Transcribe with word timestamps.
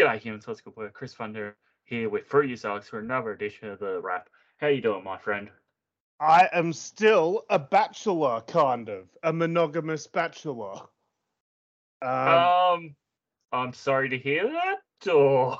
G'day 0.00 0.18
humans, 0.18 0.46
what's 0.46 0.62
good 0.62 0.74
boy? 0.74 0.88
Chris 0.88 1.14
Funder 1.14 1.52
here 1.84 2.08
with 2.08 2.24
Fruity 2.24 2.56
Alex 2.64 2.88
for 2.88 3.00
another 3.00 3.32
edition 3.32 3.68
of 3.68 3.78
the 3.80 4.00
Wrap. 4.00 4.30
How 4.56 4.68
you 4.68 4.80
doing, 4.80 5.04
my 5.04 5.18
friend? 5.18 5.50
I 6.18 6.48
am 6.54 6.72
still 6.72 7.44
a 7.50 7.58
bachelor, 7.58 8.40
kind 8.48 8.88
of 8.88 9.08
a 9.22 9.30
monogamous 9.30 10.06
bachelor. 10.06 10.76
Um, 12.00 12.28
Um, 12.28 12.96
I'm 13.52 13.74
sorry 13.74 14.08
to 14.08 14.16
hear 14.18 14.50
that. 14.50 15.12
Or 15.12 15.58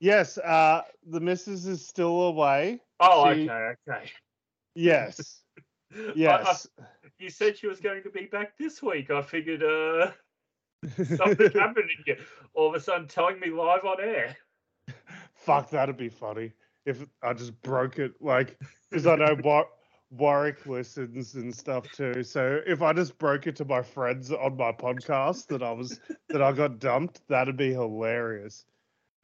yes, 0.00 0.38
uh, 0.38 0.80
the 1.06 1.20
missus 1.20 1.66
is 1.66 1.86
still 1.86 2.22
away. 2.22 2.80
oh, 3.00 3.34
she- 3.34 3.50
okay, 3.50 3.74
okay. 3.86 4.10
Yes, 4.76 5.42
I- 5.94 5.98
I- 5.98 6.12
yes. 6.16 6.66
you 7.18 7.28
said 7.28 7.58
she 7.58 7.66
was 7.66 7.80
going 7.80 8.02
to 8.04 8.08
be 8.10 8.24
back 8.32 8.56
this 8.56 8.82
week. 8.82 9.10
I 9.10 9.20
figured 9.20 9.62
uh 9.62 10.12
something 10.96 11.50
happened 11.54 11.90
here. 12.06 12.18
all 12.54 12.68
of 12.68 12.74
a 12.74 12.80
sudden 12.80 13.08
telling 13.08 13.38
me 13.40 13.50
live 13.50 13.84
on 13.84 14.00
air. 14.00 14.36
Fuck, 15.34 15.70
that'd 15.70 15.96
be 15.96 16.08
funny 16.08 16.52
if 16.88 17.04
I 17.22 17.34
just 17.34 17.60
broke 17.62 17.98
it, 17.98 18.14
like, 18.20 18.58
because 18.90 19.06
I 19.06 19.16
know 19.16 19.36
War- 19.44 19.68
Warwick 20.10 20.64
listens 20.66 21.34
and 21.34 21.54
stuff 21.54 21.90
too. 21.92 22.22
So 22.22 22.60
if 22.66 22.80
I 22.80 22.94
just 22.94 23.18
broke 23.18 23.46
it 23.46 23.56
to 23.56 23.64
my 23.64 23.82
friends 23.82 24.32
on 24.32 24.56
my 24.56 24.72
podcast 24.72 25.48
that 25.48 25.62
I 25.62 25.70
was 25.72 26.00
that 26.30 26.40
I 26.40 26.52
got 26.52 26.78
dumped, 26.78 27.20
that'd 27.28 27.56
be 27.58 27.72
hilarious. 27.72 28.64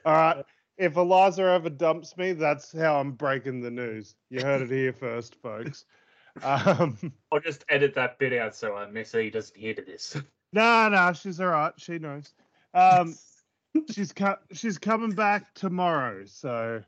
All 0.04 0.12
right, 0.12 0.44
if 0.76 0.96
Eliza 0.96 1.44
ever 1.44 1.70
dumps 1.70 2.16
me, 2.18 2.34
that's 2.34 2.76
how 2.78 3.00
I'm 3.00 3.12
breaking 3.12 3.62
the 3.62 3.70
news. 3.70 4.14
You 4.28 4.42
heard 4.42 4.60
it 4.62 4.70
here 4.70 4.92
first, 4.92 5.36
folks. 5.42 5.84
Um, 6.42 7.12
I'll 7.30 7.38
just 7.38 7.64
edit 7.68 7.94
that 7.94 8.18
bit 8.18 8.32
out 8.32 8.56
so 8.56 8.76
uh, 8.76 8.88
Miss 8.90 9.14
E 9.14 9.30
doesn't 9.30 9.56
hear 9.56 9.72
to 9.72 9.82
this. 9.82 10.16
No, 10.54 10.88
no, 10.88 11.12
she's 11.12 11.40
all 11.40 11.48
right. 11.48 11.72
She 11.76 11.98
knows. 11.98 12.32
Um, 12.72 13.14
she's 13.90 14.12
co- 14.12 14.38
she's 14.52 14.78
coming 14.78 15.10
back 15.12 15.52
tomorrow, 15.54 16.24
so 16.24 16.82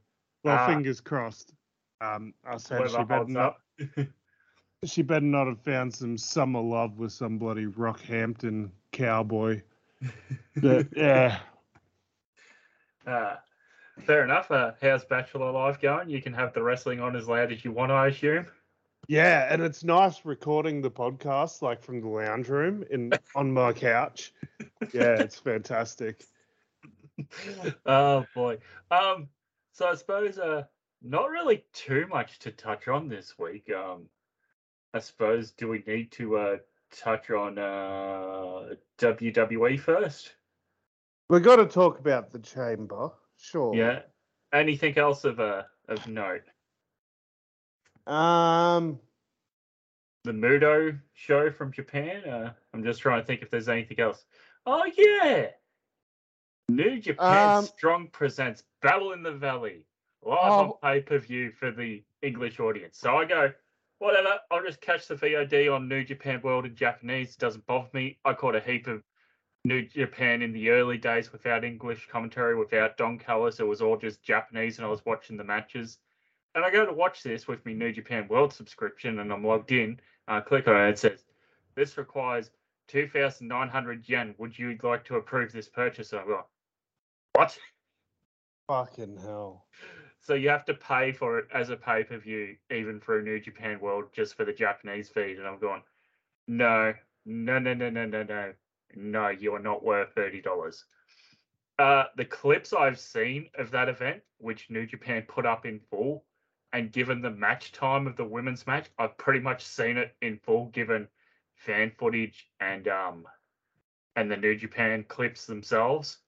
well, 0.45 0.57
Ah. 0.59 0.67
fingers 0.67 1.01
crossed. 1.01 1.53
Um, 2.01 2.33
I 2.45 2.57
said 2.59 2.89
she 2.91 3.05
better 3.05 3.25
not. 3.27 3.59
She 4.85 5.01
better 5.03 5.25
not 5.25 5.47
have 5.49 5.61
found 5.63 5.93
some 5.93 6.19
summer 6.19 6.61
love 6.61 6.99
with 6.99 7.11
some 7.11 7.39
bloody 7.39 7.67
Rockhampton 7.67 8.71
cowboy. 8.93 9.63
But 10.55 10.89
yeah, 10.97 11.39
Uh, 13.07 13.37
fair 14.05 14.23
enough. 14.23 14.51
Uh, 14.51 14.73
how's 14.83 15.05
Bachelor 15.05 15.51
Life 15.51 15.81
going? 15.81 16.11
You 16.11 16.21
can 16.21 16.35
have 16.35 16.53
the 16.53 16.63
wrestling 16.63 17.01
on 17.01 17.17
as 17.17 17.27
loud 17.27 17.53
as 17.53 17.65
you 17.65 17.73
want, 17.73 17.91
I 17.91 18.09
assume. 18.09 18.47
Yeah, 19.09 19.47
and 19.51 19.63
it's 19.63 19.85
nice 19.85 20.25
recording 20.25 20.83
the 20.83 20.91
podcast 20.91 21.63
like 21.63 21.83
from 21.83 22.01
the 22.01 22.09
lounge 22.09 22.49
room 22.49 22.85
in 22.91 23.13
on 23.37 23.53
my 23.53 23.73
couch. 23.73 24.33
Yeah, 24.93 25.21
it's 25.21 25.39
fantastic. 25.39 26.25
oh 27.87 28.27
boy. 28.35 28.59
Um. 28.91 29.29
So 29.73 29.89
I 29.89 29.95
suppose 29.95 30.39
uh, 30.39 30.65
not 31.03 31.31
really 31.31 31.65
too 31.73 32.07
much 32.09 32.39
to 32.41 32.51
touch 32.51 32.89
on 32.89 33.09
this 33.09 33.39
week. 33.39 33.71
Um, 33.71 34.09
I 34.95 34.99
suppose 34.99 35.53
do 35.53 35.69
we 35.69 35.83
need 35.87 36.11
to 36.13 36.37
uh 36.39 36.57
touch 36.95 37.31
on 37.31 37.59
uh 37.59 38.75
WWE 38.99 39.79
first? 39.79 40.35
We 41.29 41.41
got 41.41 41.57
to 41.57 41.67
talk 41.67 41.99
about 41.99 42.33
the 42.33 42.39
chamber, 42.39 43.11
sure. 43.37 43.75
Yeah. 43.75 44.03
Anything 44.53 44.97
else 44.97 45.25
of 45.25 45.41
uh 45.41 45.65
of 45.89 46.07
note? 46.09 46.45
Um. 48.07 49.01
The 50.25 50.33
Muto 50.33 50.99
show 51.15 51.51
from 51.53 51.73
Japan. 51.73 52.25
Uh, 52.29 52.53
I'm 52.75 52.83
just 52.83 53.01
trying 53.01 53.21
to 53.21 53.27
think 53.27 53.43
if 53.43 53.51
there's 53.51 53.69
anything 53.69 54.01
else. 54.01 54.25
Oh 54.67 54.85
yeah. 54.97 55.51
New 56.69 56.99
Japan 56.99 57.59
Um, 57.59 57.65
Strong 57.65 58.09
presents 58.09 58.65
Battle 58.83 59.13
in 59.13 59.23
the 59.23 59.31
Valley 59.33 59.85
live 60.23 60.51
on 60.53 60.67
Oh. 60.71 60.79
pay 60.83 61.01
per 61.01 61.19
view 61.19 61.53
for 61.53 61.71
the 61.71 62.03
English 62.23 62.59
audience. 62.59 62.99
So 62.99 63.17
I 63.17 63.25
go, 63.25 63.53
whatever. 64.01 64.41
I'll 64.51 64.65
just 64.65 64.81
catch 64.81 65.07
the 65.07 65.15
VOD 65.15 65.69
on 65.73 65.89
New 65.89 66.03
Japan 66.03 66.41
World 66.43 66.67
in 66.67 66.75
Japanese. 66.75 67.35
It 67.35 67.39
doesn't 67.39 67.65
bother 67.67 67.89
me. 67.93 68.19
I 68.25 68.35
caught 68.35 68.57
a 68.57 68.61
heap 68.61 68.89
of 68.89 69.05
New 69.65 69.83
Japan 69.83 70.43
in 70.43 70.53
the 70.53 70.71
early 70.71 70.99
days 70.99 71.31
without 71.31 71.63
English 71.63 72.09
commentary, 72.09 72.57
without 72.57 72.97
Don 72.97 73.17
Callis. 73.17 73.61
It 73.61 73.67
was 73.69 73.81
all 73.81 73.97
just 73.97 74.25
Japanese, 74.25 74.79
and 74.79 74.87
I 74.87 74.91
was 74.91 75.05
watching 75.07 75.37
the 75.37 75.45
matches 75.45 75.99
and 76.57 76.65
I 76.65 76.71
go 76.71 76.87
to 76.87 76.93
watch 76.93 77.23
this 77.23 77.47
with 77.47 77.65
my 77.67 77.75
New 77.75 77.93
Japan 77.93 78.27
World 78.29 78.53
subscription 78.53 79.19
and 79.19 79.31
I'm 79.31 79.45
logged 79.45 79.73
in. 79.73 80.01
I 80.27 80.41
click 80.41 80.67
on 80.67 80.89
it, 80.89 80.91
it 80.91 80.99
says, 80.99 81.25
This 81.75 81.99
requires 81.99 82.51
2,900 82.89 84.09
yen. 84.09 84.35
Would 84.39 84.59
you 84.59 84.77
like 84.83 85.05
to 85.05 85.17
approve 85.17 85.53
this 85.53 85.69
purchase? 85.69 86.13
And 86.13 86.23
I'm 86.23 86.31
like, 86.31 86.47
What? 87.35 87.59
Fucking 88.69 89.19
hell. 89.19 89.67
So 90.19 90.33
you 90.33 90.49
have 90.49 90.65
to 90.65 90.75
pay 90.75 91.13
for 91.13 91.39
it 91.39 91.47
as 91.55 91.69
a 91.69 91.77
pay 91.77 92.03
per 92.05 92.17
view, 92.17 92.57
even 92.71 93.01
through 93.01 93.23
New 93.23 93.39
Japan 93.39 93.79
World, 93.79 94.07
just 94.15 94.35
for 94.35 94.47
the 94.47 94.53
Japanese 94.53 95.11
feed. 95.11 95.39
And 95.39 95.47
I'm 95.47 95.59
going, 95.59 95.83
No, 96.49 96.95
no, 97.27 97.59
no, 97.59 97.75
no, 97.75 97.91
no, 97.91 98.07
no, 98.07 98.23
no. 98.23 98.53
No, 98.95 99.29
you 99.29 99.55
are 99.55 99.61
not 99.61 99.85
worth 99.85 100.15
$30. 100.15 100.85
Uh, 101.79 102.05
the 102.17 102.25
clips 102.25 102.73
I've 102.73 102.99
seen 102.99 103.51
of 103.59 103.71
that 103.73 103.91
event, 103.91 104.23
which 104.39 104.71
New 104.71 104.87
Japan 104.87 105.23
put 105.29 105.45
up 105.45 105.67
in 105.67 105.81
full, 105.91 106.25
and 106.77 106.93
given 106.93 107.23
the 107.23 107.31
match 107.31 107.73
time 107.73 108.07
of 108.07 108.17
the 108.17 108.25
women's 108.25 108.67
match, 108.67 108.91
I've 108.99 109.17
pretty 109.17 109.41
much 109.41 109.65
seen 109.65 109.97
it 109.97 110.15
in 110.21 110.39
full, 110.39 110.67
given 110.67 111.09
fan 111.55 111.91
footage 111.99 112.51
and 112.61 112.87
um, 112.87 113.25
and 114.15 114.31
the 114.31 114.37
New 114.37 114.55
Japan 114.55 115.03
clips 115.09 115.47
themselves. 115.47 116.19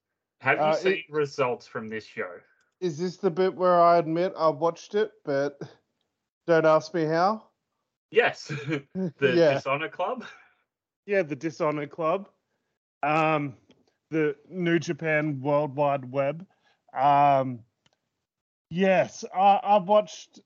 Have 0.40 0.56
you 0.56 0.64
Uh, 0.64 0.70
it- 0.70 0.78
seen 0.78 1.04
results 1.10 1.66
from 1.66 1.88
this 1.88 2.04
show? 2.06 2.40
Is 2.80 2.96
this 2.98 3.18
the 3.18 3.30
bit 3.30 3.54
where 3.54 3.78
I 3.78 3.98
admit 3.98 4.32
I 4.38 4.48
watched 4.48 4.94
it, 4.94 5.10
but 5.24 5.60
don't 6.46 6.64
ask 6.64 6.94
me 6.94 7.04
how? 7.04 7.50
Yes, 8.10 8.46
the 8.48 8.86
yeah. 9.20 9.54
Dishonor 9.54 9.90
Club. 9.90 10.24
Yeah, 11.04 11.22
the 11.24 11.36
Dishonor 11.36 11.88
Club, 11.88 12.28
um, 13.02 13.54
the 14.10 14.34
New 14.48 14.78
Japan 14.78 15.40
World 15.42 15.74
Wide 15.76 16.10
Web. 16.10 16.46
Um, 16.94 17.64
yes, 18.70 19.24
I, 19.34 19.60
I 19.62 19.78
watched. 19.78 20.40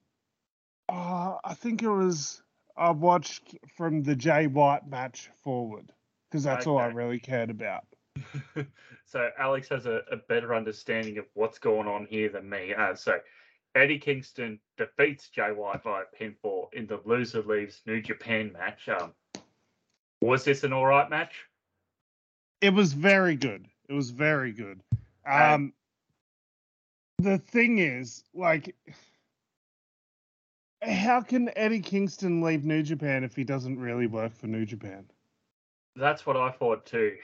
Uh, 0.88 1.36
I 1.44 1.54
think 1.54 1.82
it 1.82 1.88
was 1.88 2.42
I 2.76 2.90
watched 2.90 3.56
from 3.76 4.02
the 4.02 4.16
Jay 4.16 4.46
White 4.46 4.88
match 4.88 5.30
forward 5.42 5.92
because 6.30 6.44
that's 6.44 6.66
all 6.66 6.78
I 6.78 6.86
really 6.86 7.18
cared 7.18 7.50
about. 7.50 7.84
so 9.06 9.30
Alex 9.38 9.68
has 9.68 9.86
a, 9.86 10.02
a 10.10 10.16
better 10.16 10.54
understanding 10.54 11.18
of 11.18 11.26
what's 11.34 11.58
going 11.58 11.86
on 11.86 12.06
here 12.06 12.28
than 12.28 12.48
me. 12.48 12.74
Uh, 12.74 12.94
so 12.94 13.18
Eddie 13.74 13.98
Kingston 13.98 14.58
defeats 14.76 15.28
Jay 15.28 15.52
White 15.52 15.82
via 15.82 16.04
pinfall 16.18 16.72
in 16.72 16.86
the 16.86 17.00
loser 17.04 17.42
leaves 17.42 17.82
New 17.86 18.00
Japan 18.00 18.52
match. 18.52 18.88
Um, 18.88 19.12
was 20.20 20.44
this 20.44 20.64
an 20.64 20.72
all 20.72 20.86
right 20.86 21.08
match? 21.08 21.34
It 22.60 22.72
was 22.72 22.92
very 22.92 23.34
good. 23.34 23.66
It 23.88 23.92
was 23.92 24.10
very 24.10 24.52
good. 24.52 24.80
Um, 25.26 25.72
the 27.22 27.38
thing 27.38 27.78
is, 27.78 28.24
like, 28.34 28.74
how 30.82 31.20
can 31.20 31.50
Eddie 31.56 31.80
Kingston 31.80 32.42
leave 32.42 32.64
New 32.64 32.82
Japan 32.82 33.24
if 33.24 33.36
he 33.36 33.44
doesn't 33.44 33.78
really 33.78 34.06
work 34.06 34.34
for 34.34 34.46
New 34.46 34.66
Japan? 34.66 35.06
That's 35.94 36.26
what 36.26 36.36
I 36.36 36.50
thought 36.50 36.86
too. 36.86 37.16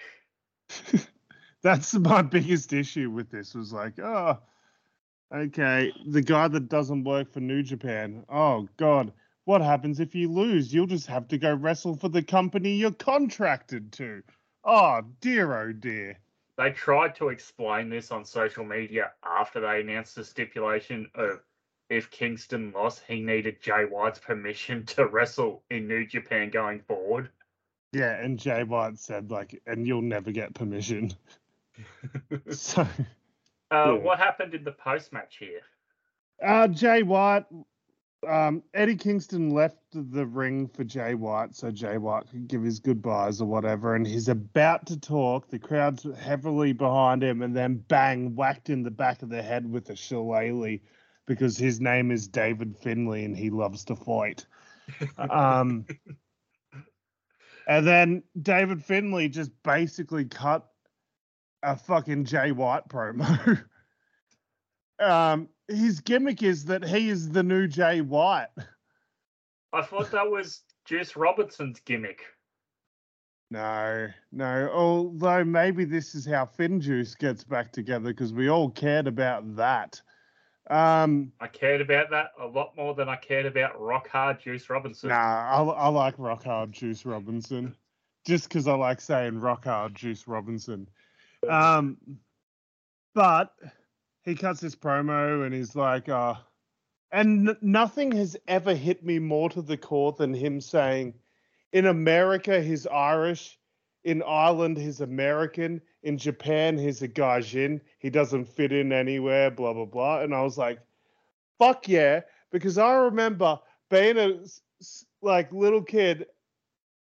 That's 1.62 1.94
my 1.94 2.22
biggest 2.22 2.72
issue 2.72 3.10
with 3.10 3.30
this. 3.30 3.54
Was 3.54 3.72
like, 3.72 3.98
oh, 3.98 4.38
okay, 5.34 5.92
the 6.06 6.22
guy 6.22 6.48
that 6.48 6.68
doesn't 6.68 7.04
work 7.04 7.32
for 7.32 7.40
New 7.40 7.62
Japan. 7.62 8.24
Oh 8.28 8.68
God, 8.76 9.12
what 9.44 9.60
happens 9.60 9.98
if 9.98 10.14
you 10.14 10.30
lose? 10.30 10.72
You'll 10.72 10.86
just 10.86 11.06
have 11.06 11.26
to 11.28 11.38
go 11.38 11.54
wrestle 11.54 11.96
for 11.96 12.08
the 12.08 12.22
company 12.22 12.76
you're 12.76 12.92
contracted 12.92 13.92
to. 13.94 14.22
Oh 14.64 15.00
dear, 15.20 15.56
oh 15.56 15.72
dear. 15.72 16.18
They 16.58 16.70
tried 16.72 17.14
to 17.16 17.28
explain 17.28 17.88
this 17.88 18.10
on 18.10 18.24
social 18.24 18.64
media 18.64 19.12
after 19.24 19.60
they 19.60 19.80
announced 19.80 20.16
the 20.16 20.24
stipulation 20.24 21.08
of 21.14 21.40
if 21.88 22.10
Kingston 22.10 22.72
lost, 22.72 23.02
he 23.06 23.20
needed 23.20 23.62
Jay 23.62 23.84
White's 23.88 24.18
permission 24.18 24.84
to 24.86 25.06
wrestle 25.06 25.62
in 25.70 25.86
New 25.88 26.04
Japan 26.04 26.50
going 26.50 26.80
forward. 26.80 27.30
Yeah, 27.92 28.20
and 28.20 28.38
Jay 28.38 28.64
White 28.64 28.98
said 28.98 29.30
like, 29.30 29.62
and 29.66 29.86
you'll 29.86 30.02
never 30.02 30.32
get 30.32 30.52
permission. 30.52 31.12
so, 32.50 32.82
Uh, 32.82 32.86
Yeah. 33.70 33.92
What 33.92 34.18
happened 34.18 34.54
in 34.54 34.64
the 34.64 34.72
post 34.72 35.12
match 35.12 35.36
here? 35.38 35.60
uh, 36.44 36.66
Jay 36.68 37.02
White, 37.04 37.46
um, 38.26 38.62
Eddie 38.74 38.96
Kingston 38.96 39.50
left 39.50 39.78
the 39.92 40.26
ring 40.26 40.68
for 40.68 40.84
Jay 40.84 41.14
White 41.14 41.54
so 41.54 41.70
Jay 41.70 41.98
White 41.98 42.28
could 42.30 42.48
give 42.48 42.62
his 42.62 42.80
goodbyes 42.80 43.40
or 43.40 43.46
whatever, 43.46 43.94
and 43.94 44.06
he's 44.06 44.28
about 44.28 44.86
to 44.86 44.98
talk. 44.98 45.48
The 45.48 45.58
crowd's 45.58 46.06
heavily 46.18 46.72
behind 46.72 47.22
him, 47.22 47.42
and 47.42 47.56
then 47.56 47.84
bang, 47.88 48.34
whacked 48.34 48.70
in 48.70 48.82
the 48.82 48.90
back 48.90 49.22
of 49.22 49.28
the 49.28 49.42
head 49.42 49.70
with 49.70 49.90
a 49.90 49.96
shillelagh 49.96 50.78
because 51.26 51.56
his 51.56 51.80
name 51.80 52.10
is 52.10 52.26
David 52.26 52.76
Finlay 52.76 53.24
and 53.24 53.36
he 53.36 53.50
loves 53.50 53.84
to 53.84 53.94
fight. 53.94 54.46
Um, 55.18 55.84
and 57.68 57.86
then 57.86 58.22
David 58.40 58.82
Finlay 58.82 59.28
just 59.28 59.50
basically 59.62 60.24
cut 60.24 60.66
a 61.62 61.76
fucking 61.76 62.24
Jay 62.24 62.50
White 62.50 62.88
promo. 62.88 63.62
um, 64.98 65.48
his 65.68 66.00
gimmick 66.00 66.42
is 66.42 66.64
that 66.66 66.84
he 66.84 67.08
is 67.08 67.30
the 67.30 67.42
new 67.42 67.66
Jay 67.66 68.00
White. 68.00 68.48
I 69.72 69.82
thought 69.82 70.10
that 70.12 70.30
was 70.30 70.62
Juice 70.84 71.14
Robinson's 71.14 71.80
gimmick. 71.80 72.22
No, 73.50 74.08
no. 74.32 74.70
Although 74.72 75.44
maybe 75.44 75.84
this 75.84 76.14
is 76.14 76.26
how 76.26 76.46
Finjuice 76.46 77.16
gets 77.16 77.44
back 77.44 77.72
together 77.72 78.08
because 78.08 78.32
we 78.32 78.48
all 78.48 78.70
cared 78.70 79.06
about 79.06 79.56
that. 79.56 80.00
Um, 80.70 81.32
I 81.40 81.46
cared 81.46 81.80
about 81.80 82.10
that 82.10 82.32
a 82.38 82.46
lot 82.46 82.76
more 82.76 82.94
than 82.94 83.08
I 83.08 83.16
cared 83.16 83.46
about 83.46 83.80
Rock 83.80 84.08
Hard 84.08 84.38
Juice 84.40 84.68
Robinson. 84.68 85.08
nah, 85.08 85.16
I, 85.16 85.62
I 85.62 85.88
like 85.88 86.14
Rock 86.18 86.44
Hard 86.44 86.72
Juice 86.72 87.06
Robinson 87.06 87.74
just 88.26 88.48
because 88.48 88.68
I 88.68 88.74
like 88.74 89.00
saying 89.00 89.40
Rock 89.40 89.64
Hard 89.64 89.94
Juice 89.94 90.28
Robinson. 90.28 90.86
Um, 91.48 91.96
but 93.14 93.54
he 94.28 94.34
cuts 94.34 94.60
this 94.60 94.76
promo 94.76 95.44
and 95.44 95.54
he's 95.54 95.74
like, 95.74 96.08
uh, 96.08 96.34
and 97.10 97.56
nothing 97.62 98.12
has 98.12 98.36
ever 98.46 98.74
hit 98.74 99.02
me 99.04 99.18
more 99.18 99.48
to 99.48 99.62
the 99.62 99.76
core 99.76 100.12
than 100.12 100.34
him 100.34 100.60
saying, 100.60 101.14
in 101.72 101.86
America, 101.86 102.60
he's 102.60 102.86
Irish. 102.86 103.58
In 104.04 104.22
Ireland, 104.22 104.76
he's 104.76 105.00
American. 105.00 105.80
In 106.02 106.18
Japan, 106.18 106.78
he's 106.78 107.02
a 107.02 107.08
gaijin. 107.08 107.80
He 107.98 108.10
doesn't 108.10 108.46
fit 108.46 108.72
in 108.72 108.92
anywhere, 108.92 109.50
blah, 109.50 109.72
blah, 109.72 109.86
blah. 109.86 110.20
And 110.20 110.34
I 110.34 110.42
was 110.42 110.58
like, 110.58 110.78
fuck 111.58 111.88
yeah. 111.88 112.20
Because 112.50 112.78
I 112.78 112.92
remember 112.94 113.58
being 113.90 114.18
a 114.18 114.40
like 115.22 115.52
little 115.52 115.82
kid 115.82 116.26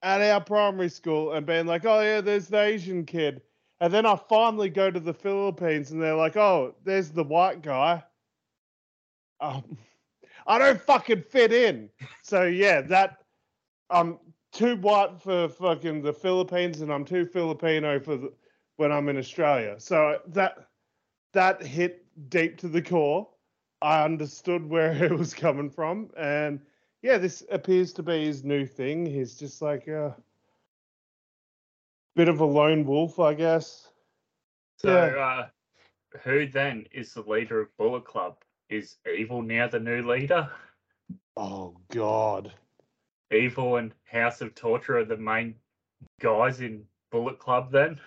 at 0.01 0.21
our 0.21 0.41
primary 0.41 0.89
school 0.89 1.33
and 1.33 1.45
being 1.45 1.65
like, 1.65 1.85
oh 1.85 2.01
yeah, 2.01 2.21
there's 2.21 2.47
the 2.47 2.61
Asian 2.61 3.05
kid. 3.05 3.41
And 3.81 3.93
then 3.93 4.05
I 4.05 4.15
finally 4.15 4.69
go 4.69 4.91
to 4.91 4.99
the 4.99 5.13
Philippines 5.13 5.91
and 5.91 6.01
they're 6.01 6.15
like, 6.15 6.35
oh, 6.35 6.75
there's 6.83 7.11
the 7.11 7.23
white 7.23 7.61
guy. 7.61 8.03
Um, 9.39 9.77
I 10.47 10.57
don't 10.57 10.81
fucking 10.81 11.21
fit 11.21 11.53
in. 11.53 11.89
So 12.23 12.43
yeah, 12.43 12.81
that 12.81 13.19
I'm 13.89 14.17
too 14.51 14.75
white 14.77 15.21
for 15.21 15.47
fucking 15.47 16.01
the 16.01 16.13
Philippines 16.13 16.81
and 16.81 16.91
I'm 16.91 17.05
too 17.05 17.25
Filipino 17.25 17.99
for 17.99 18.17
the, 18.17 18.33
when 18.77 18.91
I'm 18.91 19.09
in 19.09 19.17
Australia. 19.17 19.75
So 19.79 20.19
that 20.27 20.69
that 21.33 21.61
hit 21.61 22.05
deep 22.29 22.57
to 22.57 22.67
the 22.67 22.81
core. 22.81 23.27
I 23.81 24.03
understood 24.03 24.67
where 24.67 24.91
it 25.03 25.17
was 25.17 25.33
coming 25.33 25.69
from, 25.69 26.09
and 26.17 26.59
yeah, 27.01 27.17
this 27.17 27.43
appears 27.49 27.93
to 27.93 28.03
be 28.03 28.25
his 28.25 28.43
new 28.43 28.65
thing. 28.65 29.05
He's 29.05 29.35
just 29.35 29.61
like 29.61 29.87
a 29.87 30.15
bit 32.15 32.29
of 32.29 32.39
a 32.39 32.45
lone 32.45 32.85
wolf, 32.85 33.19
I 33.19 33.33
guess. 33.33 33.89
So, 34.77 34.89
Yeah. 34.89 35.19
uh, 35.19 35.49
who 36.23 36.47
then 36.47 36.87
is 36.91 37.13
the 37.13 37.21
leader 37.21 37.61
of 37.61 37.75
Bullet 37.77 38.05
Club? 38.05 38.37
Is 38.69 38.97
Evil 39.11 39.41
now 39.41 39.67
the 39.67 39.79
new 39.79 40.01
leader? 40.03 40.51
Oh 41.35 41.75
God. 41.89 42.53
Evil 43.31 43.77
and 43.77 43.93
House 44.05 44.41
of 44.41 44.55
Torture 44.55 44.97
are 44.99 45.05
the 45.05 45.17
main 45.17 45.55
guys 46.19 46.61
in 46.61 46.87
Bullet 47.11 47.39
Club 47.39 47.71
then? 47.71 47.99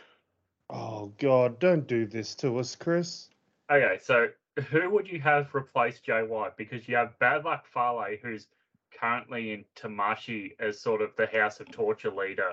Oh 0.71 1.07
God, 1.19 1.59
don't 1.59 1.87
do 1.87 2.07
this 2.07 2.35
to 2.37 2.59
us, 2.59 2.75
Chris. 2.75 3.29
Okay, 3.71 3.99
so 4.03 4.29
who 4.71 4.91
would 4.91 5.09
you 5.09 5.21
have 5.21 5.55
replace 5.55 6.01
Jay 6.01 6.23
White? 6.23 6.57
Because 6.57 6.89
you 6.89 6.97
have 6.97 7.19
Bad 7.19 7.45
Luck 7.45 7.67
Fale, 7.67 8.17
who's 8.23 8.49
currently 8.93 9.53
in 9.53 9.65
Tamashi 9.77 10.53
as 10.61 10.81
sort 10.81 11.03
of 11.03 11.15
the 11.17 11.27
House 11.27 11.61
of 11.61 11.71
Torture 11.71 12.11
leader 12.11 12.53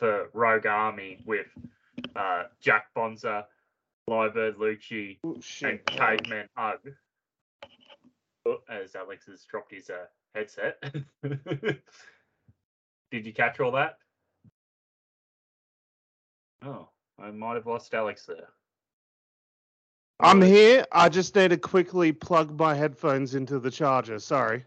for 0.00 0.30
Rogue 0.32 0.66
Army 0.66 1.22
with 1.26 1.46
uh, 2.16 2.44
Jack 2.60 2.86
Bonza, 2.94 3.46
Lyrebird 4.08 4.56
Lucci, 4.56 5.18
Oh, 5.22 5.38
and. 5.62 5.84
Caveman 5.86 6.48
Ugg. 6.56 6.94
Oh, 8.46 8.56
as 8.68 8.96
Alex 8.96 9.26
has 9.26 9.44
dropped 9.44 9.72
his 9.72 9.90
uh, 9.90 10.06
headset. 10.34 10.82
Did 13.12 13.26
you 13.26 13.34
catch 13.34 13.60
all 13.60 13.72
that? 13.72 13.98
Oh, 16.64 16.88
I 17.22 17.30
might 17.30 17.54
have 17.56 17.66
lost 17.66 17.92
Alex 17.94 18.24
there. 18.26 18.48
I'm 20.20 20.40
here. 20.42 20.86
I 20.92 21.08
just 21.08 21.34
need 21.36 21.48
to 21.48 21.56
quickly 21.56 22.12
plug 22.12 22.58
my 22.58 22.74
headphones 22.74 23.34
into 23.34 23.58
the 23.58 23.70
charger. 23.70 24.18
Sorry. 24.18 24.64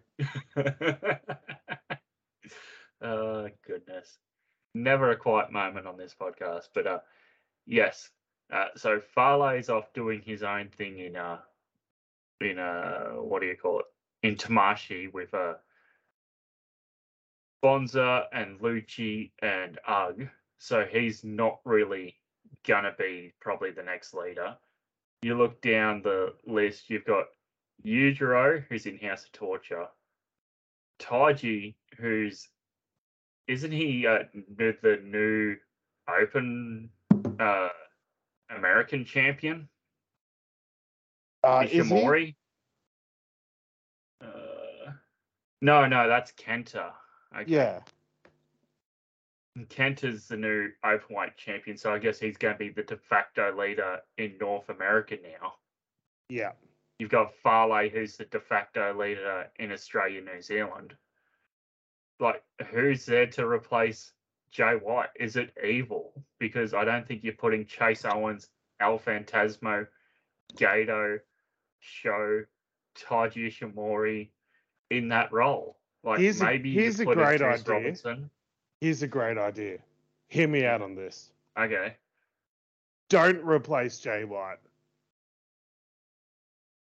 oh 3.01 3.47
goodness. 3.67 4.17
Never 4.73 5.11
a 5.11 5.17
quiet 5.17 5.51
moment 5.51 5.87
on 5.87 5.97
this 5.97 6.15
podcast. 6.19 6.69
But 6.73 6.87
uh 6.87 6.99
yes. 7.65 8.09
Uh 8.51 8.67
so 8.75 8.99
Fale 8.99 9.49
is 9.57 9.69
off 9.69 9.93
doing 9.93 10.21
his 10.25 10.43
own 10.43 10.69
thing 10.69 10.99
in 10.99 11.15
uh 11.15 11.39
in 12.41 12.59
uh 12.59 13.11
what 13.13 13.41
do 13.41 13.47
you 13.47 13.57
call 13.57 13.79
it? 13.79 13.85
In 14.23 14.35
Tamashi 14.35 15.11
with 15.11 15.33
uh 15.33 15.53
Bonza 17.61 18.27
and 18.33 18.59
Lucci 18.59 19.31
and 19.41 19.79
Ugg. 19.87 20.27
So 20.57 20.85
he's 20.85 21.23
not 21.23 21.59
really 21.65 22.15
gonna 22.65 22.93
be 22.97 23.33
probably 23.39 23.71
the 23.71 23.83
next 23.83 24.13
leader. 24.13 24.57
You 25.21 25.35
look 25.35 25.61
down 25.61 26.01
the 26.01 26.33
list, 26.45 26.89
you've 26.89 27.05
got 27.05 27.25
Yujiro, 27.85 28.63
who's 28.69 28.85
in 28.85 28.97
House 28.97 29.23
of 29.25 29.31
Torture, 29.31 29.87
Taiji, 30.99 31.75
who's 31.97 32.49
isn't 33.47 33.71
he 33.71 34.07
uh, 34.07 34.19
the 34.57 34.99
new 35.03 35.55
Open 36.07 36.89
uh, 37.39 37.69
American 38.55 39.05
champion? 39.05 39.69
Uh, 41.43 41.65
is? 41.69 41.85
Ishimori. 41.87 42.35
Uh, 44.21 44.91
no, 45.61 45.85
no, 45.85 46.07
that's 46.07 46.31
Kenta. 46.33 46.91
Okay. 47.35 47.51
Yeah. 47.51 47.79
Kenta's 49.69 50.27
the 50.27 50.37
new 50.37 50.69
openweight 50.83 51.35
champion, 51.37 51.77
so 51.77 51.93
I 51.93 51.99
guess 51.99 52.19
he's 52.19 52.37
going 52.37 52.55
to 52.55 52.57
be 52.57 52.69
the 52.69 52.83
de 52.83 52.97
facto 52.97 53.55
leader 53.55 53.99
in 54.17 54.35
North 54.39 54.69
America 54.69 55.17
now. 55.21 55.53
Yeah. 56.29 56.53
You've 56.97 57.11
got 57.11 57.33
Fale, 57.43 57.89
who's 57.89 58.17
the 58.17 58.25
de 58.25 58.39
facto 58.39 58.97
leader 58.97 59.47
in 59.59 59.71
Australia, 59.71 60.21
New 60.21 60.41
Zealand. 60.41 60.95
Like, 62.23 62.41
who's 62.71 63.05
there 63.05 63.27
to 63.27 63.45
replace 63.45 64.13
Jay 64.49 64.75
White? 64.81 65.09
Is 65.19 65.35
it 65.35 65.53
Evil? 65.61 66.13
Because 66.39 66.73
I 66.73 66.85
don't 66.85 67.05
think 67.05 67.21
you're 67.21 67.33
putting 67.33 67.65
Chase 67.65 68.05
Owens, 68.05 68.47
El 68.79 68.97
Fantasmo, 68.97 69.85
Gedo, 70.55 71.19
Sho, 71.81 72.45
Taiji 72.97 73.51
Ishimori 73.51 74.29
in 74.89 75.09
that 75.09 75.33
role. 75.33 75.75
Like, 76.05 76.21
Here's 76.21 76.41
maybe 76.41 76.69
you 76.69 76.79
here's 76.81 77.01
a 77.01 77.03
put 77.03 77.17
in 77.17 77.23
great 77.25 77.41
idea. 77.41 77.73
Robinson. 77.73 78.29
Here's 78.79 79.03
a 79.03 79.07
great 79.07 79.37
idea. 79.37 79.79
Hear 80.29 80.47
me 80.47 80.65
out 80.65 80.81
on 80.81 80.95
this. 80.95 81.31
Okay. 81.59 81.95
Don't 83.09 83.43
replace 83.43 83.99
Jay 83.99 84.23
White. 84.23 84.59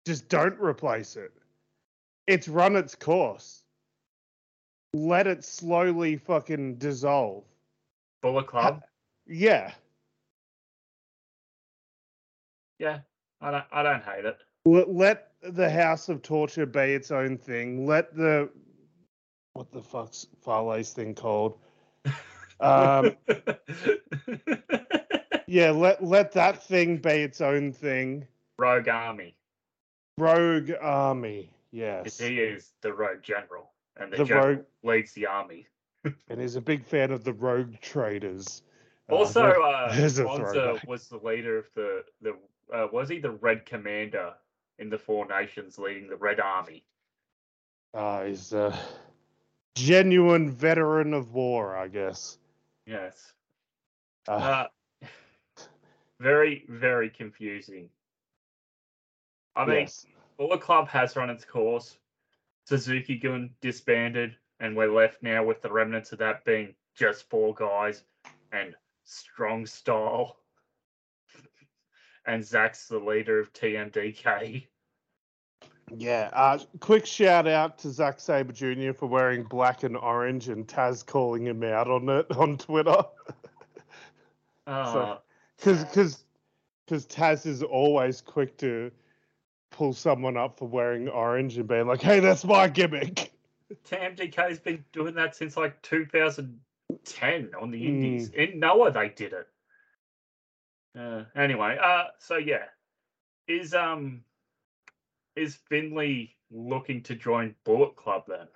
Just 0.06 0.30
don't 0.30 0.60
replace 0.60 1.16
it. 1.16 1.32
It's 2.28 2.48
run 2.48 2.76
its 2.76 2.94
course. 2.94 3.64
Let 4.96 5.28
it 5.28 5.44
slowly 5.44 6.16
fucking 6.16 6.76
dissolve. 6.76 7.44
Bullet 8.22 8.48
Club. 8.48 8.82
Yeah. 9.28 9.74
Yeah. 12.80 13.00
I 13.42 13.52
don't 13.52 13.66
I 13.74 13.84
don't 13.84 14.04
hate 14.04 14.24
it. 14.24 14.38
Let, 14.64 14.90
let 14.94 15.32
the 15.42 15.70
House 15.70 16.08
of 16.08 16.22
Torture 16.22 16.66
be 16.66 16.94
its 16.94 17.12
own 17.12 17.38
thing. 17.38 17.86
Let 17.86 18.16
the 18.16 18.50
what 19.52 19.70
the 19.74 19.82
fuck's 19.82 20.28
Fale's 20.42 20.94
thing 20.94 21.14
called? 21.14 21.58
Um, 22.62 23.18
yeah, 25.46 25.72
let 25.76 26.02
let 26.02 26.32
that 26.32 26.64
thing 26.64 27.00
be 27.00 27.10
its 27.10 27.42
own 27.42 27.74
thing. 27.74 28.26
Rogue 28.58 28.88
Army. 28.88 29.36
Rogue 30.18 30.72
Army. 30.80 31.52
yes. 31.72 32.18
He 32.18 32.40
is 32.40 32.72
the 32.80 32.94
Rogue 32.94 33.22
General, 33.22 33.74
and 33.98 34.12
the, 34.12 34.26
Rogue, 34.26 34.66
leads 34.84 35.14
the 35.14 35.28
army. 35.28 35.68
and 36.30 36.40
he's 36.40 36.56
a 36.56 36.62
big 36.62 36.86
fan 36.86 37.12
of 37.12 37.24
the 37.24 37.34
Rogue 37.34 37.76
Traders. 37.82 38.64
Uh, 39.10 39.16
Also, 39.16 39.46
uh, 39.46 39.96
Bonza 40.24 40.80
was 40.88 41.08
the 41.08 41.18
leader 41.18 41.58
of 41.58 41.66
the 41.76 42.04
the 42.22 42.36
uh, 42.74 42.88
was 42.92 43.10
he 43.10 43.20
the 43.20 43.32
Red 43.32 43.66
Commander 43.66 44.34
in 44.80 44.90
the 44.90 44.98
Four 44.98 45.28
Nations, 45.28 45.78
leading 45.78 46.08
the 46.08 46.16
Red 46.16 46.40
Army? 46.40 46.84
uh, 47.94 48.26
he's 48.26 48.52
a 48.52 48.78
genuine 49.76 50.52
veteran 50.52 51.14
of 51.14 51.34
war, 51.34 51.78
I 51.78 51.88
guess. 51.88 52.38
Yes. 52.86 53.34
Uh, 54.28 54.68
Uh, 55.02 55.08
very 56.20 56.66
very 56.68 57.10
confusing. 57.10 57.90
I 59.56 59.66
mean, 59.66 59.82
yes. 59.82 60.06
Bullet 60.38 60.62
Club 60.62 60.90
has 60.90 61.16
run 61.16 61.30
its 61.30 61.46
course. 61.46 61.98
Suzuki 62.66 63.18
Gun 63.18 63.52
disbanded, 63.62 64.36
and 64.60 64.76
we're 64.76 64.92
left 64.92 65.22
now 65.22 65.44
with 65.44 65.62
the 65.62 65.72
remnants 65.72 66.12
of 66.12 66.20
that 66.20 66.44
being 66.46 66.76
just 66.96 67.30
four 67.30 67.54
guys 67.54 68.04
and 68.52 68.76
strong 69.04 69.66
style. 69.66 70.38
and 72.26 72.44
Zach's 72.44 72.88
the 72.88 73.00
leader 73.00 73.40
of 73.40 73.54
TMDK. 73.54 74.66
Yeah. 75.96 76.32
Uh, 76.34 76.58
quick 76.80 77.06
shout 77.06 77.48
out 77.48 77.78
to 77.80 77.92
Zack 77.92 78.20
Sabre 78.20 78.52
Jr. 78.52 78.94
for 78.94 79.06
wearing 79.06 79.44
black 79.44 79.84
and 79.84 79.96
orange, 79.96 80.50
and 80.50 80.68
Taz 80.68 81.06
calling 81.06 81.46
him 81.46 81.64
out 81.64 81.88
on 81.88 82.10
it 82.10 82.26
on 82.32 82.58
Twitter. 82.58 83.04
Because 84.66 85.84
because 85.86 86.24
because 86.86 87.06
Taz 87.06 87.46
is 87.46 87.62
always 87.62 88.20
quick 88.20 88.58
to 88.58 88.92
pull 89.72 89.94
someone 89.94 90.38
up 90.38 90.58
for 90.58 90.68
wearing 90.68 91.10
orange 91.10 91.58
and 91.58 91.68
being 91.68 91.88
like, 91.88 92.02
"Hey, 92.02 92.20
that's 92.20 92.46
my 92.46 92.68
gimmick." 92.68 93.32
TMDK's 93.86 94.60
been 94.60 94.86
doing 94.94 95.16
that 95.16 95.36
since 95.36 95.58
like 95.58 95.82
2010 95.82 97.52
on 97.60 97.72
the 97.72 97.82
Mm. 97.82 97.88
Indies. 97.88 98.30
In 98.30 98.60
Noah, 98.60 98.92
they 98.92 99.10
did 99.10 99.34
it. 99.34 99.48
Uh, 100.98 101.26
anyway, 101.36 101.78
uh, 101.82 102.06
so 102.20 102.38
yeah, 102.38 102.66
is 103.48 103.74
um, 103.74 104.24
is 105.36 105.56
Finlay 105.56 106.36
looking 106.52 107.04
to 107.04 107.16
join 107.16 107.56
Bullet 107.66 107.96
Club 107.96 108.24
then, 108.28 108.48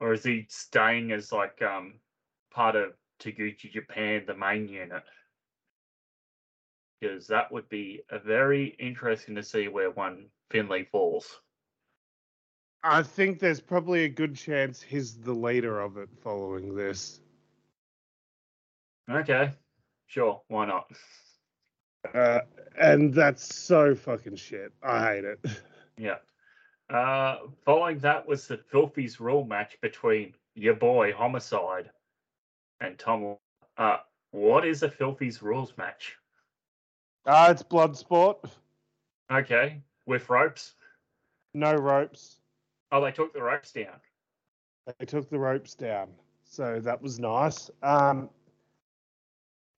or 0.00 0.12
is 0.12 0.24
he 0.24 0.46
staying 0.48 1.12
as 1.12 1.30
like 1.30 1.62
um 1.62 1.94
part 2.50 2.74
of 2.74 2.94
Taguchi 3.20 3.70
Japan, 3.70 4.24
the 4.26 4.34
main 4.34 4.66
unit? 4.68 5.04
Because 7.02 7.26
that 7.26 7.50
would 7.50 7.68
be 7.68 8.00
a 8.10 8.18
very 8.20 8.76
interesting 8.78 9.34
to 9.34 9.42
see 9.42 9.66
where 9.66 9.90
one 9.90 10.26
Finlay 10.52 10.84
falls. 10.84 11.40
I 12.84 13.02
think 13.02 13.40
there's 13.40 13.60
probably 13.60 14.04
a 14.04 14.08
good 14.08 14.36
chance 14.36 14.80
he's 14.80 15.16
the 15.16 15.32
leader 15.32 15.80
of 15.80 15.96
it 15.96 16.08
following 16.22 16.76
this. 16.76 17.20
Okay, 19.10 19.50
sure, 20.06 20.42
why 20.46 20.66
not? 20.66 20.86
Uh, 22.14 22.40
and 22.80 23.12
that's 23.12 23.52
so 23.52 23.96
fucking 23.96 24.36
shit. 24.36 24.72
I 24.82 25.04
hate 25.04 25.24
it. 25.24 25.40
Yeah. 25.98 26.16
Uh, 26.88 27.36
following 27.66 27.98
that 27.98 28.26
was 28.26 28.48
the 28.48 28.56
Filthy's 28.56 29.20
Rule 29.20 29.44
match 29.44 29.76
between 29.82 30.32
your 30.54 30.74
boy 30.74 31.12
Homicide 31.12 31.90
and 32.80 32.98
Tom. 32.98 33.36
Uh, 33.76 33.98
what 34.30 34.66
is 34.66 34.82
a 34.82 34.90
Filthy's 34.90 35.42
Rules 35.42 35.74
match? 35.76 36.16
Ah, 37.26 37.50
it's 37.50 37.62
blood 37.62 37.96
sport. 37.96 38.38
Okay, 39.30 39.80
with 40.06 40.28
ropes. 40.28 40.74
No 41.54 41.72
ropes. 41.74 42.38
Oh, 42.90 43.00
they 43.02 43.12
took 43.12 43.32
the 43.32 43.42
ropes 43.42 43.72
down. 43.72 43.94
They 44.98 45.06
took 45.06 45.30
the 45.30 45.38
ropes 45.38 45.74
down, 45.74 46.08
so 46.44 46.80
that 46.80 47.00
was 47.00 47.18
nice. 47.20 47.70
Um, 47.82 48.28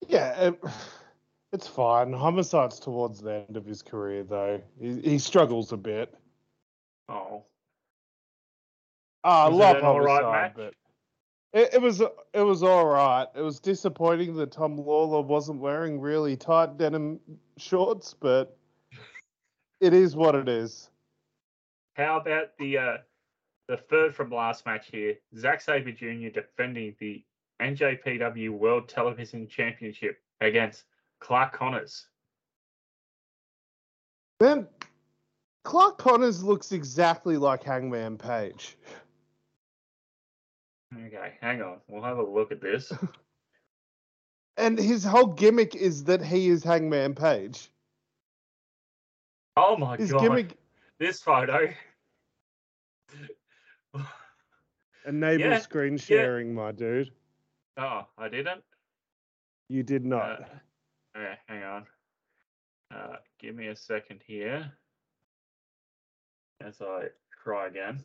yeah, 0.09 0.49
it, 0.49 0.65
it's 1.53 1.67
fine. 1.69 2.13
Homicide's 2.13 2.81
towards 2.81 3.21
the 3.21 3.45
end 3.49 3.57
of 3.57 3.67
his 3.67 3.83
career, 3.83 4.25
though. 4.25 4.61
He, 4.81 5.01
he 5.03 5.19
struggles 5.19 5.73
a 5.73 5.77
bit. 5.77 6.15
Oh, 7.09 7.45
Ah, 9.23 9.47
I 9.47 9.49
love 9.49 9.77
right 9.77 9.83
Homicide, 9.83 10.33
match? 10.33 10.53
but 10.57 10.75
it, 11.55 11.75
it 11.75 11.81
was 11.81 12.01
it 12.01 12.43
was 12.43 12.63
all 12.63 12.87
right. 12.87 13.27
It 13.35 13.41
was 13.41 13.61
disappointing 13.61 14.35
that 14.37 14.53
Tom 14.53 14.77
Lawlor 14.77 15.25
wasn't 15.25 15.61
wearing 15.61 16.01
really 16.01 16.37
tight 16.37 16.77
denim 16.77 17.21
shorts, 17.57 18.15
but 18.19 18.59
it 19.81 19.95
is 19.95 20.17
what 20.17 20.35
it 20.35 20.49
is. 20.49 20.91
how 21.95 22.19
about 22.19 22.59
the 22.59 22.77
uh, 22.77 22.97
the 23.69 23.77
third 23.77 24.15
from 24.15 24.31
last 24.31 24.67
match 24.67 24.89
here? 24.91 25.15
Zack 25.39 25.61
Sabre 25.61 25.93
Jr. 25.93 26.29
defending 26.29 26.95
the 26.99 27.25
NJPW 27.63 28.51
World 28.51 28.89
Television 28.89 29.47
Championship 29.47 30.19
against 30.41 30.85
Clark 31.21 31.53
Connors. 31.53 32.09
Man, 34.41 34.67
Clark 35.63 35.99
Connors 35.99 36.43
looks 36.43 36.73
exactly 36.73 37.37
like 37.37 37.63
Hangman 37.63 38.19
Page. 38.19 38.77
Okay, 40.95 41.35
hang 41.41 41.63
on. 41.63 41.79
We'll 41.89 42.03
have 42.03 42.19
a 42.19 42.23
look 42.23 42.53
at 42.53 42.61
this. 42.61 42.93
And 44.57 44.79
his 44.79 45.03
whole 45.05 45.27
gimmick 45.27 45.75
is 45.75 46.05
that 46.05 46.23
he 46.25 46.49
is 46.49 46.63
Hangman 46.63 47.17
Page. 47.17 47.71
Oh 49.57 49.77
my 49.77 49.97
His 49.97 50.13
god! 50.13 50.21
gimmick 50.21 50.57
This 51.01 51.21
photo. 51.21 51.73
enable 55.07 55.51
Yeah, 55.51 55.59
screen 55.59 55.99
sharing, 55.99 56.55
my 56.55 56.73
dude. 56.73 57.11
Oh, 57.77 58.07
I 58.17 58.29
didn't. 58.29 58.63
You 59.69 59.83
did 59.83 60.05
not. 60.05 60.23
Uh, 60.23 60.45
okay, 61.19 61.35
hang 61.49 61.63
on. 61.65 61.87
Uh, 62.95 63.17
give 63.41 63.57
me 63.57 63.69
a 63.69 63.77
second 63.77 64.21
here. 64.25 64.71
As 66.65 66.81
I 66.81 67.07
try 67.43 67.67
again. 67.67 68.05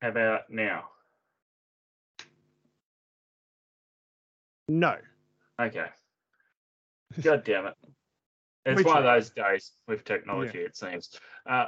How 0.00 0.10
about 0.10 0.48
now? 0.48 0.84
No. 4.68 4.96
Okay. 5.60 5.86
God 7.22 7.44
damn 7.44 7.66
it. 7.66 7.74
It's 8.64 8.76
We 8.76 8.84
one 8.84 8.98
of 8.98 9.04
those 9.04 9.30
days 9.30 9.72
with 9.88 10.04
technology, 10.04 10.58
it 10.58 10.76
seems. 10.76 11.10
Uh, 11.46 11.66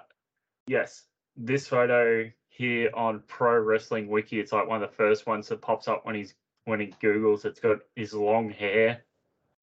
yes, 0.67 1.05
this 1.37 1.67
photo 1.67 2.31
here 2.49 2.91
on 2.95 3.21
Pro 3.27 3.59
Wrestling 3.59 4.09
Wiki, 4.09 4.39
it's 4.39 4.53
like 4.53 4.69
one 4.69 4.83
of 4.83 4.89
the 4.89 4.97
first 4.97 5.27
ones 5.27 5.49
that 5.49 5.61
pops 5.61 5.89
up 5.89 6.07
when 6.07 6.15
he's 6.15 6.35
when 6.67 6.81
he 6.81 6.95
Googles. 7.03 7.45
It's 7.45 7.61
got 7.61 7.79
his 7.97 8.15
long 8.15 8.49
hair. 8.49 9.03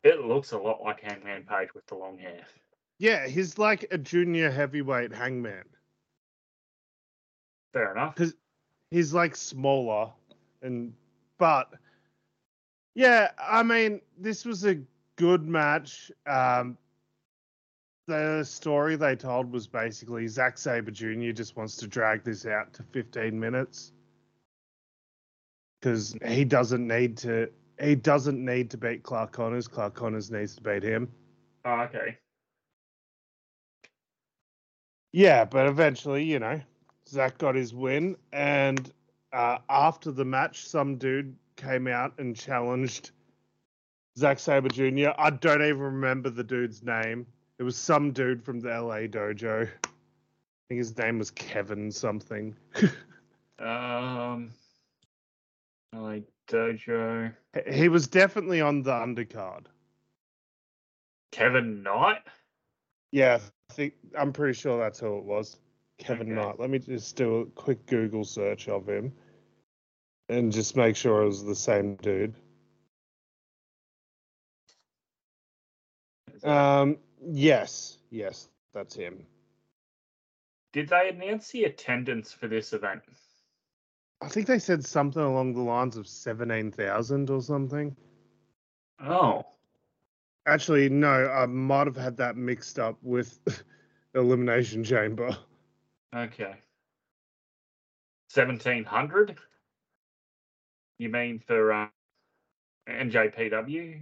It 0.04 0.26
looks 0.26 0.52
a 0.52 0.58
lot 0.58 0.82
like 0.84 1.02
Hangman 1.02 1.44
Page 1.44 1.74
with 1.74 1.86
the 1.88 1.96
long 1.96 2.18
hair. 2.18 2.46
Yeah, 3.00 3.28
he's 3.28 3.58
like 3.58 3.88
a 3.92 3.98
junior 3.98 4.52
heavyweight 4.52 5.14
hangman. 5.14 5.64
Fair 7.74 7.94
enough. 7.94 8.20
He's 8.90 9.14
like 9.14 9.36
smaller 9.36 10.10
and 10.62 10.94
but 11.38 11.74
yeah, 12.96 13.32
I 13.40 13.64
mean, 13.64 14.02
this 14.18 14.46
was 14.46 14.66
a 14.66 14.80
good 15.16 15.48
match. 15.48 16.12
Um 16.26 16.78
the 18.08 18.44
story 18.44 18.96
they 18.96 19.16
told 19.16 19.52
was 19.52 19.68
basically 19.68 20.28
Zack 20.28 20.58
Sabre 20.58 20.92
Jr. 20.92 21.32
just 21.32 21.56
wants 21.56 21.78
to 21.78 21.88
drag 21.88 22.24
this 22.24 22.46
out 22.46 22.74
to 22.74 22.84
15 22.84 23.40
minutes 23.40 23.94
because 25.80 26.16
he 26.26 26.44
doesn't 26.44 26.88
need 26.88 27.18
to. 27.18 27.50
He 27.80 27.96
doesn't 27.96 28.44
need 28.44 28.70
to 28.72 28.78
beat 28.78 29.04
Clark 29.04 29.32
Connors. 29.32 29.68
Clark 29.68 29.96
Connors 29.96 30.30
needs 30.30 30.56
to 30.56 30.62
beat 30.62 30.84
him. 30.84 31.12
Oh, 31.66 31.82
okay. 31.82 32.18
Yeah, 35.12 35.46
but 35.46 35.68
eventually, 35.68 36.24
you 36.24 36.40
know, 36.40 36.62
Zach 37.08 37.38
got 37.38 37.56
his 37.56 37.74
win, 37.74 38.16
and 38.32 38.92
uh, 39.34 39.58
after 39.70 40.12
the 40.12 40.26
match, 40.26 40.68
some 40.68 40.98
dude 40.98 41.36
came 41.56 41.88
out 41.88 42.14
and 42.18 42.36
challenged 42.36 43.12
Zack 44.18 44.40
Sabre 44.40 44.70
Jr. 44.70 45.10
I 45.18 45.30
don't 45.30 45.62
even 45.62 45.80
remember 45.80 46.30
the 46.30 46.44
dude's 46.44 46.84
name. 46.84 47.26
It 47.60 47.64
was 47.64 47.78
some 47.78 48.12
dude 48.12 48.44
from 48.44 48.60
the 48.60 48.70
LA 48.70 49.08
dojo. 49.08 49.68
I 49.68 49.88
think 50.68 50.80
his 50.80 50.98
name 50.98 51.20
was 51.20 51.32
Kevin 51.32 51.92
something. 51.92 52.56
Um, 53.60 54.52
like 55.94 56.24
Dojo. 56.48 57.32
He 57.72 57.90
was 57.90 58.08
definitely 58.08 58.60
on 58.60 58.82
the 58.82 58.92
undercard. 58.92 59.66
Kevin 61.32 61.84
Knight. 61.84 62.24
Yeah, 63.12 63.40
I 63.70 63.74
think 63.74 63.94
I'm 64.18 64.34
pretty 64.34 64.54
sure 64.54 64.80
that's 64.80 65.00
who 65.00 65.18
it 65.18 65.24
was. 65.24 65.58
Kevin 66.00 66.32
Okay. 66.32 66.42
Knight. 66.42 66.60
Let 66.60 66.72
me 66.72 66.80
just 66.80 67.16
do 67.16 67.42
a 67.42 67.46
quick 67.46 67.86
Google 67.86 68.24
search 68.24 68.68
of 68.68 68.88
him 68.90 69.14
and 70.32 70.52
just 70.52 70.76
make 70.76 70.96
sure 70.96 71.22
it 71.22 71.26
was 71.26 71.44
the 71.44 71.56
same 71.56 71.96
dude. 71.98 72.34
Um, 76.44 76.98
yes, 77.24 77.98
yes, 78.10 78.48
that's 78.74 78.96
him. 78.96 79.26
Did 80.74 80.90
they 80.90 81.10
announce 81.10 81.50
the 81.52 81.66
attendance 81.66 82.32
for 82.32 82.48
this 82.48 82.74
event? 82.74 83.04
I 84.22 84.30
think 84.30 84.48
they 84.48 84.60
said 84.60 84.86
something 84.86 85.22
along 85.22 85.54
the 85.54 85.62
lines 85.62 85.98
of 85.98 86.08
17,000 86.08 87.30
or 87.30 87.42
something. 87.42 87.96
Oh, 89.04 89.46
Actually, 90.48 90.90
no, 90.90 91.28
I 91.28 91.46
might 91.46 91.86
have 91.86 91.96
had 91.96 92.18
that 92.18 92.36
mixed 92.36 92.80
up 92.80 92.98
with 93.04 93.40
Elimination 94.16 94.84
Chamber. 94.84 95.38
okay. 96.16 96.56
Seventeen 98.30 98.84
hundred. 98.84 99.38
You 101.02 101.10
mean 101.10 101.40
for 101.40 101.74
uh, 101.74 101.88
NJPW? 102.88 104.00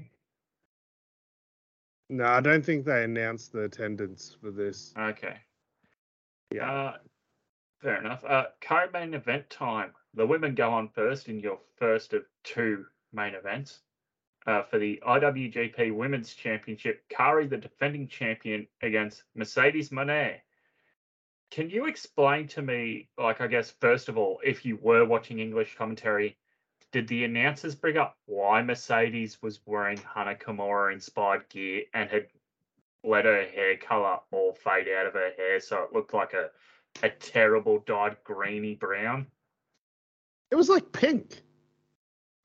No, 2.09 2.25
I 2.25 2.41
don't 2.41 2.65
think 2.65 2.83
they 2.83 3.05
announced 3.05 3.53
the 3.53 3.61
attendance 3.61 4.35
for 4.41 4.51
this. 4.51 4.93
Okay. 4.99 5.37
Yeah. 6.53 6.69
Uh, 6.69 6.97
fair 7.81 8.01
enough. 8.01 8.25
Uh, 8.25 8.47
co-main 8.59 9.13
event 9.13 9.49
time. 9.49 9.93
The 10.13 10.27
women 10.27 10.55
go 10.55 10.71
on 10.73 10.89
first 10.89 11.29
in 11.29 11.39
your 11.39 11.59
first 11.77 12.11
of 12.11 12.23
two 12.43 12.85
main 13.13 13.33
events. 13.33 13.79
uh, 14.45 14.63
for 14.63 14.79
the 14.79 15.01
IWGP 15.07 15.93
Women's 15.93 16.33
Championship. 16.33 17.03
Kairi, 17.09 17.49
the 17.49 17.57
defending 17.57 18.07
champion, 18.07 18.67
against 18.81 19.23
Mercedes 19.35 19.89
Moné. 19.89 20.37
Can 21.51 21.69
you 21.69 21.85
explain 21.85 22.47
to 22.49 22.61
me, 22.61 23.09
like, 23.17 23.41
I 23.41 23.47
guess, 23.47 23.71
first 23.79 24.09
of 24.09 24.17
all, 24.17 24.39
if 24.43 24.65
you 24.65 24.77
were 24.81 25.05
watching 25.05 25.39
English 25.39 25.75
commentary, 25.75 26.37
did 26.91 27.07
the 27.07 27.23
announcers 27.23 27.75
bring 27.75 27.97
up 27.97 28.17
why 28.25 28.61
Mercedes 28.61 29.41
was 29.41 29.59
wearing 29.65 29.99
Hana 30.13 30.35
Kimura 30.35 30.93
inspired 30.93 31.47
gear 31.49 31.83
and 31.93 32.09
had 32.09 32.27
let 33.03 33.25
her 33.25 33.45
hair 33.45 33.77
color 33.77 34.17
all 34.31 34.53
fade 34.53 34.87
out 34.89 35.05
of 35.05 35.13
her 35.13 35.31
hair 35.37 35.59
so 35.59 35.83
it 35.83 35.93
looked 35.93 36.13
like 36.13 36.33
a, 36.33 36.49
a 37.05 37.09
terrible 37.09 37.79
dyed 37.85 38.17
greeny 38.23 38.75
brown? 38.75 39.27
It 40.51 40.55
was 40.55 40.69
like 40.69 40.91
pink. 40.91 41.41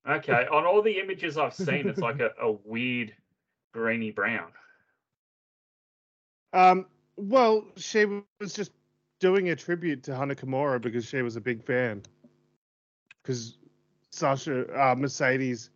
Okay, 0.08 0.46
on 0.52 0.66
all 0.66 0.82
the 0.82 0.98
images 1.00 1.38
I've 1.38 1.54
seen, 1.54 1.88
it's 1.88 2.00
like 2.00 2.20
a, 2.20 2.30
a 2.40 2.52
weird 2.52 3.14
greeny 3.72 4.10
brown. 4.10 4.52
Um, 6.52 6.86
well, 7.16 7.64
she 7.76 8.06
was 8.38 8.52
just 8.52 8.72
doing 9.20 9.48
a 9.48 9.56
tribute 9.56 10.02
to 10.04 10.14
Hana 10.14 10.34
Kimura 10.34 10.80
because 10.80 11.06
she 11.06 11.22
was 11.22 11.36
a 11.36 11.40
big 11.40 11.64
fan. 11.64 12.02
Because 13.22 13.56
Sasha 14.14 14.66
uh, 14.80 14.94
Mercedes 14.94 15.70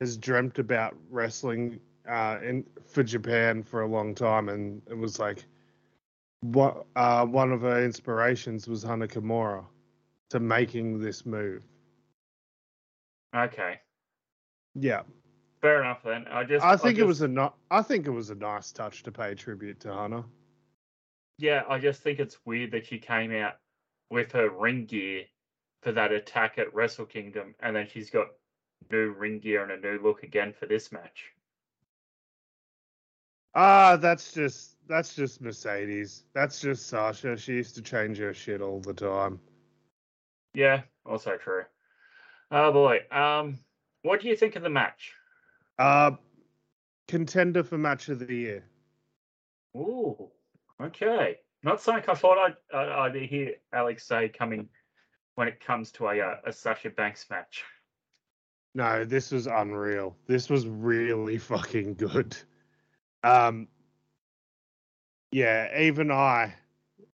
has 0.00 0.16
dreamt 0.16 0.58
about 0.58 0.94
wrestling 1.10 1.80
uh, 2.08 2.38
in 2.42 2.64
for 2.86 3.02
Japan 3.02 3.62
for 3.62 3.82
a 3.82 3.86
long 3.86 4.14
time, 4.14 4.48
and 4.50 4.82
it 4.90 4.96
was 4.96 5.18
like 5.18 5.44
what 6.42 6.84
uh, 6.96 7.24
one 7.24 7.50
of 7.52 7.62
her 7.62 7.82
inspirations 7.82 8.68
was 8.68 8.82
Hana 8.82 9.08
Kimura 9.08 9.64
to 10.30 10.40
making 10.40 11.00
this 11.00 11.24
move. 11.24 11.64
Okay, 13.34 13.80
Yeah, 14.74 15.02
fair 15.62 15.80
enough 15.80 16.02
then. 16.04 16.26
I 16.30 16.44
just 16.44 16.62
I 16.64 16.76
think 16.76 16.98
it 16.98 17.06
just- 17.06 17.20
was 17.20 17.22
a 17.22 17.52
I 17.70 17.80
think 17.80 18.06
it 18.06 18.10
was 18.10 18.28
a 18.28 18.34
nice 18.34 18.70
touch 18.72 19.02
to 19.04 19.12
pay 19.12 19.34
tribute 19.34 19.80
to 19.80 19.94
Hana. 19.94 20.24
Yeah, 21.38 21.62
I 21.66 21.78
just 21.78 22.02
think 22.02 22.18
it's 22.18 22.36
weird 22.44 22.72
that 22.72 22.86
she 22.86 22.98
came 22.98 23.32
out 23.32 23.54
with 24.10 24.32
her 24.32 24.50
ring 24.50 24.84
gear 24.84 25.24
for 25.82 25.92
that 25.92 26.12
attack 26.12 26.58
at 26.58 26.72
Wrestle 26.72 27.06
Kingdom, 27.06 27.54
and 27.60 27.74
then 27.76 27.86
she's 27.92 28.08
got 28.08 28.28
new 28.90 29.10
ring 29.10 29.38
gear 29.40 29.62
and 29.62 29.72
a 29.72 29.76
new 29.76 30.00
look 30.02 30.22
again 30.22 30.52
for 30.58 30.66
this 30.66 30.92
match. 30.92 31.32
Ah, 33.54 33.96
that's 33.96 34.32
just 34.32 34.76
that's 34.88 35.14
just 35.14 35.42
Mercedes. 35.42 36.24
That's 36.34 36.60
just 36.60 36.88
Sasha. 36.88 37.36
She 37.36 37.52
used 37.52 37.74
to 37.74 37.82
change 37.82 38.18
her 38.18 38.32
shit 38.32 38.62
all 38.62 38.80
the 38.80 38.94
time. 38.94 39.40
Yeah, 40.54 40.82
also 41.04 41.36
true. 41.36 41.64
Oh 42.50 42.72
boy, 42.72 43.00
um, 43.10 43.58
what 44.02 44.20
do 44.20 44.28
you 44.28 44.36
think 44.36 44.56
of 44.56 44.62
the 44.62 44.70
match? 44.70 45.12
Uh 45.78 46.12
contender 47.08 47.62
for 47.62 47.76
match 47.76 48.08
of 48.08 48.20
the 48.20 48.34
year. 48.34 48.64
Ooh, 49.76 50.30
okay. 50.80 51.38
Not 51.62 51.80
something 51.80 52.04
I 52.08 52.14
thought 52.14 52.38
I'd, 52.38 52.76
I'd, 52.76 53.16
I'd 53.16 53.22
hear 53.22 53.52
Alex 53.72 54.06
say 54.06 54.28
coming 54.28 54.68
when 55.34 55.48
it 55.48 55.60
comes 55.60 55.90
to 55.92 56.08
a 56.08 56.20
uh, 56.20 56.36
a 56.44 56.52
Sasha 56.52 56.90
Banks 56.90 57.26
match. 57.30 57.64
No, 58.74 59.04
this 59.04 59.30
was 59.30 59.46
unreal. 59.46 60.16
This 60.26 60.48
was 60.48 60.66
really 60.66 61.38
fucking 61.38 61.94
good. 61.94 62.36
Um 63.24 63.68
yeah, 65.30 65.80
even 65.80 66.10
I 66.10 66.54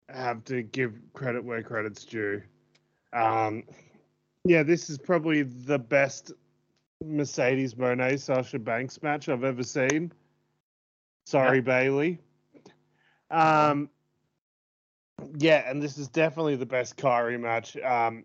have 0.09 0.45
to 0.45 0.63
give 0.63 0.95
credit 1.13 1.45
where 1.45 1.63
credit's 1.63 2.05
due. 2.05 2.43
Um 3.13 3.65
yeah, 4.45 4.63
this 4.63 4.89
is 4.89 4.99
probably 4.99 5.43
the 5.43 5.79
best 5.79 6.33
Mercedes 7.05 7.75
Moné 7.75 8.19
Sasha 8.19 8.59
Banks 8.59 9.03
match 9.03 9.29
I've 9.29 9.45
ever 9.45 9.63
seen. 9.63 10.13
Sorry, 11.27 11.61
Bayley. 11.61 12.19
Um 13.31 13.91
yeah, 15.37 15.69
and 15.69 15.83
this 15.83 15.99
is 15.99 16.09
definitely 16.09 16.57
the 16.57 16.67
best 16.67 16.97
Kairi 16.97 17.39
match. 17.39 17.77
Um 17.79 18.25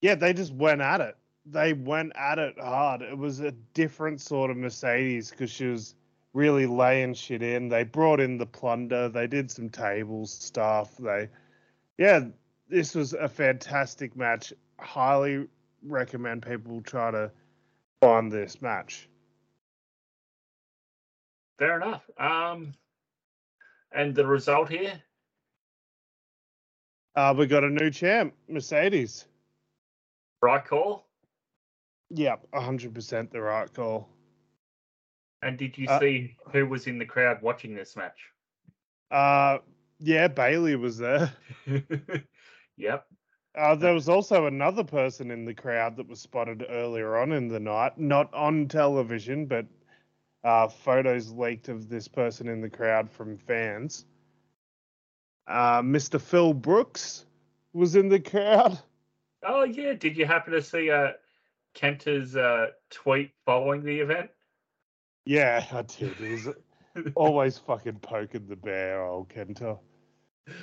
yeah, 0.00 0.14
they 0.14 0.32
just 0.32 0.52
went 0.52 0.80
at 0.80 1.00
it 1.00 1.16
they 1.46 1.72
went 1.72 2.12
at 2.16 2.38
it 2.38 2.58
hard. 2.58 3.02
It 3.02 3.16
was 3.16 3.40
a 3.40 3.52
different 3.74 4.20
sort 4.20 4.50
of 4.50 4.56
Mercedes 4.56 5.30
because 5.30 5.50
she 5.50 5.66
was 5.66 5.94
really 6.32 6.66
laying 6.66 7.14
shit 7.14 7.42
in. 7.42 7.68
They 7.68 7.84
brought 7.84 8.20
in 8.20 8.38
the 8.38 8.46
plunder. 8.46 9.08
They 9.08 9.26
did 9.26 9.50
some 9.50 9.68
tables 9.68 10.30
stuff. 10.30 10.96
They, 10.98 11.28
yeah, 11.98 12.26
this 12.68 12.94
was 12.94 13.12
a 13.12 13.28
fantastic 13.28 14.16
match. 14.16 14.52
Highly 14.78 15.46
recommend 15.84 16.46
people 16.46 16.80
try 16.82 17.10
to 17.10 17.30
find 18.00 18.30
this 18.30 18.62
match. 18.62 19.08
Fair 21.58 21.76
enough. 21.76 22.02
Um, 22.18 22.74
and 23.92 24.14
the 24.14 24.26
result 24.26 24.68
here? 24.68 25.02
Uh, 27.14 27.34
we 27.36 27.46
got 27.46 27.64
a 27.64 27.68
new 27.70 27.90
champ, 27.90 28.34
Mercedes. 28.48 29.26
Right 30.40 30.64
call. 30.64 31.06
Yep, 32.10 32.46
100% 32.52 33.30
the 33.30 33.40
right 33.40 33.72
call. 33.72 34.08
And 35.42 35.58
did 35.58 35.76
you 35.76 35.88
Uh, 35.88 36.00
see 36.00 36.36
who 36.52 36.66
was 36.66 36.86
in 36.86 36.98
the 36.98 37.06
crowd 37.06 37.42
watching 37.42 37.74
this 37.74 37.96
match? 37.96 38.18
Uh, 39.10 39.58
yeah, 39.98 40.28
Bayley 40.28 40.76
was 40.76 40.98
there. 40.98 41.32
yep. 42.76 43.06
Uh, 43.54 43.74
there 43.74 43.92
was 43.94 44.08
also 44.08 44.46
another 44.46 44.84
person 44.84 45.30
in 45.30 45.44
the 45.44 45.54
crowd 45.54 45.96
that 45.96 46.08
was 46.08 46.20
spotted 46.20 46.64
earlier 46.70 47.16
on 47.18 47.32
in 47.32 47.48
the 47.48 47.60
night, 47.60 47.98
not 47.98 48.32
on 48.32 48.66
television, 48.68 49.46
but 49.46 49.66
uh, 50.44 50.68
photos 50.68 51.30
leaked 51.32 51.68
of 51.68 51.88
this 51.88 52.08
person 52.08 52.48
in 52.48 52.60
the 52.60 52.70
crowd 52.70 53.10
from 53.10 53.36
fans. 53.36 54.06
Uh, 55.46 55.82
Mr. 55.82 56.20
Phil 56.20 56.54
Brooks 56.54 57.24
was 57.72 57.96
in 57.96 58.08
the 58.08 58.20
crowd. 58.20 58.78
Oh 59.44 59.64
yeah. 59.64 59.94
Did 59.94 60.16
you 60.16 60.26
happen 60.26 60.52
to 60.52 60.62
see 60.62 60.90
uh, 60.90 61.12
Kenta's 61.74 62.36
uh, 62.36 62.68
tweet 62.90 63.32
following 63.44 63.82
the 63.82 64.00
event? 64.00 64.30
Yeah, 65.24 65.64
I 65.72 65.82
did. 65.82 66.14
He's 66.14 66.48
always 67.14 67.58
fucking 67.58 68.00
poking 68.00 68.46
the 68.48 68.56
bear, 68.56 69.04
old 69.04 69.28
Kenta. 69.28 69.78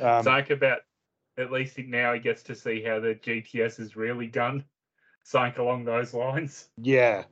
Um, 0.01 0.23
Something 0.23 0.53
about 0.57 0.79
at 1.37 1.51
least 1.51 1.77
now 1.77 2.13
he 2.13 2.19
gets 2.19 2.43
to 2.43 2.55
see 2.55 2.83
how 2.83 2.99
the 2.99 3.15
GTS 3.15 3.79
is 3.79 3.95
really 3.95 4.27
done. 4.27 4.65
Something 5.23 5.61
along 5.61 5.85
those 5.85 6.13
lines. 6.13 6.69
yeah, 6.77 7.23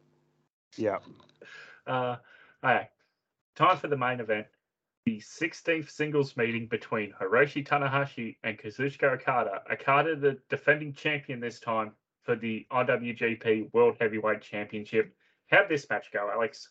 yeah. 0.78 0.98
Uh, 1.86 2.18
okay. 2.64 2.90
Time 3.56 3.78
for 3.78 3.88
the 3.88 3.98
main 3.98 4.20
event. 4.20 4.48
The 5.08 5.20
16th 5.20 5.90
singles 5.90 6.36
meeting 6.36 6.68
between 6.68 7.14
Hiroshi 7.14 7.66
Tanahashi 7.66 8.36
and 8.44 8.58
Kazuchika 8.60 9.14
Okada. 9.14 9.62
Okada, 9.72 10.18
the 10.18 10.38
defending 10.50 10.94
champion 10.94 11.40
this 11.40 11.62
time 11.62 11.94
for 12.24 12.36
the 12.36 12.68
IWGP 12.74 13.74
World 13.74 13.96
Heavyweight 14.02 14.42
Championship. 14.42 15.16
How'd 15.50 15.70
this 15.70 15.90
match 15.90 16.08
go, 16.12 16.30
Alex? 16.30 16.68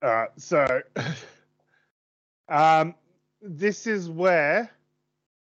Right, 0.00 0.28
so 0.36 0.82
um, 2.48 2.94
this 3.42 3.88
is 3.88 4.08
where 4.08 4.70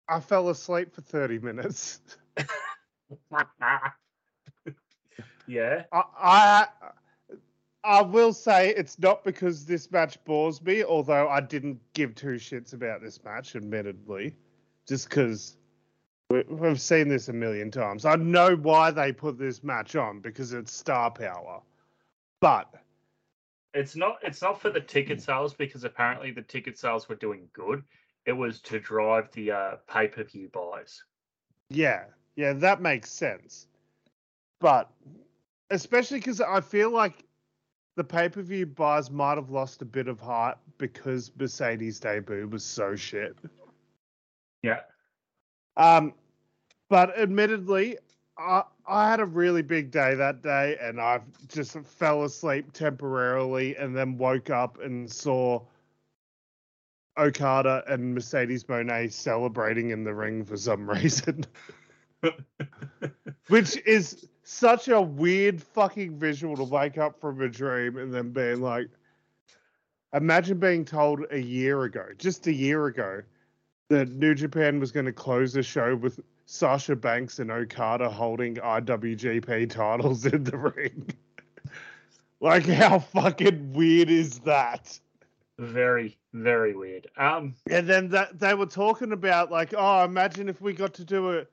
I 0.08 0.20
fell 0.20 0.48
asleep 0.48 0.94
for 0.94 1.02
30 1.02 1.40
minutes. 1.40 2.00
yeah. 5.46 5.82
I, 5.92 6.02
I 6.18 6.66
I 7.88 8.02
will 8.02 8.34
say 8.34 8.74
it's 8.74 8.98
not 8.98 9.24
because 9.24 9.64
this 9.64 9.90
match 9.90 10.22
bores 10.26 10.60
me, 10.60 10.84
although 10.84 11.26
I 11.28 11.40
didn't 11.40 11.80
give 11.94 12.14
two 12.14 12.34
shits 12.34 12.74
about 12.74 13.00
this 13.00 13.24
match, 13.24 13.56
admittedly, 13.56 14.36
just 14.86 15.08
because 15.08 15.56
we've 16.30 16.80
seen 16.80 17.08
this 17.08 17.28
a 17.28 17.32
million 17.32 17.70
times. 17.70 18.04
I 18.04 18.16
know 18.16 18.56
why 18.56 18.90
they 18.90 19.12
put 19.12 19.38
this 19.38 19.64
match 19.64 19.96
on 19.96 20.20
because 20.20 20.52
it's 20.52 20.70
star 20.70 21.10
power, 21.10 21.62
but 22.40 22.74
It's 23.72 23.96
not 23.96 24.18
it's 24.22 24.42
not 24.42 24.60
for 24.60 24.70
the 24.70 24.80
ticket 24.80 25.22
sales 25.22 25.54
because 25.54 25.84
apparently 25.84 26.30
the 26.30 26.42
ticket 26.42 26.78
sales 26.78 27.08
were 27.08 27.14
doing 27.16 27.48
good. 27.54 27.84
It 28.26 28.32
was 28.32 28.60
to 28.62 28.78
drive 28.80 29.32
the 29.32 29.52
uh, 29.52 29.76
pay-per-view 29.88 30.50
buys. 30.50 31.02
yeah, 31.70 32.04
yeah, 32.36 32.52
that 32.54 32.80
makes 32.80 33.10
sense. 33.10 33.66
But 34.60 34.90
especially 35.70 36.18
because 36.18 36.40
I 36.40 36.60
feel 36.60 36.90
like 36.90 37.24
the 37.98 38.04
pay 38.04 38.28
per 38.28 38.42
view 38.42 38.64
buys 38.64 39.10
might 39.10 39.34
have 39.34 39.50
lost 39.50 39.82
a 39.82 39.84
bit 39.84 40.06
of 40.06 40.20
heart 40.20 40.56
because 40.78 41.32
Mercedes' 41.36 41.98
debut 41.98 42.46
was 42.46 42.62
so 42.62 42.94
shit. 42.94 43.36
Yeah. 44.62 44.82
Um, 45.76 46.14
but 46.88 47.18
admittedly, 47.18 47.98
I 48.38 48.62
I 48.86 49.10
had 49.10 49.18
a 49.18 49.24
really 49.24 49.62
big 49.62 49.90
day 49.90 50.14
that 50.14 50.42
day, 50.42 50.76
and 50.80 51.00
I 51.00 51.20
just 51.48 51.76
fell 51.80 52.22
asleep 52.22 52.72
temporarily, 52.72 53.76
and 53.76 53.96
then 53.96 54.16
woke 54.16 54.48
up 54.48 54.80
and 54.80 55.10
saw 55.10 55.60
Okada 57.18 57.82
and 57.88 58.14
Mercedes 58.14 58.62
Moné 58.64 59.12
celebrating 59.12 59.90
in 59.90 60.04
the 60.04 60.14
ring 60.14 60.44
for 60.44 60.56
some 60.56 60.88
reason, 60.90 61.44
which 63.48 63.76
is 63.78 64.28
such 64.48 64.88
a 64.88 65.00
weird 65.00 65.62
fucking 65.62 66.18
visual 66.18 66.56
to 66.56 66.64
wake 66.64 66.96
up 66.96 67.20
from 67.20 67.38
a 67.42 67.48
dream 67.50 67.98
and 67.98 68.12
then 68.12 68.30
being 68.30 68.62
like, 68.62 68.88
imagine 70.14 70.58
being 70.58 70.86
told 70.86 71.20
a 71.30 71.38
year 71.38 71.82
ago, 71.82 72.06
just 72.16 72.46
a 72.46 72.52
year 72.52 72.86
ago, 72.86 73.20
that 73.88 74.08
New 74.08 74.34
Japan 74.34 74.80
was 74.80 74.90
going 74.90 75.04
to 75.04 75.12
close 75.12 75.52
the 75.52 75.62
show 75.62 75.94
with 75.94 76.20
Sasha 76.46 76.96
Banks 76.96 77.40
and 77.40 77.50
Okada 77.50 78.08
holding 78.08 78.54
IWGP 78.54 79.68
titles 79.68 80.24
in 80.24 80.44
the 80.44 80.56
ring. 80.56 81.10
like, 82.40 82.64
how 82.64 83.00
fucking 83.00 83.74
weird 83.74 84.08
is 84.08 84.38
that? 84.40 84.98
Very, 85.58 86.16
very 86.32 86.74
weird. 86.74 87.06
Um, 87.18 87.54
And 87.70 87.86
then 87.86 88.08
that 88.10 88.38
they 88.40 88.54
were 88.54 88.64
talking 88.64 89.12
about 89.12 89.50
like, 89.50 89.74
oh, 89.76 90.04
imagine 90.04 90.48
if 90.48 90.62
we 90.62 90.72
got 90.72 90.94
to 90.94 91.04
do 91.04 91.38
a 91.38 91.46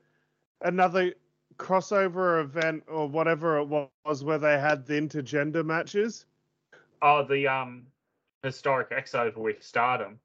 another 0.62 1.14
crossover 1.58 2.42
event 2.42 2.84
or 2.88 3.08
whatever 3.08 3.58
it 3.60 3.66
was 4.06 4.24
where 4.24 4.38
they 4.38 4.60
had 4.60 4.86
the 4.86 4.94
intergender 4.94 5.66
matches. 5.66 6.26
oh, 7.02 7.24
the 7.24 7.48
um 7.48 7.88
historic 8.44 8.92
X 8.92 9.16
over 9.16 9.40
with 9.40 9.64
Stardom. 9.64 10.20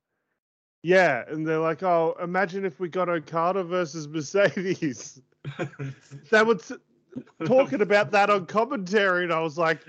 Yeah, 0.82 1.24
and 1.28 1.46
they're 1.46 1.58
like, 1.58 1.82
oh, 1.82 2.16
imagine 2.22 2.64
if 2.64 2.80
we 2.80 2.88
got 2.88 3.08
Okada 3.08 3.64
versus 3.64 4.08
Mercedes. 4.08 5.20
they 6.30 6.42
were 6.42 6.54
t- 6.54 6.76
talking 7.44 7.82
about 7.82 8.10
that 8.12 8.30
on 8.30 8.46
commentary, 8.46 9.24
and 9.24 9.32
I 9.32 9.40
was 9.40 9.58
like, 9.58 9.80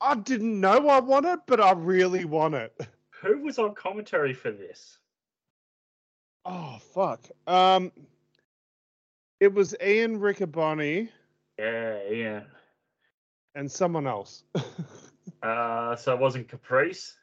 I 0.00 0.14
didn't 0.14 0.60
know 0.60 0.88
I 0.88 1.00
want 1.00 1.26
it, 1.26 1.40
but 1.46 1.60
I 1.60 1.72
really 1.72 2.24
want 2.24 2.54
it. 2.54 2.72
Who 3.22 3.38
was 3.38 3.58
on 3.58 3.74
commentary 3.74 4.32
for 4.32 4.52
this? 4.52 4.98
Oh 6.44 6.78
fuck. 6.94 7.20
Um, 7.46 7.90
it 9.40 9.52
was 9.52 9.74
Ian 9.82 10.18
Riccaboni 10.20 11.08
Yeah, 11.58 12.02
yeah. 12.10 12.40
and 13.54 13.70
someone 13.70 14.06
else. 14.06 14.44
Uh, 15.42 15.94
so 15.94 16.12
it 16.14 16.18
wasn't 16.18 16.48
Caprice. 16.48 17.14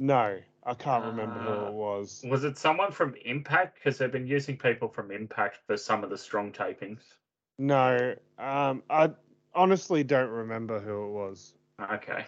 no, 0.00 0.38
I 0.64 0.74
can't 0.74 1.04
remember 1.04 1.38
who 1.38 1.50
Uh, 1.50 1.68
it 1.68 1.72
was. 1.74 2.24
Was 2.28 2.42
it 2.44 2.58
someone 2.58 2.90
from 2.90 3.14
Impact? 3.24 3.76
Because 3.76 3.98
they've 3.98 4.10
been 4.10 4.26
using 4.26 4.56
people 4.58 4.88
from 4.88 5.12
Impact 5.12 5.58
for 5.66 5.76
some 5.76 6.02
of 6.02 6.10
the 6.10 6.18
strong 6.18 6.50
tapings. 6.50 7.02
No, 7.58 8.14
um, 8.38 8.82
I 8.90 9.10
honestly 9.54 10.02
don't 10.02 10.30
remember 10.30 10.80
who 10.80 11.04
it 11.06 11.10
was. 11.12 11.54
Okay. 11.92 12.24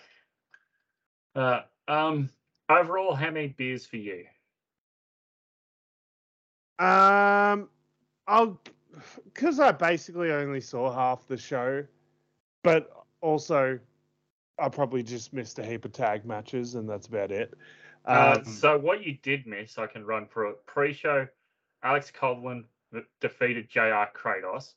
Uh, 1.34 1.62
um, 1.88 2.28
overall, 2.68 3.14
how 3.14 3.30
many 3.30 3.48
beers 3.48 3.86
for 3.86 3.96
you? 3.96 4.24
Um, 6.78 7.68
I'll 8.28 8.60
because 9.24 9.60
I 9.60 9.72
basically 9.72 10.32
only 10.32 10.60
saw 10.60 10.92
half 10.92 11.26
the 11.26 11.36
show, 11.36 11.84
but 12.62 12.90
also 13.20 13.78
I 14.58 14.68
probably 14.68 15.02
just 15.02 15.32
missed 15.32 15.58
a 15.58 15.64
heap 15.64 15.84
of 15.84 15.92
tag 15.92 16.24
matches, 16.24 16.74
and 16.74 16.88
that's 16.88 17.06
about 17.06 17.30
it. 17.32 17.54
Uh, 18.04 18.36
Um, 18.38 18.44
so 18.44 18.78
what 18.78 19.04
you 19.04 19.18
did 19.22 19.46
miss, 19.46 19.78
I 19.78 19.86
can 19.86 20.04
run 20.04 20.26
through 20.26 20.50
it. 20.50 20.66
Pre-show, 20.66 21.26
Alex 21.82 22.10
Coughlin 22.10 22.64
defeated 23.20 23.68
JR 23.68 24.10
Kratos. 24.14 24.74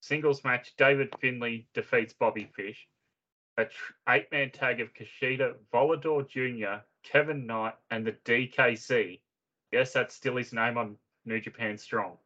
Singles 0.00 0.44
match, 0.44 0.74
David 0.76 1.08
Finlay 1.20 1.66
defeats 1.74 2.12
Bobby 2.12 2.50
Fish. 2.54 2.86
A 3.56 3.64
tr- 3.64 3.92
eight-man 4.08 4.50
tag 4.50 4.80
of 4.80 4.92
Kushida, 4.94 5.54
Volador 5.72 6.28
Jr., 6.28 6.82
Kevin 7.02 7.46
Knight, 7.46 7.74
and 7.90 8.06
the 8.06 8.12
DKC. 8.24 9.20
Yes, 9.72 9.92
that's 9.92 10.14
still 10.14 10.36
his 10.36 10.52
name 10.52 10.76
on 10.76 10.96
New 11.24 11.40
Japan 11.40 11.78
Strong. 11.78 12.18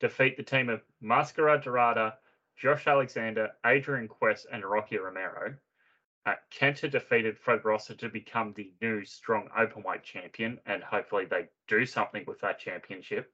Defeat 0.00 0.36
the 0.36 0.42
team 0.42 0.68
of 0.68 0.82
Mascara 1.00 1.60
Dorada, 1.60 2.18
Josh 2.56 2.86
Alexander, 2.86 3.52
Adrian 3.64 4.08
Quest, 4.08 4.46
and 4.52 4.64
Rocky 4.64 4.98
Romero. 4.98 5.56
Uh, 6.26 6.34
Kenta 6.50 6.90
defeated 6.90 7.38
Fred 7.38 7.64
Rosser 7.64 7.94
to 7.94 8.08
become 8.08 8.52
the 8.54 8.72
new 8.80 9.04
strong 9.04 9.48
openweight 9.58 10.02
champion, 10.02 10.58
and 10.64 10.82
hopefully 10.82 11.26
they 11.26 11.48
do 11.68 11.84
something 11.84 12.24
with 12.26 12.40
that 12.40 12.58
championship. 12.58 13.30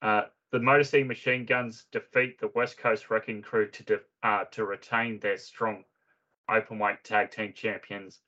Uh, 0.00 0.22
the 0.50 0.58
Motor 0.58 0.84
City 0.84 1.04
Machine 1.04 1.44
Guns 1.44 1.84
defeat 1.92 2.40
the 2.40 2.50
West 2.54 2.78
Coast 2.78 3.10
Wrecking 3.10 3.42
Crew 3.42 3.68
to 3.70 3.82
de- 3.84 4.00
uh, 4.22 4.44
to 4.52 4.64
retain 4.64 5.20
their 5.20 5.36
strong 5.36 5.84
openweight 6.48 7.02
tag 7.04 7.30
team 7.30 7.52
champions, 7.52 8.20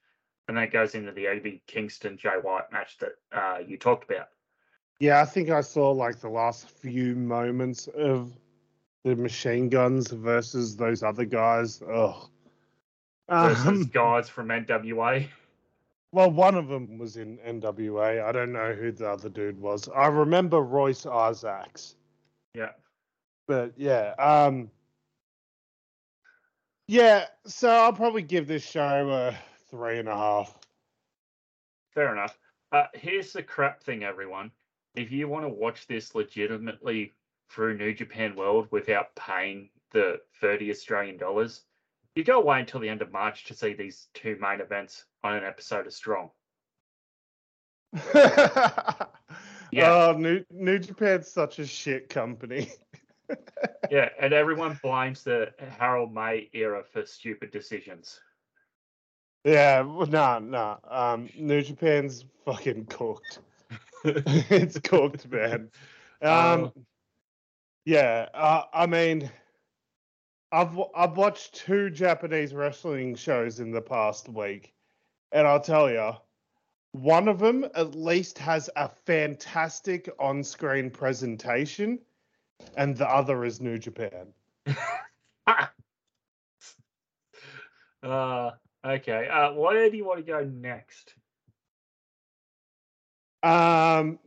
and 0.48 0.56
that 0.56 0.70
goes 0.70 0.94
into 0.94 1.12
the 1.12 1.26
AB 1.26 1.62
Kingston 1.66 2.18
Jay 2.18 2.36
White 2.40 2.70
match 2.72 2.98
that 2.98 3.12
uh, 3.32 3.58
you 3.66 3.78
talked 3.78 4.04
about. 4.04 4.28
Yeah, 5.02 5.20
I 5.20 5.24
think 5.24 5.50
I 5.50 5.62
saw 5.62 5.90
like 5.90 6.20
the 6.20 6.28
last 6.28 6.70
few 6.70 7.16
moments 7.16 7.88
of 7.88 8.30
the 9.02 9.16
machine 9.16 9.68
guns 9.68 10.12
versus 10.12 10.76
those 10.76 11.02
other 11.02 11.24
guys. 11.24 11.82
Ugh. 11.82 12.28
Versus 13.28 13.66
Um, 13.66 13.82
guys 13.92 14.28
from 14.28 14.48
NWA. 14.50 15.28
well, 16.12 16.30
one 16.30 16.54
of 16.54 16.68
them 16.68 16.98
was 16.98 17.16
in 17.16 17.38
NWA. 17.38 18.22
I 18.22 18.30
don't 18.30 18.52
know 18.52 18.74
who 18.74 18.92
the 18.92 19.10
other 19.10 19.28
dude 19.28 19.58
was. 19.60 19.88
I 19.88 20.06
remember 20.06 20.60
Royce 20.60 21.04
Isaacs. 21.04 21.96
Yeah. 22.54 22.70
but 23.48 23.72
yeah, 23.76 24.14
um, 24.20 24.70
yeah. 26.86 27.26
So 27.44 27.70
I'll 27.70 27.92
probably 27.92 28.22
give 28.22 28.46
this 28.46 28.64
show 28.64 29.10
a 29.10 29.36
three 29.68 29.98
and 29.98 30.08
a 30.08 30.14
half. 30.16 30.56
Fair 31.92 32.12
enough. 32.12 32.38
Uh, 32.70 32.84
here's 32.94 33.32
the 33.32 33.42
crap 33.42 33.82
thing, 33.82 34.04
everyone. 34.04 34.52
If 34.94 35.10
you 35.10 35.28
want 35.28 35.44
to 35.44 35.48
watch 35.48 35.86
this 35.86 36.14
legitimately 36.14 37.14
through 37.50 37.78
New 37.78 37.94
Japan 37.94 38.36
World 38.36 38.68
without 38.70 39.14
paying 39.14 39.70
the 39.92 40.20
30 40.40 40.70
Australian 40.70 41.16
dollars, 41.16 41.62
you 42.14 42.24
go 42.24 42.40
away 42.40 42.60
until 42.60 42.80
the 42.80 42.88
end 42.88 43.02
of 43.02 43.12
March 43.12 43.44
to 43.44 43.54
see 43.54 43.72
these 43.72 44.08
two 44.14 44.36
main 44.40 44.60
events 44.60 45.04
on 45.24 45.34
an 45.34 45.44
episode 45.44 45.86
of 45.86 45.92
Strong. 45.92 46.30
Yeah. 49.72 50.08
Oh, 50.10 50.12
New 50.18 50.44
New 50.50 50.78
Japan's 50.78 51.28
such 51.28 51.58
a 51.58 51.66
shit 51.66 52.08
company. 52.08 52.70
Yeah, 53.90 54.10
and 54.20 54.34
everyone 54.34 54.78
blames 54.82 55.22
the 55.22 55.54
Harold 55.78 56.12
Meij 56.14 56.50
era 56.52 56.82
for 56.84 57.06
stupid 57.06 57.50
decisions. 57.50 58.20
yeah, 59.44 59.82
no, 59.82 60.04
nah, 60.04 60.38
nah. 60.38 60.76
Um, 60.86 61.30
New 61.38 61.62
Japan's 61.62 62.26
fucking 62.44 62.86
cooked. 62.86 63.38
it's 64.04 64.78
cooked, 64.80 65.28
man. 65.30 65.70
Um, 66.24 66.30
Oh. 66.30 66.72
yeah. 67.84 68.28
Uh, 68.32 68.62
I 68.72 68.86
mean, 68.86 69.28
I've 70.52 70.78
I've 70.94 71.16
watched 71.16 71.54
two 71.56 71.90
Japanese 71.90 72.54
wrestling 72.54 73.16
shows 73.16 73.58
in 73.58 73.72
the 73.72 73.80
past 73.80 74.28
week, 74.28 74.72
and 75.32 75.48
I'll 75.48 75.58
tell 75.60 75.90
you, 75.90 76.12
one 76.92 77.26
of 77.26 77.40
them 77.40 77.64
at 77.74 77.96
least 77.96 78.38
has 78.38 78.70
a 78.76 78.88
fantastic 78.88 80.08
on-screen 80.20 80.90
presentation, 80.90 81.98
and 82.76 82.96
the 82.96 83.08
other 83.08 83.44
is 83.44 83.60
New 83.60 83.78
Japan. 83.78 84.32
uh, 88.04 88.50
okay. 88.84 89.28
Uh, 89.28 89.54
where 89.54 89.90
do 89.90 89.96
you 89.96 90.04
want 90.04 90.18
to 90.18 90.24
go 90.24 90.44
next? 90.44 91.14
Um, 93.42 94.18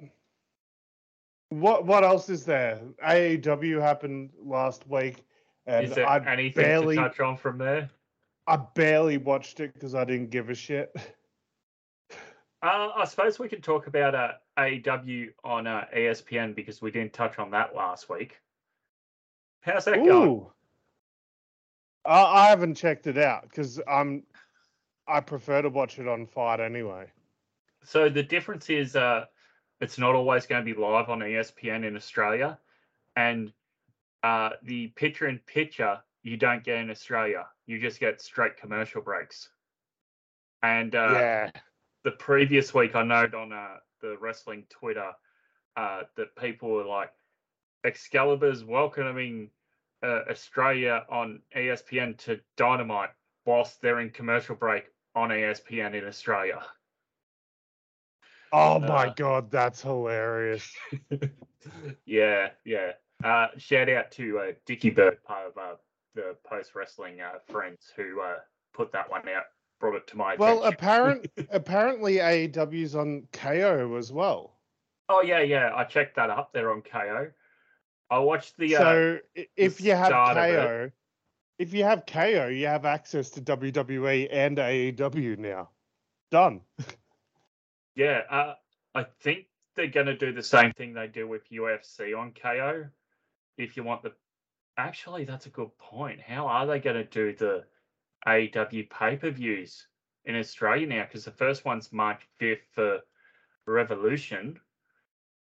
what 1.49 1.86
what 1.86 2.04
else 2.04 2.30
is 2.30 2.45
there? 2.45 2.82
AEW 3.06 3.82
happened 3.82 4.32
last 4.43 4.88
week, 4.89 5.23
and 5.65 5.86
Is 5.86 5.95
there 5.95 6.08
I 6.08 6.19
anything 6.25 6.63
barely 6.63 6.95
to 6.95 7.01
touch 7.04 7.19
on 7.19 7.38
from 7.38 7.58
there? 7.58 7.89
I 8.47 8.58
barely 8.58 9.17
watched 9.17 9.60
it 9.60 9.73
because 9.73 9.95
I 9.95 10.04
didn't 10.04 10.30
give 10.30 10.49
a 10.49 10.56
shit. 10.56 10.95
Uh, 12.62 12.89
I 12.95 13.06
suppose 13.06 13.38
we 13.38 13.47
could 13.47 13.63
talk 13.63 13.86
about 13.86 14.15
uh, 14.15 14.32
AEW 14.58 15.28
on 15.43 15.67
uh, 15.67 15.86
ESPN 15.95 16.56
because 16.56 16.82
we 16.82 16.89
didn't 16.89 17.13
touch 17.13 17.38
on 17.38 17.51
that 17.51 17.75
last 17.75 18.10
week. 18.10 18.39
How's 19.62 19.86
that 19.86 20.04
going? 20.04 20.47
I, 22.06 22.21
I 22.23 22.47
haven't 22.47 22.73
checked 22.73 23.06
it 23.06 23.19
out 23.19 23.43
because 23.43 23.80
I'm 23.88 24.23
I 25.08 25.19
prefer 25.19 25.62
to 25.62 25.69
watch 25.69 25.99
it 25.99 26.08
on 26.08 26.25
Fight 26.25 26.60
anyway. 26.60 27.06
So 27.86 28.10
the 28.10 28.24
difference 28.24 28.69
is 28.69 28.95
uh, 28.95 29.26
it's 29.80 29.98
not 29.98 30.15
always 30.15 30.45
going 30.45 30.65
to 30.65 30.74
be 30.74 30.80
live 30.80 31.10
on 31.10 31.19
ESPN 31.19 31.86
in 31.86 31.95
Australia, 31.95 32.58
and 33.15 33.52
uh, 34.24 34.52
the 34.63 34.88
picture 34.88 35.28
in 35.28 35.39
picture 35.39 36.00
you 36.24 36.38
don't 36.38 36.63
get 36.63 36.80
in 36.80 36.89
Australia. 36.89 37.45
You 37.67 37.80
just 37.80 38.00
get 38.00 38.19
straight 38.19 38.58
commercial 38.58 39.02
breaks. 39.02 39.50
And 40.63 40.95
uh, 40.95 41.10
yeah. 41.13 41.52
the 42.04 42.12
previous 42.12 42.74
week, 42.74 42.95
I 42.95 43.04
noted 43.04 43.36
on 43.36 43.54
uh, 43.54 43.76
the 44.02 44.17
wrestling 44.19 44.63
Twitter 44.69 45.12
uh, 45.78 46.02
that 46.17 46.36
people 46.36 46.71
were 46.71 46.86
like, 46.86 47.12
Excalibur's 47.84 48.63
welcoming 48.63 49.52
uh, 50.02 50.21
Australia 50.28 51.06
on 51.12 51.41
ESPN 51.56 52.17
to 52.17 52.39
Dynamite 52.58 53.12
whilst 53.45 53.80
they're 53.82 54.00
in 54.00 54.10
commercial 54.10 54.56
break 54.56 54.86
on 55.13 55.30
ESPN 55.30 55.93
in 55.93 56.08
Australia. 56.08 56.63
Oh 58.58 58.80
my 58.80 59.08
Uh, 59.08 59.13
god, 59.15 59.52
that's 59.52 59.82
hilarious. 59.82 60.74
yeah, 62.06 62.50
yeah. 62.63 62.91
Uh, 63.24 63.48
shout 63.58 63.89
out 63.89 64.12
to 64.12 64.39
uh, 64.39 64.52
Dickie 64.65 64.91
Bird, 64.91 65.22
part 65.24 65.48
of 65.48 65.58
uh, 65.58 65.76
the 66.13 66.36
post 66.46 66.74
wrestling 66.76 67.20
uh, 67.22 67.39
friends 67.52 67.91
who 67.96 68.22
uh, 68.22 68.36
put 68.74 68.91
that 68.94 69.10
one 69.10 69.28
out, 69.28 69.44
brought 69.80 69.96
it 69.96 70.08
to 70.08 70.18
my 70.18 70.36
Well, 70.38 70.60
attention. 70.63 70.74
apparent 70.74 71.28
apparently 71.52 72.15
AEW's 72.15 72.96
on 72.96 73.28
Kayo 73.34 73.98
as 73.98 74.12
well. 74.12 74.58
oh 75.10 75.22
yeah, 75.22 75.41
yeah, 75.41 75.72
I 75.76 75.84
checked 75.84 76.15
that 76.15 76.30
up. 76.30 76.52
They're 76.54 76.72
on 76.72 76.82
Kayo. 76.82 77.32
I 78.10 78.20
watched 78.20 78.58
the. 78.58 78.70
so 78.76 79.20
if 79.58 79.82
you 79.82 79.91
have 79.96 80.08
start 80.08 80.38
of 80.38 80.44
it. 80.44 80.50
Kayo, 80.58 80.91
if 81.60 81.74
you 81.74 81.84
have 81.84 82.06
Kayo, 82.06 82.56
you 82.58 82.68
have 82.68 82.86
access 82.86 83.30
to 83.32 83.41
WWE 83.41 84.28
and 84.32 84.58
AEW 84.58 85.38
now. 85.39 85.70
Done. 86.32 86.62
Yeah, 87.96 88.22
uh, 88.30 88.54
I 88.94 89.06
think 89.22 89.46
they're 89.76 89.88
going 89.88 90.06
to 90.08 90.18
do 90.18 90.34
the 90.34 90.44
same 90.44 90.72
thing 90.74 90.94
they 90.94 91.08
do 91.08 91.28
with 91.28 91.50
UFC 91.50 92.18
on 92.18 92.32
Kayo. 92.32 92.90
If 93.58 93.78
you 93.78 93.84
want 93.84 94.04
the. 94.04 94.14
Actually, 94.78 95.24
that's 95.24 95.46
a 95.46 95.50
good 95.50 95.76
point. 95.78 96.20
How 96.20 96.48
are 96.48 96.68
they 96.68 96.80
going 96.80 96.98
to 96.98 97.06
do 97.06 97.34
the 97.34 97.64
AEW 98.28 98.90
pay 98.90 99.16
per 99.16 99.30
views 99.30 99.88
in 100.26 100.36
Australia 100.36 100.88
now? 100.88 101.04
Because 101.04 101.24
the 101.24 101.32
first 101.32 101.64
one's 101.64 101.94
March 101.94 102.22
5th 102.42 102.58
for 102.74 103.00
Revolution. 103.66 104.60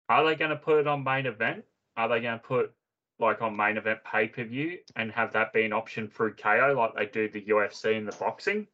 Are 0.10 0.26
they 0.26 0.36
going 0.36 0.52
to 0.52 0.58
put 0.58 0.80
it 0.80 0.88
on 0.88 1.04
main 1.04 1.26
event? 1.26 1.64
Are 1.96 2.10
they 2.10 2.20
going 2.20 2.40
to 2.40 2.46
put 2.46 2.74
like 3.20 3.42
on 3.42 3.56
main 3.56 3.78
event 3.78 4.00
pay 4.04 4.28
per 4.28 4.44
view 4.44 4.78
and 4.96 5.12
have 5.12 5.32
that 5.34 5.54
be 5.54 5.64
an 5.64 5.74
option 5.74 6.10
through 6.10 6.36
Kayo 6.36 6.76
like 6.76 6.94
they 6.94 7.06
do 7.06 7.30
the 7.30 7.42
UFC 7.42 7.98
and 7.98 8.08
the 8.08 8.16
boxing? 8.18 8.68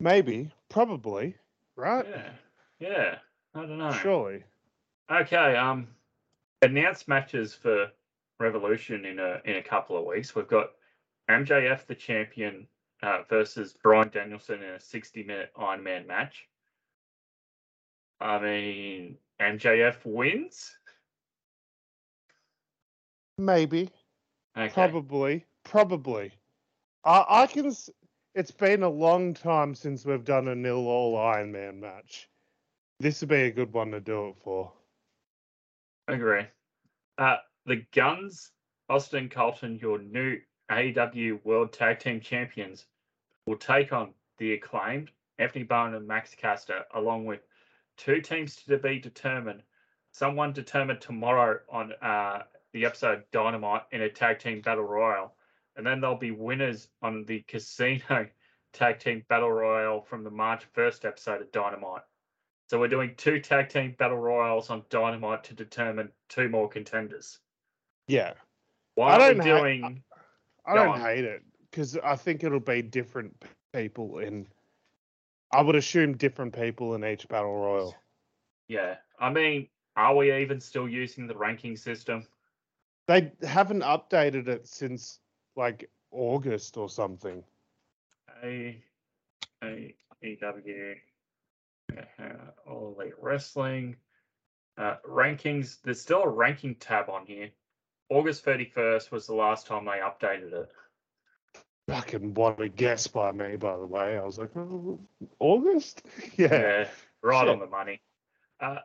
Maybe, 0.00 0.50
probably, 0.68 1.36
right? 1.76 2.04
Yeah, 2.08 2.30
yeah. 2.88 3.16
I 3.54 3.60
don't 3.60 3.78
know. 3.78 3.92
Surely. 3.92 4.42
Okay, 5.10 5.56
um, 5.56 5.88
announced 6.62 7.08
matches 7.08 7.54
for 7.54 7.88
Revolution 8.40 9.04
in 9.04 9.18
a 9.20 9.40
in 9.44 9.56
a 9.56 9.62
couple 9.62 9.96
of 9.96 10.04
weeks. 10.04 10.34
We've 10.34 10.48
got 10.48 10.70
MJF 11.30 11.86
the 11.86 11.94
champion 11.94 12.66
uh, 13.02 13.22
versus 13.28 13.74
Bryan 13.82 14.10
Danielson 14.12 14.62
in 14.62 14.70
a 14.70 14.80
sixty 14.80 15.22
minute 15.22 15.50
Iron 15.56 15.82
Man 15.82 16.06
match. 16.06 16.48
I 18.20 18.38
mean, 18.40 19.16
MJF 19.40 19.96
wins. 20.04 20.72
Maybe. 23.38 23.90
Okay. 24.56 24.72
Probably. 24.72 25.44
Probably. 25.64 26.32
I, 27.04 27.24
I 27.28 27.46
can. 27.46 27.66
s- 27.66 27.90
It's 28.34 28.50
been 28.50 28.82
a 28.82 28.88
long 28.88 29.34
time 29.34 29.74
since 29.74 30.04
we've 30.04 30.24
done 30.24 30.48
a 30.48 30.54
nil 30.54 30.86
all 30.88 31.16
Iron 31.18 31.52
Man 31.52 31.80
match. 31.80 32.28
This 33.00 33.20
would 33.20 33.30
be 33.30 33.42
a 33.42 33.50
good 33.50 33.72
one 33.72 33.90
to 33.90 34.00
do 34.00 34.28
it 34.28 34.36
for. 34.42 34.72
Agree. 36.08 36.46
Uh, 37.18 37.36
the 37.66 37.84
Guns, 37.92 38.50
Austin 38.88 39.28
Colten, 39.28 39.80
your 39.80 39.98
new 39.98 40.38
AEW 40.70 41.44
World 41.44 41.72
Tag 41.72 41.98
Team 41.98 42.20
Champions, 42.20 42.86
will 43.46 43.56
take 43.56 43.92
on 43.92 44.14
the 44.38 44.52
acclaimed 44.52 45.10
Anthony 45.38 45.64
Bowen 45.64 45.94
and 45.94 46.06
Max 46.06 46.34
Caster, 46.34 46.84
along 46.94 47.26
with 47.26 47.40
two 47.96 48.20
teams 48.20 48.56
to 48.56 48.78
be 48.78 48.98
determined. 48.98 49.62
Someone 50.12 50.52
determined 50.52 51.00
tomorrow 51.00 51.58
on 51.68 51.92
uh, 52.00 52.42
the 52.72 52.84
episode 52.84 53.24
Dynamite 53.32 53.82
in 53.92 54.02
a 54.02 54.08
tag 54.08 54.38
team 54.38 54.60
battle 54.60 54.84
royal, 54.84 55.34
and 55.76 55.86
then 55.86 56.00
there'll 56.00 56.16
be 56.16 56.30
winners 56.30 56.88
on 57.02 57.24
the 57.24 57.40
Casino 57.48 58.28
Tag 58.72 58.98
Team 58.98 59.24
Battle 59.28 59.52
Royal 59.52 60.02
from 60.02 60.24
the 60.24 60.30
March 60.30 60.64
1st 60.76 61.04
episode 61.04 61.40
of 61.40 61.52
Dynamite. 61.52 62.02
So 62.66 62.80
we're 62.80 62.88
doing 62.88 63.14
two 63.16 63.40
tag 63.40 63.68
team 63.68 63.94
battle 63.98 64.16
royals 64.18 64.70
on 64.70 64.84
Dynamite 64.88 65.44
to 65.44 65.54
determine 65.54 66.10
two 66.28 66.48
more 66.48 66.68
contenders. 66.68 67.38
Yeah. 68.08 68.32
Why 68.94 69.14
I 69.14 69.18
don't 69.18 69.38
ha- 69.46 69.58
doing? 69.60 70.02
I 70.66 70.74
Go 70.74 70.84
don't 70.84 70.94
on. 70.94 71.00
hate 71.00 71.24
it 71.24 71.42
because 71.70 71.96
I 71.98 72.16
think 72.16 72.42
it'll 72.42 72.60
be 72.60 72.80
different 72.80 73.44
people 73.74 74.18
in. 74.18 74.46
I 75.52 75.62
would 75.62 75.76
assume 75.76 76.16
different 76.16 76.54
people 76.58 76.94
in 76.94 77.04
each 77.04 77.28
battle 77.28 77.54
royal. 77.54 77.94
Yeah, 78.68 78.96
I 79.20 79.30
mean, 79.30 79.68
are 79.96 80.16
we 80.16 80.32
even 80.34 80.60
still 80.60 80.88
using 80.88 81.26
the 81.26 81.36
ranking 81.36 81.76
system? 81.76 82.26
They 83.06 83.30
haven't 83.42 83.82
updated 83.82 84.48
it 84.48 84.66
since 84.66 85.20
like 85.54 85.90
August 86.10 86.76
or 86.78 86.88
something. 86.88 87.44
A 88.42 88.82
A 89.62 89.94
E 90.22 90.36
W 90.40 90.94
All 92.66 92.96
Elite 92.98 93.14
Wrestling 93.20 93.96
uh, 94.78 94.96
rankings. 95.08 95.78
There's 95.82 96.00
still 96.00 96.22
a 96.22 96.28
ranking 96.28 96.74
tab 96.76 97.08
on 97.08 97.26
here. 97.26 97.50
August 98.10 98.44
31st 98.44 99.10
was 99.10 99.26
the 99.26 99.34
last 99.34 99.66
time 99.66 99.84
they 99.84 99.92
updated 99.92 100.52
it. 100.52 100.72
Fucking 101.88 102.34
what 102.34 102.60
a 102.60 102.68
guess 102.68 103.06
by 103.06 103.32
me, 103.32 103.56
by 103.56 103.76
the 103.76 103.86
way. 103.86 104.16
I 104.16 104.24
was 104.24 104.38
like, 104.38 104.56
oh, 104.56 105.00
August? 105.38 106.02
Yeah. 106.36 106.52
Yeah, 106.52 106.88
right 107.22 107.40
Shit. 107.40 107.48
on 107.48 107.58
the 107.60 107.66
money. 107.66 108.00
Uh, 108.60 108.78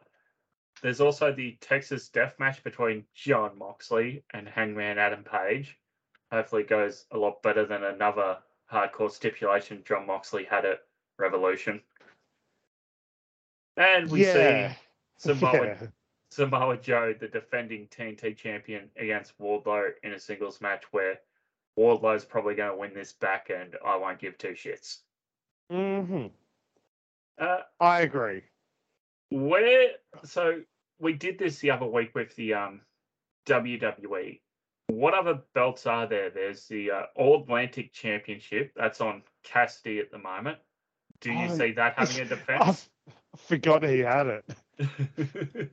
there's 0.82 1.02
also 1.02 1.34
the 1.34 1.58
Texas 1.62 2.10
Death 2.10 2.36
Match 2.40 2.64
between 2.64 3.06
Jon 3.14 3.58
Moxley 3.58 4.24
and 4.34 4.48
Hangman 4.48 4.98
Adam 4.98 5.24
Page. 5.24 5.78
Hopefully, 6.32 6.64
it 6.64 6.70
goes 6.70 7.06
a 7.12 7.18
lot 7.18 7.42
better 7.42 7.66
than 7.66 7.84
another 7.84 8.38
hardcore 8.72 9.12
stipulation 9.12 9.84
Jon 9.86 10.06
Moxley 10.06 10.44
had 10.44 10.66
at 10.66 10.82
Revolution. 11.18 11.82
And 13.80 14.12
we 14.12 14.24
yeah. 14.26 14.74
see 14.74 14.78
Samoa, 15.18 15.66
Yeah. 15.82 15.88
Samoa 16.30 16.78
Joe, 16.78 17.16
the 17.20 17.28
defending 17.30 17.88
TNT 17.88 18.36
champion, 18.38 18.90
against 18.98 19.38
Wardlow 19.40 19.90
in 20.04 20.14
a 20.14 20.20
singles 20.20 20.62
match 20.62 20.84
where 20.92 21.20
Wardlow's 21.78 22.26
probably 22.26 22.56
going 22.56 22.72
to 22.72 22.78
win 22.78 22.94
this 22.94 23.14
back, 23.14 23.50
and 23.50 23.76
I 23.84 23.96
won't 23.96 24.20
give 24.20 24.38
two 24.38 24.50
shits. 24.50 25.00
hmm 25.72 26.28
Uh, 27.40 27.62
I 27.80 28.02
agree. 28.02 28.44
Where 29.32 29.92
so 30.24 30.62
we 31.00 31.14
did 31.14 31.40
this 31.40 31.60
the 31.60 31.72
other 31.72 31.86
week 31.86 32.14
with 32.14 32.36
the 32.36 32.54
um 32.56 32.82
WWE. 33.46 34.42
What 34.88 35.14
other 35.14 35.42
belts 35.54 35.86
are 35.86 36.08
there? 36.08 36.30
There's 36.32 36.68
the 36.68 36.92
uh, 36.92 37.04
All 37.16 37.44
Atlantic 37.44 37.94
Championship 37.94 38.74
that's 38.76 39.00
on 39.02 39.22
Cassidy 39.44 40.00
at 40.00 40.12
the 40.12 40.18
moment. 40.18 40.58
Do 41.22 41.32
you 41.32 41.46
Oh, 41.46 41.58
see 41.58 41.72
that 41.74 41.94
having 41.96 42.22
a 42.22 42.26
defense? 42.26 42.90
Forgot 43.38 43.84
he 43.84 44.00
had 44.00 44.28
it. 44.28 44.46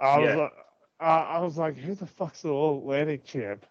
I 0.00 0.18
was 0.18 0.28
Yeah. 0.28 0.34
like, 0.34 0.52
I 1.00 1.38
was 1.40 1.58
like, 1.58 1.76
who 1.76 1.94
the 1.94 2.06
fuck's 2.06 2.42
the 2.42 2.50
All 2.50 2.78
Atlantic 2.78 3.24
champ? 3.24 3.66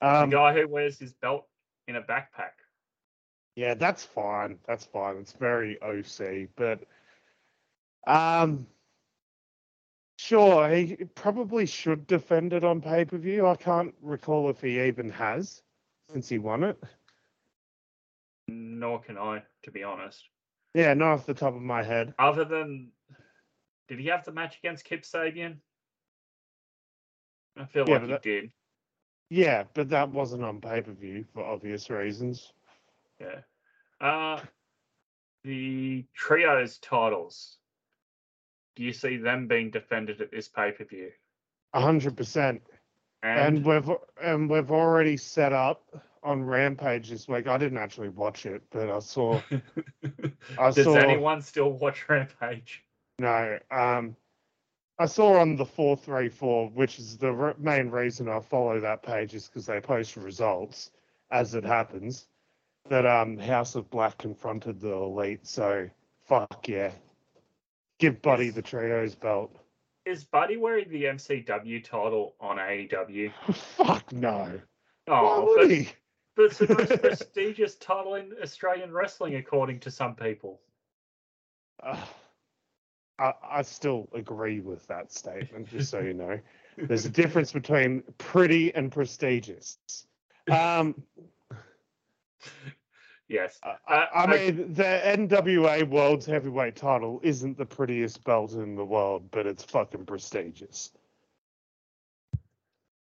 the 0.00 0.06
Um, 0.06 0.30
guy 0.30 0.52
who 0.54 0.68
wears 0.68 0.98
his 0.98 1.12
belt 1.12 1.48
in 1.86 1.96
a 1.96 2.02
backpack. 2.02 2.52
Yeah, 3.56 3.74
that's 3.74 4.04
fine. 4.04 4.58
That's 4.66 4.84
fine. 4.84 5.16
It's 5.18 5.32
very 5.32 5.80
OC, 5.82 6.48
but 6.56 6.84
um 8.06 8.66
sure, 10.18 10.68
he 10.68 10.96
probably 11.14 11.66
should 11.66 12.06
defend 12.06 12.52
it 12.52 12.64
on 12.64 12.80
pay-per-view. 12.80 13.46
I 13.46 13.56
can't 13.56 13.94
recall 14.00 14.48
if 14.50 14.60
he 14.60 14.80
even 14.82 15.10
has 15.10 15.62
since 16.10 16.28
he 16.28 16.38
won 16.38 16.62
it. 16.64 16.82
Nor 18.48 19.00
can 19.02 19.18
I, 19.18 19.44
to 19.64 19.70
be 19.70 19.82
honest. 19.82 20.28
Yeah, 20.78 20.94
not 20.94 21.08
off 21.14 21.26
the 21.26 21.34
top 21.34 21.56
of 21.56 21.60
my 21.62 21.82
head. 21.82 22.14
Other 22.20 22.44
than, 22.44 22.92
did 23.88 23.98
he 23.98 24.06
have 24.06 24.24
the 24.24 24.30
match 24.30 24.58
against 24.58 24.84
Kip 24.84 25.02
Sabian? 25.02 25.56
I 27.56 27.64
feel 27.64 27.84
Yeah, 27.88 27.94
like 27.94 28.02
he 28.02 28.08
that- 28.10 28.22
did. 28.22 28.52
Yeah, 29.28 29.64
but 29.74 29.88
that 29.88 30.10
wasn't 30.10 30.44
on 30.44 30.60
pay-per-view 30.60 31.24
for 31.34 31.44
obvious 31.44 31.90
reasons. 31.90 32.52
Yeah. 33.20 33.40
Uh 34.00 34.40
the 35.42 36.04
trios 36.14 36.78
titles. 36.78 37.58
Do 38.76 38.84
you 38.84 38.92
see 38.92 39.16
them 39.16 39.48
being 39.48 39.70
defended 39.72 40.20
at 40.20 40.30
this 40.30 40.46
pay 40.48 40.70
per 40.70 40.84
view? 40.84 41.10
A 41.74 41.80
hundred 41.80 42.16
percent. 42.16 42.62
And, 43.24 43.56
And 43.56 43.66
we've 43.66 43.90
and 44.22 44.48
we've 44.48 44.70
already 44.70 45.16
set 45.16 45.52
up 45.52 45.82
on 46.28 46.44
Rampage 46.44 47.08
this 47.08 47.26
week. 47.26 47.48
I 47.48 47.56
didn't 47.56 47.78
actually 47.78 48.10
watch 48.10 48.44
it, 48.44 48.62
but 48.70 48.90
I 48.90 48.98
saw 48.98 49.40
I 50.58 50.70
does 50.70 50.84
saw 50.84 50.94
anyone 50.94 51.40
still 51.40 51.72
watch 51.72 52.06
Rampage? 52.08 52.84
No, 53.18 53.58
um, 53.70 54.14
I 54.98 55.06
saw 55.06 55.40
on 55.40 55.56
the 55.56 55.64
four 55.64 55.96
three 55.96 56.28
four, 56.28 56.68
which 56.68 56.98
is 56.98 57.16
the 57.16 57.32
re- 57.32 57.54
main 57.58 57.88
reason 57.88 58.28
I 58.28 58.40
follow 58.40 58.78
that 58.80 59.02
page, 59.02 59.34
is 59.34 59.46
because 59.46 59.66
they 59.66 59.80
post 59.80 60.16
results 60.16 60.90
as 61.30 61.54
it 61.54 61.64
happens. 61.64 62.28
That 62.90 63.06
um, 63.06 63.38
House 63.38 63.74
of 63.74 63.90
Black 63.90 64.18
confronted 64.18 64.80
the 64.80 64.92
Elite, 64.92 65.46
so 65.46 65.88
fuck 66.26 66.68
yeah, 66.68 66.92
give 67.98 68.20
Buddy 68.22 68.50
the 68.50 68.62
trios 68.62 69.14
belt. 69.14 69.58
Is 70.04 70.24
Buddy 70.24 70.56
wearing 70.56 70.88
the 70.88 71.04
MCW 71.04 71.84
title 71.84 72.34
on 72.40 72.56
AEW? 72.56 73.32
fuck 73.54 74.10
no. 74.12 74.60
Why 75.06 75.20
Oh, 75.20 75.44
would 75.46 75.68
but, 75.68 75.70
he? 75.70 75.88
But 76.38 76.44
it's 76.46 76.58
the 76.58 76.72
most 76.72 77.02
prestigious 77.02 77.74
title 77.74 78.14
in 78.14 78.32
Australian 78.40 78.92
wrestling, 78.92 79.34
according 79.34 79.80
to 79.80 79.90
some 79.90 80.14
people. 80.14 80.60
Ugh. 81.82 81.98
I, 83.18 83.32
I 83.42 83.62
still 83.62 84.08
agree 84.14 84.60
with 84.60 84.86
that 84.86 85.12
statement, 85.12 85.68
just 85.68 85.90
so 85.90 85.98
you 85.98 86.14
know. 86.14 86.38
There's 86.76 87.04
a 87.06 87.10
difference 87.10 87.50
between 87.52 88.04
pretty 88.18 88.72
and 88.72 88.92
prestigious. 88.92 89.78
Um, 90.48 91.02
Yes. 93.26 93.58
I, 93.62 93.94
Uh, 93.94 94.06
I 94.14 94.26
mean, 94.26 94.72
the 94.72 94.84
NWA 94.84 95.86
World's 95.90 96.24
Heavyweight 96.24 96.76
title 96.76 97.20
isn't 97.24 97.58
the 97.58 97.66
prettiest 97.66 98.22
belt 98.22 98.52
in 98.52 98.76
the 98.76 98.84
world, 98.84 99.28
but 99.32 99.44
it's 99.46 99.64
fucking 99.64 100.06
prestigious. 100.06 100.92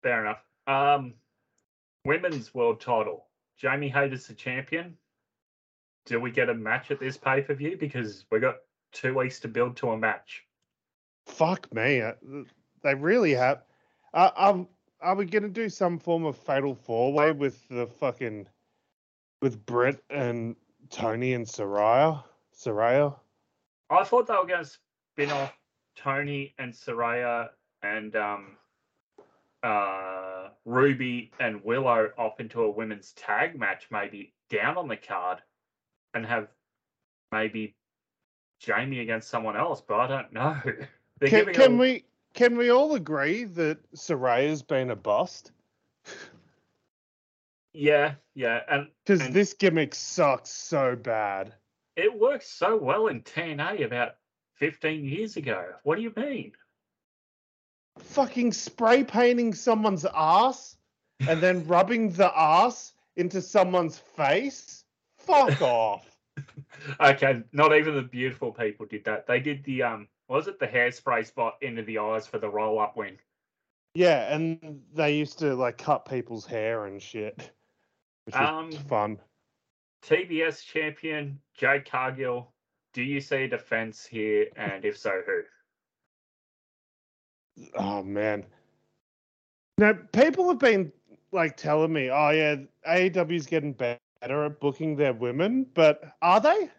Fair 0.02 0.24
enough. 0.24 0.42
Um, 0.66 1.14
women's 2.04 2.54
world 2.54 2.80
title. 2.80 3.26
Jamie 3.58 3.88
Hayter's 3.88 4.26
the 4.26 4.34
champion. 4.34 4.96
Do 6.06 6.20
we 6.20 6.30
get 6.30 6.48
a 6.50 6.54
match 6.54 6.90
at 6.90 7.00
this 7.00 7.16
pay 7.16 7.40
per 7.40 7.54
view? 7.54 7.76
Because 7.78 8.26
we 8.30 8.40
got 8.40 8.56
two 8.92 9.14
weeks 9.14 9.40
to 9.40 9.48
build 9.48 9.76
to 9.78 9.90
a 9.90 9.96
match. 9.96 10.44
Fuck 11.26 11.72
me. 11.74 12.02
uh, 12.02 12.12
They 12.82 12.94
really 12.94 13.32
have. 13.32 13.62
Uh, 14.12 14.30
um, 14.36 14.68
are 15.00 15.14
we 15.14 15.24
going 15.24 15.42
to 15.44 15.48
do 15.48 15.68
some 15.68 15.98
form 15.98 16.24
of 16.24 16.36
fatal 16.36 16.74
four 16.74 17.12
way 17.12 17.32
with 17.32 17.66
the 17.68 17.86
fucking. 17.86 18.46
with 19.40 19.64
Britt 19.66 20.02
and 20.10 20.56
Toni 20.90 21.32
and 21.34 21.46
Saraya? 21.46 22.22
Saraya? 22.54 23.14
I 23.90 24.04
thought 24.04 24.26
they 24.26 24.34
were 24.34 24.46
going 24.46 24.64
to 24.64 24.70
spin 25.14 25.30
off 25.30 25.52
Toni 25.96 26.54
and 26.58 26.72
Saraya 26.72 27.48
and 27.82 28.14
um, 28.16 28.56
uh, 29.62 30.33
Ruby 30.64 31.30
and 31.40 31.62
Willow 31.64 32.10
off 32.16 32.40
into 32.40 32.62
a 32.62 32.70
women's 32.70 33.12
tag 33.12 33.58
match, 33.58 33.86
maybe 33.90 34.32
down 34.50 34.76
on 34.78 34.88
the 34.88 34.96
card, 34.96 35.38
and 36.14 36.24
have 36.24 36.48
maybe 37.32 37.74
Jamie 38.60 39.00
against 39.00 39.28
someone 39.28 39.56
else. 39.56 39.82
But 39.86 40.00
I 40.00 40.06
don't 40.06 40.32
know. 40.32 40.56
They're 41.20 41.28
Can, 41.28 41.52
can 41.54 41.72
all- 41.72 41.78
we 41.78 42.04
can 42.32 42.56
we 42.56 42.70
all 42.70 42.94
agree 42.94 43.44
that 43.44 43.78
Saraya's 43.94 44.62
been 44.62 44.90
a 44.90 44.96
bust? 44.96 45.52
Yeah, 47.72 48.14
yeah, 48.34 48.60
and 48.70 48.88
Because 49.04 49.28
this 49.30 49.52
gimmick 49.52 49.94
sucks 49.94 50.50
so 50.50 50.94
bad. 50.96 51.52
it 51.96 52.16
worked 52.18 52.44
so 52.46 52.76
well 52.76 53.08
in 53.08 53.22
TNA 53.22 53.84
about 53.84 54.16
15 54.54 55.04
years 55.04 55.36
ago. 55.36 55.72
What 55.82 55.96
do 55.96 56.02
you 56.02 56.12
mean? 56.16 56.52
Fucking 57.98 58.52
spray 58.52 59.04
painting 59.04 59.54
someone's 59.54 60.04
ass 60.14 60.76
and 61.28 61.40
then 61.40 61.66
rubbing 61.68 62.10
the 62.10 62.32
ass 62.38 62.92
into 63.16 63.40
someone's 63.40 63.98
face? 63.98 64.84
Fuck 65.18 65.60
off. 65.62 66.06
Okay, 67.00 67.42
not 67.52 67.74
even 67.76 67.94
the 67.94 68.02
beautiful 68.02 68.52
people 68.52 68.86
did 68.86 69.04
that. 69.04 69.26
They 69.26 69.38
did 69.40 69.64
the 69.64 69.82
um, 69.84 70.08
was 70.28 70.48
it 70.48 70.58
the 70.58 70.66
hairspray 70.66 71.26
spot 71.26 71.56
into 71.60 71.82
the 71.82 71.98
eyes 71.98 72.26
for 72.26 72.38
the 72.38 72.48
roll 72.48 72.80
up 72.80 72.96
win? 72.96 73.16
Yeah, 73.94 74.34
and 74.34 74.82
they 74.92 75.16
used 75.16 75.38
to 75.38 75.54
like 75.54 75.78
cut 75.78 76.04
people's 76.08 76.44
hair 76.44 76.86
and 76.86 77.00
shit. 77.00 77.50
Which 78.24 78.34
was 78.34 78.48
Um, 78.48 78.72
fun. 78.88 79.18
TBS 80.04 80.64
champion 80.64 81.38
Jade 81.56 81.88
Cargill. 81.88 82.52
Do 82.92 83.02
you 83.02 83.20
see 83.20 83.44
a 83.44 83.48
defense 83.48 84.04
here, 84.04 84.48
and 84.56 84.84
if 84.84 84.98
so, 84.98 85.20
who? 85.24 85.42
Oh 87.76 88.02
man. 88.02 88.44
Now 89.78 89.94
people 90.12 90.48
have 90.48 90.58
been 90.58 90.92
like 91.32 91.56
telling 91.56 91.92
me, 91.92 92.10
oh 92.10 92.30
yeah, 92.30 92.56
AEW's 92.88 93.46
getting 93.46 93.72
better 93.72 93.98
at 94.22 94.60
booking 94.60 94.96
their 94.96 95.12
women, 95.12 95.66
but 95.74 96.16
are 96.22 96.40
they? 96.40 96.70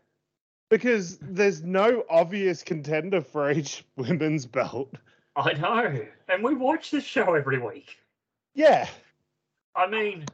Because 0.69 1.17
there's 1.21 1.61
no 1.61 2.03
obvious 2.09 2.63
contender 2.63 3.21
for 3.21 3.51
each 3.51 3.85
women's 3.97 4.45
belt. 4.45 4.93
I 5.35 5.53
know, 5.53 6.05
and 6.29 6.43
we 6.43 6.55
watch 6.55 6.91
this 6.91 7.03
show 7.03 7.33
every 7.33 7.59
week. 7.59 7.97
Yeah. 8.53 8.87
I 9.75 9.87
mean, 9.87 10.25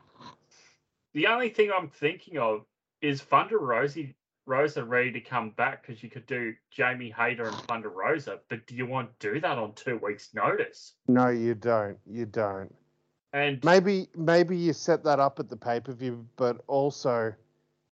the 1.14 1.26
only 1.26 1.50
thing 1.50 1.72
I'm 1.76 1.90
thinking 1.90 2.38
of 2.38 2.66
is 3.02 3.22
Thunder 3.22 3.58
Rosie 3.58 4.16
Rosa 4.46 4.84
ready 4.84 5.12
to 5.12 5.22
come 5.22 5.52
back 5.52 5.86
because 5.86 6.02
you 6.04 6.10
could 6.10 6.26
do 6.26 6.54
Jamie 6.72 7.14
Hayter 7.16 7.44
and 7.44 7.56
Thunder 7.56 7.90
Rosa, 7.90 8.40
but 8.50 8.66
do 8.68 8.76
you 8.76 8.86
want 8.86 9.18
to 9.20 9.34
do 9.34 9.40
that 9.40 9.58
on 9.58 9.74
two 9.74 9.98
weeks' 9.98 10.30
notice? 10.34 10.94
No, 11.08 11.30
you 11.30 11.54
don't. 11.56 11.98
You 12.06 12.26
don't. 12.26 12.74
And 13.34 13.64
Maybe 13.64 14.08
maybe 14.16 14.58
you 14.58 14.74
set 14.74 15.04
that 15.06 15.20
up 15.20 15.40
at 15.40 15.48
the 15.48 15.56
pay 15.56 15.80
per 15.80 15.94
view, 15.94 16.28
but 16.36 16.62
also 16.68 17.34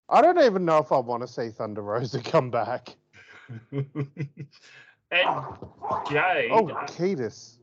I 0.09 0.21
don't 0.21 0.39
even 0.39 0.65
know 0.65 0.79
if 0.79 0.91
I 0.91 0.97
want 0.97 1.21
to 1.21 1.27
see 1.27 1.49
Thunder 1.49 1.81
Rosa 1.81 2.19
come 2.23 2.49
back. 2.51 2.95
and 3.71 3.85
Jade, 5.11 6.51
Oh, 6.51 6.65
Ketis. 6.87 7.57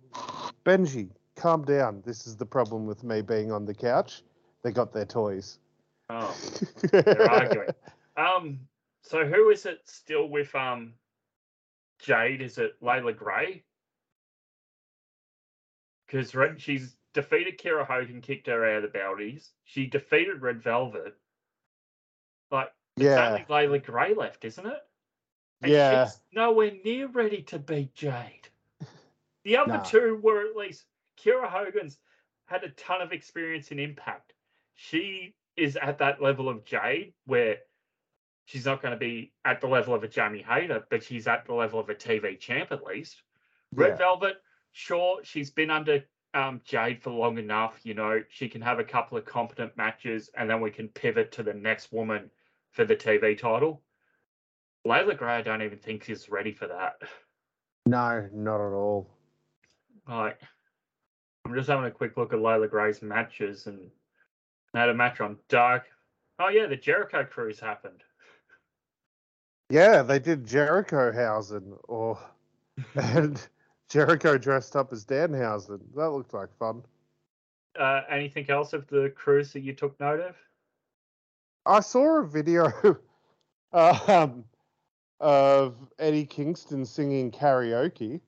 Benji, 0.65 1.11
calm 1.37 1.65
down. 1.65 2.03
This 2.07 2.27
is 2.27 2.37
the 2.37 2.47
problem 2.47 2.87
with 2.87 3.05
me 3.05 3.21
being 3.21 3.53
on 3.53 3.65
the 3.65 3.75
couch. 3.75 4.23
They 4.63 4.73
got 4.73 4.93
their 4.93 5.05
toys. 5.05 5.59
oh, 6.09 6.35
they're 6.93 7.31
arguing. 7.31 7.69
Um, 8.17 8.61
so 9.07 9.25
who 9.25 9.51
is 9.51 9.67
it 9.67 9.81
still 9.85 10.29
with? 10.29 10.55
Um, 10.55 10.95
Jade 12.01 12.43
is 12.43 12.59
it 12.59 12.77
Leila 12.81 13.13
Grey? 13.13 13.63
Because 16.07 16.35
she's 16.59 16.97
defeated 17.15 17.59
Kiera 17.59 17.87
Hogan, 17.87 18.21
kicked 18.21 18.47
her 18.49 18.65
out 18.69 18.85
of 18.85 18.93
the 18.93 18.99
Belties. 18.99 19.51
She 19.65 19.87
defeated 19.87 20.43
Red 20.43 20.63
Velvet. 20.63 21.17
Like 22.51 22.73
it's 22.97 23.17
only 23.17 23.45
Leila 23.49 23.79
Grey 23.79 24.15
left, 24.15 24.45
isn't 24.45 24.67
it? 24.67 24.79
And 25.63 25.73
Yeah. 25.73 26.05
she's 26.05 26.21
nowhere 26.33 26.73
near 26.85 27.09
ready 27.09 27.43
to 27.43 27.59
beat 27.59 27.95
Jade. 27.95 28.49
The 29.45 29.57
other 29.59 29.75
Nah. 29.75 29.83
two 29.83 30.17
were 30.17 30.45
at 30.45 30.57
least 30.57 30.87
Kiera 31.17 31.49
Hogan's 31.49 32.01
had 32.47 32.65
a 32.65 32.71
ton 32.71 33.01
of 33.01 33.13
experience 33.13 33.71
in 33.71 33.79
Impact. 33.79 34.33
She 34.75 35.37
is 35.57 35.77
at 35.77 35.99
that 35.99 36.21
level 36.21 36.49
of 36.49 36.65
Jade 36.65 37.15
where 37.27 37.59
she's 38.47 38.65
not 38.65 38.81
going 38.81 38.93
to 38.93 38.99
be 38.99 39.33
at 39.45 39.61
the 39.61 39.67
level 39.67 39.95
of 39.95 40.03
a 40.03 40.09
Jamie 40.09 40.45
Hayter, 40.49 40.85
but 40.89 41.03
she's 41.03 41.27
at 41.27 41.45
the 41.45 41.53
level 41.53 41.79
of 41.79 41.91
a 41.91 41.95
TV 41.95 42.39
champ 42.39 42.73
at 42.73 42.85
least. 42.85 43.23
Red 43.75 43.91
Yeah. 43.91 43.97
Velvet, 43.97 44.37
sure, 44.73 45.21
she's 45.23 45.51
been 45.51 45.71
under 45.71 46.03
um, 46.33 46.61
Jade 46.65 47.03
for 47.03 47.11
long 47.11 47.39
enough. 47.39 47.79
You 47.83 47.95
know, 47.95 48.23
she 48.29 48.49
can 48.49 48.63
have 48.63 48.79
a 48.79 48.85
couple 48.85 49.19
of 49.19 49.25
competent 49.25 49.77
matches, 49.77 50.31
and 50.37 50.49
then 50.49 50.61
we 50.61 50.71
can 50.71 50.89
pivot 50.89 51.33
to 51.33 51.43
the 51.43 51.53
next 51.53 51.93
woman 51.93 52.31
for 52.71 52.85
the 52.85 52.97
TV 52.97 53.37
title. 53.37 53.83
Leila 54.85 55.17
Grey, 55.17 55.35
I 55.35 55.43
don't 55.43 55.63
even 55.63 55.79
think 55.79 56.09
is 56.09 56.29
ready 56.29 56.53
for 56.53 56.69
that. 56.69 57.03
No, 57.85 58.29
not 58.33 58.61
at 58.61 58.73
all. 58.73 59.09
Like, 60.09 60.41
I'm 61.45 61.55
just 61.55 61.69
having 61.69 61.87
a 61.87 61.91
quick 61.91 62.17
look 62.17 62.33
at 62.33 62.41
Leila 62.41 62.69
Grey's 62.69 63.03
matches, 63.03 63.67
and 63.67 63.91
I 64.75 64.81
had 64.81 64.89
a 64.89 64.95
match 64.95 65.21
on 65.21 65.39
Dark. 65.49 65.85
Oh 66.39 66.49
yeah, 66.49 66.67
the 66.67 66.77
Jericho 66.77 67.25
Cruise 67.25 67.59
happened. 67.59 68.03
Yeah, 69.69 70.03
they 70.03 70.19
did 70.19 70.47
Jericho 70.47 71.13
Hausen 71.13 71.75
or 71.89 72.19
and 72.95 73.41
Jericho 73.89 74.39
dressed 74.39 74.77
up 74.77 74.93
as 74.93 75.05
Danhausen. 75.05 75.81
That 75.95 76.11
looked 76.11 76.35
like 76.35 76.57
fun. 76.59 76.83
Uh, 77.79 78.03
anything 78.09 78.49
else 78.49 78.73
of 78.73 78.87
the 78.87 79.13
cruise 79.15 79.53
that 79.53 79.61
you 79.61 79.73
took 79.75 79.99
note 80.01 80.21
of? 80.21 80.37
I 81.67 81.81
saw 81.81 82.21
a 82.21 82.27
video 82.27 82.73
um, 83.73 84.45
of 85.21 85.75
Eddie 85.99 86.25
Kingston 86.25 86.85
singing 86.85 87.31
karaoke, 87.31 88.21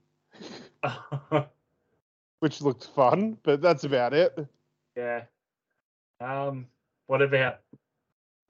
which 2.40 2.60
looked 2.60 2.86
fun, 2.94 3.38
but 3.42 3.62
that's 3.62 3.84
about 3.84 4.12
it. 4.12 4.46
yeah. 4.96 5.22
Um. 6.20 6.66
What 7.06 7.22
about 7.22 7.60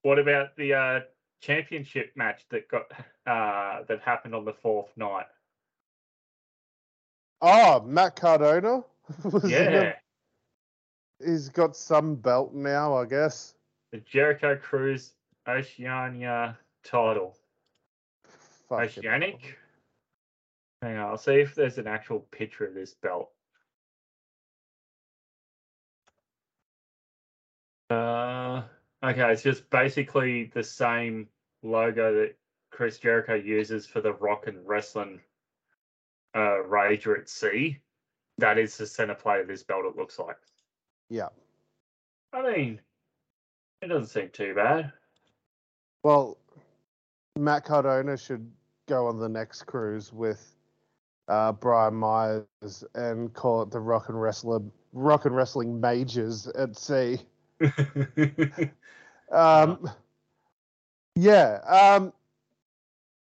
what 0.02 0.18
about 0.18 0.56
the 0.56 0.74
uh, 0.74 1.00
championship 1.41 2.12
match 2.16 2.43
that 2.51 2.68
got 2.68 2.91
uh, 3.26 3.84
that 3.89 4.01
happened 4.01 4.34
on 4.34 4.45
the 4.45 4.53
fourth 4.53 4.91
night? 4.97 5.26
Oh, 7.41 7.82
Matt 7.82 8.16
Cardona 8.16 8.82
Yeah. 9.45 9.93
He's 11.24 11.49
got 11.49 11.76
some 11.76 12.14
belt 12.14 12.55
now, 12.55 12.95
I 12.97 13.05
guess. 13.05 13.55
the 13.91 13.99
Jericho 13.99 14.57
Cruise 14.57 15.14
Oceania 15.49 16.57
title. 16.84 17.36
Oceanic. 18.70 19.59
Hang 20.82 20.97
on, 20.97 21.11
I'll 21.11 21.18
see 21.18 21.41
if 21.41 21.55
there's 21.55 21.78
an 21.78 21.89
actual 21.89 22.20
picture 22.30 22.66
of 22.66 22.74
this 22.74 22.95
belt. 22.95 23.30
Uh, 27.91 28.62
okay, 29.03 29.32
it's 29.32 29.42
just 29.42 29.68
basically 29.70 30.51
the 30.55 30.62
same 30.62 31.28
logo 31.62 32.14
that 32.14 32.34
Chris 32.70 32.99
Jericho 32.99 33.34
uses 33.34 33.86
for 33.86 34.01
the 34.01 34.12
Rock 34.12 34.46
and 34.46 34.66
Wrestling 34.66 35.20
uh, 36.34 36.62
Rager 36.66 37.18
at 37.18 37.28
Sea. 37.28 37.78
That 38.38 38.59
is 38.59 38.76
the 38.76 38.86
center 38.86 39.14
plate 39.14 39.40
of 39.40 39.49
this 39.49 39.62
belt, 39.62 39.84
it 39.84 39.96
looks 39.96 40.18
like. 40.18 40.36
Yeah. 41.11 41.28
I 42.32 42.42
mean, 42.42 42.80
it 43.82 43.88
doesn't 43.88 44.07
seem 44.07 44.30
too 44.30 44.55
bad. 44.55 44.92
Well, 46.05 46.38
Matt 47.36 47.64
Cardona 47.64 48.16
should 48.16 48.51
go 48.86 49.07
on 49.07 49.18
the 49.18 49.28
next 49.28 49.64
cruise 49.64 50.12
with 50.12 50.55
uh, 51.28 51.53
Brian 51.53 51.94
Myers 51.94 52.84
and 52.94 53.32
call 53.32 53.62
it 53.62 53.70
the 53.70 53.80
Rock 53.80 54.09
and 54.09 54.20
Wrestler 54.20 54.61
Rock 54.92 55.26
and 55.26 55.36
Wrestling 55.36 55.80
Majors 55.80 56.46
at 56.49 56.76
sea. 56.76 57.18
Um, 59.30 59.90
yeah, 61.14 61.59
um, 61.66 62.12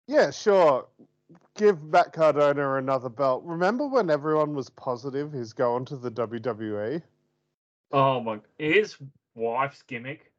yeah, 0.06 0.30
sure. 0.30 0.86
Give 1.56 1.82
Matt 1.82 2.12
Cardona 2.12 2.74
another 2.74 3.08
belt. 3.08 3.42
Remember 3.44 3.86
when 3.86 4.10
everyone 4.10 4.54
was 4.54 4.68
positive 4.70 5.32
he's 5.32 5.52
going 5.52 5.84
to 5.86 5.96
the? 5.96 6.10
WWE? 6.10 7.02
oh 7.92 8.20
my! 8.20 8.40
His 8.58 8.96
wife's 9.34 9.82
gimmick, 9.82 10.32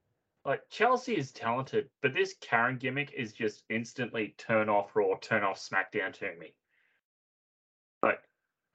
like 0.44 0.70
Chelsea 0.70 1.18
is 1.18 1.32
talented, 1.32 1.90
but 2.02 2.14
this 2.14 2.36
Karen 2.42 2.78
gimmick 2.78 3.14
is 3.14 3.32
just 3.32 3.64
instantly 3.70 4.36
turn 4.38 4.68
off 4.68 4.96
Raw, 4.96 5.16
turn 5.22 5.44
off 5.44 5.58
SmackDown 5.58 6.14
to 6.20 6.36
me. 6.38 6.54
Like 8.04 8.20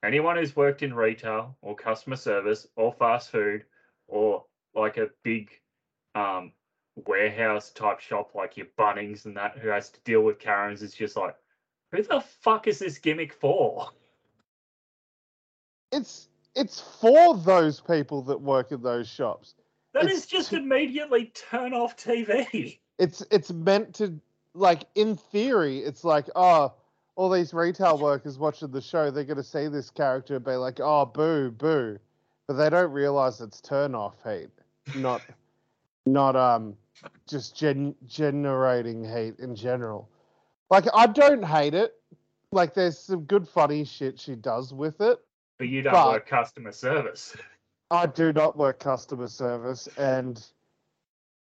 anyone 0.03 0.37
who's 0.37 0.57
worked 0.57 0.83
in 0.83 0.95
retail 0.95 1.59
or 1.61 1.77
customer 1.77 2.17
service 2.17 2.67
or 2.75 2.95
fast 2.95 3.31
food 3.31 3.65
or 4.09 4.45
like 4.75 4.97
a 4.97 5.09
big 5.23 5.51
um 6.15 6.53
warehouse 7.07 7.71
type 7.71 8.01
shop 8.01 8.35
like 8.35 8.57
your 8.57 8.67
Bunnings 8.79 9.25
and 9.25 9.37
that 9.37 9.57
who 9.59 9.69
has 9.69 9.91
to 9.91 10.01
deal 10.01 10.23
with 10.23 10.39
Karens 10.39 10.83
is 10.83 10.93
just 10.93 11.17
like, 11.17 11.35
who 11.93 12.03
the 12.03 12.21
fuck 12.21 12.67
is 12.67 12.79
this 12.79 12.99
gimmick 12.99 13.33
for? 13.33 13.89
It's 15.93 16.29
it's 16.55 16.81
for 16.81 17.37
those 17.37 17.81
people 17.81 18.23
that 18.23 18.41
work 18.41 18.73
in 18.73 18.83
those 18.83 19.09
shops. 19.09 19.55
That 19.95 20.05
It's 20.05 20.15
is 20.15 20.27
just 20.27 20.51
too- 20.51 20.57
immediately 20.57 21.27
turn 21.35 21.73
off 21.73 21.97
TV. 21.97 22.79
It's 22.99 23.25
it's 23.31 23.51
meant 23.53 23.95
to 23.97 24.21
like 24.55 24.85
in 24.95 25.17
theory, 25.17 25.79
it's 25.79 26.05
like, 26.05 26.29
oh, 26.37 26.75
all 27.17 27.31
these 27.31 27.55
retail 27.55 27.99
workers 27.99 28.39
watching 28.39 28.71
the 28.71 28.81
show, 28.81 29.11
they're 29.11 29.25
gonna 29.25 29.43
see 29.43 29.69
this 29.69 29.91
character 29.91 30.37
and 30.37 30.45
be 30.45 30.53
like, 30.53 30.81
oh 30.81 31.07
boo, 31.07 31.51
boo. 31.51 31.99
But 32.47 32.55
they 32.55 32.69
don't 32.69 32.91
realize 32.93 33.41
it's 33.41 33.61
turn 33.61 33.95
off 33.95 34.17
hate. 34.23 34.51
Not 34.97 35.23
not 36.07 36.37
um 36.37 36.77
just 37.29 37.57
gen- 37.57 37.95
generating 38.07 39.05
hate 39.05 39.39
in 39.39 39.55
general. 39.55 40.09
Like 40.71 40.87
I 40.95 41.07
don't 41.07 41.45
hate 41.45 41.75
it. 41.75 41.95
Like 42.53 42.75
there's 42.75 42.99
some 42.99 43.25
good 43.25 43.47
funny 43.49 43.85
shit 43.85 44.19
she 44.19 44.35
does 44.35 44.73
with 44.75 45.01
it. 45.01 45.19
But 45.59 45.69
you 45.69 45.83
don't 45.83 45.93
But- 45.93 46.13
work 46.13 46.27
customer 46.29 46.73
service. 46.73 47.37
I 47.93 48.07
do 48.07 48.33
not 48.33 48.57
work 48.57 48.79
customer 48.79 49.27
service, 49.27 49.89
and 49.99 50.41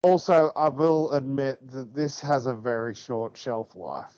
also 0.03 0.51
I 0.55 0.69
will 0.69 1.11
admit 1.13 1.57
that 1.71 1.93
this 1.95 2.19
has 2.19 2.45
a 2.45 2.53
very 2.53 2.93
short 2.93 3.35
shelf 3.35 3.75
life. 3.75 4.15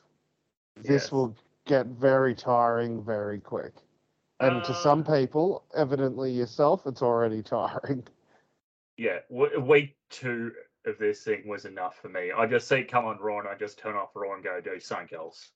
This 0.75 1.03
Yes. 1.03 1.11
will 1.13 1.33
get 1.65 1.85
very 1.87 2.35
tiring 2.35 3.01
very 3.01 3.39
quick. 3.39 3.73
And 4.41 4.61
to 4.65 4.73
some 4.73 5.03
Uh, 5.07 5.19
people, 5.19 5.63
evidently 5.73 6.31
yourself, 6.31 6.85
it's 6.85 7.01
already 7.01 7.41
tiring. 7.55 8.05
Yeah, 8.97 9.19
w- 9.29 9.59
week 9.59 9.95
two 10.09 10.51
of 10.85 10.97
this 10.97 11.23
thing 11.23 11.47
was 11.47 11.65
enough 11.65 11.99
for 12.01 12.09
me. 12.09 12.31
I 12.31 12.45
just 12.47 12.67
see 12.67 12.83
come 12.83 13.05
on 13.05 13.19
Raw 13.19 13.39
and 13.39 13.47
I 13.47 13.55
just 13.55 13.77
turn 13.77 13.95
off 13.95 14.09
Raw 14.15 14.33
and 14.33 14.43
go 14.43 14.59
do 14.61 14.79
something 14.79 15.17
else. 15.17 15.49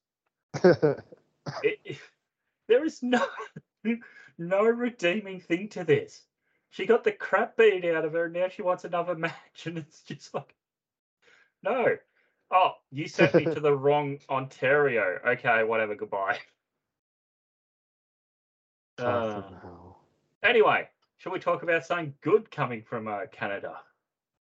It, 1.63 1.79
it- 1.83 1.97
there 2.67 2.85
is 2.85 3.01
no 3.03 3.25
no 4.37 4.63
redeeming 4.63 5.41
thing 5.41 5.67
to 5.69 5.83
this. 5.83 6.23
She 6.69 6.85
got 6.85 7.03
the 7.03 7.11
crap 7.11 7.57
beat 7.57 7.83
out 7.83 8.05
of 8.05 8.13
her, 8.13 8.25
and 8.25 8.33
now 8.33 8.47
she 8.47 8.61
wants 8.61 8.85
another 8.85 9.15
match, 9.27 9.65
and 9.65 9.77
it's 9.77 10.01
just 10.03 10.33
like, 10.33 10.55
no. 11.63 11.97
Oh, 12.51 12.71
you 12.91 13.07
sent 13.07 13.33
me 13.33 13.45
to 13.45 13.59
the 13.59 13.75
wrong 13.75 14.19
Ontario. 14.29 15.19
Okay, 15.25 15.63
whatever. 15.63 15.95
Goodbye. 15.95 16.37
Uh, 18.99 19.41
Anyway, 20.43 20.87
shall 21.21 21.31
we 21.31 21.39
talk 21.39 21.61
about 21.61 21.85
something 21.85 22.15
good 22.21 22.49
coming 22.49 22.81
from 22.81 23.07
uh, 23.07 23.27
Canada? 23.31 23.75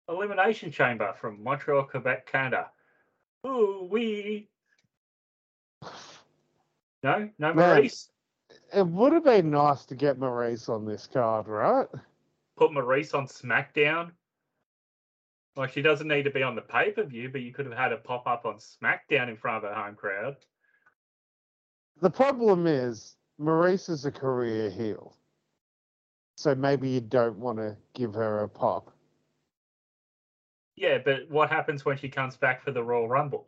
Elimination 0.09 0.71
Chamber 0.71 1.13
from 1.13 1.43
Montreal, 1.43 1.83
Quebec, 1.83 2.31
Canada. 2.31 2.71
Ooh, 3.45 3.87
we. 3.89 4.49
No, 7.03 7.29
no 7.37 7.53
Man. 7.53 7.83
Maryse. 7.83 8.07
It 8.73 8.87
would 8.87 9.13
have 9.13 9.23
been 9.23 9.51
nice 9.51 9.85
to 9.85 9.95
get 9.95 10.19
Maryse 10.19 10.67
on 10.67 10.85
this 10.85 11.07
card, 11.11 11.47
right? 11.47 11.87
Put 12.57 12.71
Maryse 12.71 13.13
on 13.13 13.27
SmackDown. 13.27 14.11
Like 15.55 15.71
she 15.71 15.83
doesn't 15.83 16.07
need 16.07 16.23
to 16.23 16.31
be 16.31 16.41
on 16.41 16.55
the 16.55 16.61
pay 16.61 16.91
per 16.91 17.03
view, 17.03 17.29
but 17.29 17.41
you 17.41 17.53
could 17.53 17.67
have 17.67 17.77
had 17.77 17.91
her 17.91 17.97
pop 17.97 18.25
up 18.25 18.45
on 18.45 18.55
SmackDown 18.55 19.29
in 19.29 19.37
front 19.37 19.63
of 19.63 19.69
her 19.69 19.75
home 19.75 19.95
crowd. 19.95 20.35
The 22.01 22.09
problem 22.09 22.65
is 22.65 23.17
Maryse 23.39 23.89
is 23.89 24.05
a 24.05 24.11
career 24.11 24.71
heel. 24.71 25.15
So 26.35 26.53
maybe 26.53 26.89
you 26.89 27.01
don't 27.01 27.37
want 27.37 27.57
to 27.59 27.77
give 27.93 28.13
her 28.13 28.43
a 28.43 28.49
pop. 28.49 28.91
Yeah, 30.75 30.97
but 31.03 31.29
what 31.29 31.49
happens 31.49 31.85
when 31.85 31.97
she 31.97 32.09
comes 32.09 32.35
back 32.35 32.61
for 32.61 32.71
the 32.71 32.83
Royal 32.83 33.07
Rumble? 33.07 33.47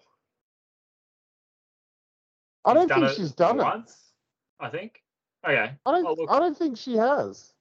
I 2.64 2.74
don't 2.74 2.90
think 2.90 3.10
she's 3.10 3.34
done 3.34 3.60
it. 3.60 3.64
once. 3.64 3.98
I 4.60 4.70
think. 4.70 5.04
Okay. 5.46 5.72
I 5.86 5.92
don't. 5.92 6.06
Oh. 6.06 6.28
I 6.30 6.40
don't 6.40 6.58
think 6.58 6.78
she 6.78 6.96
has. 6.96 7.54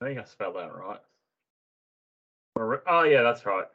I 0.00 0.06
think 0.06 0.20
I 0.20 0.24
spelled 0.24 0.56
that 0.56 0.74
right. 0.74 1.00
Oh 2.86 3.02
yeah, 3.02 3.22
that's 3.22 3.46
right. 3.46 3.66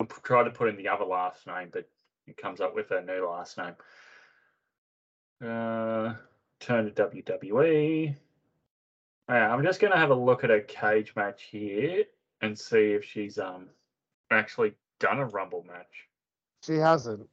I 0.00 0.04
tried 0.22 0.44
to 0.44 0.50
put 0.50 0.68
in 0.68 0.76
the 0.76 0.88
other 0.88 1.04
last 1.04 1.46
name, 1.46 1.68
but 1.72 1.88
it 2.26 2.36
comes 2.36 2.60
up 2.60 2.74
with 2.74 2.90
a 2.90 3.02
new 3.02 3.28
last 3.28 3.58
name. 3.58 3.74
Uh, 5.44 6.14
turn 6.60 6.92
to 6.92 7.08
WWE. 7.08 8.14
Okay, 9.30 9.38
I'm 9.38 9.62
just 9.62 9.80
gonna 9.80 9.96
have 9.96 10.10
a 10.10 10.14
look 10.14 10.44
at 10.44 10.50
a 10.50 10.60
cage 10.60 11.14
match 11.16 11.44
here 11.50 12.04
and 12.42 12.58
see 12.58 12.92
if 12.92 13.04
she's 13.04 13.38
um 13.38 13.68
actually 14.30 14.74
done 14.98 15.18
a 15.18 15.26
Rumble 15.26 15.64
match. 15.66 16.08
She 16.64 16.74
hasn't. 16.74 17.26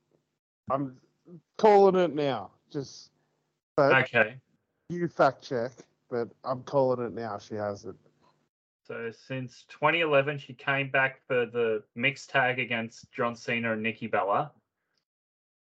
I'm 0.72 0.97
calling 1.58 1.95
it 1.95 2.16
now. 2.16 2.51
Just 2.72 3.12
Okay, 3.80 4.36
you 4.89 5.08
fact 5.08 5.43
check. 5.43 5.72
But 6.10 6.30
I'm 6.45 6.64
calling 6.64 7.05
it 7.05 7.14
now. 7.14 7.38
She 7.38 7.55
hasn't. 7.55 7.97
so 8.86 9.12
since 9.12 9.66
2011, 9.68 10.39
she 10.39 10.53
came 10.53 10.89
back 10.89 11.20
for 11.28 11.45
the 11.45 11.84
mixed 11.95 12.30
tag 12.30 12.60
against 12.60 13.12
John 13.12 13.36
Cena 13.36 13.74
and 13.74 13.84
Nikki 13.84 14.08
Bella. 14.08 14.51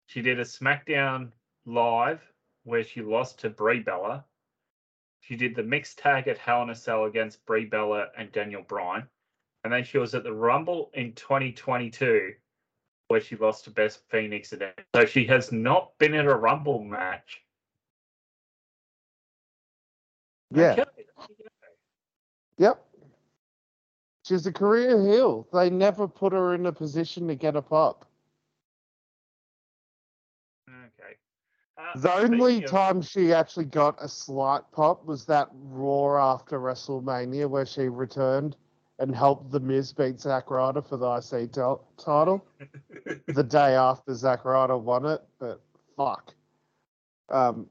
She 0.06 0.22
did 0.22 0.38
a 0.38 0.44
SmackDown 0.44 1.32
live 1.64 2.20
where 2.66 2.82
she 2.82 3.00
lost 3.00 3.38
to 3.40 3.48
Brie 3.48 3.80
Bella. 3.80 4.24
She 5.20 5.36
did 5.36 5.54
the 5.54 5.62
mixed 5.62 5.98
tag 5.98 6.28
at 6.28 6.36
Hell 6.36 6.62
in 6.62 6.70
a 6.70 6.74
Cell 6.74 7.04
against 7.04 7.46
Brie 7.46 7.64
Bella 7.64 8.08
and 8.18 8.30
Daniel 8.32 8.62
Bryan. 8.62 9.04
And 9.64 9.72
then 9.72 9.84
she 9.84 9.98
was 9.98 10.14
at 10.14 10.24
the 10.24 10.32
Rumble 10.32 10.90
in 10.94 11.12
2022 11.14 12.32
where 13.08 13.20
she 13.20 13.36
lost 13.36 13.64
to 13.64 13.70
Beth 13.70 13.98
Phoenix. 14.08 14.52
And 14.52 14.64
so 14.94 15.06
she 15.06 15.24
has 15.26 15.52
not 15.52 15.96
been 15.98 16.12
in 16.12 16.26
a 16.26 16.36
Rumble 16.36 16.82
match. 16.82 17.42
Yeah. 20.52 20.72
Okay. 20.72 20.84
Yep. 22.58 22.84
She's 24.24 24.46
a 24.46 24.52
career 24.52 25.00
heel. 25.00 25.46
They 25.52 25.70
never 25.70 26.08
put 26.08 26.32
her 26.32 26.54
in 26.54 26.66
a 26.66 26.72
position 26.72 27.28
to 27.28 27.36
get 27.36 27.54
a 27.54 27.62
pop. 27.62 28.06
Uh, 31.78 31.98
The 31.98 32.12
only 32.14 32.64
of- 32.64 32.70
time 32.70 33.02
she 33.02 33.32
actually 33.32 33.66
got 33.66 33.96
a 34.02 34.08
slight 34.08 34.62
pop 34.72 35.04
was 35.04 35.26
that 35.26 35.48
Raw 35.52 36.16
after 36.34 36.58
WrestleMania 36.58 37.48
where 37.48 37.66
she 37.66 37.88
returned 37.88 38.56
and 38.98 39.14
helped 39.14 39.50
The 39.50 39.60
Miz 39.60 39.92
beat 39.92 40.18
Zack 40.20 40.50
Ryder 40.50 40.80
for 40.80 40.96
the 40.96 41.06
IC 41.16 41.52
tel- 41.52 41.86
title 41.98 42.46
the 43.26 43.42
day 43.44 43.74
after 43.74 44.14
Zack 44.14 44.44
Ryder 44.46 44.78
won 44.78 45.04
it. 45.04 45.22
But 45.38 45.60
fuck. 45.96 46.34
Um, 47.28 47.68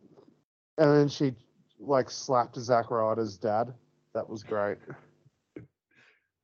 and 0.78 0.92
then 0.92 1.08
she 1.08 1.34
like 1.80 2.10
slapped 2.12 2.58
Zack 2.58 2.92
Ryder's 2.92 3.38
dad. 3.38 3.74
That 4.14 4.30
was 4.30 4.44
great. 4.44 4.78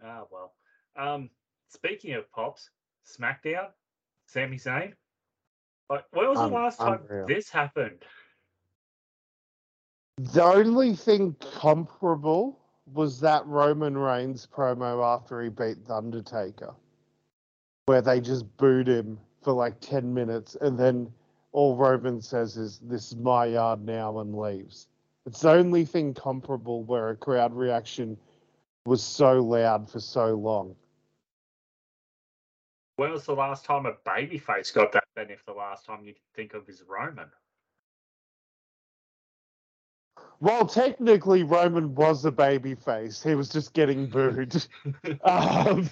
Ah, 0.03 0.23
well. 0.31 0.53
Um, 0.95 1.29
speaking 1.69 2.13
of 2.15 2.29
pops, 2.31 2.69
SmackDown, 3.05 3.67
Sami 4.25 4.57
Zayn. 4.57 4.93
Like, 5.91 6.05
when 6.11 6.29
was 6.29 6.37
the 6.37 6.45
Un- 6.45 6.53
last 6.53 6.79
time 6.79 7.01
unreal. 7.09 7.27
this 7.27 7.49
happened? 7.49 8.05
The 10.17 10.41
only 10.41 10.95
thing 10.95 11.35
comparable 11.59 12.57
was 12.93 13.19
that 13.19 13.45
Roman 13.45 13.97
Reigns 13.97 14.47
promo 14.47 15.03
after 15.03 15.41
he 15.41 15.49
beat 15.49 15.85
The 15.85 15.95
Undertaker, 15.95 16.73
where 17.87 18.01
they 18.01 18.21
just 18.21 18.45
booed 18.55 18.87
him 18.87 19.19
for 19.41 19.51
like 19.51 19.81
10 19.81 20.13
minutes 20.13 20.55
and 20.61 20.79
then 20.79 21.11
all 21.51 21.75
Roman 21.75 22.21
says 22.21 22.55
is, 22.55 22.79
This 22.79 23.11
is 23.11 23.17
my 23.17 23.47
yard 23.47 23.83
now, 23.83 24.19
and 24.19 24.33
leaves. 24.33 24.87
It's 25.25 25.41
the 25.41 25.51
only 25.51 25.83
thing 25.83 26.13
comparable 26.13 26.83
where 26.83 27.09
a 27.09 27.15
crowd 27.17 27.53
reaction 27.53 28.17
was 28.85 29.03
so 29.03 29.41
loud 29.43 29.89
for 29.89 29.99
so 29.99 30.35
long. 30.35 30.73
When 33.01 33.11
was 33.11 33.25
the 33.25 33.33
last 33.33 33.65
time 33.65 33.87
a 33.87 33.93
babyface 34.07 34.71
got 34.71 34.91
that? 34.91 35.05
Then, 35.15 35.31
if 35.31 35.43
the 35.43 35.53
last 35.53 35.87
time 35.87 36.05
you 36.05 36.13
can 36.13 36.21
think 36.35 36.53
of 36.53 36.69
is 36.69 36.83
Roman. 36.87 37.25
Well, 40.39 40.67
technically, 40.67 41.41
Roman 41.41 41.95
was 41.95 42.25
a 42.25 42.31
baby 42.31 42.75
face. 42.75 43.23
He 43.23 43.33
was 43.33 43.49
just 43.49 43.73
getting 43.73 44.05
booed. 44.05 44.63
um, 45.23 45.89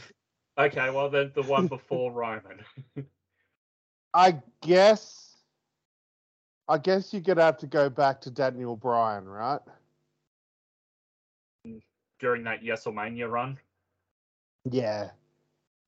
Okay, 0.59 0.89
well 0.91 1.09
then 1.09 1.31
the 1.33 1.41
one 1.41 1.65
before 1.67 2.11
Roman. 2.11 2.59
I 4.13 4.39
guess. 4.61 5.37
I 6.67 6.77
guess 6.77 7.11
you're 7.11 7.23
gonna 7.23 7.41
have 7.41 7.57
to 7.57 7.67
go 7.67 7.89
back 7.89 8.21
to 8.21 8.29
Daniel 8.29 8.75
Bryan, 8.75 9.27
right? 9.27 9.61
During 12.19 12.43
that 12.43 12.61
WrestleMania 12.61 13.31
run. 13.31 13.57
Yeah. 14.69 15.09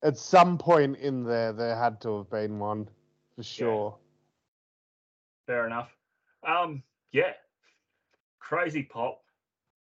At 0.04 0.16
some 0.16 0.58
point 0.58 0.96
in 0.96 1.22
there, 1.24 1.52
there 1.52 1.76
had 1.76 2.00
to 2.00 2.18
have 2.18 2.30
been 2.30 2.58
one 2.58 2.88
for 3.36 3.42
sure. 3.42 3.96
Fair 5.46 5.66
enough. 5.66 5.90
Um, 6.46 6.82
yeah. 7.12 7.34
Crazy 8.40 8.82
pop 8.82 9.22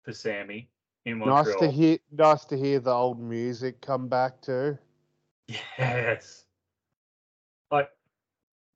for 0.04 0.12
Sami 0.12 0.70
in 1.06 1.20
Montreal. 1.20 1.46
Nice 1.46 1.56
to 1.60 1.72
hear. 1.72 1.98
Nice 2.12 2.46
to 2.46 2.58
hear 2.58 2.80
the 2.80 2.92
old 2.92 3.20
music 3.20 3.80
come 3.82 4.08
back 4.08 4.42
too. 4.42 4.78
Yes. 5.78 6.46
Like, 7.72 7.90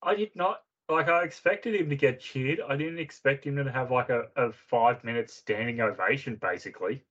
I 0.03 0.15
did 0.15 0.35
not 0.35 0.61
like. 0.89 1.07
I 1.07 1.23
expected 1.23 1.73
him 1.73 1.89
to 1.89 1.95
get 1.95 2.19
cheered. 2.19 2.61
I 2.67 2.75
didn't 2.75 2.99
expect 2.99 3.45
him 3.45 3.55
to 3.55 3.71
have 3.71 3.91
like 3.91 4.09
a, 4.09 4.27
a 4.35 4.51
five 4.51 5.03
minute 5.03 5.29
standing 5.29 5.81
ovation, 5.81 6.35
basically. 6.35 7.03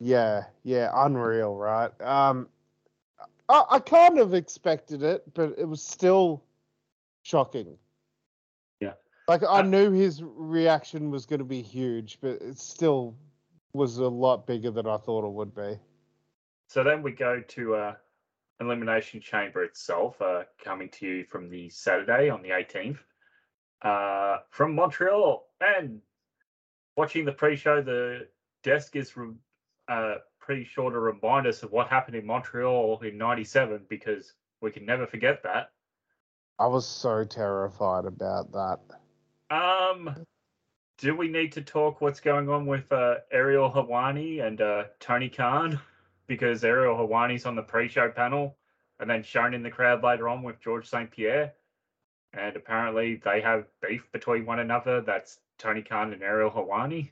Yeah, 0.00 0.44
yeah, 0.64 0.90
unreal, 0.92 1.54
right? 1.54 1.90
Um, 2.02 2.48
I, 3.48 3.64
I 3.70 3.78
kind 3.80 4.18
of 4.18 4.34
expected 4.34 5.02
it, 5.02 5.22
but 5.34 5.54
it 5.58 5.64
was 5.68 5.82
still 5.82 6.42
shocking. 7.22 7.76
Yeah. 8.80 8.94
Like 9.28 9.42
I 9.42 9.60
Uh, 9.60 9.62
knew 9.62 9.90
his 9.92 10.22
reaction 10.22 11.10
was 11.10 11.26
going 11.26 11.38
to 11.38 11.44
be 11.44 11.62
huge, 11.62 12.18
but 12.20 12.40
it 12.42 12.58
still 12.58 13.16
was 13.72 13.98
a 13.98 14.08
lot 14.08 14.46
bigger 14.46 14.70
than 14.70 14.86
I 14.86 14.96
thought 14.96 15.24
it 15.24 15.32
would 15.32 15.54
be. 15.54 15.78
So 16.68 16.82
then 16.82 17.02
we 17.02 17.12
go 17.12 17.40
to 17.40 17.74
uh, 17.74 17.94
Elimination 18.60 19.20
Chamber 19.20 19.62
itself, 19.64 20.20
uh, 20.20 20.44
coming 20.62 20.88
to 20.90 21.06
you 21.06 21.24
from 21.24 21.48
the 21.48 21.68
Saturday 21.68 22.28
on 22.30 22.42
the 22.42 22.48
18th. 22.50 22.98
Uh, 23.82 24.38
from 24.50 24.74
Montreal 24.74 25.46
and 25.60 26.00
watching 26.96 27.24
the 27.24 27.32
pre-show, 27.32 27.82
the 27.82 28.26
desk 28.62 28.96
is 28.96 29.16
re- 29.16 29.34
uh, 29.88 30.16
pretty 30.46 30.64
sure 30.64 30.90
to 30.90 30.98
remind 31.00 31.46
us 31.46 31.64
of 31.64 31.72
what 31.72 31.88
happened 31.88 32.16
in 32.16 32.24
Montreal 32.24 33.00
in 33.02 33.18
'97 33.18 33.84
because 33.88 34.32
we 34.62 34.70
can 34.70 34.86
never 34.86 35.06
forget 35.06 35.42
that. 35.42 35.72
I 36.58 36.68
was 36.68 36.86
so 36.86 37.24
terrified 37.24 38.06
about 38.06 38.52
that. 38.52 38.78
Um, 39.54 40.24
do 40.98 41.14
we 41.14 41.28
need 41.28 41.52
to 41.52 41.60
talk 41.60 42.00
what's 42.00 42.20
going 42.20 42.48
on 42.48 42.64
with 42.64 42.90
uh, 42.90 43.16
Ariel 43.30 43.70
Helwani 43.70 44.46
and 44.46 44.60
uh, 44.60 44.84
Tony 45.00 45.28
Khan? 45.28 45.78
Because 46.26 46.64
Ariel 46.64 46.96
Helwani's 46.96 47.44
on 47.44 47.56
the 47.56 47.62
pre-show 47.62 48.08
panel 48.10 48.56
and 48.98 49.10
then 49.10 49.22
shown 49.22 49.52
in 49.52 49.62
the 49.62 49.70
crowd 49.70 50.02
later 50.02 50.28
on 50.28 50.42
with 50.42 50.60
George 50.60 50.88
St. 50.88 51.10
Pierre. 51.10 51.52
And 52.32 52.56
apparently 52.56 53.20
they 53.24 53.40
have 53.42 53.66
beef 53.86 54.10
between 54.12 54.46
one 54.46 54.60
another. 54.60 55.00
That's 55.02 55.38
Tony 55.58 55.82
Khan 55.82 56.12
and 56.12 56.22
Ariel 56.22 56.50
Helwani. 56.50 57.10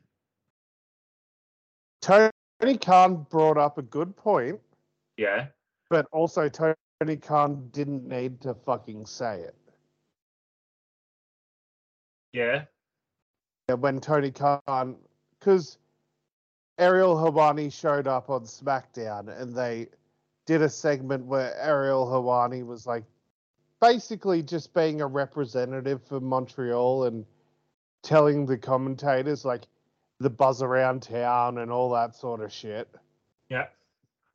Tony 2.01 2.31
Khan 2.79 3.27
brought 3.31 3.59
up 3.59 3.79
a 3.79 3.83
good 3.83 4.17
point, 4.17 4.61
Yeah. 5.17 5.49
but 5.91 6.07
also 6.13 6.49
Tony 6.49 7.17
Khan 7.21 7.69
didn't 7.71 8.09
need 8.09 8.41
to 8.41 8.55
fucking 8.55 9.07
say 9.07 9.41
it. 9.41 9.55
Yeah. 12.33 12.65
Yeah, 13.69 13.75
when 13.77 14.01
Tony 14.01 14.31
Khan, 14.31 14.97
because 15.39 15.79
Ariel 16.79 17.15
Helwani 17.17 17.73
showed 17.73 18.07
up 18.07 18.31
on 18.31 18.43
SmackDown 18.45 19.29
and 19.41 19.55
they 19.55 19.89
did 20.47 20.63
a 20.63 20.69
segment 20.69 21.25
where 21.25 21.55
Ariel 21.57 22.07
Helwani 22.07 22.67
was 22.67 22.87
like 22.87 23.05
basically 23.81 24.43
just 24.43 24.75
being 24.75 25.01
a 25.01 25.07
representative 25.07 26.03
for 26.03 26.21
Montreal 26.21 27.05
and 27.05 27.25
telling 28.03 28.45
the 28.45 28.59
commentators 28.59 29.45
like 29.45 29.63
the 30.21 30.31
buzz 30.31 30.63
around 30.63 31.03
town 31.03 31.59
and 31.59 31.71
all 31.71 31.91
that 31.91 32.15
sort 32.15 32.41
of 32.41 32.53
shit. 32.53 32.89
Yeah. 33.49 33.67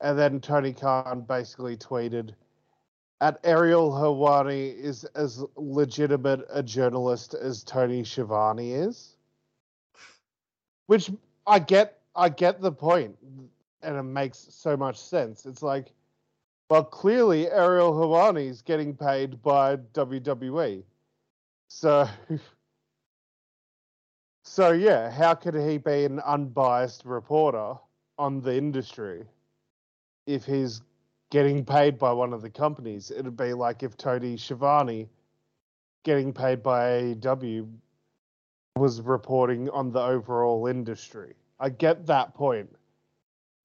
And 0.00 0.18
then 0.18 0.40
Tony 0.40 0.72
Khan 0.72 1.22
basically 1.22 1.76
tweeted, 1.76 2.34
"At 3.20 3.40
Ariel 3.44 3.90
Helwani 3.90 4.74
is 4.74 5.04
as 5.14 5.44
legitimate 5.56 6.46
a 6.50 6.62
journalist 6.62 7.34
as 7.34 7.62
Tony 7.64 8.04
Schiavone 8.04 8.72
is," 8.72 9.16
which 10.86 11.10
I 11.46 11.58
get. 11.58 11.98
I 12.16 12.28
get 12.28 12.60
the 12.60 12.72
point, 12.72 13.16
and 13.82 13.96
it 13.96 14.02
makes 14.02 14.38
so 14.38 14.76
much 14.76 14.98
sense. 14.98 15.46
It's 15.46 15.62
like, 15.62 15.92
well, 16.68 16.82
clearly 16.82 17.48
Ariel 17.50 17.92
Helwani 17.92 18.48
is 18.48 18.62
getting 18.62 18.96
paid 18.96 19.40
by 19.42 19.76
WWE, 19.76 20.82
so. 21.68 22.08
So 24.52 24.72
yeah, 24.72 25.12
how 25.12 25.34
could 25.34 25.54
he 25.54 25.78
be 25.78 26.04
an 26.04 26.18
unbiased 26.18 27.04
reporter 27.04 27.74
on 28.18 28.40
the 28.40 28.56
industry 28.56 29.22
if 30.26 30.44
he's 30.44 30.82
getting 31.30 31.64
paid 31.64 32.00
by 32.00 32.10
one 32.10 32.32
of 32.32 32.42
the 32.42 32.50
companies? 32.50 33.12
It'd 33.12 33.36
be 33.36 33.52
like 33.52 33.84
if 33.84 33.96
Tony 33.96 34.36
Schiavone 34.36 35.08
getting 36.02 36.32
paid 36.32 36.64
by 36.64 37.14
AEW 37.14 37.70
was 38.74 39.00
reporting 39.02 39.70
on 39.70 39.92
the 39.92 40.00
overall 40.00 40.66
industry. 40.66 41.36
I 41.60 41.68
get 41.68 42.04
that 42.06 42.34
point. 42.34 42.74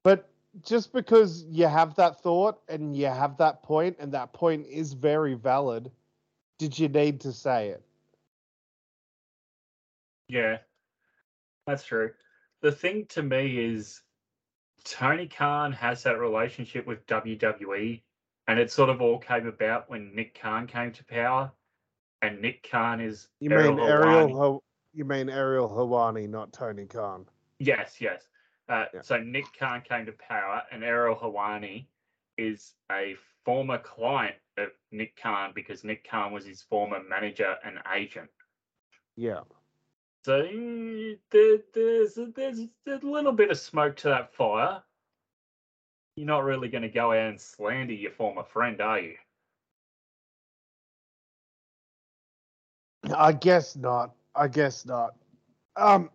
But 0.03 0.29
just 0.61 0.93
because 0.93 1.45
you 1.49 1.65
have 1.65 1.95
that 1.95 2.21
thought 2.21 2.61
and 2.69 2.95
you 2.95 3.07
have 3.07 3.37
that 3.37 3.63
point 3.63 3.95
and 3.97 4.11
that 4.11 4.33
point 4.33 4.67
is 4.67 4.93
very 4.93 5.33
valid, 5.33 5.89
did 6.59 6.77
you 6.77 6.89
need 6.89 7.21
to 7.21 7.33
say 7.33 7.69
it? 7.69 7.81
Yeah. 10.27 10.57
That's 11.67 11.83
true. 11.83 12.11
The 12.61 12.71
thing 12.71 13.05
to 13.09 13.23
me 13.23 13.57
is 13.57 14.01
Tony 14.83 15.27
Khan 15.27 15.71
has 15.73 16.03
that 16.03 16.19
relationship 16.19 16.85
with 16.85 17.05
WWE, 17.07 18.01
and 18.47 18.59
it 18.59 18.71
sort 18.71 18.89
of 18.89 19.01
all 19.01 19.17
came 19.17 19.47
about 19.47 19.89
when 19.89 20.13
Nick 20.13 20.39
Khan 20.39 20.67
came 20.67 20.91
to 20.93 21.03
power. 21.05 21.51
And 22.21 22.41
Nick 22.41 22.67
Khan 22.71 23.01
is 23.01 23.27
You 23.39 23.51
Ariel 23.51 23.75
mean 23.75 23.85
Ariel? 23.85 24.29
Helwani. 24.29 24.59
You 24.93 25.05
mean 25.05 25.29
Ariel 25.29 25.69
Helwani, 25.69 26.29
not 26.29 26.53
Tony 26.53 26.85
Khan? 26.85 27.25
Yes, 27.59 27.99
yes. 27.99 28.23
Uh, 28.69 28.85
Yeah. 28.93 29.01
So 29.01 29.17
Nick 29.17 29.45
Khan 29.59 29.81
came 29.81 30.05
to 30.05 30.13
power, 30.13 30.63
and 30.71 30.83
Ariel 30.83 31.15
Helwani 31.15 31.87
is 32.37 32.73
a 32.91 33.15
former 33.43 33.77
client 33.77 34.35
of 34.57 34.69
Nick 34.91 35.19
Khan 35.21 35.51
because 35.53 35.83
Nick 35.83 36.07
Khan 36.09 36.31
was 36.31 36.45
his 36.45 36.61
former 36.61 37.01
manager 37.03 37.57
and 37.63 37.79
agent. 37.93 38.29
Yeah. 39.15 39.41
So 40.25 40.39
eh, 40.39 41.17
there, 41.29 41.59
there's 41.75 42.17
there's 42.35 42.57
a 42.87 43.05
little 43.05 43.31
bit 43.31 43.51
of 43.51 43.59
smoke 43.59 43.95
to 43.97 44.07
that 44.07 44.33
fire. 44.33 44.81
You're 46.15 46.25
not 46.25 46.43
really 46.43 46.67
going 46.67 46.81
to 46.81 46.89
go 46.89 47.11
out 47.11 47.29
and 47.29 47.39
slander 47.39 47.93
your 47.93 48.09
former 48.09 48.43
friend, 48.43 48.81
are 48.81 48.99
you? 48.99 49.13
I 53.15 53.33
guess 53.33 53.75
not. 53.75 54.15
I 54.33 54.47
guess 54.47 54.83
not. 54.83 55.13
Um, 55.75 56.09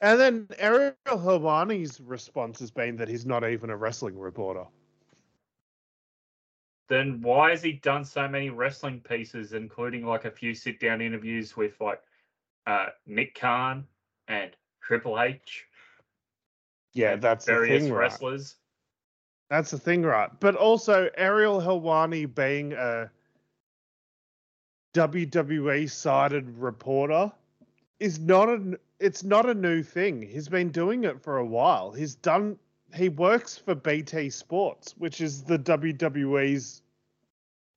and 0.00 0.18
then 0.18 0.48
Ariel 0.58 0.94
Helwani's 1.06 2.00
response 2.00 2.58
has 2.58 2.72
been 2.72 2.96
that 2.96 3.06
he's 3.06 3.24
not 3.24 3.48
even 3.48 3.70
a 3.70 3.76
wrestling 3.76 4.18
reporter. 4.18 4.64
Then 6.88 7.20
why 7.20 7.50
has 7.50 7.62
he 7.62 7.74
done 7.74 8.04
so 8.04 8.26
many 8.26 8.50
wrestling 8.50 8.98
pieces, 8.98 9.52
including 9.52 10.04
like 10.04 10.24
a 10.24 10.30
few 10.32 10.56
sit-down 10.56 11.00
interviews 11.00 11.56
with 11.56 11.80
like 11.80 12.00
uh, 12.66 12.86
Nick 13.06 13.38
Khan 13.38 13.86
and 14.28 14.50
Triple 14.82 15.20
H, 15.20 15.66
Yeah, 16.92 17.16
that's 17.16 17.44
the 17.44 17.52
various 17.52 17.84
thing, 17.84 17.92
right? 17.92 18.00
wrestlers? 18.00 18.56
That's 19.50 19.70
the 19.70 19.78
thing, 19.78 20.02
right? 20.02 20.30
But 20.40 20.56
also 20.56 21.08
Ariel 21.16 21.60
Helwani 21.60 22.32
being 22.32 22.72
a 22.72 23.10
WWE 24.94 25.90
sided 25.90 26.48
reporter 26.58 27.30
is 28.00 28.18
not 28.18 28.48
a 28.48 28.78
it's 28.98 29.22
not 29.22 29.48
a 29.48 29.54
new 29.54 29.82
thing. 29.82 30.22
He's 30.22 30.48
been 30.48 30.70
doing 30.70 31.04
it 31.04 31.22
for 31.22 31.36
a 31.36 31.44
while. 31.44 31.92
He's 31.92 32.14
done 32.14 32.58
he 32.94 33.08
works 33.08 33.58
for 33.58 33.74
BT 33.74 34.30
Sports, 34.30 34.94
which 34.96 35.20
is 35.20 35.42
the 35.42 35.58
WWE's 35.58 36.82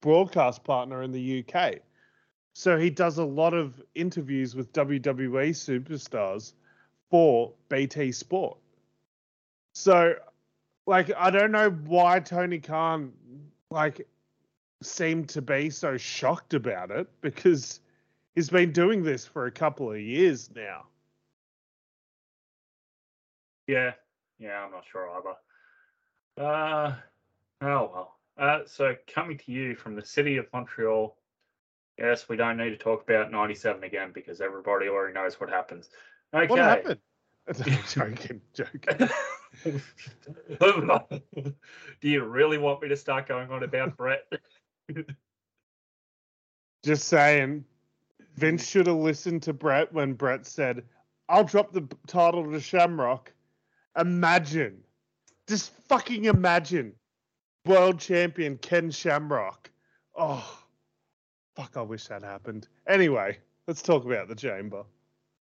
broadcast 0.01 0.63
partner 0.63 1.03
in 1.03 1.11
the 1.11 1.43
UK. 1.43 1.79
So 2.59 2.77
he 2.77 2.89
does 2.89 3.19
a 3.19 3.23
lot 3.23 3.53
of 3.53 3.81
interviews 3.95 4.53
with 4.53 4.73
WWE 4.73 5.51
superstars 5.51 6.51
for 7.09 7.53
BT 7.69 8.11
Sport. 8.11 8.57
So 9.73 10.15
like 10.85 11.09
I 11.17 11.29
don't 11.29 11.53
know 11.53 11.69
why 11.69 12.19
Tony 12.19 12.59
Khan 12.59 13.13
like 13.71 14.05
seemed 14.83 15.29
to 15.29 15.41
be 15.41 15.69
so 15.69 15.95
shocked 15.95 16.53
about 16.53 16.91
it 16.91 17.07
because 17.21 17.79
he's 18.35 18.49
been 18.49 18.73
doing 18.73 19.03
this 19.03 19.25
for 19.25 19.45
a 19.45 19.51
couple 19.51 19.93
of 19.93 20.01
years 20.01 20.49
now. 20.53 20.87
Yeah, 23.67 23.93
yeah, 24.37 24.65
I'm 24.65 24.71
not 24.71 24.83
sure 24.91 25.09
either. 26.37 26.45
Uh, 26.45 26.95
oh 27.61 27.91
well. 27.93 28.17
Uh, 28.37 28.65
so 28.65 28.95
coming 29.07 29.37
to 29.37 29.51
you 29.53 29.75
from 29.75 29.95
the 29.95 30.03
city 30.03 30.35
of 30.35 30.45
Montreal. 30.51 31.15
Yes, 31.99 32.29
we 32.29 32.37
don't 32.37 32.55
need 32.55 32.69
to 32.69 32.77
talk 32.77 33.03
about 33.03 33.29
'97 33.29 33.83
again 33.83 34.11
because 34.13 34.39
everybody 34.39 34.87
already 34.87 35.13
knows 35.13 35.39
what 35.39 35.49
happens. 35.49 35.89
Okay. 36.33 36.47
What 36.47 36.59
happened? 36.59 36.99
joking, 37.89 38.41
joking. 38.53 39.09
Do 42.01 42.09
you 42.09 42.23
really 42.23 42.57
want 42.57 42.81
me 42.81 42.87
to 42.89 42.95
start 42.95 43.27
going 43.27 43.49
on 43.51 43.63
about 43.63 43.97
Bret? 43.97 44.31
Just 46.83 47.07
saying, 47.07 47.65
Vince 48.35 48.65
should 48.65 48.87
have 48.87 48.95
listened 48.95 49.43
to 49.43 49.53
Bret 49.53 49.91
when 49.91 50.13
Bret 50.13 50.45
said, 50.45 50.83
I'll 51.27 51.43
drop 51.43 51.73
the 51.73 51.87
title 52.07 52.49
to 52.49 52.59
Shamrock. 52.59 53.33
Imagine, 53.99 54.77
just 55.47 55.71
fucking 55.89 56.25
imagine, 56.25 56.93
world 57.65 57.99
champion 57.99 58.57
Ken 58.57 58.91
Shamrock. 58.91 59.71
Oh, 60.15 60.58
fuck, 61.59 61.75
I 61.75 61.81
wish 61.81 62.05
that 62.07 62.23
happened. 62.23 62.67
Anyway, 62.87 63.37
let's 63.67 63.81
talk 63.81 64.05
about 64.05 64.29
the 64.29 64.35
chamber. 64.35 64.83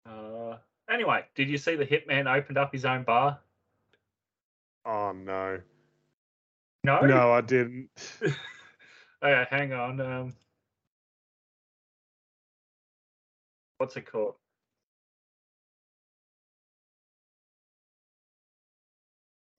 Uh, 0.06 0.58
anyway, 0.90 1.24
did 1.36 1.50
you 1.50 1.58
see 1.58 1.76
the 1.76 1.86
Hitman 1.86 2.34
opened 2.34 2.58
up 2.58 2.74
his 2.74 2.84
own 2.84 3.04
bar? 3.04 3.40
Oh, 4.86 5.14
no. 5.14 5.60
No? 6.84 7.02
No, 7.02 7.32
I 7.32 7.42
didn't. 7.42 7.90
oh, 9.22 9.44
hang 9.50 9.72
on. 9.72 10.02
Um, 10.02 10.34
what's 13.78 13.96
it 13.96 14.12
called? 14.12 14.36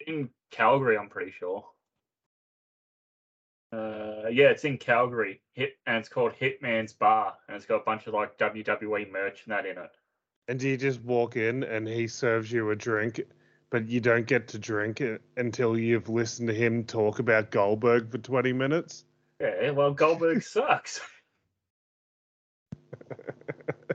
In 0.06 0.28
Calgary, 0.50 0.98
I'm 0.98 1.08
pretty 1.08 1.32
sure. 1.38 1.64
Uh, 3.72 4.28
yeah, 4.30 4.48
it's 4.48 4.64
in 4.64 4.76
Calgary, 4.76 5.40
Hit, 5.54 5.76
and 5.86 5.96
it's 5.96 6.08
called 6.08 6.32
Hitman's 6.38 6.92
Bar, 6.92 7.34
and 7.48 7.56
it's 7.56 7.64
got 7.64 7.76
a 7.76 7.84
bunch 7.84 8.06
of 8.06 8.12
like 8.12 8.36
WWE 8.38 9.10
merch 9.10 9.44
and 9.44 9.52
that 9.52 9.64
in 9.64 9.78
it. 9.78 9.96
And 10.48 10.58
do 10.58 10.68
you 10.68 10.76
just 10.76 11.00
walk 11.02 11.36
in 11.36 11.62
and 11.62 11.88
he 11.88 12.06
serves 12.06 12.52
you 12.52 12.70
a 12.70 12.76
drink, 12.76 13.22
but 13.70 13.88
you 13.88 14.00
don't 14.00 14.26
get 14.26 14.48
to 14.48 14.58
drink 14.58 15.00
it 15.00 15.22
until 15.38 15.78
you've 15.78 16.10
listened 16.10 16.48
to 16.48 16.54
him 16.54 16.84
talk 16.84 17.18
about 17.18 17.50
Goldberg 17.50 18.10
for 18.10 18.18
20 18.18 18.52
minutes? 18.52 19.04
Yeah, 19.40 19.70
well, 19.70 19.94
Goldberg 19.94 20.42
sucks. 20.42 21.00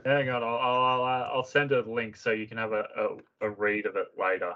Hang 0.04 0.28
on, 0.30 0.42
I'll, 0.42 0.56
I'll, 0.56 1.02
I'll, 1.02 1.30
I'll 1.34 1.44
send 1.44 1.70
a 1.70 1.82
link 1.82 2.16
so 2.16 2.30
you 2.32 2.48
can 2.48 2.56
have 2.56 2.72
a, 2.72 2.84
a, 2.96 3.46
a 3.46 3.50
read 3.50 3.86
of 3.86 3.94
it 3.96 4.08
later. 4.18 4.54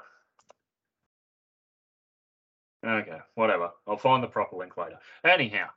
Okay, 2.84 3.18
whatever. 3.34 3.70
I'll 3.86 3.96
find 3.96 4.22
the 4.22 4.28
proper 4.28 4.56
link 4.56 4.76
later. 4.76 4.98
Anyhow, 5.24 5.68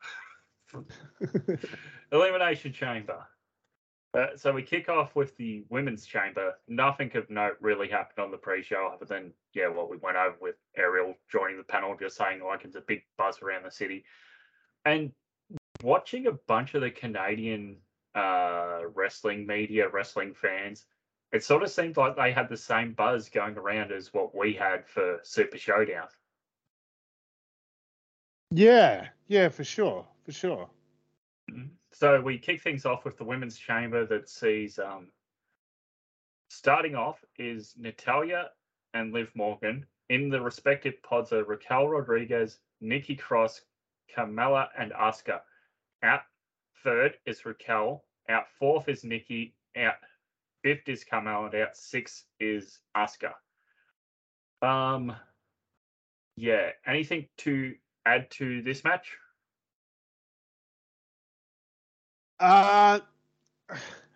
Elimination 2.11 2.73
Chamber. 2.73 3.25
Uh, 4.15 4.27
so 4.37 4.51
we 4.53 4.63
kick 4.63 4.87
off 4.87 5.13
with 5.13 5.35
the 5.35 5.65
women's 5.69 6.05
chamber. 6.05 6.53
Nothing 6.69 7.11
of 7.17 7.29
note 7.29 7.57
really 7.59 7.89
happened 7.89 8.23
on 8.23 8.31
the 8.31 8.37
pre-show 8.37 8.89
other 8.93 9.05
than 9.05 9.33
yeah, 9.53 9.67
what 9.67 9.89
we 9.89 9.97
went 9.97 10.15
over 10.15 10.37
with 10.39 10.55
Ariel 10.77 11.15
joining 11.29 11.57
the 11.57 11.63
panel, 11.63 11.97
just 11.99 12.15
saying 12.15 12.41
like 12.41 12.63
it's 12.63 12.77
a 12.77 12.81
big 12.81 13.01
buzz 13.17 13.41
around 13.41 13.65
the 13.65 13.71
city, 13.71 14.05
and 14.85 15.11
watching 15.83 16.27
a 16.27 16.31
bunch 16.31 16.75
of 16.75 16.81
the 16.81 16.91
Canadian 16.91 17.75
uh, 18.15 18.79
wrestling 18.93 19.45
media, 19.45 19.89
wrestling 19.89 20.33
fans. 20.33 20.85
It 21.33 21.43
sort 21.43 21.63
of 21.63 21.69
seemed 21.69 21.97
like 21.97 22.15
they 22.15 22.31
had 22.31 22.47
the 22.47 22.55
same 22.55 22.93
buzz 22.93 23.27
going 23.27 23.57
around 23.57 23.91
as 23.91 24.13
what 24.13 24.33
we 24.33 24.53
had 24.53 24.87
for 24.87 25.19
Super 25.23 25.57
Showdown. 25.57 26.07
Yeah, 28.55 29.07
yeah, 29.27 29.49
for 29.49 29.65
sure, 29.65 30.07
for 30.23 30.31
sure. 30.31 30.69
So 31.91 32.21
we 32.21 32.37
kick 32.37 32.61
things 32.61 32.85
off 32.85 33.03
with 33.03 33.17
the 33.17 33.25
women's 33.25 33.57
chamber 33.57 34.05
that 34.05 34.29
sees 34.29 34.79
um, 34.79 35.07
starting 36.47 36.95
off 36.95 37.21
is 37.37 37.73
Natalya 37.77 38.51
and 38.93 39.11
Liv 39.11 39.29
Morgan. 39.35 39.85
In 40.09 40.29
the 40.29 40.39
respective 40.39 41.03
pods 41.03 41.33
are 41.33 41.43
Raquel 41.43 41.89
Rodriguez, 41.89 42.59
Nikki 42.79 43.15
Cross, 43.15 43.61
Carmella, 44.15 44.69
and 44.77 44.93
Asuka. 44.93 45.41
Out 46.01 46.21
third 46.81 47.17
is 47.25 47.45
Raquel. 47.45 48.05
Out 48.29 48.45
fourth 48.57 48.87
is 48.87 49.03
Nikki. 49.03 49.53
Out 49.75 49.95
fifth 50.63 50.87
is 50.87 51.03
Carmella. 51.03 51.47
And 51.53 51.61
out 51.63 51.75
six 51.75 52.23
is 52.39 52.79
Asuka. 52.95 53.33
Um, 54.61 55.13
yeah. 56.37 56.69
Anything 56.85 57.27
to 57.39 57.75
add 58.05 58.29
to 58.31 58.61
this 58.61 58.83
match? 58.83 59.17
Uh, 62.39 62.99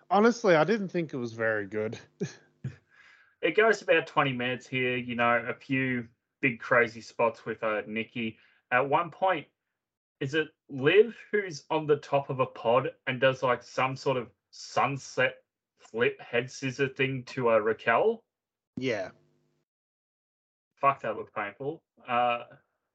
honestly, 0.10 0.56
I 0.56 0.64
didn't 0.64 0.90
think 0.90 1.14
it 1.14 1.18
was 1.18 1.34
very 1.34 1.66
good. 1.66 1.98
it 3.42 3.56
goes 3.56 3.82
about 3.82 4.08
20 4.08 4.34
minutes 4.34 4.68
here, 4.68 4.98
you 4.98 5.16
know, 5.16 5.44
a 5.48 5.54
few 5.54 6.08
big 6.42 6.60
crazy 6.60 7.02
spots 7.02 7.46
with 7.46 7.64
uh, 7.64 7.82
Nikki. 7.88 8.38
At 8.72 8.88
one 8.88 9.10
point, 9.10 9.48
is 10.20 10.34
it 10.34 10.50
Liv 10.70 11.16
who's 11.32 11.64
on 11.70 11.88
the 11.88 11.98
top 11.98 12.30
of 12.30 12.40
a 12.40 12.46
pod 12.46 12.92
and 13.08 13.22
does 13.22 13.42
like 13.42 13.64
some 13.64 13.96
sort 13.96 14.18
of 14.18 14.28
sunset 14.52 15.36
flip 15.80 16.20
head 16.20 16.52
scissor 16.52 16.90
thing 16.90 17.24
to 17.28 17.50
uh, 17.52 17.58
Raquel? 17.58 18.24
Yeah. 18.78 19.10
Fuck, 20.76 21.02
that 21.02 21.16
looked 21.16 21.36
painful. 21.36 21.82
Uh, 22.08 22.44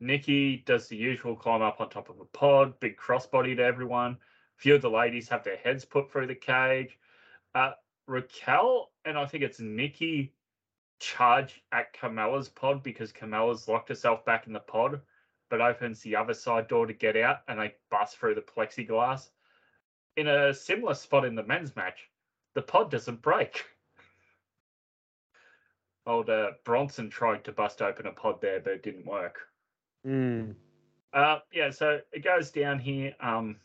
Nikki 0.05 0.59
does 0.67 0.89
the 0.89 0.97
usual 0.97 1.35
climb 1.35 1.63
up 1.63 1.81
on 1.81 1.89
top 1.89 2.11
of 2.11 2.21
a 2.21 2.27
pod, 2.27 2.79
big 2.79 2.99
crossbody 2.99 3.57
to 3.57 3.63
everyone 3.63 4.13
A 4.13 4.61
few 4.61 4.75
of 4.75 4.83
the 4.83 4.91
ladies 4.91 5.31
have 5.31 5.43
their 5.43 5.57
heads 5.57 5.87
put 5.87 6.13
through 6.13 6.27
the 6.27 6.35
cage. 6.35 6.99
Uh, 7.55 7.73
Raquel 8.07 8.91
and 9.07 9.17
I 9.17 9.25
think 9.25 9.43
it's 9.43 9.61
Nikki 9.61 10.35
charge 11.01 11.63
at 11.73 11.99
Carmella's 11.99 12.51
pod 12.51 12.83
because 12.83 13.13
Carmella's 13.13 13.67
locked 13.67 13.89
herself 13.89 14.27
back 14.27 14.47
in 14.47 14.53
the 14.53 14.61
pod, 14.61 15.01
but 15.49 15.63
opens 15.63 16.01
the 16.01 16.17
other 16.17 16.35
side 16.35 16.69
door 16.69 16.87
to 16.87 16.93
get 16.93 17.17
out 17.17 17.39
and 17.49 17.59
they 17.59 17.75
bust 17.91 18.19
through 18.19 18.35
the 18.35 18.43
plexiglass. 18.43 19.31
In 20.19 20.29
a 20.29 20.53
similar 20.53 20.95
spot 20.95 21.25
in 21.25 21.35
the 21.35 21.43
men's 21.43 21.75
match, 21.77 22.11
the 22.55 22.63
pod 22.63 22.91
doesn't 22.91 23.23
break. 23.23 23.65
Old 26.07 26.29
uh, 26.29 26.51
Bronson 26.65 27.09
tried 27.09 27.45
to 27.45 27.53
bust 27.53 27.81
open 27.81 28.07
a 28.07 28.13
pod 28.13 28.43
there, 28.43 28.61
but 28.61 28.75
it 28.75 28.83
didn't 28.83 29.07
work. 29.07 29.49
Mm. 30.07 30.55
Uh, 31.13 31.39
yeah, 31.53 31.71
so 31.71 32.01
it 32.13 32.25
goes 32.25 32.51
down 32.51 32.79
here. 32.79 33.15
Um, 33.21 33.57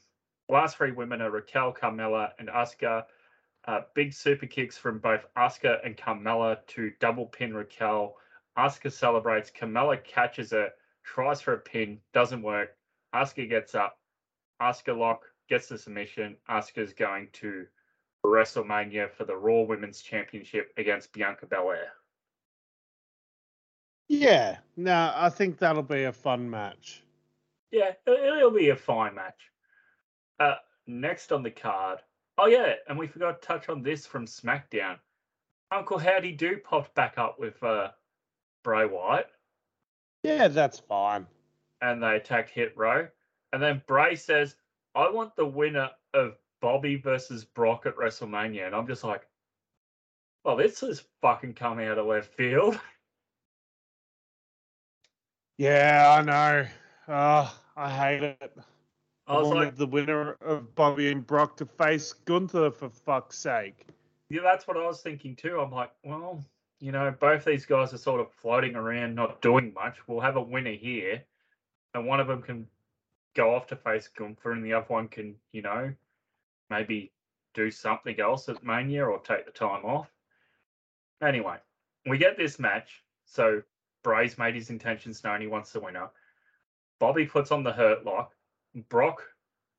Last 0.50 0.78
three 0.78 0.92
women 0.92 1.22
are 1.22 1.30
Raquel, 1.30 1.72
Carmella, 1.72 2.32
and 2.40 2.50
Asuka. 2.50 3.06
Uh, 3.68 3.82
big 3.94 4.12
super 4.12 4.48
kicks 4.48 4.80
from 4.80 4.98
both 4.98 5.24
Asuka 5.38 5.78
and 5.86 5.96
Carmella 5.96 6.58
to 6.70 6.92
double 7.00 7.28
pin 7.28 7.54
Raquel. 7.54 8.16
Asuka 8.58 8.92
celebrates. 8.92 9.52
Carmella 9.52 10.04
catches 10.04 10.52
it, 10.52 10.74
tries 11.04 11.40
for 11.40 11.54
a 11.54 11.60
pin, 11.60 12.00
doesn't 12.14 12.42
work. 12.42 12.76
Asuka 13.14 13.48
gets 13.48 13.76
up. 13.76 14.00
Asuka 14.60 14.98
lock 14.98 15.22
gets 15.50 15.68
the 15.68 15.78
submission. 15.78 16.36
Asuka's 16.50 16.94
going 16.94 17.28
to 17.34 17.68
WrestleMania 18.26 19.12
for 19.12 19.26
the 19.26 19.36
Raw 19.36 19.62
Women's 19.62 20.02
Championship 20.02 20.74
against 20.78 21.14
Bianca 21.14 21.46
Belair. 21.46 21.94
Yeah, 24.10 24.58
no, 24.76 25.14
I 25.16 25.30
think 25.30 25.60
that'll 25.60 25.84
be 25.84 26.04
a 26.06 26.12
fun 26.12 26.50
match. 26.50 27.04
Yeah, 27.72 27.92
it'll 28.08 28.52
be 28.52 28.70
a 28.70 28.76
fine 28.76 29.14
match. 29.16 29.40
Uh, 30.40 30.56
next 30.88 31.32
on 31.32 31.44
the 31.44 31.52
card. 31.52 32.00
Oh 32.40 32.48
yeah, 32.48 32.74
and 32.88 32.98
we 32.98 33.06
forgot 33.06 33.42
to 33.42 33.48
touch 33.48 33.70
on 33.70 33.84
this 33.84 34.08
from 34.08 34.26
SmackDown. 34.26 34.98
Uncle 35.72 36.00
Howdy 36.00 36.32
Do 36.32 36.58
popped 36.58 36.96
back 36.96 37.20
up 37.20 37.40
with 37.40 37.62
uh, 37.62 37.90
Bray 38.64 38.88
Wyatt. 38.88 39.28
Yeah, 40.24 40.48
that's 40.48 40.80
fine. 40.80 41.28
And 41.82 42.02
they 42.02 42.16
attacked 42.16 42.50
Hit 42.50 42.76
Row. 42.76 43.08
And 43.54 43.62
then 43.62 43.84
Bray 43.88 44.16
says, 44.16 44.56
I 44.96 45.10
want 45.10 45.36
the 45.36 45.46
winner 45.46 45.90
of 46.16 46.36
Bobby 46.62 46.96
versus 46.96 47.46
Brock 47.46 47.86
at 47.86 47.96
WrestleMania. 47.96 48.66
And 48.66 48.76
I'm 48.76 48.88
just 48.88 49.04
like, 49.04 49.28
well, 50.44 50.58
this 50.58 50.82
is 50.82 51.04
fucking 51.22 51.54
coming 51.54 51.88
out 51.88 52.00
of 52.00 52.08
left 52.08 52.34
field. 52.34 52.80
Yeah, 55.60 56.16
I 56.18 56.22
know. 56.22 56.66
Oh, 57.10 57.60
I 57.76 57.90
hate 57.90 58.24
it. 58.24 58.58
I 59.28 59.38
was 59.38 59.50
wanted 59.50 59.66
like, 59.66 59.76
the 59.76 59.88
winner 59.88 60.38
of 60.40 60.74
Bobby 60.74 61.12
and 61.12 61.28
Brock 61.28 61.58
to 61.58 61.66
face 61.66 62.14
Gunther 62.14 62.72
for 62.72 62.90
fuck's 62.90 63.38
sake. 63.38 63.86
yeah, 64.30 64.40
that's 64.42 64.68
what 64.70 64.78
I 64.78 64.86
was 64.88 65.02
thinking 65.02 65.36
too. 65.36 65.60
I'm 65.60 65.70
like, 65.70 65.92
well, 66.06 66.42
you 66.80 66.94
know, 66.94 67.14
both 67.20 67.44
these 67.44 67.66
guys 67.66 67.94
are 67.94 67.98
sort 67.98 68.22
of 68.22 68.32
floating 68.32 68.78
around, 68.78 69.16
not 69.16 69.42
doing 69.42 69.74
much. 69.74 69.98
We'll 70.08 70.22
have 70.22 70.38
a 70.38 70.42
winner 70.42 70.72
here, 70.72 71.22
and 71.94 72.08
one 72.08 72.22
of 72.22 72.28
them 72.28 72.42
can 72.42 72.66
go 73.36 73.54
off 73.54 73.68
to 73.68 73.76
face 73.76 74.08
Gunther, 74.08 74.54
and 74.54 74.64
the 74.64 74.72
other 74.72 74.88
one 74.88 75.10
can, 75.10 75.36
you 75.52 75.62
know, 75.62 75.94
maybe 76.70 77.12
do 77.54 77.70
something 77.70 78.18
else 78.18 78.48
at 78.48 78.64
Mania 78.64 79.06
or 79.06 79.20
take 79.20 79.46
the 79.46 79.52
time 79.52 79.84
off. 79.84 80.10
Anyway, 81.22 81.58
we 82.08 82.18
get 82.18 82.38
this 82.38 82.60
match. 82.60 83.04
So 83.26 83.62
Bray's 84.04 84.38
made 84.38 84.56
his 84.56 84.70
intentions 84.70 85.24
known. 85.24 85.42
He 85.42 85.48
wants 85.48 85.72
the 85.72 85.80
winner. 85.80 86.10
Bobby 87.00 87.26
puts 87.26 87.52
on 87.52 87.64
the 87.64 87.72
hurt 87.72 88.06
lock. 88.06 88.34
Brock 88.90 89.24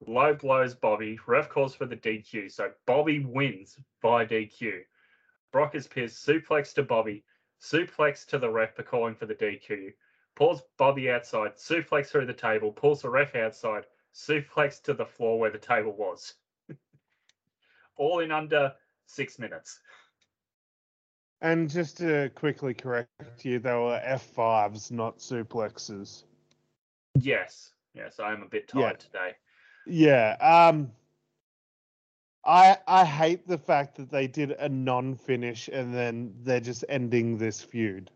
low 0.06 0.34
blows 0.34 0.74
Bobby. 0.74 1.18
Ref 1.26 1.48
calls 1.48 1.74
for 1.74 1.86
the 1.86 1.96
DQ. 1.96 2.50
So 2.50 2.70
Bobby 2.86 3.20
wins 3.20 3.78
by 4.02 4.26
DQ. 4.26 4.80
Brock 5.52 5.74
is 5.74 5.86
pissed. 5.86 6.26
Suplex 6.26 6.74
to 6.74 6.82
Bobby. 6.82 7.24
Suplex 7.60 8.26
to 8.26 8.38
the 8.38 8.48
ref 8.48 8.74
for 8.74 8.82
calling 8.82 9.14
for 9.14 9.26
the 9.26 9.34
DQ. 9.34 9.92
Pulls 10.34 10.62
Bobby 10.78 11.10
outside. 11.10 11.56
Suplex 11.56 12.06
through 12.06 12.26
the 12.26 12.32
table. 12.32 12.72
Pulls 12.72 13.02
the 13.02 13.10
ref 13.10 13.34
outside. 13.34 13.84
Suplex 14.14 14.82
to 14.82 14.94
the 14.94 15.04
floor 15.04 15.38
where 15.38 15.50
the 15.50 15.58
table 15.58 15.92
was. 15.92 16.34
All 17.96 18.20
in 18.20 18.30
under 18.30 18.74
six 19.06 19.38
minutes. 19.38 19.80
And 21.43 21.70
just 21.70 21.97
to 21.99 22.30
quickly 22.34 22.74
correct 22.74 23.09
you, 23.45 23.59
they 23.59 23.72
were 23.72 24.01
F5s, 24.07 24.91
not 24.91 25.18
suplexes. 25.18 26.24
Yes. 27.14 27.72
Yes, 27.95 28.20
I 28.20 28.32
am 28.32 28.43
a 28.43 28.47
bit 28.49 28.68
tired 28.68 28.82
Yeah. 28.82 28.93
today. 28.97 29.36
Yeah. 29.86 30.36
Um 30.41 30.93
I 32.45 32.78
I 32.86 33.05
hate 33.05 33.47
the 33.47 33.59
fact 33.59 33.97
that 33.97 34.11
they 34.11 34.26
did 34.26 34.53
a 34.53 34.68
non-finish 34.68 35.68
and 35.68 35.95
then 35.95 36.34
they're 36.43 36.61
just 36.61 36.84
ending 36.88 37.36
this 37.38 37.61
feud. 37.62 38.11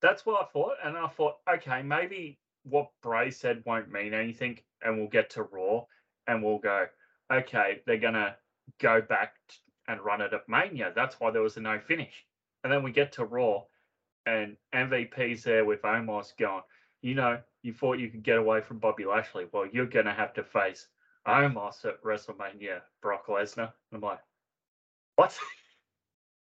That's 0.00 0.26
what 0.26 0.42
I 0.42 0.46
thought. 0.52 0.74
And 0.84 0.96
I 0.96 1.08
thought, 1.08 1.36
okay, 1.48 1.82
maybe 1.82 2.38
what 2.64 2.90
Bray 3.02 3.30
said 3.30 3.62
won't 3.64 3.90
mean 3.90 4.12
anything. 4.14 4.58
And 4.82 4.98
we'll 4.98 5.08
get 5.08 5.30
to 5.30 5.44
Raw 5.44 5.84
and 6.26 6.42
we'll 6.42 6.58
go, 6.58 6.86
okay, 7.32 7.80
they're 7.86 7.98
going 7.98 8.14
to 8.14 8.36
go 8.80 9.00
back 9.00 9.34
and 9.88 10.00
run 10.00 10.20
it 10.20 10.32
at 10.32 10.48
Mania. 10.48 10.92
That's 10.94 11.18
why 11.20 11.30
there 11.30 11.42
was 11.42 11.56
a 11.56 11.60
no 11.60 11.78
finish. 11.78 12.24
And 12.62 12.72
then 12.72 12.82
we 12.82 12.92
get 12.92 13.12
to 13.12 13.24
Raw 13.24 13.64
and 14.26 14.56
MVP's 14.74 15.42
there 15.42 15.64
with 15.64 15.82
Omos 15.82 16.36
going, 16.38 16.62
you 17.02 17.14
know, 17.14 17.38
you 17.62 17.72
thought 17.72 17.98
you 17.98 18.08
could 18.08 18.22
get 18.22 18.38
away 18.38 18.60
from 18.60 18.78
Bobby 18.78 19.04
Lashley. 19.04 19.46
Well, 19.52 19.66
you're 19.70 19.86
going 19.86 20.06
to 20.06 20.12
have 20.12 20.32
to 20.34 20.42
face 20.42 20.86
Omos 21.26 21.84
at 21.84 22.02
WrestleMania, 22.02 22.80
Brock 23.02 23.26
Lesnar. 23.26 23.72
And 23.90 23.94
I'm 23.94 24.00
like, 24.00 24.20
what? 25.16 25.36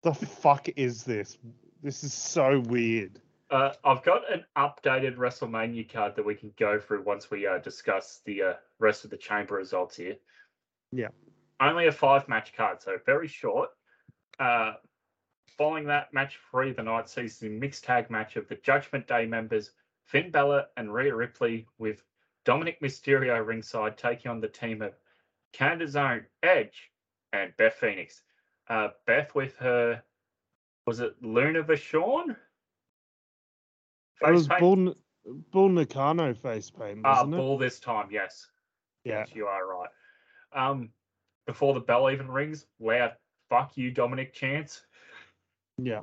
The 0.04 0.14
fuck 0.14 0.70
is 0.76 1.04
this? 1.04 1.40
This 1.82 2.04
is 2.04 2.14
so 2.14 2.60
weird. 2.60 3.20
Uh, 3.50 3.72
I've 3.84 4.04
got 4.04 4.32
an 4.32 4.46
updated 4.56 5.18
WrestleMania 5.18 5.92
card 5.92 6.16
that 6.16 6.26
we 6.26 6.36
can 6.36 6.52
go 6.60 6.80
through 6.80 7.02
once 7.02 7.32
we 7.32 7.48
uh, 7.48 7.58
discuss 7.58 8.22
the 8.24 8.42
uh, 8.44 8.54
rest 8.78 9.04
of 9.04 9.10
the 9.10 9.18
chamber 9.18 9.56
results 9.56 9.98
here. 9.98 10.16
Yeah. 10.92 11.08
Only 11.60 11.88
a 11.88 11.91
five 11.91 12.28
match 12.28 12.53
card, 12.56 12.82
so 12.82 12.97
very 13.06 13.28
short. 13.28 13.70
Uh, 14.39 14.74
following 15.58 15.86
that, 15.86 16.14
match 16.14 16.38
three 16.51 16.74
the 16.74 16.84
night 16.84 17.10
sees 17.10 17.39
the 17.39 17.49
mixed 17.49 17.84
tag 17.86 18.10
match 18.10 18.36
of 18.36 18.47
the 18.49 18.56
Judgment 18.56 19.08
Day 19.08 19.26
members 19.26 19.72
Finn 20.06 20.32
Balor 20.32 20.66
and 20.78 20.93
Rhea 20.93 21.16
Ripley 21.16 21.66
with 21.78 22.03
Dominik 22.45 22.80
Mysterio 22.82 23.45
ringside 23.45 23.97
taking 23.97 24.30
on 24.30 24.39
the 24.41 24.47
team 24.47 24.82
of 24.82 24.93
Canada's 25.53 25.95
own 25.95 26.26
Edge 26.43 26.91
and 27.34 27.56
Beth 27.58 27.76
Phoenix. 27.76 28.22
Uh, 28.68 28.89
Beth 29.08 29.34
with 29.34 29.56
her, 29.58 30.03
was 30.86 30.99
it 30.99 31.16
Luna 31.22 31.64
Vachon? 31.64 32.36
It 34.22 34.32
was 34.32 34.47
paint? 34.47 34.60
Bull, 34.60 34.95
Bull 35.51 35.70
Nakano 35.70 36.34
face 36.34 36.70
paint, 36.70 37.01
Ah, 37.03 37.24
wasn't 37.26 37.36
it? 37.36 37.60
this 37.60 37.80
time, 37.80 38.08
yes. 38.12 38.47
Yeah. 39.03 39.20
Yes, 39.20 39.30
you 39.34 39.45
are 39.47 39.66
right. 39.68 39.89
Um, 40.53 40.89
before 41.46 41.74
the 41.74 41.80
bell 41.80 42.10
even 42.10 42.30
rings, 42.30 42.66
loud 42.80 43.14
"fuck 43.50 43.78
you, 43.78 43.91
Dominik" 43.91 44.34
Chance. 44.34 44.84
Yeah. 45.78 46.02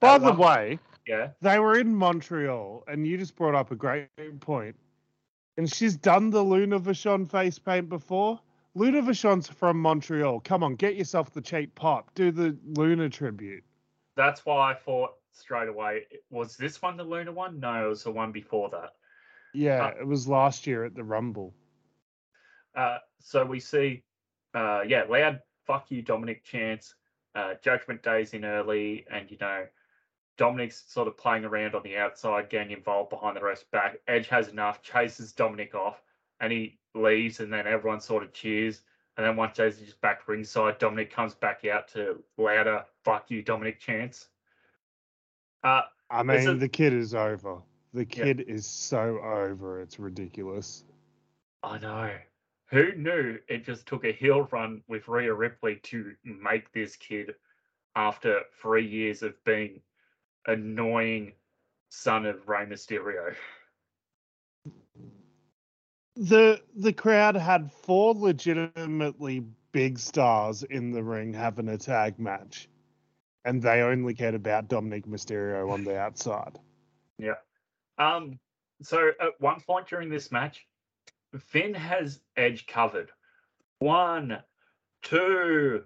By 0.00 0.14
At 0.14 0.18
the 0.22 0.32
one- 0.32 0.38
way, 0.38 0.78
Yeah, 1.06 1.30
they 1.40 1.58
were 1.58 1.78
in 1.78 1.94
Montreal, 1.94 2.84
and 2.86 3.06
you 3.06 3.16
just 3.18 3.34
brought 3.34 3.54
up 3.54 3.70
a 3.70 3.76
great 3.76 4.08
point. 4.40 4.76
And 5.56 5.70
she's 5.72 5.96
done 5.96 6.30
the 6.30 6.42
Luna 6.42 6.78
Vachon 6.78 7.28
face 7.28 7.58
paint 7.58 7.88
before. 7.88 8.40
Luna 8.74 9.02
Vachon's 9.02 9.48
from 9.48 9.80
Montreal. 9.80 10.40
Come 10.40 10.62
on, 10.62 10.76
get 10.76 10.94
yourself 10.96 11.32
the 11.32 11.40
cheap 11.40 11.74
pop. 11.74 12.14
Do 12.14 12.30
the 12.30 12.56
Luna 12.76 13.08
tribute. 13.08 13.64
that's 14.14 14.44
why 14.44 14.72
I 14.72 14.74
thought 14.74 15.14
straight 15.32 15.68
away. 15.68 16.06
Was 16.30 16.56
this 16.56 16.82
one 16.82 16.96
the 16.96 17.04
Luna 17.04 17.30
one? 17.32 17.58
No, 17.60 17.86
it 17.86 17.88
was 17.88 18.02
the 18.04 18.10
one 18.10 18.32
before 18.32 18.68
that. 18.70 18.94
Yeah, 19.54 19.86
Uh, 19.86 19.94
it 20.00 20.06
was 20.06 20.26
last 20.28 20.66
year 20.66 20.84
at 20.84 20.94
the 20.94 21.04
Rumble. 21.04 21.54
Uh, 22.74 22.98
so 23.20 23.44
we 23.44 23.60
see, 23.60 24.02
uh, 24.54 24.82
yeah, 24.86 25.04
loud 25.08 25.40
"fuck 25.66 25.90
you, 25.90 26.02
Dominik" 26.02 26.42
chants. 26.42 26.94
Uh, 27.34 27.54
Judgment 27.62 28.02
Day's 28.02 28.32
in 28.32 28.44
early, 28.44 29.06
and 29.10 29.30
you 29.30 29.36
know, 29.40 29.66
Dominik's 30.38 30.84
sort 30.88 31.08
of 31.08 31.16
playing 31.16 31.44
around 31.44 31.74
on 31.74 31.82
the 31.82 31.96
outside, 31.96 32.48
getting 32.48 32.72
involved 32.72 33.10
behind 33.10 33.36
the 33.36 33.42
rest 33.42 33.70
back. 33.70 33.98
Edge 34.06 34.28
has 34.28 34.48
enough, 34.48 34.82
chases 34.82 35.32
Dominik 35.32 35.74
off, 35.74 36.02
and 36.40 36.52
he 36.52 36.78
leaves, 36.94 37.40
and 37.40 37.52
then 37.52 37.66
everyone 37.66 38.00
sort 38.00 38.22
of 38.22 38.32
cheers. 38.32 38.82
And 39.16 39.26
then 39.26 39.36
once 39.36 39.58
Edge 39.58 39.80
is 39.82 39.94
back 39.94 40.26
ringside, 40.28 40.78
Dominik 40.78 41.10
comes 41.10 41.34
back 41.34 41.64
out 41.64 41.88
to 41.88 42.22
louder 42.36 42.84
"fuck 43.04 43.30
you, 43.30 43.42
Dominik" 43.42 43.78
chants. 43.78 44.28
Uh, 45.64 45.82
I 46.10 46.22
mean, 46.22 46.38
is- 46.38 46.60
the 46.60 46.68
kid 46.68 46.92
is 46.92 47.14
over. 47.14 47.58
The 47.94 48.04
kid 48.04 48.40
is 48.40 48.66
so 48.66 49.18
over. 49.18 49.80
It's 49.80 49.98
ridiculous. 49.98 50.84
I 51.62 51.78
know. 51.78 52.14
Who 52.70 52.94
knew 52.96 53.38
it 53.48 53.64
just 53.64 53.86
took 53.86 54.04
a 54.04 54.12
heel 54.12 54.46
run 54.52 54.82
with 54.88 55.08
Rhea 55.08 55.32
Ripley 55.32 55.76
to 55.84 56.12
make 56.24 56.70
this 56.72 56.96
kid 56.96 57.34
after 57.96 58.42
three 58.60 58.86
years 58.86 59.22
of 59.22 59.42
being 59.44 59.80
annoying 60.46 61.32
son 61.88 62.26
of 62.26 62.46
Rey 62.46 62.66
Mysterio? 62.66 63.34
the 66.16 66.60
The 66.76 66.92
crowd 66.92 67.36
had 67.36 67.72
four 67.72 68.12
legitimately 68.14 69.44
big 69.72 69.98
stars 69.98 70.62
in 70.64 70.90
the 70.90 71.02
ring 71.02 71.32
having 71.32 71.68
a 71.68 71.78
tag 71.78 72.18
match, 72.18 72.68
and 73.46 73.62
they 73.62 73.80
only 73.80 74.12
cared 74.12 74.34
about 74.34 74.68
Dominik 74.68 75.06
Mysterio 75.06 75.70
on 75.70 75.84
the 75.84 75.98
outside. 75.98 76.58
Yeah. 77.18 77.34
Um, 77.98 78.38
so 78.82 79.10
at 79.20 79.40
one 79.40 79.60
point 79.60 79.88
during 79.88 80.10
this 80.10 80.30
match, 80.30 80.66
Finn 81.36 81.74
has 81.74 82.20
Edge 82.36 82.66
covered. 82.66 83.10
One, 83.80 84.38
two. 85.02 85.84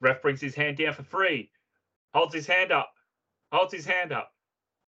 Ref 0.00 0.22
brings 0.22 0.40
his 0.40 0.54
hand 0.54 0.76
down 0.76 0.94
for 0.94 1.02
three. 1.02 1.50
Holds 2.14 2.34
his 2.34 2.46
hand 2.46 2.72
up. 2.72 2.92
Holds 3.52 3.72
his 3.72 3.86
hand 3.86 4.12
up. 4.12 4.32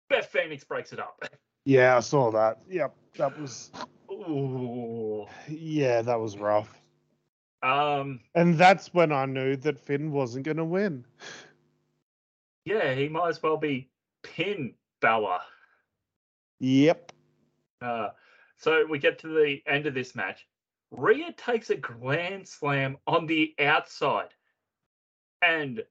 Beth 0.09 0.27
Phoenix 0.27 0.65
breaks 0.65 0.93
it 0.93 0.99
up. 0.99 1.23
Yeah, 1.65 1.97
I 1.97 2.01
saw 2.01 2.31
that. 2.33 2.59
Yep, 2.69 2.95
that 3.17 3.41
was 3.41 3.71
Ooh. 4.11 5.27
yeah, 5.49 6.03
that 6.03 6.19
was 6.19 6.37
rough. 6.37 6.81
Um. 7.63 8.21
And 8.35 8.59
that's 8.59 8.93
when 8.93 9.13
I 9.13 9.27
knew 9.27 9.57
that 9.57 9.79
Finn 9.79 10.11
wasn't 10.11 10.45
going 10.45 10.57
to 10.57 10.65
win. 10.65 11.05
Yeah, 12.65 12.95
he 12.95 13.09
might 13.09 13.29
as 13.29 13.43
well 13.43 13.57
be 13.57 13.89
pin 14.23 14.75
Bella. 15.01 15.41
Yep. 16.61 17.13
Uh, 17.81 18.09
so 18.63 18.87
we 18.89 18.99
get 18.99 19.19
to 19.19 19.27
the 19.27 19.61
end 19.67 19.87
of 19.87 19.95
this 19.95 20.15
match. 20.15 20.47
Rhea 20.93 21.33
takes 21.33 21.71
a 21.71 21.77
grand 21.77 22.47
slam 22.47 22.97
on 23.09 23.27
the 23.27 23.55
outside, 23.59 24.29
and 25.43 25.83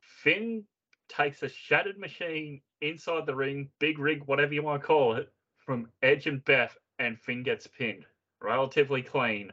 Finn 0.00 0.62
takes 1.08 1.42
a 1.42 1.48
shattered 1.48 1.98
machine 1.98 2.60
inside 2.80 3.26
the 3.26 3.34
ring, 3.34 3.70
big 3.80 3.98
rig, 3.98 4.22
whatever 4.26 4.54
you 4.54 4.62
want 4.62 4.80
to 4.80 4.86
call 4.86 5.16
it, 5.16 5.32
from 5.58 5.88
Edge 6.02 6.26
and 6.26 6.44
Beth, 6.44 6.76
and 6.98 7.18
Finn 7.18 7.42
gets 7.42 7.66
pinned. 7.66 8.04
Relatively 8.40 9.02
clean, 9.02 9.52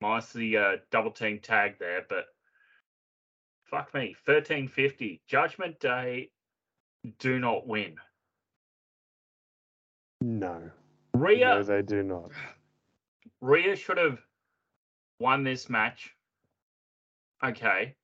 minus 0.00 0.32
the 0.32 0.56
uh, 0.56 0.76
double 0.90 1.12
team 1.12 1.38
tag 1.38 1.76
there, 1.78 2.04
but 2.08 2.26
fuck 3.64 3.94
me, 3.94 4.16
thirteen 4.24 4.66
fifty. 4.66 5.20
Judgment 5.28 5.78
Day 5.78 6.30
do 7.20 7.38
not 7.38 7.66
win. 7.68 7.96
No. 10.20 10.70
Rhea 11.20 11.46
No, 11.46 11.62
they 11.62 11.82
do 11.82 12.02
not. 12.02 12.30
Rhea 13.40 13.76
should 13.76 13.98
have 13.98 14.18
won 15.18 15.44
this 15.44 15.68
match. 15.68 16.14
Okay. 17.44 17.94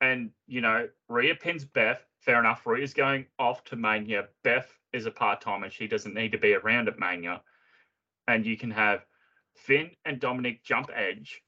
And, 0.00 0.30
you 0.46 0.60
know, 0.60 0.88
Rhea 1.08 1.34
pins 1.34 1.64
Beth. 1.64 2.04
Fair 2.20 2.38
enough. 2.40 2.66
Rhea's 2.66 2.94
going 2.94 3.26
off 3.38 3.64
to 3.64 3.76
Mania. 3.76 4.28
Beth 4.44 4.68
is 4.92 5.06
a 5.06 5.10
part 5.10 5.40
timer. 5.40 5.70
She 5.70 5.86
doesn't 5.86 6.14
need 6.14 6.32
to 6.32 6.38
be 6.38 6.54
around 6.54 6.88
at 6.88 6.98
Mania. 6.98 7.42
And 8.26 8.44
you 8.44 8.56
can 8.56 8.70
have 8.70 9.04
Finn 9.54 9.90
and 10.04 10.20
Dominik 10.20 10.62
jump 10.62 10.90
Edge. 10.94 11.42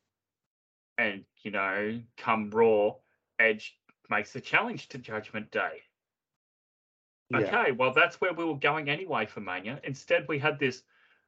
And, 0.98 1.24
you 1.42 1.50
know, 1.50 2.00
come 2.16 2.50
Raw, 2.50 2.94
Edge 3.38 3.76
makes 4.08 4.32
the 4.32 4.40
challenge 4.40 4.88
to 4.88 4.98
Judgment 4.98 5.50
Day. 5.50 5.82
Yeah. 7.30 7.38
Okay, 7.38 7.72
well, 7.72 7.92
that's 7.92 8.20
where 8.20 8.32
we 8.32 8.44
were 8.44 8.56
going 8.56 8.90
anyway 8.90 9.24
for 9.24 9.40
Mania. 9.40 9.80
Instead, 9.84 10.26
we 10.28 10.38
had 10.38 10.58
this 10.58 10.82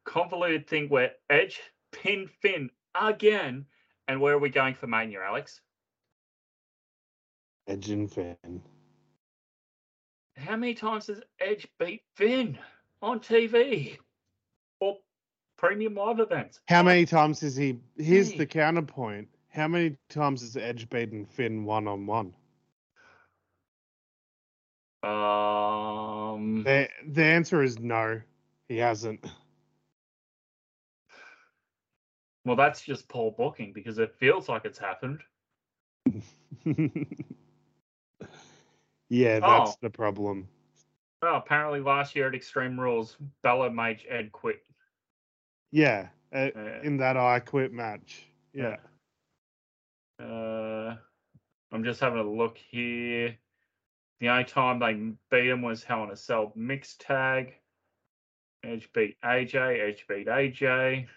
convoluted 0.05 0.66
thing 0.68 0.88
where 0.88 1.12
Edge 1.30 1.61
pinned 1.92 2.30
Finn 2.30 2.70
again. 3.00 3.66
And 4.09 4.20
where 4.20 4.34
are 4.34 4.38
we 4.38 4.50
going 4.50 4.74
for 4.74 4.86
Mania, 4.86 5.20
Alex? 5.22 5.61
Edge 7.68 7.90
and 7.90 8.11
Finn. 8.12 8.62
How 10.36 10.57
many 10.57 10.74
times 10.74 11.07
has 11.07 11.20
Edge 11.40 11.68
beat 11.78 12.03
Finn 12.16 12.59
on 13.00 13.20
TV 13.20 13.98
or 14.80 14.96
premium 15.57 15.94
live 15.94 16.18
events? 16.18 16.61
How 16.68 16.82
many 16.82 17.07
times 17.07 17.40
has 17.40 17.55
he? 17.55 17.78
Here's 17.96 18.32
Hey. 18.32 18.38
the 18.38 18.46
counterpoint. 18.46 19.28
How 19.50 19.68
many 19.68 19.96
times 20.09 20.40
has 20.40 20.57
Edge 20.57 20.88
beaten 20.90 21.24
Finn 21.26 21.64
one 21.64 21.86
on 21.86 22.07
one? 22.07 22.34
Um, 25.05 26.62
The 26.64 26.88
the 27.09 27.24
answer 27.24 27.62
is 27.62 27.78
no. 27.78 28.20
He 28.68 28.78
hasn't. 28.78 29.24
Well, 32.45 32.57
that's 32.57 32.80
just 32.82 33.09
poor 33.09 33.30
booking 33.30 33.72
because 33.72 33.99
it 33.99 34.14
feels 34.18 34.49
like 34.49 34.64
it's 34.64 34.78
happened. 34.78 35.20
yeah, 39.09 39.40
that's 39.40 39.70
Oh. 39.72 39.74
the 39.80 39.90
problem. 39.90 40.49
Well, 41.22 41.36
apparently 41.36 41.80
last 41.80 42.16
year 42.16 42.28
at 42.28 42.34
Extreme 42.34 42.80
Rules, 42.80 43.16
Balor 43.43 43.70
made 43.70 44.05
Ed 44.09 44.32
quit. 44.32 44.64
Yeah, 45.70 46.09
uh, 46.34 46.51
in 46.82 46.97
that 46.99 47.16
I 47.16 47.38
quit 47.40 47.72
match. 47.72 48.26
Yeah. 48.53 48.76
Uh, 50.18 50.97
I'm 51.70 51.84
just 51.84 52.01
having 52.01 52.18
a 52.18 52.28
look 52.28 52.59
here. 52.59 53.36
The 54.20 54.28
only 54.28 54.45
time 54.45 54.78
they 54.78 54.95
beat 55.30 55.49
him 55.49 55.62
was 55.62 55.84
Hell 55.84 56.05
in 56.05 56.11
a 56.11 56.16
Cell 56.16 56.53
mixed 56.55 57.01
tag. 57.01 57.55
Edge 58.64 58.93
beat 58.93 59.16
AJ, 59.22 59.80
Edge 59.80 60.07
beat 60.09 60.26
AJ. 60.28 61.09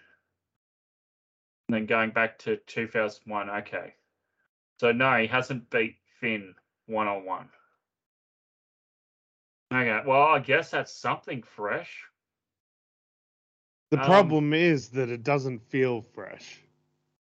And 1.68 1.74
then 1.74 1.86
going 1.86 2.10
back 2.10 2.38
to 2.40 2.56
2001, 2.56 3.50
okay. 3.50 3.94
So 4.78 4.92
no, 4.92 5.16
he 5.16 5.26
hasn't 5.26 5.68
beat 5.70 5.96
Finn 6.20 6.54
one 6.86 7.08
on 7.08 7.24
one. 7.24 7.48
Okay, 9.72 10.00
well, 10.06 10.22
I 10.22 10.38
guess 10.38 10.70
that's 10.70 10.92
something 10.92 11.42
fresh. 11.42 12.04
The 13.90 13.98
Um, 14.00 14.06
problem 14.06 14.52
is 14.52 14.90
that 14.90 15.08
it 15.08 15.22
doesn't 15.24 15.58
feel 15.58 16.02
fresh. 16.02 16.60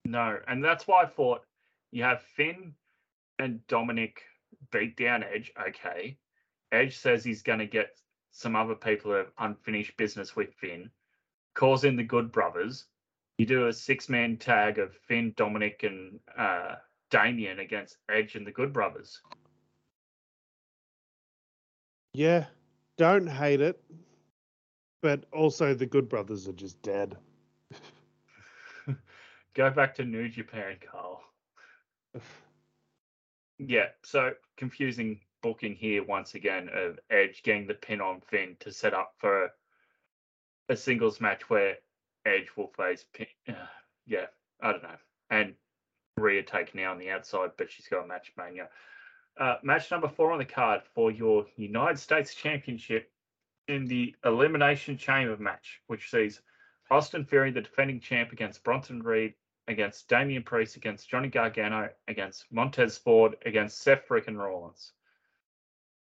No, 0.05 0.41
and 0.49 0.65
that's 0.65 0.87
why 0.89 1.03
I 1.03 1.07
thought 1.07 1.45
you 1.93 2.03
have 2.03 2.23
Finn 2.23 2.75
and 3.39 3.65
Dominik 3.69 4.19
beat 4.73 4.97
down 4.97 5.23
Edge. 5.23 5.53
Okay, 5.69 6.19
Edge 6.73 6.97
says 6.99 7.23
he's 7.23 7.43
going 7.43 7.61
to 7.61 7.67
get 7.67 7.97
some 8.33 8.57
other 8.57 8.75
people 8.75 9.13
who 9.13 9.19
have 9.19 9.33
unfinished 9.39 9.97
business 9.97 10.35
with 10.35 10.53
Finn. 10.55 10.91
Calls 11.55 11.85
in 11.85 11.97
the 11.97 12.03
Good 12.05 12.33
Brothers. 12.33 12.87
You 13.39 13.47
do 13.47 13.67
a 13.67 13.73
six-man 13.73 14.37
tag 14.37 14.79
of 14.79 14.95
Finn, 15.09 15.33
Dominik, 15.37 15.85
and 15.85 16.21
uh, 16.37 16.77
Damian 17.11 17.59
against 17.59 17.97
Edge 18.11 18.35
and 18.37 18.47
the 18.47 18.53
Good 18.53 18.73
Brothers. 18.73 19.21
Yeah, 22.13 22.45
don't 22.99 23.27
hate 23.27 23.61
it. 23.61 23.83
But 25.01 25.25
also, 25.33 25.75
the 25.75 25.87
Good 25.87 26.09
Brothers 26.09 26.47
are 26.47 26.53
just 26.53 26.81
dead. 26.83 27.17
Go 29.55 29.71
back 29.71 29.95
to 29.97 30.05
New 30.05 30.29
Japan, 30.29 30.77
Karl. 30.91 31.21
Yeah, 33.59 33.89
so 34.03 34.33
confusing 34.57 35.21
booking 35.41 35.77
here 35.77 36.03
once 36.03 36.35
again 36.35 36.69
of 36.75 36.99
Edge 37.11 37.45
getting 37.45 37.69
the 37.69 37.75
pin 37.75 38.01
on 38.01 38.21
Finn 38.21 38.57
to 38.59 38.73
set 38.73 38.93
up 38.93 39.13
for 39.19 39.51
a 40.69 40.77
singles 40.77 41.21
match 41.21 41.49
where 41.49 41.77
Edge 42.25 42.49
will 42.57 42.69
face. 42.69 43.05
Uh, 43.49 43.53
yeah, 44.07 44.27
I 44.61 44.73
don't 44.73 44.83
know. 44.83 44.97
And 45.31 45.55
Rhea 46.17 46.43
taken 46.43 46.81
out 46.81 46.93
on 46.93 46.99
the 46.99 47.11
outside, 47.11 47.51
but 47.57 47.71
she's 47.71 47.89
got 47.89 48.05
a 48.05 48.07
match 48.07 48.33
mania. 48.37 48.69
Uh, 49.39 49.57
match 49.63 49.91
number 49.91 50.09
four 50.09 50.33
on 50.33 50.39
the 50.39 50.45
card 50.45 50.83
for 50.95 51.11
your 51.11 51.47
United 51.57 51.99
States 51.99 52.35
Championship 52.35 53.11
in 53.69 53.87
the 53.87 54.15
Elimination 54.25 54.99
Chamber 54.99 55.37
match, 55.39 55.81
which 55.87 56.11
sees 56.11 56.43
Austin 56.91 57.25
Theory, 57.25 57.51
the 57.51 57.63
defending 57.63 58.01
champ, 58.01 58.33
against 58.33 58.63
Bronson 58.63 59.03
Reed, 59.03 59.35
against 59.69 60.09
Damian 60.09 60.43
Priest, 60.43 60.77
against 60.77 61.09
Johnny 61.09 61.29
Gargano, 61.29 61.89
against 62.09 62.45
Montez 62.53 62.99
Ford, 62.99 63.37
against 63.47 63.81
Seth 63.81 64.07
Frickin' 64.07 64.37
Rollins. 64.37 64.93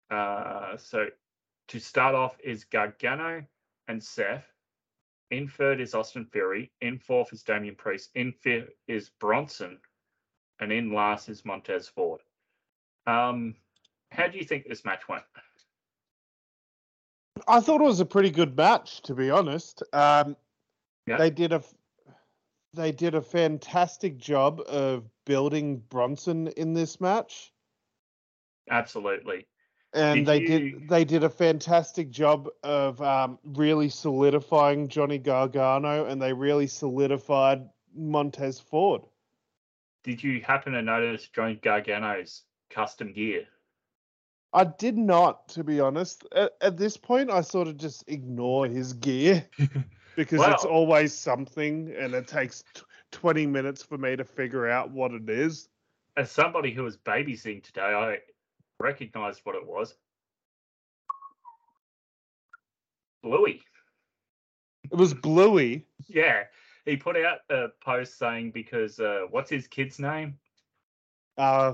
Uh, 0.09 0.77
so 0.77 1.07
to 1.67 1.79
start 1.79 2.15
off 2.15 2.37
is 2.43 2.63
Gargano 2.63 3.43
and 3.87 4.01
Seth. 4.01 4.45
In 5.31 5.47
third 5.47 5.79
is 5.79 5.93
Austin 5.93 6.25
Theory. 6.25 6.71
In 6.81 6.97
fourth 6.97 7.31
is 7.33 7.43
Damian 7.43 7.75
Priest. 7.75 8.09
In 8.15 8.31
fifth 8.31 8.71
is 8.87 9.09
Bronson. 9.19 9.79
And 10.59 10.71
in 10.71 10.91
last 10.91 11.29
is 11.29 11.45
Montez 11.45 11.87
Ford. 11.87 12.21
Um, 13.07 13.55
how 14.11 14.27
do 14.27 14.37
you 14.37 14.43
think 14.43 14.67
this 14.67 14.83
match 14.85 15.07
went? 15.07 15.23
I 17.47 17.59
thought 17.59 17.81
it 17.81 17.85
was 17.85 17.99
a 17.99 18.05
pretty 18.05 18.31
good 18.31 18.57
match, 18.57 19.01
to 19.03 19.13
be 19.13 19.29
honest. 19.29 19.83
Um, 19.93 20.35
Yeah. 21.07 21.17
They 21.17 21.29
did 21.29 21.53
a 21.53 21.63
they 22.73 22.91
did 22.91 23.15
a 23.15 23.21
fantastic 23.21 24.17
job 24.17 24.61
of 24.67 25.09
building 25.25 25.77
Bronson 25.89 26.49
in 26.49 26.73
this 26.73 27.01
match, 27.01 27.51
Absolutely. 28.69 29.47
And 29.93 30.25
Did 30.25 30.27
they 30.27 30.41
you- 30.41 30.47
did 30.79 30.89
they 30.89 31.05
did 31.05 31.23
a 31.23 31.29
fantastic 31.29 32.09
job 32.09 32.47
of 32.63 33.01
um, 33.01 33.39
really 33.43 33.89
solidifying 33.89 34.87
Johnny 34.87 35.17
Gargano, 35.17 36.05
and 36.05 36.21
they 36.21 36.33
really 36.33 36.67
solidified 36.67 37.67
Montez 37.95 38.59
Ford. 38.59 39.01
Did 40.03 40.23
you 40.23 40.41
happen 40.41 40.73
to 40.73 40.81
notice 40.81 41.27
Johnny 41.27 41.55
Gargano's 41.55 42.43
custom 42.69 43.11
gear? 43.13 43.45
I 44.53 44.63
did 44.63 44.97
not, 44.97 45.47
to 45.49 45.63
be 45.63 45.79
honest. 45.79 46.25
At, 46.35 46.53
at 46.61 46.77
this 46.77 46.97
point, 46.97 47.29
I 47.29 47.41
sort 47.41 47.67
of 47.67 47.77
just 47.77 48.03
ignore 48.07 48.65
his 48.65 48.93
gear 48.93 49.45
because 50.15 50.41
it's 50.47 50.65
always 50.65 51.13
something, 51.13 51.93
and 51.97 52.13
it 52.13 52.27
takes 52.27 52.63
t- 52.73 52.81
twenty 53.11 53.45
minutes 53.45 53.83
for 53.83 53.97
me 53.97 54.15
to 54.15 54.23
figure 54.23 54.67
out 54.67 54.89
what 54.91 55.11
it 55.11 55.29
is. 55.29 55.67
As 56.17 56.31
somebody 56.31 56.71
who 56.71 56.83
was 56.83 56.97
babysitting 56.97 57.63
today, 57.63 57.81
I 57.81 58.19
recognized 58.79 59.41
what 59.43 59.55
it 59.55 59.65
was. 59.65 59.95
Bluey. 63.21 63.61
It 64.91 64.95
was 64.95 65.13
Bluey. 65.13 65.85
Yeah. 66.07 66.43
He 66.85 66.95
put 66.95 67.17
out 67.17 67.39
a 67.49 67.67
post 67.83 68.17
saying 68.17 68.51
because 68.51 68.99
uh, 68.99 69.25
what's 69.29 69.49
his 69.49 69.67
kid's 69.67 69.99
name? 69.99 70.37
Uh, 71.37 71.73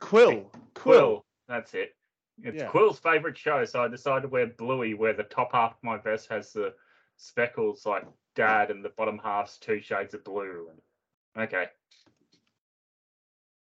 Quill. 0.00 0.50
Quill. 0.74 1.24
That's 1.48 1.74
it. 1.74 1.96
It's 2.42 2.56
Yeah. 2.56 2.68
Quill's 2.68 2.98
favorite 2.98 3.36
show, 3.36 3.64
so 3.64 3.82
I 3.82 3.88
decided 3.88 4.22
to 4.22 4.28
wear 4.28 4.46
Bluey, 4.46 4.94
where 4.94 5.12
the 5.12 5.24
top 5.24 5.52
half 5.52 5.72
of 5.72 5.82
my 5.82 5.98
vest 5.98 6.28
has 6.30 6.52
the 6.52 6.74
speckles 7.16 7.84
like 7.84 8.06
dad, 8.34 8.70
and 8.70 8.84
the 8.84 8.90
bottom 8.90 9.18
half's 9.18 9.58
two 9.58 9.80
shades 9.80 10.14
of 10.14 10.24
blue. 10.24 10.70
And, 10.70 11.44
okay. 11.44 11.66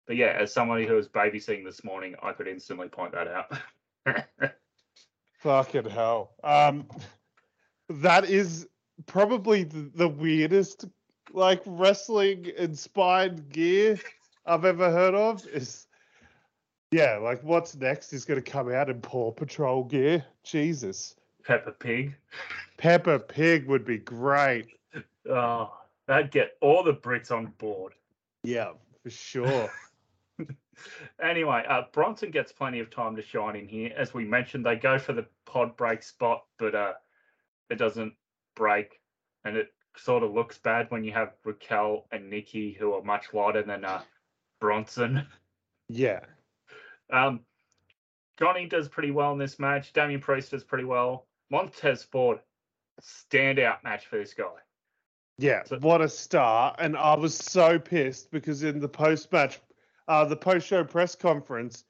But 0.06 0.16
yeah, 0.16 0.36
as 0.38 0.52
somebody 0.52 0.86
who 0.86 0.94
was 0.94 1.08
babysitting 1.08 1.64
this 1.64 1.84
morning, 1.84 2.14
I 2.22 2.32
could 2.32 2.48
instantly 2.48 2.88
point 2.88 3.12
that 3.12 3.28
out. 3.28 4.54
Fucking 5.38 5.90
hell. 5.90 6.34
Um, 6.42 6.86
that 7.88 8.24
is 8.24 8.68
probably 9.06 9.64
the, 9.64 9.90
the 9.94 10.08
weirdest, 10.08 10.86
like 11.32 11.62
wrestling 11.66 12.50
inspired 12.56 13.48
gear 13.50 13.98
I've 14.46 14.64
ever 14.64 14.90
heard 14.90 15.14
of. 15.14 15.46
Is 15.46 15.86
yeah, 16.90 17.16
like 17.16 17.42
what's 17.42 17.74
next 17.74 18.12
is 18.12 18.24
going 18.24 18.42
to 18.42 18.50
come 18.50 18.70
out 18.70 18.90
in 18.90 19.00
Paw 19.00 19.32
Patrol 19.32 19.84
gear. 19.84 20.24
Jesus, 20.44 21.16
Peppa 21.44 21.72
Pig. 21.72 22.14
Peppa 22.76 23.18
Pig 23.18 23.66
would 23.66 23.84
be 23.84 23.98
great. 23.98 24.66
Oh, 25.28 25.72
that'd 26.06 26.30
get 26.30 26.56
all 26.60 26.82
the 26.82 26.94
Brits 26.94 27.30
on 27.30 27.46
board. 27.58 27.94
Yeah, 28.44 28.72
for 29.02 29.10
sure. 29.10 29.70
Anyway, 31.22 31.64
uh, 31.68 31.82
Bronson 31.92 32.30
gets 32.30 32.50
plenty 32.52 32.80
of 32.80 32.90
time 32.90 33.14
to 33.16 33.22
shine 33.22 33.56
in 33.56 33.68
here. 33.68 33.92
As 33.96 34.14
we 34.14 34.24
mentioned, 34.24 34.64
they 34.64 34.76
go 34.76 34.98
for 34.98 35.12
the 35.12 35.26
pod 35.44 35.76
break 35.76 36.02
spot, 36.02 36.44
but 36.58 36.74
uh, 36.74 36.92
it 37.70 37.76
doesn't 37.76 38.14
break, 38.56 39.00
and 39.44 39.56
it 39.56 39.72
sort 39.96 40.22
of 40.22 40.32
looks 40.32 40.58
bad 40.58 40.90
when 40.90 41.04
you 41.04 41.12
have 41.12 41.34
Raquel 41.44 42.06
and 42.10 42.30
Nikki, 42.30 42.72
who 42.72 42.94
are 42.94 43.02
much 43.02 43.32
lighter 43.34 43.62
than 43.62 43.84
uh, 43.84 44.02
Bronson. 44.60 45.26
yeah, 45.88 46.20
Um, 47.10 47.40
Johnny 48.38 48.66
does 48.66 48.88
pretty 48.88 49.10
well 49.10 49.32
in 49.32 49.38
this 49.38 49.58
match. 49.58 49.92
Damian 49.92 50.20
Priest 50.20 50.50
does 50.52 50.64
pretty 50.64 50.84
well. 50.84 51.26
Montez 51.50 52.02
Ford, 52.02 52.40
standout 53.02 53.84
match 53.84 54.06
for 54.06 54.16
this 54.16 54.32
guy. 54.34 54.46
yeah. 55.38 55.64
So- 55.64 55.78
what 55.80 56.00
a 56.00 56.08
star! 56.08 56.74
And 56.78 56.96
I 56.96 57.14
was 57.14 57.36
so 57.36 57.78
pissed 57.78 58.30
because 58.30 58.62
in 58.62 58.80
the 58.80 58.88
post 58.88 59.30
match, 59.32 59.60
uh, 60.08 60.24
the 60.24 60.36
post 60.36 60.66
show 60.66 60.84
press 60.84 61.14
conference, 61.14 61.84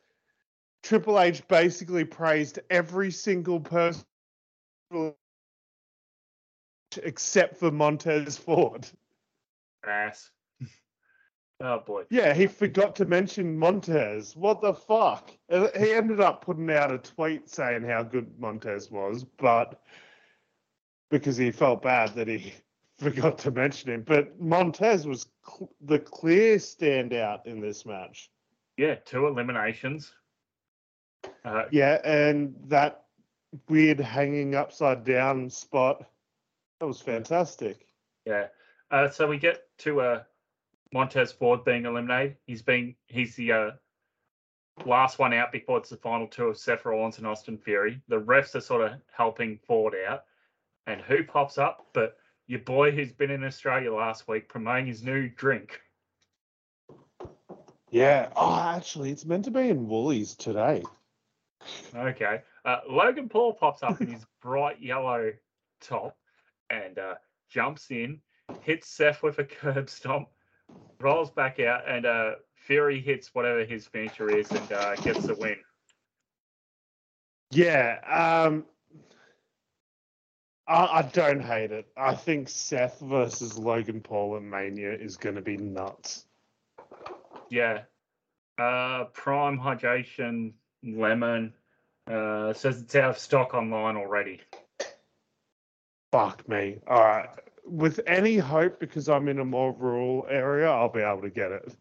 Triple 0.83 1.21
H 1.21 1.47
basically 1.49 2.05
praised 2.05 2.59
every 2.71 3.11
single 3.11 3.61
person 3.61 4.05
except 7.03 7.57
for 7.57 7.71
Montez 7.71 8.37
Ford. 8.37 8.87
Ass. 9.87 10.31
oh 11.61 11.81
boy. 11.87 12.05
Yeah, 12.11 12.35
he 12.35 12.47
forgot 12.47 12.97
to 12.97 13.05
mention 13.05 13.57
Montez. 13.59 14.37
What 14.37 14.61
the 14.61 14.75
fuck? 14.75 15.31
Uh, 15.51 15.69
He 15.79 15.93
ended 15.93 16.21
up 16.21 16.45
putting 16.45 16.71
out 16.71 16.93
a 16.93 16.99
tweet 16.99 17.49
saying 17.49 17.85
how 17.85 18.03
good 18.03 18.39
Montez 18.39 18.91
was, 18.91 19.25
but 19.25 19.81
because 21.11 21.37
he 21.37 21.51
felt 21.51 21.83
bad 21.83 22.15
that 22.15 22.29
he 22.29 22.53
forgot 23.03 23.39
to 23.39 23.51
mention 23.51 23.91
him. 23.91 24.03
But 24.03 24.41
Montez 24.41 25.07
was 25.07 25.27
cl- 25.47 25.71
the 25.81 25.99
clear 25.99 26.57
standout 26.57 27.47
in 27.47 27.61
this 27.61 27.85
match. 27.85 28.31
Yeah, 28.77 28.95
two 29.05 29.27
eliminations. 29.27 30.13
Uh, 31.45 31.65
Yeah, 31.71 32.01
and 32.05 32.55
that 32.69 33.05
weird 33.69 34.01
hanging 34.01 34.55
upside 34.55 35.05
down 35.05 35.51
spot, 35.51 36.09
that 36.81 36.87
was 36.87 37.01
fantastic. 37.01 37.87
Yeah. 38.25 38.47
Uh, 38.91 39.09
so 39.09 39.27
we 39.27 39.39
get 39.39 39.63
to 39.79 40.01
uh, 40.01 40.23
Montez 40.93 41.33
Ford 41.33 41.65
being 41.65 41.87
eliminated. 41.87 42.37
He's 42.47 42.63
been 42.63 42.95
he's 43.07 43.35
the 43.37 43.53
uh, 43.53 43.71
last 44.85 45.19
one 45.19 45.33
out 45.33 45.53
before 45.53 45.79
it's 45.79 45.91
the 45.91 45.97
final 45.97 46.27
two 46.27 46.47
of 46.47 46.59
Seth 46.59 46.85
Rollins 46.85 47.19
and 47.19 47.27
Austin 47.27 47.57
Theory. 47.59 48.01
The 48.09 48.21
refs 48.21 48.55
are 48.55 48.61
sort 48.61 48.83
of 48.83 49.01
helping 49.17 49.59
Ford 49.67 49.95
out, 50.09 50.25
and 50.87 51.01
who 51.01 51.25
pops 51.25 51.59
up? 51.59 51.87
But 51.93 52.17
your 52.47 52.61
boy 52.61 52.91
who's 52.91 53.13
been 53.13 53.31
in 53.31 53.45
Australia 53.45 53.93
last 53.93 54.29
week 54.29 54.49
promoting 54.49 54.87
his 54.87 55.03
new 55.03 55.29
drink. 55.29 55.81
Yeah. 57.91 58.31
Oh, 58.37 58.59
actually, 58.59 59.11
it's 59.11 59.25
meant 59.25 59.45
to 59.45 59.51
be 59.51 59.69
in 59.69 59.87
Woolies 59.89 60.35
today. 60.35 60.83
Okay. 61.95 62.41
Uh, 62.65 62.79
Logan 62.89 63.29
Paul 63.29 63.55
pops 63.55 63.83
up 63.83 64.01
in 64.01 64.09
his 64.09 64.25
bright 64.41 64.81
yellow 64.81 65.33
top 65.81 66.17
and 66.71 66.99
uh, 66.99 67.15
jumps 67.51 67.91
in, 67.91 68.21
hits 68.63 68.89
Seth 68.89 69.23
with 69.23 69.39
a 69.39 69.45
curb 69.61 69.91
stomp, 69.91 70.29
rolls 71.01 71.31
back 71.31 71.61
out, 71.61 71.89
and 71.89 72.07
uh, 72.07 72.33
Theory 72.67 73.01
hits 73.01 73.35
whatever 73.35 73.65
his 73.65 73.87
finisher 73.87 74.31
is 74.31 74.51
and 74.51 74.73
uh, 74.73 74.95
gets 74.97 75.27
the 75.27 75.35
win. 75.35 75.57
Yeah. 77.51 77.99
Um, 78.47 78.65
I, 80.67 80.99
I 80.99 81.03
don't 81.03 81.43
hate 81.43 81.73
it. 81.73 81.87
I 81.97 82.15
think 82.15 82.49
Seth 82.49 83.01
versus 83.01 83.59
Logan 83.59 84.01
Paul 84.01 84.37
at 84.37 84.43
Mania 84.43 84.93
is 84.93 85.17
going 85.17 85.35
to 85.35 85.43
be 85.43 85.57
nuts. 85.57 86.25
Yeah. 87.51 87.83
Uh, 88.59 89.05
Prime 89.13 89.59
Hydration 89.59 90.53
Lemon 90.85 91.53
uh, 92.11 92.53
says 92.53 92.81
it's 92.81 92.95
out 92.95 93.11
of 93.11 93.19
stock 93.19 93.55
online 93.55 93.97
already. 93.97 94.41
Fuck 96.13 96.49
me. 96.49 96.79
All 96.87 97.01
right. 97.01 97.29
With 97.65 98.01
any 98.07 98.37
hope, 98.39 98.81
because 98.81 99.09
I'm 99.09 99.29
in 99.29 99.39
a 99.39 99.45
more 99.45 99.73
rural 99.73 100.27
area, 100.29 100.71
I'll 100.71 100.93
be 100.93 101.01
able 101.01 101.23
to 101.23 101.31
get 101.31 101.53
it. 101.53 101.77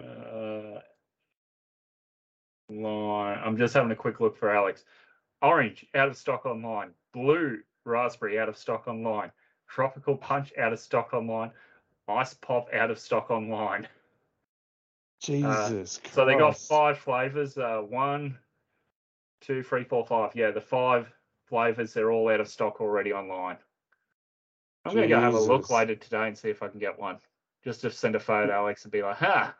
Uh, 0.00 0.80
line. 2.70 3.38
I'm 3.44 3.56
just 3.56 3.74
having 3.74 3.90
a 3.90 3.96
quick 3.96 4.20
look 4.20 4.36
for 4.36 4.54
Alex. 4.54 4.84
Orange 5.42 5.86
out 5.94 6.08
of 6.08 6.16
stock 6.16 6.46
online. 6.46 6.90
Blue 7.12 7.58
raspberry 7.84 8.38
out 8.38 8.48
of 8.48 8.56
stock 8.56 8.88
online. 8.88 9.30
Tropical 9.68 10.16
punch 10.16 10.52
out 10.58 10.72
of 10.72 10.78
stock 10.78 11.12
online. 11.12 11.50
Ice 12.08 12.34
pop 12.34 12.68
out 12.72 12.90
of 12.90 12.98
stock 12.98 13.30
online. 13.30 13.86
Jesus. 15.20 16.00
So 16.12 16.24
they 16.24 16.36
got 16.36 16.56
five 16.56 16.98
flavors. 16.98 17.58
Uh, 17.58 17.82
one, 17.86 18.38
two, 19.40 19.62
three, 19.62 19.84
four, 19.84 20.06
five. 20.06 20.30
Yeah, 20.34 20.50
the 20.50 20.60
five 20.60 21.12
flavors. 21.46 21.92
They're 21.92 22.10
all 22.10 22.30
out 22.30 22.40
of 22.40 22.48
stock 22.48 22.80
already 22.80 23.12
online. 23.12 23.56
I'm 24.84 24.94
gonna 24.94 25.08
go 25.08 25.20
have 25.20 25.34
a 25.34 25.40
look 25.40 25.70
later 25.70 25.96
today 25.96 26.28
and 26.28 26.38
see 26.38 26.48
if 26.48 26.62
I 26.62 26.68
can 26.68 26.78
get 26.78 26.98
one. 26.98 27.18
Just 27.64 27.82
to 27.82 27.90
send 27.90 28.14
a 28.14 28.20
photo 28.20 28.46
to 28.46 28.52
Alex 28.54 28.84
and 28.84 28.92
be 28.92 29.02
like, 29.02 29.16
"Ha, 29.16 29.54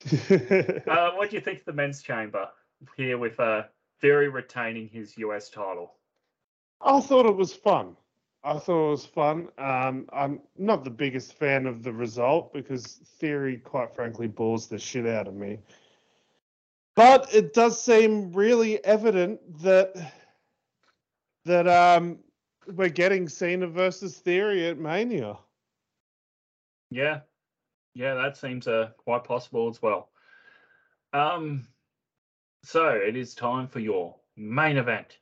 Uh, 0.30 1.10
what 1.12 1.30
do 1.30 1.36
you 1.36 1.40
think 1.40 1.58
of 1.58 1.64
the 1.64 1.72
men's 1.72 2.02
chamber 2.02 2.48
here 2.96 3.18
with 3.18 3.38
uh, 3.38 3.64
Theory 4.00 4.28
retaining 4.28 4.88
his 4.88 5.16
US 5.18 5.50
title? 5.50 5.94
I 6.80 7.00
thought 7.00 7.26
it 7.26 7.36
was 7.36 7.52
fun. 7.52 7.96
I 8.42 8.58
thought 8.58 8.88
it 8.88 8.90
was 8.90 9.06
fun. 9.06 9.48
Um, 9.58 10.08
I'm 10.12 10.40
not 10.56 10.84
the 10.84 10.90
biggest 10.90 11.34
fan 11.34 11.66
of 11.66 11.82
the 11.82 11.92
result 11.92 12.54
because 12.54 13.00
Theory, 13.18 13.58
quite 13.58 13.94
frankly, 13.94 14.28
bores 14.28 14.66
the 14.66 14.78
shit 14.78 15.06
out 15.06 15.28
of 15.28 15.34
me. 15.34 15.58
But 16.96 17.34
it 17.34 17.52
does 17.52 17.82
seem 17.82 18.32
really 18.32 18.82
evident 18.84 19.40
that 19.62 19.94
that 21.44 21.68
um, 21.68 22.18
we're 22.66 22.88
getting 22.88 23.28
Cena 23.28 23.66
versus 23.66 24.18
Theory 24.18 24.66
at 24.68 24.78
Mania. 24.78 25.38
Yeah, 26.90 27.20
yeah, 27.94 28.14
that 28.14 28.36
seems 28.36 28.66
uh, 28.66 28.90
quite 28.96 29.24
possible 29.24 29.68
as 29.68 29.80
well. 29.80 30.10
Um, 31.12 31.66
so 32.64 32.88
it 32.88 33.16
is 33.16 33.34
time 33.34 33.68
for 33.68 33.80
your 33.80 34.16
main 34.36 34.76
event 34.76 35.19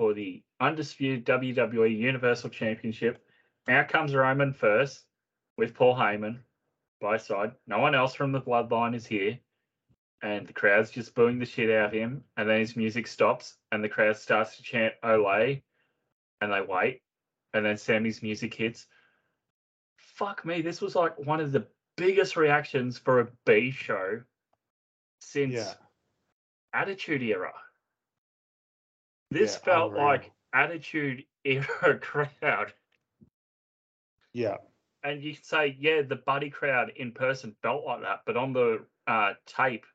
for 0.00 0.14
the 0.14 0.42
undisputed 0.60 1.26
WWE 1.26 1.94
Universal 1.94 2.48
Championship. 2.48 3.22
Out 3.68 3.90
comes 3.90 4.14
Roman 4.14 4.54
first 4.54 5.04
with 5.58 5.74
Paul 5.74 5.94
Heyman 5.94 6.38
by 7.02 7.18
side. 7.18 7.52
No 7.66 7.80
one 7.80 7.94
else 7.94 8.14
from 8.14 8.32
the 8.32 8.40
Bloodline 8.40 8.94
is 8.94 9.04
here. 9.04 9.38
And 10.22 10.48
the 10.48 10.54
crowd's 10.54 10.90
just 10.90 11.14
booing 11.14 11.38
the 11.38 11.44
shit 11.44 11.70
out 11.70 11.88
of 11.88 11.92
him. 11.92 12.24
And 12.38 12.48
then 12.48 12.60
his 12.60 12.76
music 12.76 13.06
stops 13.06 13.58
and 13.72 13.84
the 13.84 13.90
crowd 13.90 14.16
starts 14.16 14.56
to 14.56 14.62
chant 14.62 14.94
Olay. 15.04 15.60
And 16.40 16.50
they 16.50 16.62
wait. 16.62 17.02
And 17.52 17.62
then 17.62 17.76
Sami's 17.76 18.22
music 18.22 18.54
hits. 18.54 18.86
Fuck 19.98 20.46
me, 20.46 20.62
this 20.62 20.80
was 20.80 20.94
like 20.94 21.18
one 21.18 21.40
of 21.40 21.52
the 21.52 21.66
biggest 21.98 22.38
reactions 22.38 22.96
for 22.96 23.20
a 23.20 23.28
B 23.44 23.70
show 23.70 24.22
since 25.20 25.52
Yeah. 25.52 25.74
Attitude 26.72 27.22
Era. 27.22 27.52
This 29.30 29.54
Yeah, 29.54 29.72
felt 29.74 29.90
unreal. 29.92 30.06
like 30.06 30.32
Attitude 30.52 31.24
Era 31.44 31.98
crowd. 32.00 32.72
Yeah. 34.32 34.56
And 35.02 35.22
you 35.22 35.34
could 35.34 35.46
say, 35.46 35.76
yeah, 35.78 36.02
the 36.02 36.16
buddy 36.16 36.50
crowd 36.50 36.92
in 36.96 37.12
person 37.12 37.54
felt 37.62 37.84
like 37.86 38.02
that, 38.02 38.20
but 38.26 38.36
on 38.36 38.52
the 38.52 38.84
uh, 39.06 39.32
tape, 39.46 39.86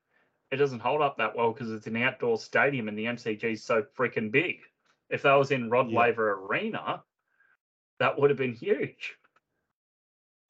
it 0.51 0.57
doesn't 0.57 0.79
hold 0.79 1.01
up 1.01 1.17
that 1.17 1.35
well 1.35 1.51
because 1.51 1.71
it's 1.71 1.87
an 1.87 1.97
outdoor 1.97 2.37
stadium 2.37 2.87
and 2.87 2.97
the 2.97 3.05
MCG 3.05 3.43
is 3.43 3.63
so 3.63 3.83
freaking 3.97 4.31
big. 4.31 4.59
If 5.09 5.21
that 5.23 5.33
was 5.35 5.51
in 5.51 5.69
Rod 5.69 5.89
Yeah. 5.91 5.99
Laver 5.99 6.33
Arena, 6.45 7.03
that 7.99 8.19
would 8.19 8.29
have 8.31 8.37
been 8.39 8.53
huge. 8.53 9.15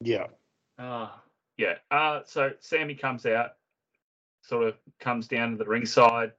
Yeah. 0.00 0.26
Uh, 0.78 1.08
yeah. 1.58 1.74
Uh, 1.90 2.20
so 2.24 2.52
Sami 2.60 2.94
comes 2.94 3.26
out, 3.26 3.52
sort 4.42 4.68
of 4.68 4.76
comes 5.00 5.28
down 5.28 5.50
to 5.52 5.56
the 5.56 5.64
ringside, 5.66 6.32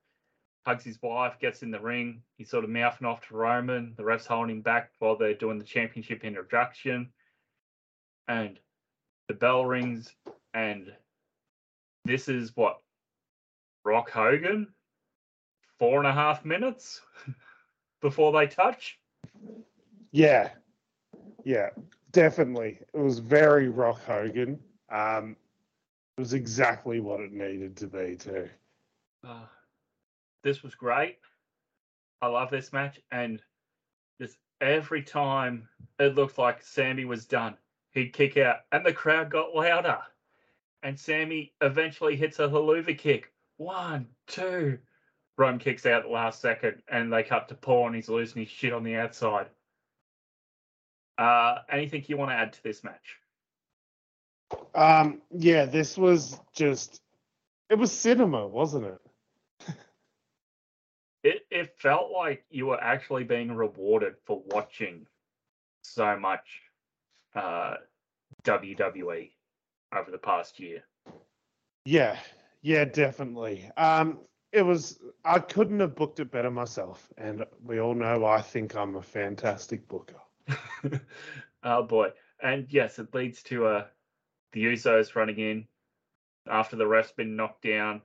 hugs 0.68 0.84
his 0.84 1.02
wife, 1.02 1.40
gets 1.40 1.64
in 1.64 1.72
the 1.72 1.80
ring. 1.80 2.22
He's 2.38 2.50
sort 2.50 2.66
of 2.66 2.70
mouthing 2.70 3.08
off 3.08 3.26
to 3.28 3.38
Roman. 3.38 3.94
The 3.96 4.04
ref's 4.04 4.26
holding 4.26 4.58
him 4.58 4.62
back 4.62 4.92
while 5.00 5.16
they're 5.16 5.34
doing 5.34 5.58
the 5.58 5.64
championship 5.64 6.26
introduction. 6.26 7.10
And 8.28 8.60
the 9.30 9.34
bell 9.34 9.66
rings, 9.66 10.14
and 10.54 10.92
this 12.04 12.28
is 12.28 12.52
what? 12.56 12.82
Rock 13.86 14.10
Hogan? 14.10 14.68
Four 15.80 16.00
and 16.00 16.08
a 16.08 16.12
half 16.12 16.44
minutes 16.44 17.00
before 18.02 18.34
they 18.34 18.48
touch? 18.48 19.00
Yeah. 20.12 20.50
Yeah. 21.46 21.70
Definitely. 22.12 22.80
It 22.94 23.00
was 23.00 23.20
very 23.20 23.70
Rock 23.70 24.04
Hogan. 24.06 24.60
Um, 24.92 25.38
it 26.18 26.20
was 26.20 26.34
exactly 26.34 27.00
what 27.00 27.22
it 27.22 27.32
needed 27.32 27.78
to 27.78 27.88
be, 27.88 28.18
too. 28.18 28.50
Uh, 29.26 29.46
this 30.48 30.64
was 30.64 30.76
great. 30.76 31.18
I 32.22 32.28
love 32.28 32.50
this 32.50 32.72
match, 32.72 33.00
and 33.12 33.42
just 34.20 34.38
every 34.62 35.04
time 35.04 35.68
it 36.00 36.16
looked 36.16 36.38
like 36.38 36.64
Sami 36.64 37.04
was 37.06 37.26
done, 37.26 37.58
he'd 37.92 38.14
kick 38.14 38.38
out, 38.38 38.60
and 38.72 38.86
the 38.86 38.94
crowd 38.94 39.30
got 39.30 39.54
louder. 39.54 40.00
And 40.84 40.98
Sami 40.98 41.54
eventually 41.62 42.16
hits 42.16 42.40
a 42.40 42.48
Helluva 42.48 42.98
Kick. 42.98 43.34
One, 43.58 44.08
two. 44.28 44.80
Rome 45.38 45.60
kicks 45.60 45.86
out 45.86 46.00
at 46.00 46.04
the 46.04 46.10
last 46.10 46.42
second, 46.42 46.82
and 46.88 47.12
they 47.12 47.24
cut 47.24 47.50
to 47.50 47.56
Paul, 47.56 47.88
and 47.88 47.96
he's 47.96 48.10
losing 48.10 48.44
his 48.44 48.52
shit 48.52 48.74
on 48.74 48.84
the 48.84 48.96
outside. 48.96 49.48
Uh, 51.18 51.60
anything 51.70 52.04
you 52.08 52.16
want 52.18 52.32
to 52.32 52.36
add 52.36 52.54
to 52.54 52.64
this 52.64 52.84
match? 52.84 53.18
Um, 54.74 55.22
yeah, 55.30 55.66
this 55.66 55.98
was 55.98 56.40
just 56.56 57.02
it 57.70 57.76
was 57.76 57.92
cinema, 57.92 58.48
wasn't 58.48 58.86
it? 58.86 59.00
It 61.58 61.76
felt 61.80 62.12
like 62.12 62.46
you 62.50 62.68
were 62.68 62.82
actually 62.82 63.24
being 63.24 63.52
rewarded 63.52 64.16
for 64.26 64.44
watching 64.48 65.08
so 65.82 66.18
much 66.18 66.62
uh, 67.36 67.76
WWE 68.44 69.32
over 69.96 70.12
the 70.12 70.18
past 70.18 70.60
year. 70.60 70.84
Yeah, 71.86 72.18
yeah, 72.62 72.86
definitely. 72.86 73.70
Um, 73.78 74.20
it 74.52 74.62
was 74.62 75.00
I 75.26 75.40
couldn't 75.40 75.80
have 75.80 75.96
booked 75.96 76.20
it 76.20 76.32
better 76.32 76.52
myself, 76.52 77.08
and 77.18 77.46
we 77.64 77.80
all 77.80 77.96
know 77.96 78.26
I 78.26 78.42
think 78.42 78.76
I'm 78.76 78.96
a 78.96 79.02
fantastic 79.02 79.88
booker. 79.88 80.22
oh 81.64 81.84
boy. 81.84 82.10
And 82.42 82.68
yes, 82.70 83.00
it 83.00 83.14
leads 83.14 83.42
to 83.44 83.66
uh 83.66 83.86
the 84.54 84.66
Usos 84.66 85.16
running 85.16 85.40
in 85.40 85.68
after 86.48 86.76
the 86.76 86.88
ref's 86.88 87.12
been 87.12 87.36
knocked 87.36 87.64
down 87.64 88.02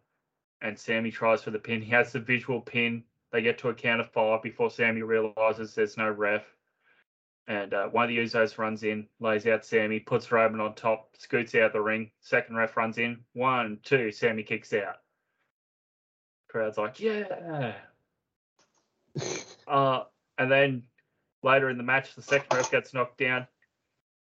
and 0.62 0.78
Sami 0.78 1.10
tries 1.10 1.42
for 1.42 1.50
the 1.50 1.58
pin. 1.58 1.82
He 1.82 1.90
has 1.90 2.12
the 2.12 2.20
visual 2.20 2.60
pin. 2.60 3.04
They 3.32 3.42
get 3.42 3.58
to 3.58 3.70
a 3.70 3.74
count 3.74 4.00
of 4.00 4.10
five 4.10 4.42
before 4.42 4.70
Sami 4.70 5.02
realizes 5.02 5.74
there's 5.74 5.96
no 5.96 6.10
ref. 6.10 6.44
And 7.48 7.74
uh, 7.74 7.88
one 7.88 8.04
of 8.04 8.08
the 8.10 8.18
Usos 8.18 8.58
runs 8.58 8.84
in, 8.84 9.08
lays 9.18 9.46
out 9.46 9.64
Sami, 9.64 9.98
puts 9.98 10.30
Roman 10.30 10.60
on 10.60 10.74
top, 10.74 11.08
scoots 11.18 11.54
out 11.54 11.72
the 11.72 11.80
ring. 11.80 12.10
Second 12.20 12.56
ref 12.56 12.76
runs 12.76 12.98
in. 12.98 13.18
One, 13.32 13.78
two, 13.82 14.12
Sami 14.12 14.42
kicks 14.42 14.72
out. 14.72 14.96
Crowd's 16.48 16.78
like, 16.78 17.00
yeah. 17.00 17.72
uh, 19.66 20.04
and 20.38 20.52
then 20.52 20.82
later 21.42 21.70
in 21.70 21.78
the 21.78 21.82
match, 21.82 22.14
the 22.14 22.22
second 22.22 22.54
ref 22.56 22.70
gets 22.70 22.94
knocked 22.94 23.18
down. 23.18 23.46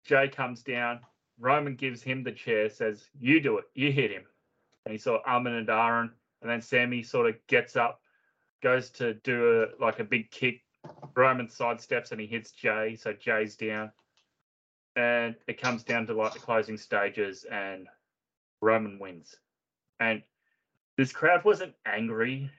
Jay 0.06 0.28
comes 0.28 0.64
down. 0.64 1.01
Roman 1.39 1.76
gives 1.76 2.01
him 2.01 2.24
the 2.24 2.32
chair, 2.32 2.70
says, 2.70 3.10
You 3.20 3.41
do 3.41 3.58
it. 3.58 3.66
You 3.74 3.91
hit 3.91 4.12
him. 4.12 4.24
And 4.86 4.91
he 4.91 4.97
saw 4.97 5.20
Armin 5.26 5.54
and 5.54 5.70
Aaron. 5.70 6.12
And 6.41 6.49
then 6.49 6.62
Sami 6.62 7.04
sort 7.04 7.30
of 7.30 7.36
gets 7.47 7.76
up, 7.76 8.01
goes 8.64 8.89
to 8.91 9.14
do 9.16 9.64
a 9.64 9.84
like 9.84 9.99
a 9.99 10.03
big 10.03 10.32
kick. 10.32 10.61
Roman 11.16 11.47
sidesteps 11.47 12.11
and 12.11 12.20
he 12.20 12.28
hits 12.28 12.51
Jay. 12.51 12.95
So 12.95 13.14
Jay's 13.14 13.55
down. 13.55 13.91
And 14.95 15.36
it 15.47 15.61
comes 15.61 15.84
down 15.84 16.07
to 16.07 16.14
like 16.14 16.34
the 16.34 16.39
closing 16.39 16.78
stages 16.78 17.45
and 17.45 17.88
Roman 18.61 18.99
wins. 18.99 19.36
And 19.99 20.24
this 20.97 21.11
crowd 21.11 21.43
wasn't 21.45 21.74
angry. 21.86 22.49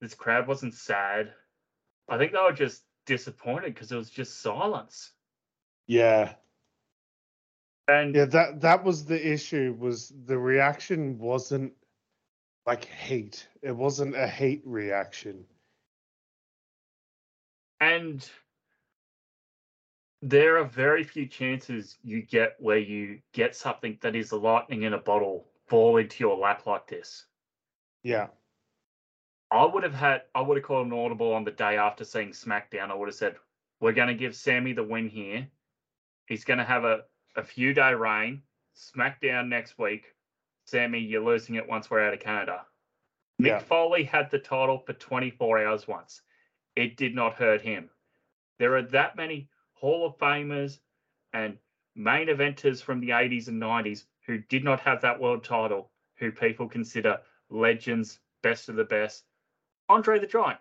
This 0.00 0.14
crowd 0.14 0.46
wasn't 0.46 0.74
sad. 0.74 1.32
I 2.08 2.18
think 2.18 2.32
they 2.32 2.38
were 2.38 2.52
just 2.52 2.84
disappointed 3.06 3.74
because 3.74 3.92
it 3.92 3.96
was 3.96 4.10
just 4.10 4.40
silence. 4.42 5.12
Yeah. 5.86 6.34
And 7.88 8.14
Yeah, 8.14 8.26
that 8.26 8.60
that 8.62 8.84
was 8.84 9.04
the 9.04 9.32
issue. 9.32 9.76
Was 9.78 10.12
the 10.26 10.38
reaction 10.38 11.18
wasn't 11.18 11.72
like 12.66 12.84
hate. 12.86 13.48
It 13.62 13.72
wasn't 13.76 14.16
a 14.16 14.26
hate 14.26 14.62
reaction. 14.64 15.46
and 17.80 18.28
there 20.22 20.56
are 20.56 20.64
very 20.64 21.04
few 21.04 21.26
chances 21.26 21.98
you 22.02 22.22
get 22.22 22.56
where 22.58 22.78
you 22.78 23.20
get 23.34 23.54
something 23.54 23.98
that 24.00 24.16
is 24.16 24.32
a 24.32 24.36
lightning 24.36 24.82
in 24.84 24.94
a 24.94 24.98
bottle 24.98 25.46
fall 25.68 25.98
into 25.98 26.24
your 26.24 26.38
lap 26.38 26.66
like 26.66 26.86
this. 26.86 27.26
Yeah. 28.02 28.28
I 29.50 29.66
would 29.66 29.82
have 29.82 29.94
had 29.94 30.22
I 30.34 30.40
would 30.40 30.56
have 30.56 30.64
called 30.64 30.86
an 30.86 30.92
audible 30.94 31.34
on 31.34 31.44
the 31.44 31.50
day 31.50 31.76
after 31.76 32.04
seeing 32.04 32.30
SmackDown. 32.30 32.90
I 32.90 32.94
would 32.94 33.08
have 33.08 33.14
said, 33.14 33.36
We're 33.80 33.92
gonna 33.92 34.14
give 34.14 34.34
Sami 34.34 34.72
the 34.72 34.82
win 34.82 35.08
here. 35.08 35.48
He's 36.26 36.44
gonna 36.44 36.64
have 36.64 36.84
a, 36.84 37.02
a 37.36 37.42
few 37.42 37.74
day 37.74 37.92
reign. 37.92 38.42
SmackDown 38.76 39.48
next 39.48 39.78
week. 39.78 40.13
Sami, 40.64 40.98
you're 40.98 41.24
losing 41.24 41.56
it 41.56 41.68
once 41.68 41.90
we're 41.90 42.06
out 42.06 42.14
of 42.14 42.20
Canada. 42.20 42.66
Mick 43.40 43.46
Yeah. 43.48 43.58
Foley 43.58 44.04
had 44.04 44.30
the 44.30 44.38
title 44.38 44.78
for 44.78 44.92
24 44.92 45.64
hours 45.64 45.86
once. 45.86 46.22
It 46.76 46.96
did 46.96 47.14
not 47.14 47.34
hurt 47.34 47.60
him. 47.60 47.90
There 48.58 48.76
are 48.76 48.82
that 48.82 49.16
many 49.16 49.48
Hall 49.72 50.06
of 50.06 50.16
Famers 50.18 50.78
and 51.32 51.58
main 51.94 52.28
eventers 52.28 52.82
from 52.82 53.00
the 53.00 53.10
80s 53.10 53.48
and 53.48 53.60
90s 53.60 54.06
who 54.26 54.38
did 54.38 54.64
not 54.64 54.80
have 54.80 55.02
that 55.02 55.20
world 55.20 55.44
title, 55.44 55.90
who 56.16 56.32
people 56.32 56.68
consider 56.68 57.20
legends, 57.50 58.20
best 58.42 58.68
of 58.68 58.76
the 58.76 58.84
best. 58.84 59.24
Andre 59.88 60.18
the 60.18 60.26
Giant 60.26 60.60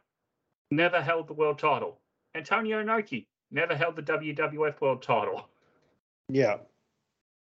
never 0.72 1.02
held 1.02 1.28
the 1.28 1.34
world 1.34 1.60
title. 1.60 2.02
Antonio 2.36 2.84
Inoki 2.84 3.28
never 3.52 3.76
held 3.76 3.96
the 3.96 4.02
WWF 4.02 4.82
world 4.82 5.02
title. 5.02 5.48
Yeah. 6.30 6.58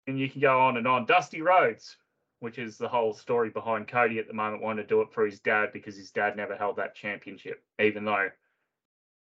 And 0.08 0.18
you 0.18 0.30
can 0.30 0.40
go 0.42 0.60
on 0.62 0.78
and 0.78 0.88
on. 0.88 1.06
Dusty 1.06 1.42
Rhodes, 1.42 1.98
which 2.40 2.60
is 2.60 2.78
the 2.78 2.88
whole 2.88 3.14
story 3.14 3.50
behind 3.50 3.88
Cody 3.88 4.20
at 4.20 4.28
the 4.28 4.34
moment, 4.34 4.62
wanting 4.62 4.84
to 4.84 4.88
do 4.88 5.02
it 5.02 5.12
for 5.12 5.26
his 5.26 5.40
dad 5.40 5.70
because 5.74 5.96
his 5.96 6.12
dad 6.12 6.36
never 6.36 6.56
held 6.56 6.76
that 6.78 6.96
championship, 6.96 7.64
even 7.80 8.06
though 8.06 8.30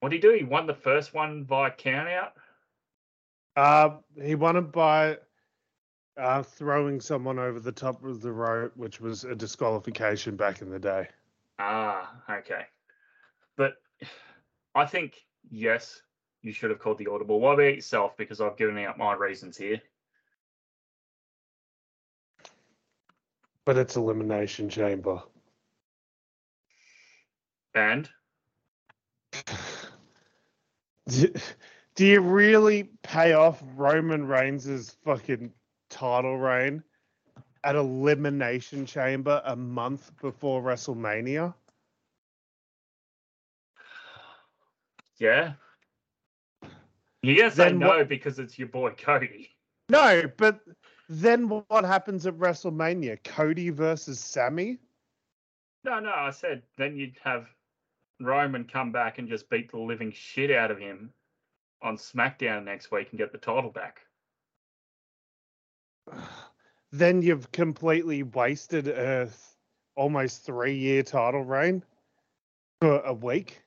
what 0.01 0.11
did 0.11 0.23
he 0.23 0.29
do? 0.29 0.35
He 0.37 0.45
won 0.45 0.67
the 0.67 0.75
first 0.75 1.13
one 1.13 1.45
by 1.45 1.71
countout. 1.71 2.31
Uh, 3.57 3.91
he 4.23 4.35
won 4.35 4.57
it 4.57 4.73
by 4.73 5.19
uh, 6.17 6.43
throwing 6.43 7.01
someone 7.01 7.39
over 7.39 7.61
the 7.61 7.73
top 7.73 8.05
of 8.05 8.21
the 8.21 8.33
rope, 8.33 8.73
which 8.77 9.01
was 9.01 9.25
a 9.25 9.35
disqualification 9.35 10.37
back 10.37 10.63
in 10.63 10.71
the 10.71 10.79
day. 10.79 11.09
Ah, 11.59 12.23
okay. 12.31 12.63
But 13.57 13.75
I 14.75 14.87
think 14.87 15.17
yes, 15.51 16.01
you 16.43 16.53
should 16.53 16.71
have 16.71 16.79
called 16.79 16.99
the 16.99 17.09
audible. 17.09 17.41
What 17.41 17.55
about 17.55 17.75
yourself? 17.75 18.17
Because 18.17 18.41
I've 18.41 18.57
given 18.57 18.79
out 18.79 18.97
my 18.97 19.15
reasons 19.15 19.57
here. 19.57 19.81
But 23.71 23.79
it's 23.79 23.95
elimination 23.95 24.69
chamber. 24.69 25.23
And 27.73 28.11
Do, 31.09 31.33
do 31.95 32.05
you 32.05 32.21
really 32.21 32.91
pay 33.05 33.35
off 33.35 33.63
Roman 33.77 34.27
Reigns' 34.27 34.97
fucking 35.05 35.53
title 35.89 36.37
reign 36.37 36.83
at 37.63 37.77
Elimination 37.77 38.87
Chamber 38.87 39.41
a 39.45 39.55
month 39.55 40.11
before 40.21 40.61
WrestleMania? 40.63 41.55
yeah, 45.19 45.53
you 47.23 47.37
say 47.51 47.55
Then 47.67 47.79
no 47.79 47.87
what- 47.87 48.09
because 48.09 48.41
it's 48.41 48.59
your 48.59 48.67
boy 48.67 48.91
Cody. 48.99 49.49
No, 49.89 50.25
but 50.39 50.59
then 51.11 51.49
what 51.49 51.85
happens 51.85 52.25
at 52.25 52.39
WrestleMania? 52.39 53.19
Cody 53.25 53.71
versus 53.71 54.21
Sami? 54.21 54.79
No, 55.83 55.99
no, 55.99 56.13
I 56.15 56.31
said 56.31 56.63
then 56.79 56.97
you'd 56.97 57.17
have 57.25 57.49
Roman 58.21 58.65
come 58.65 58.93
back 58.93 59.19
and 59.19 59.29
just 59.29 59.51
beat 59.51 59.73
the 59.73 59.79
living 59.79 60.13
shit 60.13 60.53
out 60.53 60.71
of 60.71 60.79
him 60.79 61.13
on 61.83 61.97
SmackDown 61.97 62.65
next 62.65 62.93
week 62.93 63.09
and 63.11 63.19
get 63.19 63.33
the 63.33 63.39
title 63.39 63.71
back. 63.71 64.01
Then 66.93 67.23
you've 67.23 67.53
completely 67.53 68.25
wasted 68.25 68.89
a 68.89 69.27
th- 69.27 69.37
almost 69.95 70.45
three 70.45 70.75
year 70.75 71.05
title 71.05 71.45
reign 71.45 71.85
for 72.81 72.99
a 73.03 73.13
week. 73.13 73.63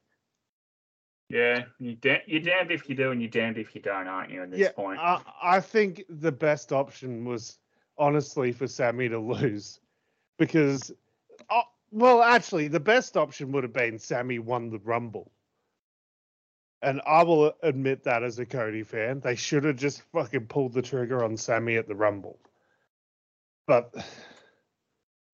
Yeah, 1.34 1.64
you 1.80 1.96
da- 1.96 2.22
you're 2.28 2.42
damned 2.42 2.70
if 2.70 2.88
you 2.88 2.94
do 2.94 3.10
and 3.10 3.20
you're 3.20 3.32
damned 3.32 3.58
if 3.58 3.74
you 3.74 3.82
don't, 3.82 4.08
aren't 4.08 4.30
you? 4.30 4.44
At 4.44 4.52
this 4.52 4.60
yeah, 4.60 4.72
point, 4.72 5.00
I, 5.00 5.20
I 5.42 5.60
think 5.62 6.04
the 6.08 6.32
best 6.32 6.72
option 6.72 7.26
was 7.26 7.58
honestly 7.98 8.52
for 8.52 8.68
Sami 8.68 9.10
to 9.10 9.18
lose 9.18 9.80
because, 10.38 10.92
oh, 11.50 11.64
well, 11.90 12.22
actually, 12.22 12.68
the 12.68 12.80
best 12.80 13.18
option 13.18 13.52
would 13.52 13.64
have 13.64 13.74
been 13.74 13.98
Sami 13.98 14.38
won 14.38 14.70
the 14.70 14.78
Rumble. 14.78 15.32
And 16.84 17.02
I 17.08 17.24
will 17.24 17.54
admit 17.64 18.04
that 18.04 18.22
as 18.22 18.38
a 18.38 18.46
Cody 18.46 18.84
fan, 18.84 19.20
they 19.20 19.36
should 19.36 19.64
have 19.64 19.78
just 19.78 20.04
fucking 20.12 20.46
pulled 20.46 20.74
the 20.74 20.84
trigger 20.84 21.24
on 21.24 21.36
Sami 21.36 21.78
at 21.78 21.88
the 21.88 21.96
Rumble. 21.96 22.38
But, 23.66 23.92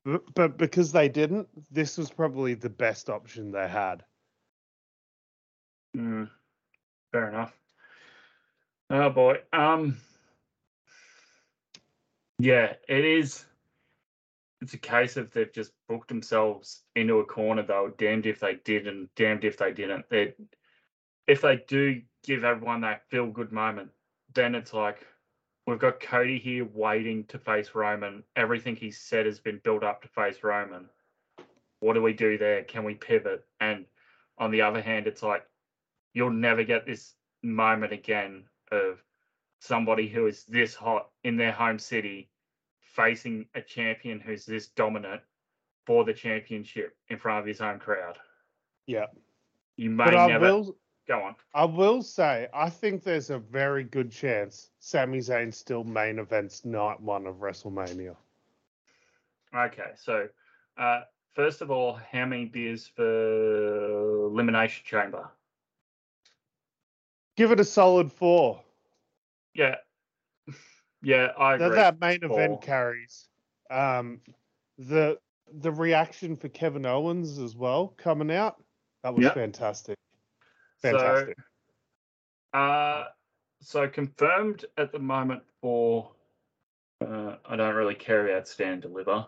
but- 0.05 0.33
but 0.33 0.57
because 0.57 0.93
they 0.93 1.09
didn't, 1.09 1.49
this 1.69 1.97
was 1.97 2.09
probably 2.09 2.53
the 2.53 2.69
best 2.69 3.09
option 3.09 3.51
they 3.51 3.67
had. 3.67 4.05
Mm, 5.95 6.29
fair 7.11 7.29
enough. 7.29 7.53
Oh 8.89 9.09
boy. 9.09 9.41
Um. 9.53 9.97
Yeah, 12.39 12.73
it 12.87 13.05
is. 13.05 13.45
It's 14.61 14.73
a 14.73 14.77
case 14.77 15.17
of 15.17 15.31
they've 15.31 15.51
just 15.51 15.71
booked 15.87 16.07
themselves 16.09 16.83
into 16.95 17.19
a 17.19 17.25
corner. 17.25 17.63
They 17.63 17.73
were 17.73 17.93
damned 17.97 18.25
if 18.25 18.39
they 18.39 18.55
did 18.63 18.87
and 18.87 19.13
damned 19.15 19.43
if 19.43 19.57
they 19.57 19.71
didn't. 19.71 20.09
They, 20.09 20.33
if 21.27 21.41
they 21.41 21.63
do 21.67 22.01
give 22.23 22.43
everyone 22.43 22.81
that 22.81 23.07
feel 23.09 23.27
good 23.27 23.51
moment, 23.51 23.89
then 24.33 24.55
it's 24.55 24.73
like 24.73 25.05
we've 25.67 25.79
got 25.79 25.99
Cody 25.99 26.39
here 26.39 26.65
waiting 26.73 27.25
to 27.25 27.37
face 27.37 27.71
Roman. 27.73 28.23
Everything 28.35 28.75
he 28.75 28.91
said 28.91 29.25
has 29.25 29.39
been 29.39 29.61
built 29.63 29.83
up 29.83 30.01
to 30.01 30.07
face 30.09 30.43
Roman. 30.43 30.89
What 31.81 31.93
do 31.93 32.01
we 32.01 32.13
do 32.13 32.37
there? 32.37 32.63
Can 32.63 32.83
we 32.83 32.95
pivot? 32.95 33.45
And 33.59 33.85
on 34.37 34.51
the 34.51 34.61
other 34.61 34.81
hand, 34.81 35.07
it's 35.07 35.23
like 35.23 35.45
you'll 36.19 36.29
never 36.29 36.65
get 36.65 36.85
this 36.85 37.13
moment 37.43 37.93
again 37.93 38.43
of 38.73 39.01
somebody 39.61 40.05
who 40.09 40.27
is 40.27 40.43
this 40.43 40.75
hot 40.75 41.07
in 41.23 41.37
their 41.37 41.53
home 41.53 41.79
city 41.79 42.29
facing 42.81 43.45
a 43.55 43.61
champion 43.61 44.19
who's 44.19 44.45
this 44.45 44.67
dominant 44.67 45.21
for 45.85 46.03
the 46.03 46.13
championship 46.13 46.97
in 47.07 47.17
front 47.17 47.39
of 47.39 47.45
his 47.45 47.61
own 47.61 47.79
crowd. 47.79 48.17
Yeah. 48.85 49.05
You 49.77 49.91
may 49.91 50.03
But 50.03 50.15
I 50.17 50.27
never 50.27 50.45
will 50.45 50.75
go 51.07 51.21
on. 51.21 51.35
I 51.53 51.63
will 51.63 52.01
say, 52.01 52.49
I 52.53 52.69
think 52.69 53.01
there's 53.01 53.29
a 53.29 53.39
very 53.39 53.85
good 53.85 54.11
chance 54.11 54.71
Sami 54.79 55.19
Zayn 55.19 55.53
still 55.53 55.85
main 55.85 56.19
events 56.19 56.65
night 56.65 56.99
one 56.99 57.27
of 57.27 57.35
WrestleMania. 57.35 58.17
Okay, 59.55 59.91
so 59.95 60.27
uh, 60.77 61.03
first 61.33 61.61
of 61.61 61.71
all, 61.71 61.97
how 62.11 62.25
many 62.25 62.43
beers 62.43 62.91
for 62.93 64.25
Elimination 64.25 64.83
Chamber? 64.85 65.29
Give 67.39 67.53
it 67.53 67.59
a 67.61 67.63
solid 67.63 68.11
four. 68.11 68.61
Yeah. 69.53 69.75
Yeah, 71.01 71.27
I 71.37 71.55
That, 71.55 71.67
agree. 71.67 71.75
that 71.77 72.01
main 72.01 72.19
Four. 72.19 72.31
event 72.31 72.61
carries. 72.61 73.29
Um, 73.69 74.19
the 74.77 75.17
the 75.61 75.71
reaction 75.71 76.35
for 76.35 76.49
Kevin 76.49 76.85
Owens 76.85 77.39
as 77.39 77.55
well 77.55 77.93
coming 77.95 78.29
out. 78.29 78.61
That 79.03 79.15
was 79.15 79.23
Yep. 79.23 79.35
fantastic. 79.35 79.97
So, 80.79 80.91
Fantastic. 80.91 81.37
Uh, 82.51 83.05
so 83.61 83.87
confirmed 83.87 84.65
at 84.77 84.91
the 84.91 84.99
moment 84.99 85.41
for. 85.61 86.11
Uh, 86.99 87.37
I 87.45 87.55
don't 87.55 87.75
really 87.75 87.95
care 87.95 88.27
about 88.27 88.49
stand 88.49 88.81
deliver. 88.81 89.25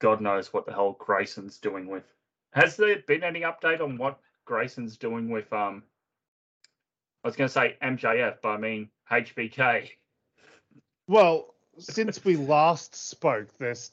God 0.00 0.20
knows 0.20 0.52
what 0.52 0.66
the 0.66 0.72
hell 0.72 0.96
Grayson's 0.98 1.58
doing 1.58 1.86
with. 1.86 2.12
Has 2.52 2.76
there 2.76 2.98
been 3.06 3.22
any 3.22 3.42
update 3.42 3.80
on 3.80 3.96
what 3.96 4.18
Grayson's 4.44 4.96
doing 4.96 5.30
with? 5.30 5.52
Um, 5.52 5.84
I 7.24 7.28
was 7.28 7.36
going 7.36 7.48
to 7.48 7.52
say 7.52 7.76
MJF, 7.82 8.36
but 8.42 8.48
I 8.50 8.56
mean 8.58 8.88
HBK. 9.10 9.90
Well, 11.06 11.54
since 11.78 12.24
we 12.24 12.36
last 12.36 12.94
spoke, 12.94 13.48
there's. 13.58 13.90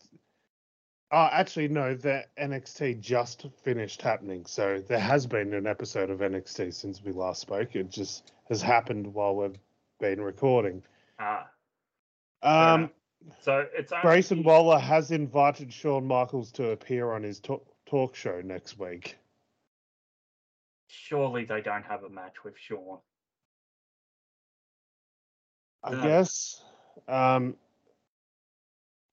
Oh, 1.11 1.29
actually, 1.31 1.67
no. 1.67 1.95
The 1.95 2.25
NXT 2.39 2.99
just 2.99 3.45
finished 3.63 4.01
happening, 4.01 4.45
so 4.45 4.79
there 4.87 4.99
has 4.99 5.25
been 5.27 5.53
an 5.53 5.67
episode 5.67 6.09
of 6.09 6.19
NXT 6.19 6.73
since 6.73 7.03
we 7.03 7.11
last 7.11 7.41
spoke. 7.41 7.75
It 7.75 7.89
just 7.89 8.33
has 8.49 8.61
happened 8.61 9.13
while 9.13 9.35
we've 9.35 9.57
been 9.99 10.19
recording. 10.19 10.83
Uh, 11.19 11.43
Um, 12.41 12.89
so 13.41 13.65
it's 13.73 13.91
only, 13.91 14.01
Grayson 14.01 14.43
Waller 14.43 14.79
has 14.79 15.11
invited 15.11 15.71
Shawn 15.71 16.05
Michaels 16.05 16.51
to 16.53 16.71
appear 16.71 17.11
on 17.13 17.23
his 17.23 17.39
talk, 17.39 17.65
talk 17.85 18.15
show 18.15 18.41
next 18.41 18.77
week. 18.77 19.17
Surely 20.87 21.45
they 21.45 21.61
don't 21.61 21.83
have 21.83 22.03
a 22.03 22.09
match 22.09 22.43
with 22.43 22.55
Shawn. 22.57 22.99
I 25.85 26.03
guess. 26.03 26.63
Um, 27.07 27.55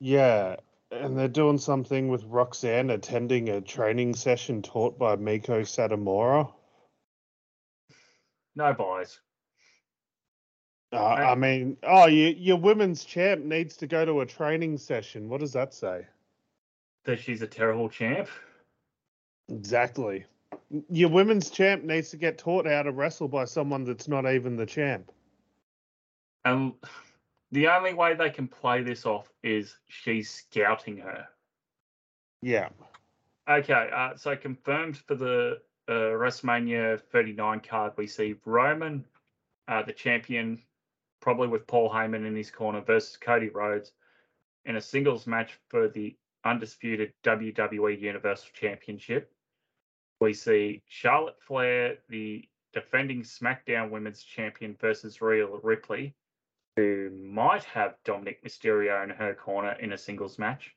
yeah, 0.01 0.57
and 0.90 1.19
they're 1.19 1.28
doing 1.28 1.59
something 1.59 2.09
with 2.09 2.24
Roxanne 2.24 2.90
attending 2.90 3.51
a 3.51 3.61
training 3.61 4.15
session 4.15 4.62
taught 4.62 4.99
by 4.99 5.16
Meiko 5.16 5.61
Satomura. 5.62 6.51
No 8.57 8.73
buys. 8.73 9.19
Uh, 10.93 11.03
I 11.03 11.35
mean, 11.35 11.78
oh, 11.82 12.07
you, 12.07 12.28
your 12.28 12.59
women's 12.59 13.05
champ 13.05 13.44
needs 13.44 13.77
to 13.78 13.86
go 13.86 14.05
to 14.05 14.20
a 14.20 14.27
training 14.27 14.77
session. 14.77 15.28
What 15.28 15.40
does 15.40 15.55
that 15.55 15.73
say? 15.73 16.07
That 17.05 17.19
she's 17.19 17.40
a 17.40 17.47
terrible 17.47 17.89
champ. 17.89 18.28
Exactly. 19.49 20.27
Your 20.90 21.09
women's 21.09 21.49
champ 21.51 21.85
needs 21.85 22.11
to 22.11 22.19
get 22.19 22.39
taught 22.39 22.66
how 22.66 22.82
to 22.82 22.93
wrestle 22.93 23.28
by 23.28 23.47
someone 23.47 23.85
that's 23.85 24.09
not 24.09 24.31
even 24.31 24.57
the 24.57 24.66
champ. 24.66 25.11
And 26.44 26.73
the 27.51 27.69
only 27.69 27.94
way 27.94 28.14
they 28.14 28.31
can 28.31 28.48
play 28.48 28.82
this 28.82 29.06
off 29.06 29.31
is 29.43 29.77
she's 29.89 30.31
scouting 30.31 30.97
her. 30.98 31.27
Yeah. 32.40 32.69
Okay, 33.48 33.90
uh, 33.94 34.16
so 34.16 34.36
confirmed 34.36 34.97
for 34.97 35.14
the 35.14 35.59
uh, 35.89 35.93
WrestleMania 35.93 37.01
39 37.01 37.60
card, 37.60 37.93
we 37.97 38.06
see 38.06 38.36
Roman, 38.44 39.05
uh, 39.69 39.82
the 39.82 39.93
champion, 39.93 40.60
probably 41.20 41.48
with 41.48 41.66
Paul 41.66 41.90
Heyman 41.90 42.27
in 42.27 42.36
his 42.36 42.51
corner, 42.51 42.81
versus 42.81 43.16
Cody 43.16 43.48
Rhodes 43.48 43.93
in 44.64 44.77
a 44.77 44.81
singles 44.81 45.27
match 45.27 45.59
for 45.69 45.89
the 45.89 46.16
undisputed 46.44 47.12
WWE 47.24 48.01
Universal 48.01 48.51
Championship. 48.55 49.32
We 50.20 50.35
see 50.35 50.82
Charlotte 50.86 51.40
Flair, 51.40 51.97
the 52.09 52.48
defending 52.73 53.23
SmackDown 53.23 53.90
Women's 53.90 54.23
Champion, 54.23 54.77
versus 54.81 55.20
Rhea 55.20 55.47
Ripley, 55.47 56.14
who 56.77 57.11
might 57.11 57.65
have 57.65 57.97
Dominik 58.05 58.43
Mysterio 58.44 59.03
in 59.05 59.11
her 59.11 59.35
corner 59.35 59.73
in 59.73 59.93
a 59.93 59.99
singles 59.99 60.39
match. 60.39 60.74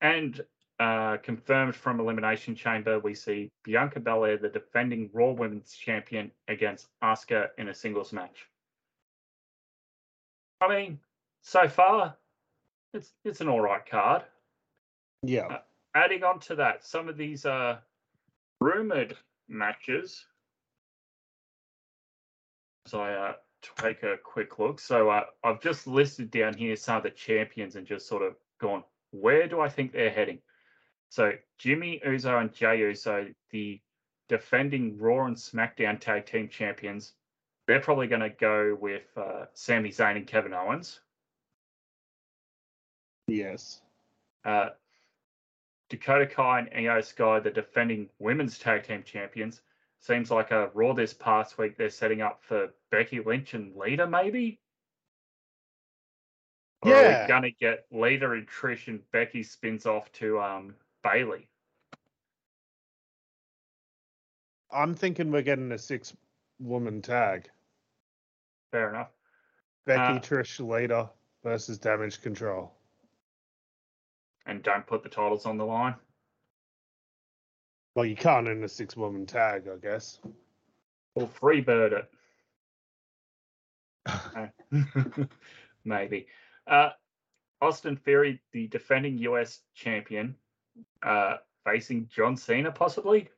And 0.00 0.40
uh, 0.80 1.18
confirmed 1.18 1.76
from 1.76 2.00
Elimination 2.00 2.54
Chamber, 2.56 2.98
we 2.98 3.14
see 3.14 3.50
Bianca 3.62 4.00
Belair, 4.00 4.38
the 4.38 4.48
defending 4.48 5.10
Raw 5.12 5.30
Women's 5.30 5.72
Champion, 5.74 6.30
against 6.48 6.88
Asuka 7.04 7.48
in 7.58 7.68
a 7.68 7.74
singles 7.74 8.12
match. 8.12 8.48
I 10.60 10.68
mean, 10.68 10.98
so 11.42 11.68
far, 11.68 12.16
it's 12.94 13.12
it's 13.24 13.40
an 13.40 13.48
all 13.48 13.60
right 13.60 13.84
card. 13.84 14.22
Yeah. 15.22 15.58
Adding 15.94 16.24
on 16.24 16.40
to 16.40 16.56
that, 16.56 16.84
some 16.84 17.08
of 17.08 17.16
these 17.16 17.44
uh, 17.44 17.78
rumored 18.60 19.16
matches. 19.48 20.24
So 22.86 23.00
I 23.00 23.12
uh, 23.12 23.32
take 23.76 24.02
a 24.02 24.16
quick 24.16 24.58
look. 24.58 24.80
So 24.80 25.10
uh, 25.10 25.24
I've 25.44 25.60
just 25.60 25.86
listed 25.86 26.30
down 26.30 26.54
here 26.54 26.76
some 26.76 26.96
of 26.96 27.02
the 27.02 27.10
champions 27.10 27.76
and 27.76 27.86
just 27.86 28.06
sort 28.06 28.22
of 28.22 28.34
gone, 28.60 28.84
where 29.10 29.46
do 29.48 29.60
I 29.60 29.68
think 29.68 29.92
they're 29.92 30.10
heading? 30.10 30.38
So 31.08 31.32
Jimmy 31.58 32.00
Uso 32.04 32.38
and 32.38 32.52
Jay 32.52 32.78
Uso, 32.78 33.26
the 33.50 33.80
defending 34.28 34.98
Raw 34.98 35.26
and 35.26 35.36
SmackDown 35.36 36.00
Tag 36.00 36.26
Team 36.26 36.48
Champions, 36.48 37.12
they're 37.66 37.80
probably 37.80 38.06
going 38.06 38.22
to 38.22 38.30
go 38.30 38.76
with 38.80 39.04
uh, 39.16 39.46
Sami 39.54 39.90
Zayn 39.90 40.16
and 40.16 40.26
Kevin 40.26 40.54
Owens. 40.54 41.00
Yes. 43.28 43.80
Uh, 44.44 44.70
Dakota 45.88 46.26
Kai 46.26 46.60
and 46.60 46.68
Iyo 46.70 47.04
Sky, 47.04 47.38
the 47.38 47.50
defending 47.50 48.08
women's 48.18 48.58
tag 48.58 48.84
team 48.84 49.02
champions. 49.04 49.60
Seems 50.02 50.32
like 50.32 50.50
a 50.50 50.68
Raw 50.74 50.92
this 50.94 51.14
past 51.14 51.58
week 51.58 51.76
they're 51.76 51.88
setting 51.88 52.22
up 52.22 52.42
for 52.42 52.70
Becky 52.90 53.20
Lynch 53.20 53.54
and 53.54 53.76
Lita, 53.76 54.04
maybe? 54.06 54.60
Or 56.82 56.92
are 56.92 57.02
Yeah. 57.02 57.22
we 57.22 57.28
gonna 57.28 57.50
get 57.52 57.86
Lita 57.92 58.32
and 58.32 58.48
Trish 58.48 58.88
and 58.88 59.08
Becky 59.12 59.44
spins 59.44 59.86
off 59.86 60.10
to 60.14 60.40
um 60.40 60.76
Bayley? 61.04 61.48
I'm 64.72 64.94
thinking 64.96 65.30
we're 65.30 65.42
getting 65.42 65.70
a 65.70 65.78
six 65.78 66.16
woman 66.58 67.00
tag. 67.00 67.48
Fair 68.72 68.88
enough. 68.88 69.12
Becky, 69.84 70.00
Uh, 70.16 70.18
Trish, 70.20 70.58
Lita 70.66 71.10
versus 71.44 71.78
Damage 71.78 72.20
Control. 72.22 72.74
And 74.46 74.62
don't 74.64 74.86
put 74.86 75.04
the 75.04 75.08
titles 75.08 75.46
on 75.46 75.58
the 75.58 75.66
line. 75.66 75.94
Well, 77.94 78.06
you 78.06 78.16
can't 78.16 78.48
in 78.48 78.64
a 78.64 78.68
six 78.68 78.96
woman 78.96 79.26
tag, 79.26 79.68
I 79.68 79.76
guess. 79.76 80.18
Or 81.14 81.28
freebird 81.28 81.92
it. 81.92 82.10
Uh, 84.06 84.46
Maybe. 85.84 86.26
Uh, 86.66 86.90
Austin 87.60 87.96
Theory, 87.96 88.40
the 88.52 88.66
defending 88.68 89.18
US 89.18 89.60
champion, 89.74 90.34
uh, 91.02 91.36
facing 91.64 92.08
John 92.08 92.36
Cena, 92.36 92.72
possibly. 92.72 93.28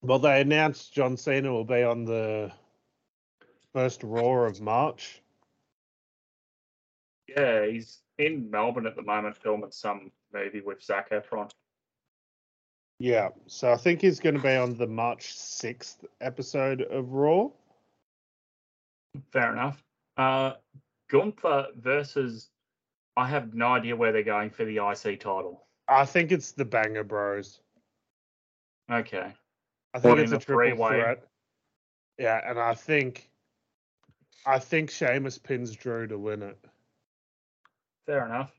Well, 0.00 0.18
they 0.18 0.40
announced 0.40 0.94
John 0.94 1.16
Cena 1.16 1.52
will 1.52 1.64
be 1.64 1.82
on 1.82 2.04
the 2.04 2.52
first 3.72 4.02
Raw 4.02 4.44
of 4.46 4.60
March. 4.60 5.20
Yeah, 7.28 7.66
he's 7.66 8.00
in 8.18 8.50
Melbourne 8.50 8.86
at 8.86 8.96
the 8.96 9.02
moment 9.02 9.36
filming 9.36 9.70
some 9.70 10.10
movie 10.32 10.60
with 10.60 10.82
Zac 10.82 11.10
Efron. 11.10 11.50
Yeah, 13.02 13.30
so 13.48 13.72
I 13.72 13.76
think 13.76 14.00
he's 14.00 14.20
going 14.20 14.36
to 14.36 14.40
be 14.40 14.54
on 14.54 14.76
the 14.76 14.86
March 14.86 15.34
6th 15.34 16.04
episode 16.20 16.82
of 16.82 17.12
Raw. 17.12 17.48
Fair 19.32 19.52
enough. 19.52 19.82
Uh, 20.16 20.52
Gunther 21.10 21.66
versus. 21.74 22.50
I 23.16 23.26
have 23.26 23.54
no 23.54 23.72
idea 23.72 23.96
where 23.96 24.12
they're 24.12 24.22
going 24.22 24.50
for 24.50 24.64
the 24.64 24.76
IC 24.76 25.18
title. 25.18 25.66
I 25.88 26.04
think 26.04 26.30
it's 26.30 26.52
the 26.52 26.64
Banger 26.64 27.02
Bros. 27.02 27.58
Okay. 28.88 29.34
I 29.94 29.98
think 29.98 30.20
it's 30.20 30.30
a 30.30 30.38
triple 30.38 30.54
three-way? 30.54 31.00
threat. 31.00 31.24
Yeah, 32.20 32.40
and 32.48 32.56
I 32.56 32.72
think 32.72 33.28
I 34.46 34.60
think 34.60 34.92
Sheamus 34.92 35.38
pins 35.38 35.74
Drew 35.74 36.06
to 36.06 36.18
win 36.18 36.42
it. 36.42 36.64
Fair 38.06 38.26
enough. 38.26 38.52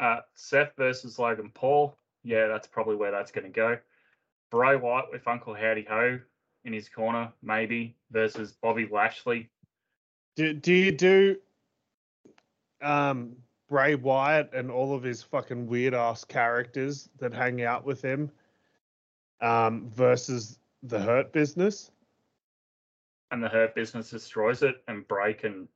Uh, 0.00 0.20
Seth 0.36 0.70
versus 0.76 1.18
Logan 1.18 1.50
Paul. 1.52 1.96
Yeah, 2.24 2.46
that's 2.46 2.66
probably 2.66 2.96
where 2.96 3.10
that's 3.10 3.32
going 3.32 3.44
to 3.44 3.50
go. 3.50 3.78
Bray 4.50 4.76
Wyatt 4.76 5.06
with 5.10 5.26
Uncle 5.26 5.54
Howdy 5.54 5.86
Ho 5.88 6.18
in 6.64 6.72
his 6.72 6.88
corner, 6.88 7.32
maybe, 7.42 7.96
versus 8.10 8.52
Bobby 8.52 8.88
Lashley. 8.90 9.48
Do 10.36 10.52
do 10.52 10.72
you 10.72 10.92
do 10.92 11.36
um 12.80 13.36
Bray 13.68 13.94
Wyatt 13.94 14.50
and 14.52 14.70
all 14.70 14.94
of 14.94 15.02
his 15.02 15.22
fucking 15.22 15.66
weird 15.66 15.94
ass 15.94 16.24
characters 16.24 17.08
that 17.18 17.32
hang 17.32 17.62
out 17.62 17.84
with 17.84 18.02
him 18.02 18.30
um 19.40 19.90
versus 19.90 20.58
the 20.82 21.00
Hurt 21.00 21.32
Business? 21.32 21.90
and 23.32 23.42
the 23.42 23.48
Hurt 23.48 23.74
Business 23.74 24.10
destroys 24.10 24.62
it, 24.62 24.82
and 24.86 25.08
Bray 25.08 25.32
can 25.32 25.66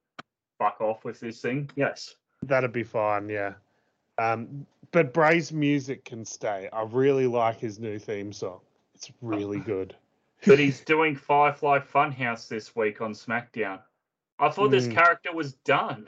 fuck 0.58 0.80
off 0.80 1.04
with 1.04 1.18
this 1.18 1.40
thing. 1.40 1.68
Yes. 1.74 2.14
That'd 2.42 2.72
be 2.72 2.84
fine, 2.84 3.28
yeah. 3.28 3.54
Um 4.18 4.66
but 4.92 5.12
Bray's 5.12 5.52
music 5.52 6.04
can 6.04 6.24
stay. 6.24 6.68
I 6.72 6.82
really 6.84 7.26
like 7.26 7.58
his 7.58 7.78
new 7.78 7.98
theme 7.98 8.32
song. 8.32 8.60
It's 8.94 9.10
really 9.20 9.60
good. 9.74 9.94
but 10.46 10.58
he's 10.58 10.80
doing 10.80 11.16
Firefly 11.16 11.80
Funhouse 11.80 12.48
this 12.48 12.74
week 12.76 13.00
on 13.00 13.12
SmackDown. 13.12 13.80
I 14.38 14.48
thought 14.50 14.70
this 14.70 14.86
Mm. 14.86 14.94
character 14.94 15.32
was 15.34 15.54
done. 15.64 16.06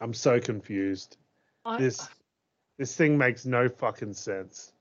I'm 0.00 0.14
so 0.14 0.40
confused. 0.40 1.16
I, 1.64 1.78
This 1.78 2.08
this 2.78 2.96
thing 2.96 3.18
makes 3.18 3.44
no 3.44 3.68
fucking 3.68 4.14
sense. 4.14 4.72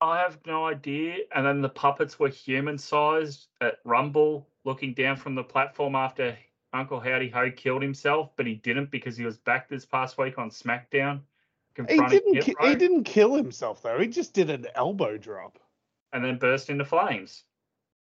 I 0.00 0.18
have 0.20 0.38
no 0.46 0.66
idea. 0.66 1.18
And 1.34 1.44
then 1.46 1.60
the 1.60 1.68
puppets 1.68 2.18
were 2.18 2.28
human 2.28 2.78
sized 2.78 3.48
at 3.60 3.78
Rumble, 3.84 4.46
looking 4.64 4.94
down 4.94 5.16
from 5.16 5.34
the 5.34 5.44
platform 5.44 5.94
after 5.94 6.36
Uncle 6.72 7.00
Howdy 7.00 7.28
Ho 7.30 7.50
killed 7.50 7.82
himself, 7.82 8.30
but 8.36 8.46
he 8.46 8.54
didn't 8.54 8.90
because 8.90 9.16
he 9.16 9.24
was 9.24 9.36
back 9.38 9.68
this 9.68 9.84
past 9.84 10.16
week 10.18 10.38
on 10.38 10.50
SmackDown. 10.50 11.20
He 11.88 11.96
didn't. 12.10 12.40
Ki- 12.42 12.54
He 12.60 12.74
didn't 12.74 13.04
kill 13.04 13.34
himself 13.34 13.82
though. 13.82 13.98
He 13.98 14.06
just 14.08 14.34
did 14.34 14.50
an 14.50 14.66
elbow 14.74 15.16
drop. 15.16 15.58
and 16.12 16.22
then 16.24 16.38
burst 16.38 16.68
into 16.70 16.84
flames. 16.84 17.44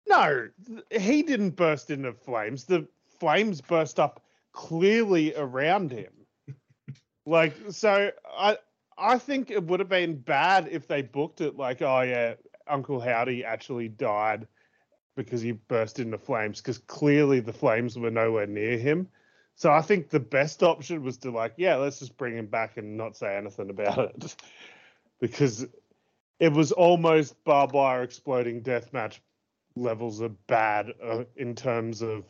No, 0.09 0.49
he 0.93 1.23
didn't 1.25 1.51
burst 1.57 1.91
into 1.91 2.13
flames. 2.13 2.65
The 2.65 2.87
flames 3.19 3.61
burst 3.61 3.99
up 3.99 4.23
clearly 4.53 5.35
around 5.35 5.91
him. 5.91 6.13
like 7.27 7.55
so, 7.71 8.13
I 8.39 8.59
I 8.97 9.19
think 9.19 9.51
it 9.51 9.65
would 9.65 9.81
have 9.81 9.89
been 9.89 10.17
bad 10.17 10.69
if 10.71 10.87
they 10.87 11.03
booked 11.03 11.41
it 11.41 11.57
like, 11.57 11.83
oh 11.83 12.03
yeah, 12.03 12.35
Uncle 12.69 13.01
Howdy 13.01 13.45
actually 13.45 13.89
died 13.89 14.47
because 15.17 15.41
he 15.41 15.53
burst 15.53 15.99
into 15.99 16.19
flames 16.19 16.61
because 16.61 16.79
clearly 16.79 17.41
the 17.41 17.53
flames 17.53 17.99
were 17.99 18.11
nowhere 18.11 18.47
near 18.47 18.79
him. 18.79 19.09
So 19.57 19.73
I 19.73 19.81
think 19.81 20.11
the 20.11 20.21
best 20.21 20.63
option 20.63 21.03
was 21.03 21.17
to 21.19 21.31
like, 21.31 21.55
yeah, 21.57 21.77
let's 21.77 21.99
just 21.99 22.17
bring 22.17 22.37
him 22.37 22.47
back 22.47 22.77
and 22.77 22.97
not 22.97 23.17
say 23.17 23.37
anything 23.37 23.71
about 23.71 23.99
it 23.99 24.37
because 25.21 25.67
it 26.39 26.53
was 26.53 26.73
almost 26.73 27.43
barbed 27.45 27.73
wire 27.73 28.03
exploding 28.03 28.61
deathmatch 28.61 29.19
levels 29.75 30.21
of 30.21 30.47
bad 30.47 30.93
uh, 31.03 31.25
in 31.37 31.55
terms 31.55 32.03
of 32.03 32.25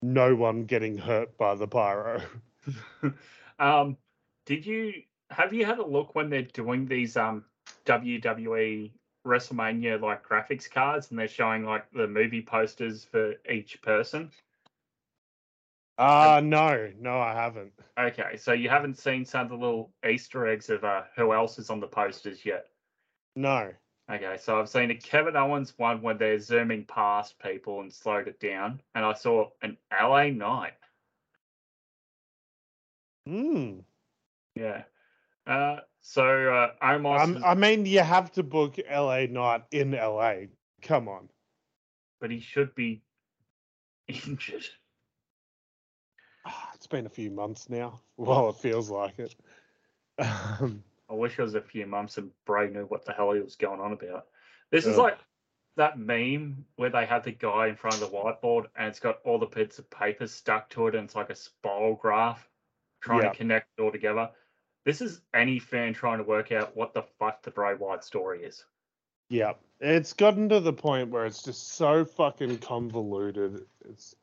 no 0.00 0.34
one 0.34 0.64
getting 0.64 0.96
hurt 0.96 1.36
by 1.36 1.54
the 1.54 1.66
pyro. 1.66 2.22
um, 3.58 3.96
did 4.46 4.64
you 4.64 4.92
have 5.30 5.52
you 5.52 5.64
had 5.64 5.78
a 5.78 5.86
look 5.86 6.14
when 6.14 6.30
they're 6.30 6.42
doing 6.42 6.86
these 6.86 7.16
um 7.16 7.44
WWE 7.84 8.90
WrestleMania 9.26 10.00
like 10.00 10.26
graphics 10.26 10.70
cards 10.70 11.10
and 11.10 11.18
they're 11.18 11.28
showing 11.28 11.64
like 11.64 11.90
the 11.92 12.06
movie 12.06 12.42
posters 12.42 13.04
for 13.04 13.34
each 13.50 13.82
person? 13.82 14.30
Ah, 15.98 16.40
no, 16.42 16.90
no, 16.98 17.18
I 17.18 17.32
haven't. 17.32 17.72
Okay, 17.98 18.36
so 18.36 18.52
you 18.52 18.68
haven't 18.68 18.98
seen 18.98 19.24
some 19.24 19.42
of 19.42 19.48
the 19.48 19.56
little 19.56 19.92
Easter 20.08 20.46
eggs 20.46 20.68
of 20.68 20.84
uh, 20.84 21.02
who 21.16 21.32
else 21.32 21.58
is 21.58 21.70
on 21.70 21.80
the 21.80 21.86
posters 21.86 22.44
yet. 22.44 22.66
No. 23.34 23.72
Okay, 24.10 24.36
so 24.38 24.60
I've 24.60 24.68
seen 24.68 24.90
a 24.90 24.94
Kevin 24.94 25.36
Owens 25.36 25.74
one 25.78 26.00
where 26.00 26.14
they're 26.14 26.38
zooming 26.38 26.84
past 26.84 27.38
people 27.38 27.80
and 27.80 27.92
slowed 27.92 28.28
it 28.28 28.38
down, 28.38 28.80
and 28.94 29.04
I 29.04 29.14
saw 29.14 29.48
an 29.62 29.76
LA 29.90 30.28
Knight. 30.28 30.74
Hmm. 33.26 33.80
Yeah. 34.54 34.84
Uh, 35.46 35.78
so 36.08 36.22
uh, 36.24 36.70
Omos, 36.86 37.20
Um, 37.20 37.36
is- 37.38 37.42
I 37.44 37.54
mean, 37.54 37.84
you 37.84 37.98
have 38.00 38.30
to 38.32 38.44
book 38.44 38.76
LA 38.88 39.26
Knight 39.26 39.64
in 39.72 39.90
LA. 39.90 40.46
Come 40.82 41.08
on. 41.08 41.28
but 42.20 42.30
he 42.30 42.38
should 42.40 42.74
be 42.76 43.02
injured. 44.08 44.64
Ah, 46.46 46.70
It's 46.74 46.86
been 46.86 47.06
a 47.06 47.10
few 47.10 47.30
months 47.30 47.68
now. 47.68 48.00
Well, 48.16 48.50
it 48.50 48.56
feels 48.56 48.88
like 48.88 49.18
it. 49.18 49.34
Um, 50.18 50.82
I 51.10 51.14
wish 51.14 51.38
it 51.38 51.42
was 51.42 51.54
a 51.56 51.60
few 51.60 51.86
months 51.86 52.18
and 52.18 52.30
Bray 52.46 52.70
knew 52.70 52.84
what 52.84 53.04
the 53.04 53.12
hell 53.12 53.32
he 53.32 53.40
was 53.40 53.56
going 53.56 53.80
on 53.80 53.92
about. 53.92 54.26
This 54.70 54.86
is 54.86 54.96
like 54.96 55.18
that 55.76 55.98
meme 55.98 56.64
where 56.76 56.88
they 56.90 57.04
have 57.04 57.24
the 57.24 57.32
guy 57.32 57.66
in 57.66 57.76
front 57.76 58.00
of 58.00 58.00
the 58.00 58.16
whiteboard 58.16 58.66
and 58.76 58.88
it's 58.88 58.98
got 59.00 59.18
all 59.24 59.38
the 59.38 59.46
bits 59.46 59.78
of 59.78 59.90
paper 59.90 60.26
stuck 60.26 60.70
to 60.70 60.86
it 60.86 60.94
and 60.94 61.04
it's 61.04 61.14
like 61.14 61.30
a 61.30 61.34
spiral 61.34 61.94
graph 61.96 62.48
trying 63.02 63.22
Yeah. 63.24 63.30
to 63.30 63.36
connect 63.36 63.68
it 63.76 63.82
all 63.82 63.92
together. 63.92 64.30
This 64.86 65.00
is 65.00 65.20
any 65.34 65.58
fan 65.58 65.92
trying 65.92 66.18
to 66.18 66.24
work 66.24 66.52
out 66.52 66.76
what 66.76 66.94
the 66.94 67.02
fuck 67.18 67.42
the 67.42 67.50
Bray 67.50 67.74
Wyatt 67.74 68.04
story 68.04 68.44
is. 68.44 68.64
yeah, 69.28 69.54
it's 69.80 70.12
gotten 70.12 70.48
to 70.48 70.60
the 70.60 70.72
point 70.72 71.10
where 71.10 71.26
it's 71.26 71.42
just 71.42 71.74
so 71.74 72.04
fucking 72.04 72.58
convoluted. 72.58 73.66
It's, 73.84 74.14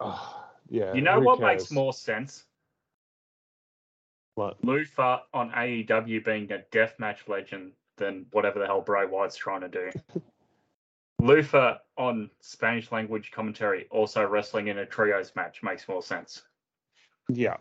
Ah, 0.00 0.48
yeah. 0.68 0.94
You 0.94 1.00
know 1.00 1.18
what 1.18 1.40
makes 1.40 1.70
more 1.70 1.92
sense? 1.92 2.44
What? 4.36 4.64
Lufa 4.64 5.22
on 5.32 5.50
AEW 5.50 6.24
being 6.24 6.50
a 6.52 6.62
deathmatch 6.72 7.28
legend 7.28 7.72
than 7.96 8.26
whatever 8.30 8.60
the 8.60 8.66
hell 8.66 8.80
Bray 8.80 9.06
Wyatt's 9.06 9.36
trying 9.36 9.62
to 9.62 9.68
do. 9.68 9.90
Lufa 11.20 11.80
on 11.96 12.30
Spanish 12.40 12.92
language 12.92 13.32
commentary 13.32 13.86
also 13.90 14.24
wrestling 14.24 14.68
in 14.68 14.78
a 14.78 14.86
trios 14.86 15.32
match 15.34 15.62
makes 15.62 15.88
more 15.88 16.02
sense. 16.02 16.42
Yeah. 17.28 17.56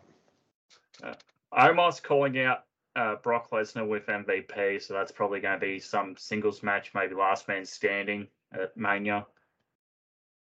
Omos 1.57 2.01
calling 2.01 2.39
out 2.39 2.65
uh, 2.95 3.15
Brock 3.15 3.51
Lesnar 3.51 3.87
with 3.87 4.05
MVP, 4.07 4.81
so 4.81 4.93
that's 4.93 5.11
probably 5.11 5.39
going 5.39 5.59
to 5.59 5.65
be 5.65 5.79
some 5.79 6.15
singles 6.17 6.63
match, 6.63 6.91
maybe 6.93 7.15
last 7.15 7.47
man 7.47 7.65
standing 7.65 8.27
at 8.53 8.75
Mania. 8.77 9.25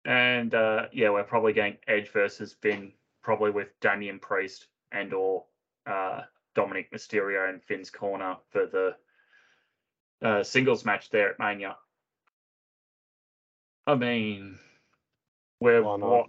And 0.04 0.54
uh, 0.54 0.86
yeah, 0.92 1.10
we're 1.10 1.24
probably 1.24 1.52
getting 1.52 1.78
Edge 1.88 2.10
versus 2.10 2.54
Finn, 2.60 2.92
probably 3.22 3.50
with 3.50 3.68
Damian 3.80 4.18
Priest 4.18 4.66
and 4.92 5.14
or 5.14 5.44
uh, 5.86 6.22
Dominik 6.54 6.90
Mysterio 6.92 7.52
in 7.52 7.60
Finn's 7.60 7.90
corner 7.90 8.36
for 8.50 8.66
the 8.66 8.96
uh, 10.26 10.42
singles 10.42 10.84
match 10.84 11.10
there 11.10 11.30
at 11.30 11.38
Mania. 11.38 11.76
I 13.86 13.94
mean, 13.94 14.58
we're 15.60 15.82
what? 15.82 16.28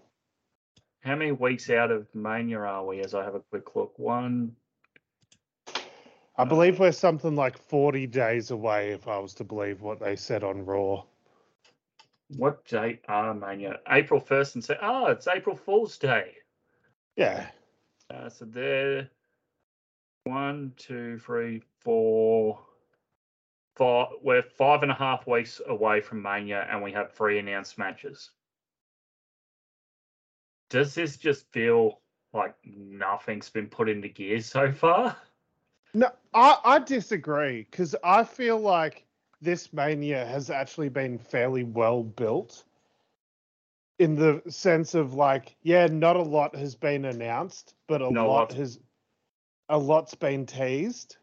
How 1.02 1.16
many 1.16 1.32
weeks 1.32 1.70
out 1.70 1.92
of 1.92 2.08
Mania 2.16 2.60
are 2.60 2.86
we? 2.86 3.00
As 3.02 3.14
I 3.14 3.24
have 3.24 3.36
a 3.36 3.40
quick 3.40 3.76
look, 3.76 4.00
one, 4.00 4.56
I 6.38 6.44
believe 6.44 6.80
we're 6.80 6.92
something 6.92 7.36
like 7.36 7.58
40 7.58 8.08
days 8.08 8.52
away, 8.52 8.92
if 8.92 9.08
I 9.08 9.18
was 9.20 9.34
to 9.36 9.44
believe 9.44 9.82
what 9.82 10.00
they 10.00 10.16
said 10.16 10.44
on 10.44 10.66
Raw. 10.66 11.04
What 12.36 12.66
date 12.66 13.02
are 13.08 13.34
Mania? 13.34 13.80
April 13.90 14.20
1st 14.20 14.56
and 14.56 14.64
say, 14.64 14.78
oh, 14.82 15.08
it's 15.08 15.28
April 15.28 15.56
Fool's 15.56 15.98
Day. 15.98 16.34
Yeah. 17.16 17.48
Uh, 18.14 18.28
so 18.30 18.46
there, 18.46 19.10
one, 20.26 20.74
two, 20.76 21.20
three, 21.20 21.62
four, 21.80 22.60
five. 23.76 24.08
We're 24.22 24.42
five 24.42 24.84
and 24.84 24.92
a 24.92 24.96
half 24.96 25.28
weeks 25.28 25.62
away 25.68 26.02
from 26.02 26.22
Mania, 26.22 26.68
and 26.70 26.84
we 26.84 26.92
have 26.92 27.14
three 27.14 27.40
announced 27.40 27.78
matches. 27.78 28.32
Does 30.70 30.94
this 30.94 31.16
just 31.16 31.50
feel 31.52 32.02
like 32.34 32.56
nothing's 32.66 33.50
been 33.50 33.68
put 33.68 33.88
into 33.88 34.10
gear 34.10 34.42
so 34.42 34.72
far? 34.72 35.16
No, 35.96 36.12
I, 36.34 36.58
I 36.66 36.80
disagree 36.80 37.66
because 37.72 37.96
I 38.04 38.26
feel 38.26 38.60
like 38.60 39.06
this 39.42 39.72
mania 39.72 40.26
has 40.26 40.50
actually 40.50 40.90
been 40.90 41.18
fairly 41.18 41.64
well 41.64 42.04
built 42.04 42.66
in 44.00 44.14
the 44.16 44.42
sense 44.50 44.94
of 44.94 45.14
like, 45.14 45.56
yeah, 45.64 45.88
not 45.88 46.18
a 46.18 46.22
lot 46.22 46.54
has 46.54 46.76
been 46.76 47.06
announced, 47.06 47.76
but 47.88 48.02
a 48.02 48.12
No, 48.12 48.28
lot 48.28 48.52
has 48.52 48.78
a 49.70 49.78
lot's 49.78 50.14
been 50.14 50.46
teased. 50.46 51.16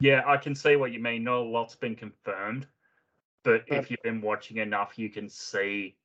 Yeah, 0.00 0.22
I 0.26 0.38
can 0.38 0.54
see 0.54 0.76
what 0.76 0.90
you 0.92 1.00
mean. 1.00 1.24
Not 1.24 1.36
a 1.36 1.40
lot's 1.40 1.76
been 1.76 1.94
confirmed, 1.94 2.66
but 3.44 3.66
But- 3.68 3.76
if 3.76 3.90
you've 3.90 4.02
been 4.02 4.22
watching 4.22 4.56
enough, 4.56 4.98
you 4.98 5.10
can 5.10 5.28
see 5.28 5.96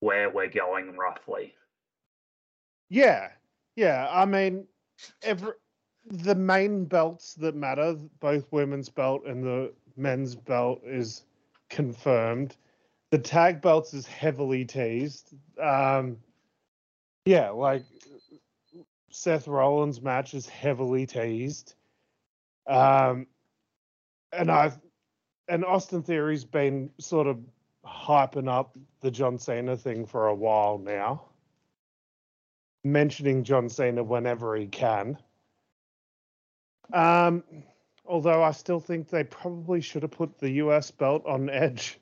where 0.00 0.30
we're 0.30 0.48
going 0.48 0.96
roughly. 0.96 1.54
Yeah, 2.88 3.30
yeah. 3.76 4.08
I 4.10 4.24
mean, 4.24 4.66
every 5.22 5.52
the 6.10 6.34
main 6.34 6.84
belts 6.84 7.34
that 7.34 7.54
matter, 7.54 7.96
both 8.20 8.50
women's 8.50 8.88
belt 8.88 9.22
and 9.26 9.42
the 9.42 9.72
men's 9.96 10.34
belt, 10.34 10.80
is 10.84 11.24
confirmed. 11.68 12.56
The 13.10 13.18
tag 13.18 13.60
belts 13.60 13.94
is 13.94 14.06
heavily 14.06 14.64
teased. 14.64 15.34
Um, 15.60 16.18
yeah, 17.24 17.50
like 17.50 17.84
Seth 19.10 19.48
Rollins' 19.48 20.00
match 20.00 20.34
is 20.34 20.48
heavily 20.48 21.06
teased. 21.06 21.74
Um, 22.66 23.26
and 24.32 24.50
I've 24.50 24.78
and 25.48 25.64
Austin 25.64 26.02
Theory's 26.02 26.44
been 26.44 26.90
sort 26.98 27.26
of 27.26 27.38
hyping 27.86 28.48
up 28.48 28.76
the 29.00 29.10
John 29.10 29.38
Cena 29.38 29.76
thing 29.76 30.04
for 30.04 30.26
a 30.26 30.34
while 30.34 30.78
now 30.78 31.28
mentioning 32.84 33.44
John 33.44 33.68
Cena 33.68 34.02
whenever 34.02 34.56
he 34.56 34.66
can. 34.66 35.18
Um, 36.92 37.42
although 38.06 38.42
I 38.42 38.52
still 38.52 38.80
think 38.80 39.08
they 39.08 39.24
probably 39.24 39.80
should 39.80 40.02
have 40.02 40.10
put 40.10 40.38
the 40.38 40.50
US 40.50 40.90
belt 40.90 41.24
on 41.26 41.50
Edge 41.50 41.98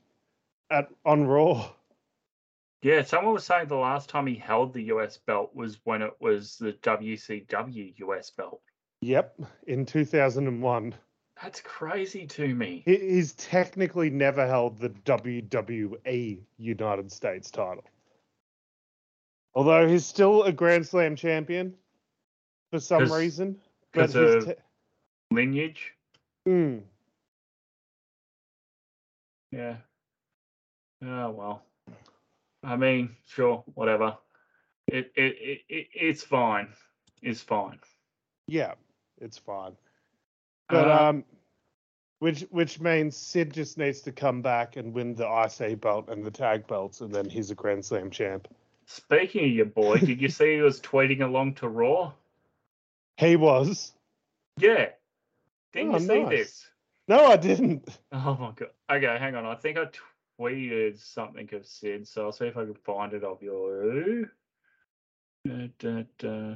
at 0.70 0.88
on 1.04 1.26
Raw. 1.26 1.68
Yeah, 2.82 3.02
someone 3.02 3.34
was 3.34 3.44
saying 3.44 3.68
the 3.68 3.76
last 3.76 4.08
time 4.08 4.26
he 4.26 4.36
held 4.36 4.72
the 4.72 4.84
US 4.84 5.16
belt 5.18 5.54
was 5.54 5.78
when 5.84 6.02
it 6.02 6.14
was 6.20 6.56
the 6.56 6.72
WCW 6.72 7.98
US 7.98 8.30
belt. 8.30 8.60
Yep, 9.00 9.40
in 9.66 9.86
2001. 9.86 10.94
That's 11.42 11.60
crazy 11.60 12.26
to 12.26 12.54
me. 12.54 12.82
He, 12.86 12.96
he's 12.96 13.34
technically 13.34 14.08
never 14.08 14.46
held 14.46 14.78
the 14.78 14.90
WWE 14.90 16.40
United 16.58 17.12
States 17.12 17.50
title. 17.50 17.84
Although 19.54 19.86
he's 19.88 20.06
still 20.06 20.44
a 20.44 20.52
Grand 20.52 20.86
Slam 20.86 21.16
champion 21.16 21.74
for 22.70 22.78
some 22.78 23.10
reason. 23.10 23.58
But 23.92 24.12
his 24.12 24.44
te- 24.44 24.54
Lineage. 25.31 25.93
Mm, 26.48 26.82
Yeah. 29.53 29.77
Oh 31.05 31.31
well. 31.31 31.62
I 32.62 32.77
mean, 32.77 33.16
sure, 33.27 33.62
whatever. 33.74 34.16
It 34.89 35.12
it, 35.16 35.36
it, 35.40 35.61
it 35.69 35.86
it's 35.94 36.23
fine. 36.23 36.69
It's 37.23 37.40
fine. 37.40 37.78
yeah, 38.47 38.74
it's 39.20 39.39
fine. 39.39 39.73
But 40.69 40.89
Uh, 40.90 41.09
um, 41.09 41.24
which 42.19 42.43
which 42.51 42.81
means 42.81 43.16
Sid 43.16 43.53
just 43.53 43.78
needs 43.78 44.01
to 44.03 44.12
come 44.12 44.43
back 44.43 44.77
and 44.77 44.93
win 44.94 45.15
the 45.15 45.27
IC 45.27 45.81
belt 45.81 46.09
and 46.09 46.24
the 46.24 46.31
tag 46.31 46.66
belts, 46.66 47.01
and 47.01 47.12
then 47.15 47.28
he's 47.28 47.51
a 47.51 47.55
Grand 47.55 47.85
Slam 47.85 48.11
champ. 48.11 48.48
speaking 48.86 49.44
of 49.44 49.51
your 49.51 49.66
boy, 49.66 49.98
did 49.98 50.20
you 50.20 50.28
see 50.39 50.55
he 50.57 50.61
was 50.61 50.81
tweeting 50.81 51.23
along 51.23 51.55
to 51.55 51.69
Raw? 51.69 52.12
He 53.16 53.36
was. 53.36 53.93
Yeah. 54.59 54.90
Didn't 55.77 55.94
Oh, 55.94 55.98
you 55.98 56.07
see 56.07 56.23
nice. 56.24 56.31
this? 56.31 56.66
No, 57.09 57.27
I 57.27 57.36
didn't. 57.36 57.89
Oh 58.12 58.36
my 58.40 58.53
god. 58.57 58.70
Okay, 58.90 59.19
hang 59.19 59.35
on. 59.36 59.44
I 59.47 59.55
think 59.55 59.78
I 59.78 59.86
tweeted 60.40 60.98
something 60.98 61.48
of 61.55 61.66
Sid, 61.66 62.09
so 62.09 62.24
I'll 62.24 62.32
see 62.32 62.47
if 62.47 62.57
I 62.57 62.65
can 62.65 62.74
find 62.74 63.12
it 63.12 63.23
of 63.24 63.43
you. 63.43 64.28
Da, 65.47 65.69
da, 65.78 66.03
da. 66.19 66.55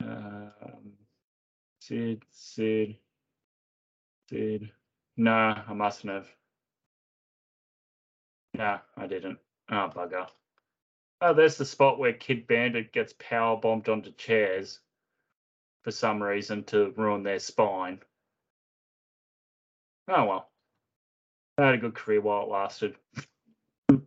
Um, 0.00 0.92
Sid, 1.80 2.22
Sid, 2.30 2.96
Sid. 4.30 4.70
No, 5.16 5.32
I 5.68 5.72
mustn't 5.74 6.12
have. 6.12 6.28
No, 8.54 8.78
I 8.96 9.06
didn't. 9.06 9.38
Oh, 9.70 9.90
bugger. 9.94 10.26
Oh, 11.20 11.34
there's 11.34 11.56
the 11.56 11.64
spot 11.64 11.98
where 11.98 12.12
Kid 12.12 12.46
Bandit 12.46 12.92
gets 12.92 13.12
power 13.18 13.56
bombed 13.56 13.88
onto 13.88 14.12
chairs 14.12 14.80
for 15.82 15.90
some 15.90 16.22
reason 16.22 16.64
to 16.64 16.92
ruin 16.96 17.22
their 17.22 17.38
spine. 17.38 18.00
Oh 20.08 20.24
well. 20.24 20.50
I 21.56 21.66
had 21.66 21.74
a 21.74 21.78
good 21.78 21.94
career 21.94 22.20
while 22.20 22.42
it 22.42 22.48
lasted. 22.48 22.96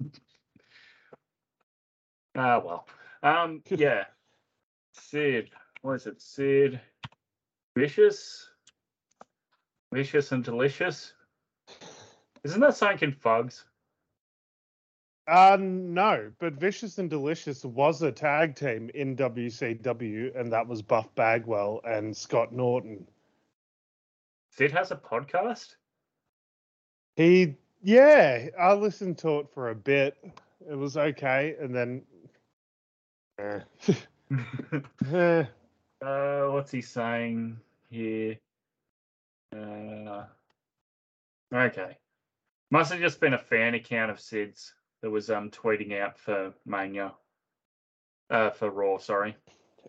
Ah 2.33 2.61
well. 2.63 2.87
Um 3.23 3.61
yeah. 3.69 4.05
Sid. 4.93 5.49
What 5.81 5.95
is 5.95 6.07
it? 6.07 6.21
Sid 6.21 6.79
Vicious? 7.77 8.49
Vicious 9.93 10.31
and 10.31 10.43
delicious? 10.43 11.13
Isn't 12.43 12.61
that 12.61 12.75
something 12.75 13.09
in 13.09 13.15
Fugs? 13.15 13.65
Uh 15.31 15.55
no, 15.57 16.29
but 16.39 16.55
Vicious 16.55 16.97
and 16.97 17.09
Delicious 17.09 17.63
was 17.63 18.01
a 18.01 18.11
tag 18.11 18.53
team 18.53 18.91
in 18.93 19.15
WCW, 19.15 20.37
and 20.37 20.51
that 20.51 20.67
was 20.67 20.81
Buff 20.81 21.07
Bagwell 21.15 21.79
and 21.85 22.15
Scott 22.15 22.51
Norton. 22.51 23.07
Sid 24.49 24.73
has 24.73 24.91
a 24.91 24.97
podcast? 24.97 25.75
He, 27.15 27.55
yeah, 27.81 28.47
I 28.59 28.73
listened 28.73 29.19
to 29.19 29.39
it 29.39 29.47
for 29.53 29.69
a 29.69 29.75
bit. 29.75 30.17
It 30.69 30.75
was 30.75 30.97
okay, 30.97 31.55
and 31.61 31.73
then, 31.73 32.01
eh. 33.39 33.59
Eh, 35.13 35.45
uh 36.05 36.47
what's 36.47 36.71
he 36.71 36.81
saying 36.81 37.57
here? 37.89 38.37
Uh 39.55 40.25
okay. 41.53 41.97
Must 42.69 42.91
have 42.91 42.99
just 42.99 43.21
been 43.21 43.33
a 43.33 43.37
fan 43.37 43.75
account 43.75 44.11
of 44.11 44.19
Sid's 44.19 44.73
that 45.01 45.09
was 45.09 45.29
um 45.29 45.49
tweeting 45.49 45.99
out 45.99 46.17
for 46.17 46.53
Mania. 46.65 47.13
Uh 48.29 48.49
for 48.51 48.69
Raw, 48.69 48.97
sorry. 48.97 49.35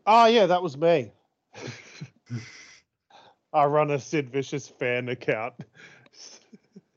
oh 0.07 0.27
yeah, 0.27 0.47
that 0.47 0.63
was 0.63 0.77
me. 0.77 1.13
I 3.53 3.65
run 3.67 3.91
a 3.91 3.99
Sid 3.99 4.31
Vicious 4.31 4.67
fan 4.69 5.09
account. 5.11 5.55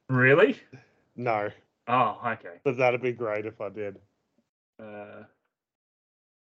Really? 0.08 0.60
no, 1.16 1.50
Oh, 1.88 2.20
okay. 2.26 2.60
but 2.64 2.78
that'd 2.78 3.02
be 3.02 3.12
great 3.12 3.46
if 3.46 3.60
I 3.60 3.70
did. 3.70 3.98
Uh, 4.82 5.24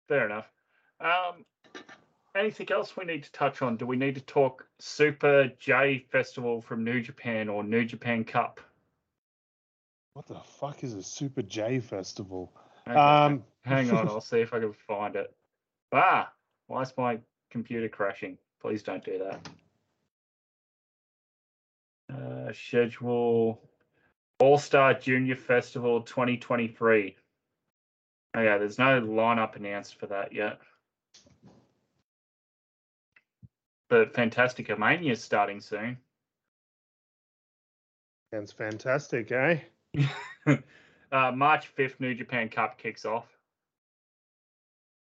fair 0.08 0.26
enough. 0.26 0.46
Um, 1.00 1.44
anything 2.36 2.70
else 2.70 2.96
we 2.96 3.04
need 3.04 3.24
to 3.24 3.32
touch 3.32 3.62
on? 3.62 3.76
Do 3.76 3.86
we 3.86 3.96
need 3.96 4.14
to 4.16 4.20
talk 4.20 4.66
Super 4.78 5.50
J 5.58 6.04
Festival 6.10 6.60
from 6.60 6.84
New 6.84 7.00
Japan 7.00 7.48
or 7.48 7.64
New 7.64 7.84
Japan 7.84 8.22
Cup? 8.24 8.60
What 10.14 10.26
the 10.28 10.38
fuck 10.38 10.84
is 10.84 10.94
a 10.94 11.02
Super 11.02 11.42
J 11.42 11.80
festival? 11.80 12.52
Okay, 12.88 12.96
Um, 12.96 13.44
hang 13.64 13.90
on, 13.90 14.08
I'll 14.08 14.20
see 14.22 14.40
if 14.40 14.54
I 14.54 14.60
can 14.60 14.72
find 14.72 15.16
it. 15.16 15.34
Ah, 15.92 16.32
why 16.68 16.82
is 16.82 16.92
my 16.96 17.18
computer 17.50 17.88
crashing? 17.88 18.38
Please 18.60 18.82
don't 18.84 19.04
do 19.04 19.18
that. 19.18 19.48
Uh, 22.16 22.52
schedule 22.52 23.60
All 24.38 24.56
Star 24.56 24.94
Junior 24.94 25.34
Festival 25.36 26.02
2023. 26.02 27.16
Oh 28.36 28.40
yeah, 28.40 28.58
there's 28.58 28.78
no 28.78 29.00
lineup 29.00 29.56
announced 29.56 29.98
for 29.98 30.06
that 30.06 30.32
yet. 30.32 30.60
But 33.88 34.14
Fantastica 34.14 34.78
Mania 34.78 35.12
is 35.12 35.22
starting 35.22 35.60
soon. 35.60 35.98
Sounds 38.32 38.52
fantastic, 38.52 39.30
eh? 39.32 39.58
uh, 41.12 41.32
March 41.32 41.74
5th, 41.76 42.00
New 42.00 42.14
Japan 42.14 42.48
Cup 42.48 42.78
kicks 42.78 43.04
off. 43.04 43.26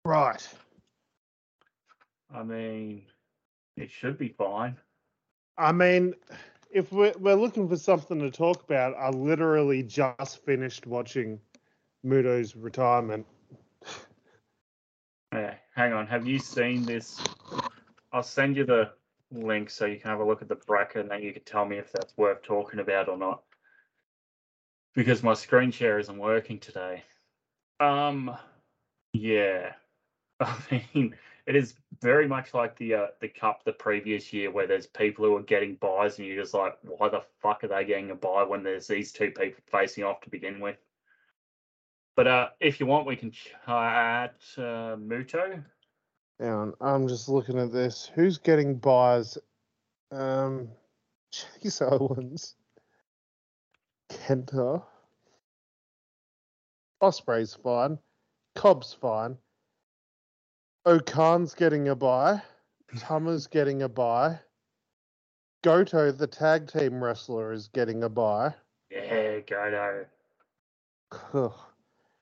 Right. 0.05 0.47
I 2.33 2.43
mean, 2.43 3.03
it 3.77 3.89
should 3.89 4.17
be 4.17 4.29
fine. 4.29 4.75
I 5.57 5.71
mean, 5.71 6.13
if 6.71 6.91
we're, 6.91 7.13
we're 7.19 7.35
looking 7.35 7.69
for 7.69 7.77
something 7.77 8.19
to 8.19 8.31
talk 8.31 8.63
about, 8.63 8.95
I 8.97 9.09
literally 9.09 9.83
just 9.83 10.43
finished 10.43 10.87
watching 10.87 11.39
Muto's 12.03 12.55
retirement. 12.55 13.25
Yeah, 15.31 15.55
hang 15.75 15.93
on. 15.93 16.07
Have 16.07 16.27
you 16.27 16.39
seen 16.39 16.83
this? 16.83 17.19
I'll 18.11 18.23
send 18.23 18.57
you 18.57 18.65
the 18.65 18.91
link 19.31 19.69
so 19.69 19.85
you 19.85 19.99
can 19.99 20.11
have 20.11 20.19
a 20.19 20.25
look 20.25 20.41
at 20.41 20.47
the 20.47 20.55
bracket 20.55 21.01
and 21.01 21.11
then 21.11 21.23
you 21.23 21.33
can 21.33 21.43
tell 21.43 21.65
me 21.65 21.77
if 21.77 21.91
that's 21.91 22.15
worth 22.17 22.43
talking 22.43 22.79
about 22.79 23.09
or 23.09 23.17
not. 23.17 23.43
Because 24.95 25.23
my 25.23 25.33
screen 25.33 25.71
share 25.71 25.99
isn't 25.99 26.17
working 26.17 26.59
today. 26.59 27.03
Um, 27.79 28.35
yeah. 29.13 29.73
I 30.39 30.57
mean, 30.93 31.15
it 31.45 31.55
is 31.55 31.75
very 32.01 32.27
much 32.27 32.53
like 32.53 32.77
the 32.77 32.93
uh, 32.95 33.07
the 33.19 33.27
cup 33.27 33.63
the 33.63 33.73
previous 33.73 34.31
year 34.31 34.51
where 34.51 34.67
there's 34.67 34.87
people 34.87 35.25
who 35.25 35.35
are 35.35 35.43
getting 35.43 35.75
buys 35.75 36.17
and 36.17 36.27
you're 36.27 36.41
just 36.41 36.53
like, 36.53 36.77
why 36.83 37.09
the 37.09 37.23
fuck 37.41 37.63
are 37.63 37.67
they 37.67 37.85
getting 37.85 38.11
a 38.11 38.15
buy 38.15 38.43
when 38.43 38.63
there's 38.63 38.87
these 38.87 39.11
two 39.11 39.31
people 39.31 39.61
facing 39.71 40.03
off 40.03 40.21
to 40.21 40.29
begin 40.29 40.59
with? 40.59 40.77
But 42.15 42.27
uh, 42.27 42.49
if 42.59 42.79
you 42.79 42.85
want, 42.85 43.07
we 43.07 43.15
can 43.15 43.31
chat 43.31 44.35
uh, 44.57 44.95
Muto. 44.95 45.63
On, 46.39 46.73
I'm 46.81 47.07
just 47.07 47.29
looking 47.29 47.59
at 47.59 47.71
this. 47.71 48.11
Who's 48.15 48.37
getting 48.37 48.75
buys? 48.75 49.37
Um, 50.11 50.69
Chase 51.31 51.81
Owens, 51.81 52.55
Kenta, 54.13 54.83
Osprey's 57.01 57.53
fine, 57.53 57.97
Cobb's 58.55 58.93
fine, 58.93 59.37
O-Khan's 60.85 61.53
getting 61.53 61.89
a 61.89 61.95
buy, 61.95 62.41
Tama's 62.97 63.47
getting 63.47 63.81
a 63.81 63.89
buy, 63.89 64.39
Goto, 65.63 66.11
the 66.11 66.27
tag 66.27 66.71
team 66.71 67.03
wrestler, 67.03 67.53
is 67.53 67.69
getting 67.69 68.03
a 68.03 68.09
buy. 68.09 68.53
Yeah, 68.91 69.39
Goto. 69.39 70.05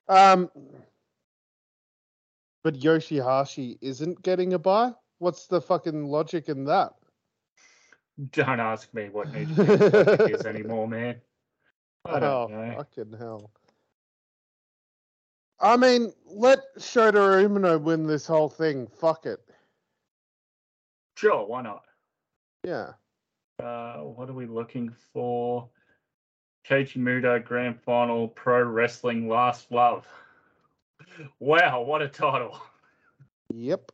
Um, 0.08 0.50
but 2.62 2.78
Yoshihashi 2.78 3.78
isn't 3.80 4.22
getting 4.22 4.54
a 4.54 4.58
buy. 4.58 4.92
What's 5.18 5.46
the 5.46 5.60
fucking 5.60 6.06
logic 6.06 6.48
in 6.48 6.64
that? 6.66 6.92
Don't 8.30 8.60
ask 8.60 8.92
me 8.94 9.08
what 9.08 9.32
New 9.32 9.46
Japan's 9.46 9.92
logic 9.92 10.40
is 10.40 10.46
anymore, 10.46 10.86
man. 10.86 11.16
Oh, 12.04 12.18
know. 12.18 12.74
fucking 12.76 13.16
hell. 13.18 13.50
I 15.60 15.76
mean, 15.76 16.12
let 16.26 16.58
Shota 16.76 17.46
Umino 17.46 17.80
win 17.80 18.06
this 18.06 18.26
whole 18.26 18.48
thing. 18.48 18.88
Fuck 18.88 19.26
it. 19.26 19.40
Sure, 21.16 21.46
why 21.46 21.62
not? 21.62 21.84
Yeah. 22.64 22.92
Uh, 23.62 23.98
what 23.98 24.28
are 24.28 24.32
we 24.32 24.46
looking 24.46 24.92
for? 25.12 25.68
Keiji 26.68 26.96
Muto 26.96 27.44
Grand 27.44 27.80
Final 27.80 28.28
Pro 28.28 28.62
Wrestling 28.62 29.28
Last 29.28 29.70
Love. 29.70 30.06
Wow, 31.38 31.82
what 31.82 32.02
a 32.02 32.08
title. 32.08 32.60
Yep. 33.52 33.92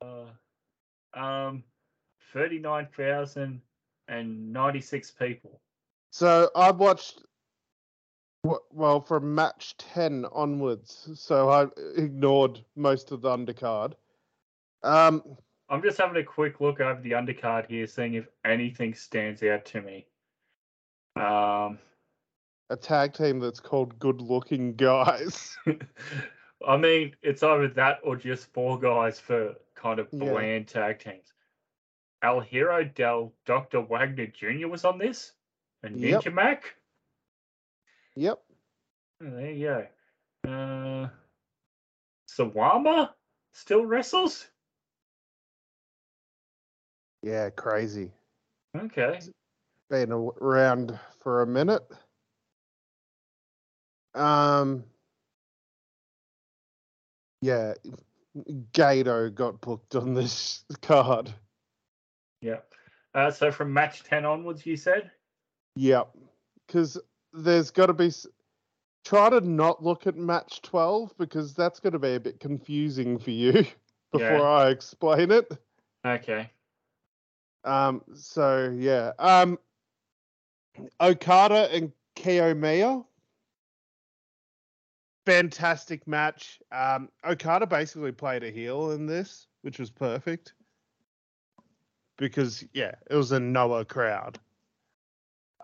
Uh, 0.00 1.18
um, 1.18 1.64
thirty-nine 2.32 2.88
thousand 2.96 3.60
and 4.08 4.52
ninety-six 4.52 5.10
people. 5.10 5.60
So 6.16 6.48
I 6.56 6.70
watched, 6.70 7.24
well, 8.42 9.02
from 9.02 9.34
match 9.34 9.76
10 9.76 10.24
onwards. 10.32 11.10
So 11.14 11.50
I 11.50 11.66
ignored 11.94 12.64
most 12.74 13.12
of 13.12 13.20
the 13.20 13.28
undercard. 13.28 13.92
Um, 14.82 15.22
I'm 15.68 15.82
just 15.82 15.98
having 15.98 16.16
a 16.16 16.24
quick 16.24 16.58
look 16.58 16.80
over 16.80 17.02
the 17.02 17.10
undercard 17.10 17.66
here, 17.68 17.86
seeing 17.86 18.14
if 18.14 18.28
anything 18.46 18.94
stands 18.94 19.42
out 19.42 19.66
to 19.66 19.82
me. 19.82 20.06
Um, 21.16 21.78
a 22.70 22.76
tag 22.80 23.12
team 23.12 23.38
that's 23.38 23.60
called 23.60 23.98
Good 23.98 24.22
Looking 24.22 24.74
Guys. 24.74 25.54
I 26.66 26.78
mean, 26.78 27.14
it's 27.20 27.42
either 27.42 27.68
that 27.68 27.98
or 28.02 28.16
just 28.16 28.50
four 28.54 28.78
guys 28.80 29.20
for 29.20 29.54
kind 29.74 29.98
of 29.98 30.08
Yeah. 30.12 30.30
bland 30.30 30.68
tag 30.68 30.98
teams. 30.98 31.34
El 32.22 32.40
Hijo 32.40 32.84
del 32.84 33.34
Dr. 33.44 33.82
Wagner 33.82 34.28
Jr. 34.28 34.66
was 34.68 34.86
on 34.86 34.96
this, 34.96 35.32
and 35.82 35.98
Yep. 36.00 36.22
Ninja 36.22 36.32
Mack. 36.32 36.74
yep. 38.14 38.42
Oh, 39.22 39.30
there 39.30 39.50
you 39.50 39.66
go. 40.44 40.50
Uh, 40.50 41.08
Sawama 42.28 43.10
still 43.52 43.84
wrestles. 43.86 44.46
Yeah, 47.22 47.50
crazy. 47.50 48.12
Okay. 48.76 49.20
Been 49.88 50.12
around 50.12 50.98
for 51.20 51.42
a 51.42 51.46
minute. 51.46 51.82
Um, 54.14 54.84
yeah, 57.40 57.74
Gato 58.72 59.30
got 59.30 59.60
booked 59.60 59.94
on 59.94 60.14
this 60.14 60.64
card. 60.82 61.32
Yeah. 62.40 62.60
Uh, 63.14 63.30
so 63.30 63.50
from 63.50 63.72
match 63.72 64.02
10 64.04 64.24
onwards, 64.24 64.66
you 64.66 64.76
said? 64.76 65.10
Yep, 65.76 66.08
because 66.66 66.98
there's 67.32 67.70
got 67.70 67.86
to 67.86 67.92
be. 67.92 68.10
Try 69.04 69.30
to 69.30 69.40
not 69.40 69.84
look 69.84 70.08
at 70.08 70.16
match 70.16 70.62
12 70.62 71.16
because 71.16 71.54
that's 71.54 71.78
going 71.78 71.92
to 71.92 71.98
be 72.00 72.16
a 72.16 72.20
bit 72.20 72.40
confusing 72.40 73.20
for 73.20 73.30
you 73.30 73.52
before 74.12 74.38
Yeah. 74.38 74.42
I 74.42 74.70
explain 74.70 75.30
it. 75.30 75.48
Okay. 76.04 76.50
Um, 77.62 78.02
so 78.14 78.74
yeah. 78.76 79.12
Um, 79.20 79.60
Okada 81.00 81.72
and 81.72 81.92
Kiyomiya. 82.16 83.04
Fantastic 85.24 86.06
match. 86.08 86.60
Um, 86.72 87.08
Okada 87.24 87.66
basically 87.66 88.12
played 88.12 88.42
a 88.42 88.50
heel 88.50 88.92
in 88.92 89.06
this, 89.06 89.46
which 89.62 89.78
was 89.78 89.90
perfect. 89.90 90.54
Because 92.16 92.64
yeah, 92.72 92.92
it 93.10 93.14
was 93.14 93.30
a 93.32 93.38
Noah 93.38 93.84
crowd. 93.84 94.38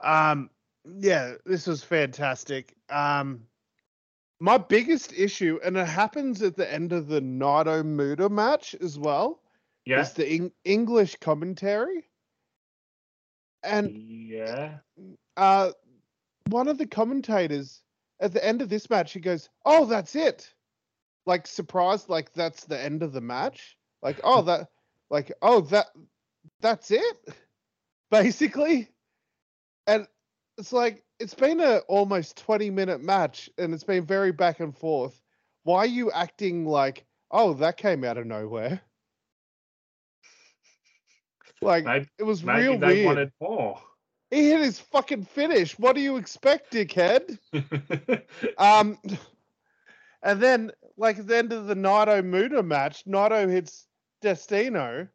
Um, 0.03 0.51
yeah, 0.85 1.35
this 1.45 1.67
was 1.67 1.83
fantastic. 1.83 2.75
Um, 2.91 3.47
my 4.41 4.59
biggest 4.59 5.13
issue, 5.13 5.61
and 5.65 5.77
it 5.77 5.87
happens 5.87 6.43
at 6.43 6.57
the 6.57 6.71
end 6.71 6.93
of 6.93 7.07
the 7.07 7.21
Naito 7.21 7.85
Muto 7.85 8.29
match 8.29 8.75
as 8.81 8.99
well 8.99 9.41
Yeah. 9.85 10.01
is 10.01 10.13
the 10.13 10.27
Eng- 10.27 10.53
English 10.65 11.17
commentary. 11.17 12.09
And 13.63 13.97
Yeah. 13.97 14.79
uh, 15.37 15.73
one 16.49 16.67
of 16.67 16.79
the 16.79 16.87
commentators 16.87 17.83
at 18.19 18.33
the 18.33 18.45
end 18.45 18.63
of 18.63 18.69
this 18.69 18.91
match, 18.91 19.13
he 19.13 19.21
goes, 19.21 19.49
"Oh, 19.65 19.85
that's 19.85 20.17
it," 20.17 20.53
like 21.27 21.47
surprised, 21.47 22.09
like 22.09 22.33
that's 22.33 22.65
the 22.65 22.81
end 22.81 23.05
of 23.05 23.13
the 23.13 23.21
match. 23.21 23.79
Like, 24.03 24.21
oh, 24.25 24.43
that, 24.43 24.69
like, 25.11 25.33
oh, 25.43 25.61
that, 25.61 25.87
that's 26.61 26.91
it, 26.91 27.29
basically. 28.11 28.92
And 29.87 30.07
it's 30.59 30.73
like 30.73 31.03
it's 31.19 31.35
been 31.35 31.61
a 31.61 31.79
almost 31.89 32.37
twenty 32.37 32.71
minute 32.71 33.01
match, 33.03 33.51
and 33.59 33.73
it's 33.75 33.85
been 33.85 34.05
very 34.05 34.33
back 34.33 34.61
and 34.61 34.77
forth. 34.77 35.21
Why 35.65 35.79
are 35.79 35.87
you 35.87 36.11
acting 36.11 36.67
like, 36.67 37.05
oh, 37.31 37.55
that 37.55 37.77
came 37.77 38.05
out 38.05 38.19
of 38.19 38.27
nowhere? 38.27 38.81
Like 41.63 41.85
Maybe, 41.85 42.09
it 42.19 42.25
was 42.25 42.43
maybe 42.43 42.63
real 42.63 42.79
they 42.79 42.87
weird. 42.87 43.07
wanted 43.07 43.33
more. 43.41 43.79
He 44.33 44.49
hit 44.51 44.61
his 44.63 44.81
fucking 44.81 45.27
finish. 45.27 45.79
What 45.79 45.95
do 45.95 46.01
you 46.03 46.17
expect, 46.17 46.73
dickhead? 46.73 47.39
Um, 48.59 48.99
and 50.25 50.41
then 50.43 50.73
like 50.97 51.21
at 51.21 51.29
the 51.29 51.37
end 51.37 51.53
of 51.53 51.67
the 51.67 51.75
Naito 51.77 52.21
Muto 52.21 52.65
match, 52.65 53.05
Naito 53.05 53.49
hits 53.49 53.87
Destino. 54.23 55.07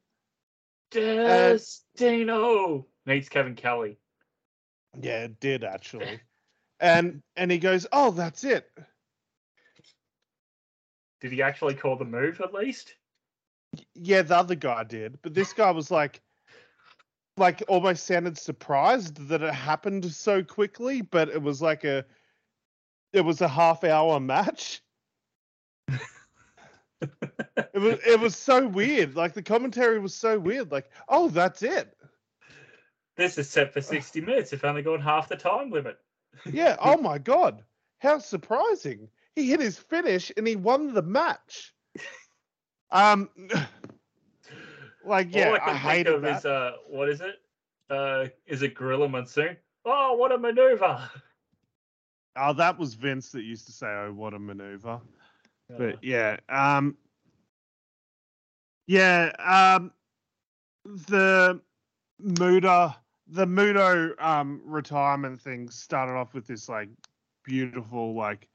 Destino 0.91 2.85
needs 3.05 3.27
Kevin 3.27 3.55
Kelly. 3.55 3.97
Yeah, 4.99 5.23
it 5.23 5.39
did 5.39 5.63
actually. 5.63 6.19
And 6.79 7.21
and 7.35 7.51
he 7.51 7.57
goes, 7.57 7.87
"Oh, 7.91 8.11
that's 8.11 8.43
it." 8.43 8.69
Did 11.21 11.31
he 11.31 11.41
actually 11.41 11.73
call 11.73 11.95
the 11.95 12.05
move 12.05 12.41
at 12.41 12.53
least? 12.53 12.95
Yeah, 13.95 14.21
the 14.21 14.37
other 14.37 14.55
guy 14.55 14.83
did, 14.83 15.19
but 15.21 15.33
this 15.33 15.53
guy 15.53 15.71
was 15.71 15.89
like, 15.89 16.21
like 17.35 17.63
almost 17.67 18.05
sounded 18.05 18.37
surprised 18.37 19.27
that 19.27 19.41
it 19.41 19.53
happened 19.53 20.05
so 20.05 20.43
quickly. 20.43 21.01
But 21.01 21.29
it 21.29 21.41
was 21.41 21.61
like 21.61 21.83
a, 21.83 22.05
it 23.13 23.21
was 23.21 23.41
a 23.41 23.47
half 23.47 23.83
hour 23.83 24.19
match. 24.19 24.81
It 27.73 27.79
was 27.79 27.99
it 28.05 28.19
was 28.19 28.35
so 28.35 28.67
weird. 28.67 29.15
Like 29.15 29.33
the 29.33 29.43
commentary 29.43 29.99
was 29.99 30.15
so 30.15 30.39
weird. 30.39 30.71
Like, 30.71 30.89
oh, 31.09 31.29
that's 31.29 31.61
it. 31.61 31.95
This 33.17 33.37
is 33.37 33.49
set 33.49 33.73
for 33.73 33.81
60 33.81 34.21
minutes. 34.21 34.53
If 34.53 34.63
only 34.63 34.81
gone 34.83 35.01
half 35.01 35.27
the 35.27 35.35
time 35.35 35.71
limit. 35.71 35.97
Yeah. 36.45 36.75
Oh 36.79 36.97
my 36.97 37.17
god. 37.17 37.63
How 37.99 38.19
surprising. 38.19 39.09
He 39.35 39.49
hit 39.49 39.59
his 39.59 39.79
finish 39.79 40.31
and 40.37 40.45
he 40.47 40.55
won 40.55 40.93
the 40.93 41.01
match. 41.01 41.73
Um 42.91 43.29
like 45.05 45.33
yeah, 45.33 45.47
All 45.49 45.53
I 45.53 45.55
I, 45.55 45.59
can 45.59 45.67
think 45.73 45.81
hated 45.81 46.13
of 46.13 46.21
that. 46.21 46.37
is 46.39 46.45
uh, 46.45 46.71
what 46.87 47.09
is 47.09 47.21
it? 47.21 47.35
Uh, 47.89 48.27
is 48.45 48.61
it 48.61 48.75
Gorilla 48.75 49.07
Monsoon? 49.09 49.57
Oh, 49.85 50.13
what 50.15 50.31
a 50.31 50.37
maneuver! 50.37 51.09
Oh, 52.39 52.53
that 52.53 52.77
was 52.77 52.93
Vince 52.93 53.31
that 53.31 53.41
used 53.41 53.65
to 53.65 53.71
say, 53.71 53.87
"Oh, 53.87 54.13
what 54.13 54.35
a 54.35 54.39
maneuver." 54.39 55.01
Uh, 55.73 55.77
But 55.77 56.03
yeah, 56.03 56.37
um, 56.49 56.95
yeah, 58.85 59.31
um, 59.39 59.91
the 60.85 61.59
Muto, 62.23 62.93
the 63.29 63.45
Muto 63.45 64.11
um 64.23 64.61
retirement 64.63 65.41
thing 65.41 65.69
started 65.69 66.13
off 66.13 66.33
with 66.33 66.47
this 66.47 66.69
like 66.69 66.89
beautiful 67.43 68.13
like 68.13 68.47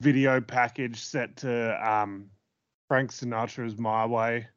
video 0.00 0.40
package 0.40 1.02
set 1.02 1.36
to 1.36 1.88
um 1.88 2.30
Frank 2.88 3.12
Sinatra's 3.12 3.78
My 3.78 4.04
Way. 4.04 4.48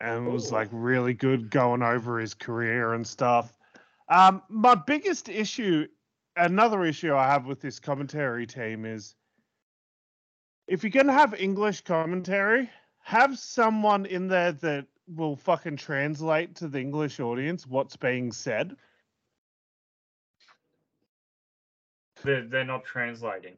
And 0.00 0.26
it 0.26 0.30
was 0.30 0.50
like 0.50 0.68
really 0.72 1.14
good 1.14 1.48
going 1.48 1.82
over 1.82 2.18
his 2.18 2.34
career 2.34 2.94
and 2.94 3.06
stuff. 3.06 3.52
Um, 4.08 4.42
my 4.48 4.74
biggest 4.74 5.28
issue, 5.28 5.86
another 6.36 6.84
issue 6.84 7.14
I 7.14 7.28
have 7.28 7.46
with 7.46 7.60
this 7.60 7.78
commentary 7.78 8.46
team 8.46 8.84
is 8.84 9.14
if 10.66 10.82
you're 10.82 10.90
gonna 10.90 11.12
have 11.12 11.34
English 11.34 11.82
commentary, 11.82 12.68
have 13.00 13.38
someone 13.38 14.04
in 14.04 14.26
there 14.26 14.52
that 14.52 14.86
will 15.14 15.36
fucking 15.36 15.76
translate 15.76 16.54
to 16.56 16.68
the 16.68 16.80
English 16.80 17.20
audience 17.20 17.66
what's 17.66 17.96
being 17.96 18.32
said. 18.32 18.76
they're, 22.22 22.44
they're 22.44 22.64
not 22.64 22.84
translating. 22.84 23.56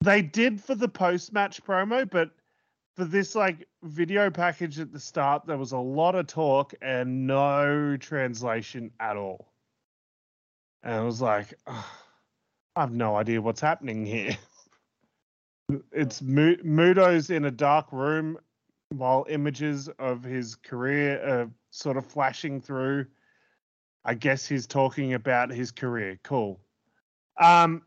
They 0.00 0.22
did 0.22 0.62
for 0.62 0.74
the 0.74 0.88
post 0.88 1.32
match 1.32 1.62
promo, 1.64 2.08
but 2.08 2.30
for 2.96 3.04
this 3.04 3.34
like 3.34 3.66
video 3.82 4.30
package 4.30 4.78
at 4.78 4.92
the 4.92 5.00
start, 5.00 5.46
there 5.46 5.56
was 5.56 5.72
a 5.72 5.78
lot 5.78 6.14
of 6.14 6.26
talk 6.26 6.74
and 6.82 7.26
no 7.26 7.96
translation 7.96 8.90
at 9.00 9.16
all. 9.16 9.48
And 10.82 10.94
I 10.94 11.00
was 11.00 11.22
like, 11.22 11.54
"Ugh, 11.66 11.84
I 12.76 12.80
have 12.80 12.92
no 12.92 13.16
idea 13.16 13.40
what's 13.40 13.60
happening 13.60 14.06
here. 14.06 14.36
It's 15.92 16.20
Muto's 16.20 17.30
in 17.30 17.46
a 17.46 17.50
dark 17.50 17.90
room 17.90 18.36
while 18.98 19.26
images 19.28 19.88
of 19.98 20.22
his 20.22 20.54
career 20.54 21.20
are 21.26 21.50
sort 21.70 21.96
of 21.96 22.06
flashing 22.06 22.60
through. 22.60 23.06
I 24.04 24.14
guess 24.14 24.46
he's 24.46 24.66
talking 24.66 25.14
about 25.14 25.50
his 25.50 25.70
career. 25.70 26.18
Cool. 26.22 26.60
Um, 27.40 27.82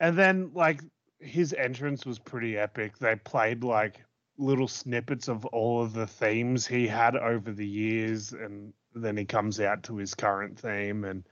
and 0.00 0.16
then 0.16 0.50
like 0.54 0.80
his 1.20 1.52
entrance 1.52 2.06
was 2.06 2.18
pretty 2.18 2.56
epic. 2.56 2.98
They 2.98 3.16
played 3.16 3.62
like 3.62 4.02
little 4.38 4.68
snippets 4.68 5.28
of 5.28 5.44
all 5.46 5.82
of 5.82 5.92
the 5.92 6.06
themes 6.06 6.66
he 6.66 6.86
had 6.88 7.14
over 7.16 7.52
the 7.52 7.66
years, 7.66 8.32
and 8.32 8.72
then 8.94 9.16
he 9.16 9.24
comes 9.24 9.60
out 9.60 9.82
to 9.84 9.96
his 9.96 10.14
current 10.14 10.58
theme. 10.58 11.04
And 11.04 11.24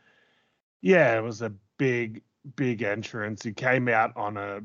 yeah, 0.83 1.17
it 1.17 1.23
was 1.23 1.41
a 1.43 1.53
big, 1.79 2.23
big 2.55 2.83
entrance. 2.83 3.43
He 3.43 3.53
came 3.53 3.89
out 3.89 4.15
on 4.17 4.37
a 4.37 4.61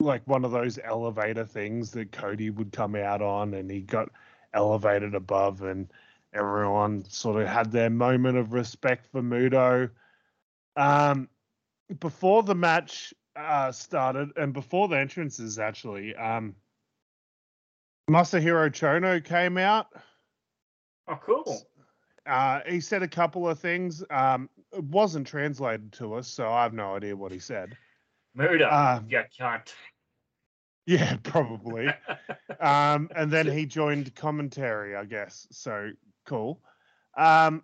like 0.00 0.22
one 0.26 0.44
of 0.44 0.52
those 0.52 0.78
elevator 0.82 1.44
things 1.44 1.90
that 1.92 2.12
Cody 2.12 2.50
would 2.50 2.72
come 2.72 2.94
out 2.94 3.20
on, 3.20 3.54
and 3.54 3.70
he 3.70 3.80
got 3.80 4.10
elevated 4.54 5.14
above, 5.14 5.62
and 5.62 5.92
everyone 6.32 7.04
sort 7.08 7.40
of 7.42 7.48
had 7.48 7.72
their 7.72 7.90
moment 7.90 8.38
of 8.38 8.52
respect 8.52 9.06
for 9.10 9.22
Muto. 9.22 9.90
Um, 10.76 11.28
before 11.98 12.42
the 12.42 12.54
match 12.54 13.12
uh, 13.34 13.72
started, 13.72 14.30
and 14.36 14.52
before 14.52 14.88
the 14.88 14.98
entrances, 14.98 15.58
actually, 15.58 16.14
um, 16.14 16.54
Masahiro 18.08 18.70
Chono 18.70 19.22
came 19.22 19.58
out. 19.58 19.88
Oh, 21.08 21.18
cool. 21.20 21.62
Uh, 22.24 22.60
he 22.66 22.80
said 22.80 23.02
a 23.02 23.08
couple 23.08 23.48
of 23.48 23.58
things. 23.58 24.04
Um, 24.10 24.48
it 24.72 24.84
wasn't 24.84 25.26
translated 25.26 25.92
to 25.94 26.14
us, 26.14 26.28
so 26.28 26.48
I 26.48 26.62
have 26.62 26.74
no 26.74 26.94
idea 26.94 27.16
what 27.16 27.32
he 27.32 27.38
said. 27.38 27.76
Muto, 28.38 28.70
Uh, 28.70 29.00
you 29.08 29.22
cunt. 29.38 29.72
Yeah, 30.86 31.16
probably. 31.22 31.88
um, 32.60 33.10
and 33.14 33.30
then 33.30 33.46
he 33.46 33.66
joined 33.66 34.14
commentary, 34.14 34.96
I 34.96 35.04
guess. 35.04 35.46
So 35.50 35.90
cool. 36.24 36.62
Um, 37.14 37.62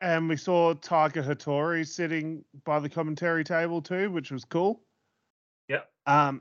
and 0.00 0.28
we 0.28 0.36
saw 0.36 0.74
Tiger 0.74 1.24
Hattori 1.24 1.84
sitting 1.84 2.44
by 2.64 2.78
the 2.78 2.88
commentary 2.88 3.42
table 3.42 3.82
too, 3.82 4.12
which 4.12 4.30
was 4.30 4.44
cool. 4.44 4.80
Yep. 5.66 5.90
Um, 6.06 6.40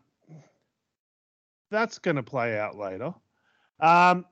that's 1.71 1.97
going 1.97 2.17
to 2.17 2.23
play 2.23 2.59
out 2.59 2.77
later. 2.77 3.15
Um, 3.79 4.25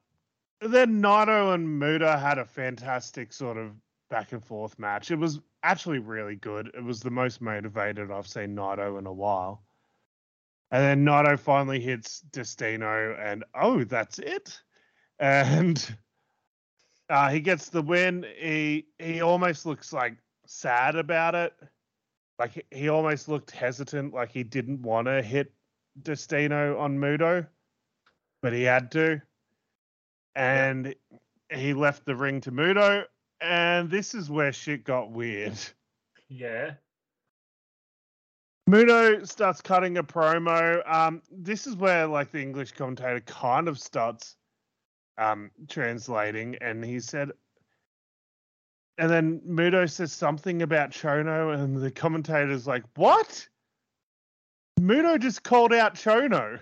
then 0.62 1.02
Naito 1.02 1.56
and 1.56 1.68
Muto 1.82 2.20
had 2.20 2.38
a 2.38 2.46
fantastic 2.46 3.34
sort 3.34 3.58
of 3.58 3.72
back 4.12 4.32
and 4.32 4.44
forth 4.46 4.78
match. 4.78 5.10
It 5.10 5.18
was 5.18 5.40
actually 5.66 6.00
really 6.00 6.36
good. 6.36 6.72
It 6.76 6.84
was 6.84 7.00
the 7.00 7.10
most 7.10 7.42
motivated 7.42 8.12
I've 8.12 8.28
seen 8.28 8.56
Naito 8.56 9.00
in 9.00 9.08
a 9.08 9.14
while. 9.14 9.64
And 10.72 10.84
then 10.84 11.06
Naito 11.06 11.40
finally 11.40 11.80
hits 11.80 12.22
Destino, 12.32 13.16
and 13.20 13.44
oh, 13.56 13.84
that's 13.84 14.20
it. 14.20 14.60
And 15.20 15.98
uh, 17.10 17.30
he 17.30 17.40
gets 17.40 17.70
the 17.70 17.82
win. 17.82 18.26
He 18.38 18.88
he 19.00 19.22
almost 19.22 19.66
looks 19.66 19.92
like 19.92 20.18
sad 20.46 20.96
about 20.96 21.34
it. 21.36 21.54
Like 22.38 22.54
he, 22.54 22.64
he 22.72 22.90
almost 22.90 23.28
looked 23.28 23.52
hesitant, 23.52 24.14
like 24.14 24.32
he 24.32 24.44
didn't 24.44 24.82
want 24.82 25.08
to 25.08 25.22
hit 25.22 25.52
Destino 26.02 26.78
on 26.78 26.98
Muto, 26.98 27.48
but 28.42 28.54
he 28.54 28.64
had 28.64 28.92
to. 28.92 29.22
And 30.36 30.94
he 31.50 31.74
left 31.74 32.06
the 32.06 32.16
ring 32.16 32.42
to 32.42 32.52
Muto, 32.52 33.06
and 33.46 33.90
this 33.90 34.14
is 34.14 34.30
where 34.30 34.52
shit 34.52 34.84
got 34.84 35.12
weird. 35.12 35.58
yeah. 36.30 36.74
Muto 38.70 39.28
starts 39.28 39.62
cutting 39.62 39.98
a 39.98 40.04
promo. 40.04 40.82
Um, 40.92 41.22
this 41.32 41.68
is 41.68 41.76
where 41.76 42.08
like 42.08 42.32
the 42.32 42.42
English 42.42 42.72
commentator 42.72 43.20
kind 43.22 43.68
of 43.68 43.80
starts 43.80 44.36
um 45.18 45.52
translating, 45.70 46.56
and 46.62 46.84
he 46.84 47.00
said, 47.00 47.32
and 48.98 49.10
then 49.10 49.40
Muto 49.48 49.90
says 49.90 50.12
something 50.12 50.62
about 50.64 50.90
Chono, 50.90 51.54
and 51.54 51.78
the 51.78 51.92
commentator's 51.92 52.66
like, 52.66 52.84
"What?" 52.96 53.48
Muto 54.80 55.20
just 55.20 55.44
called 55.44 55.72
out 55.72 55.94
Chono, 55.96 56.60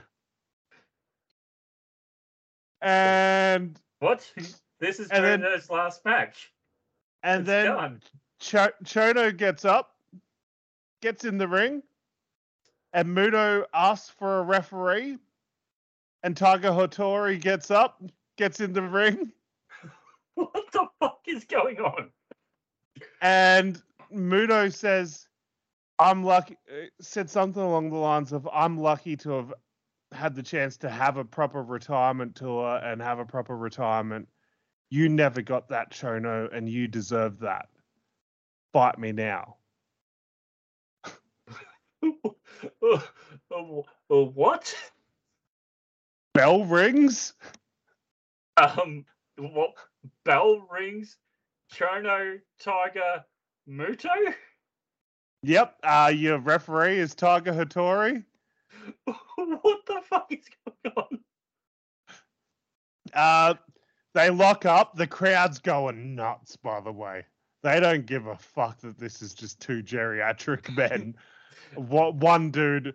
and 2.82 3.80
What? 4.00 4.30
This 4.80 5.00
is 5.00 5.08
then- 5.08 5.42
Chono's 5.42 5.70
last 5.70 6.04
match. 6.04 6.53
And 7.24 7.42
It's 7.42 7.48
then 7.48 7.66
done. 7.66 8.02
Cho- 8.40 8.72
Chono 8.84 9.36
gets 9.36 9.66
up, 9.66 9.96
gets 11.02 11.26
in 11.26 11.38
the 11.38 11.48
ring, 11.48 11.82
and 12.94 13.08
Muto 13.10 13.66
asks 13.74 14.10
for 14.10 14.40
a 14.40 14.44
referee. 14.44 15.18
And 16.26 16.38
Tiger 16.38 16.70
Hattori 16.70 17.40
gets 17.42 17.70
up, 17.70 18.02
gets 18.38 18.62
in 18.62 18.72
the 18.72 18.82
ring, 18.82 19.32
What 20.36 20.54
the 20.72 20.88
fuck 21.00 21.20
is 21.28 21.44
going 21.46 21.80
on? 21.80 22.10
and 23.22 23.82
Muto 24.14 24.74
says, 24.74 25.28
"I'm 26.00 26.24
lucky." 26.24 26.56
uh, 26.72 26.86
Said 27.02 27.30
something 27.30 27.62
along 27.62 27.90
the 27.90 27.98
lines 27.98 28.32
of, 28.32 28.48
"I'm 28.54 28.78
lucky 28.78 29.18
to 29.18 29.32
have 29.32 29.54
had 30.14 30.34
the 30.36 30.44
chance 30.44 30.78
to 30.78 30.90
have 30.90 31.18
a 31.18 31.26
proper 31.26 31.62
retirement 31.64 32.36
tour 32.36 32.78
and 32.84 33.02
have 33.02 33.20
a 33.20 33.26
proper 33.26 33.58
retirement. 33.58 34.28
You 34.94 35.10
never 35.10 35.42
got 35.42 35.70
that, 35.70 35.90
Chono, 35.90 36.56
and 36.56 36.70
you 36.70 36.88
deserve 36.88 37.40
that. 37.40 37.68
Fight 38.74 39.00
me 39.00 39.12
now." 39.12 39.56
Uh, 42.82 43.02
what? 44.10 44.76
Bell 46.34 46.64
rings. 46.66 47.34
Um, 48.58 49.06
what? 49.38 49.74
Bell 50.26 50.68
rings. 50.72 51.18
Chono, 51.74 52.40
Tiger, 52.60 53.26
Muto. 53.68 54.34
Yep. 55.42 55.76
Uh, 55.84 56.12
your 56.16 56.38
referee 56.38 57.00
is 57.00 57.16
Tiger 57.16 57.54
Hattori. 57.54 58.24
what 59.06 59.86
the 59.88 60.02
fuck 60.08 60.28
is 60.30 60.46
going 60.66 60.96
on? 60.98 61.20
Uh, 63.14 63.54
they 64.14 64.30
lock 64.30 64.66
up. 64.66 64.96
The 64.96 65.08
crowd's 65.08 65.60
going 65.60 66.16
nuts. 66.16 66.56
By 66.56 66.80
the 66.82 66.92
way, 66.92 67.26
they 67.64 67.80
don't 67.80 68.06
give 68.06 68.28
a 68.28 68.38
fuck 68.38 68.80
that 68.82 68.98
this 69.00 69.22
is 69.22 69.34
just 69.34 69.60
two 69.60 69.82
geriatric 69.84 70.76
men. 70.76 71.16
what 71.76 72.16
one 72.16 72.52
dude, 72.52 72.94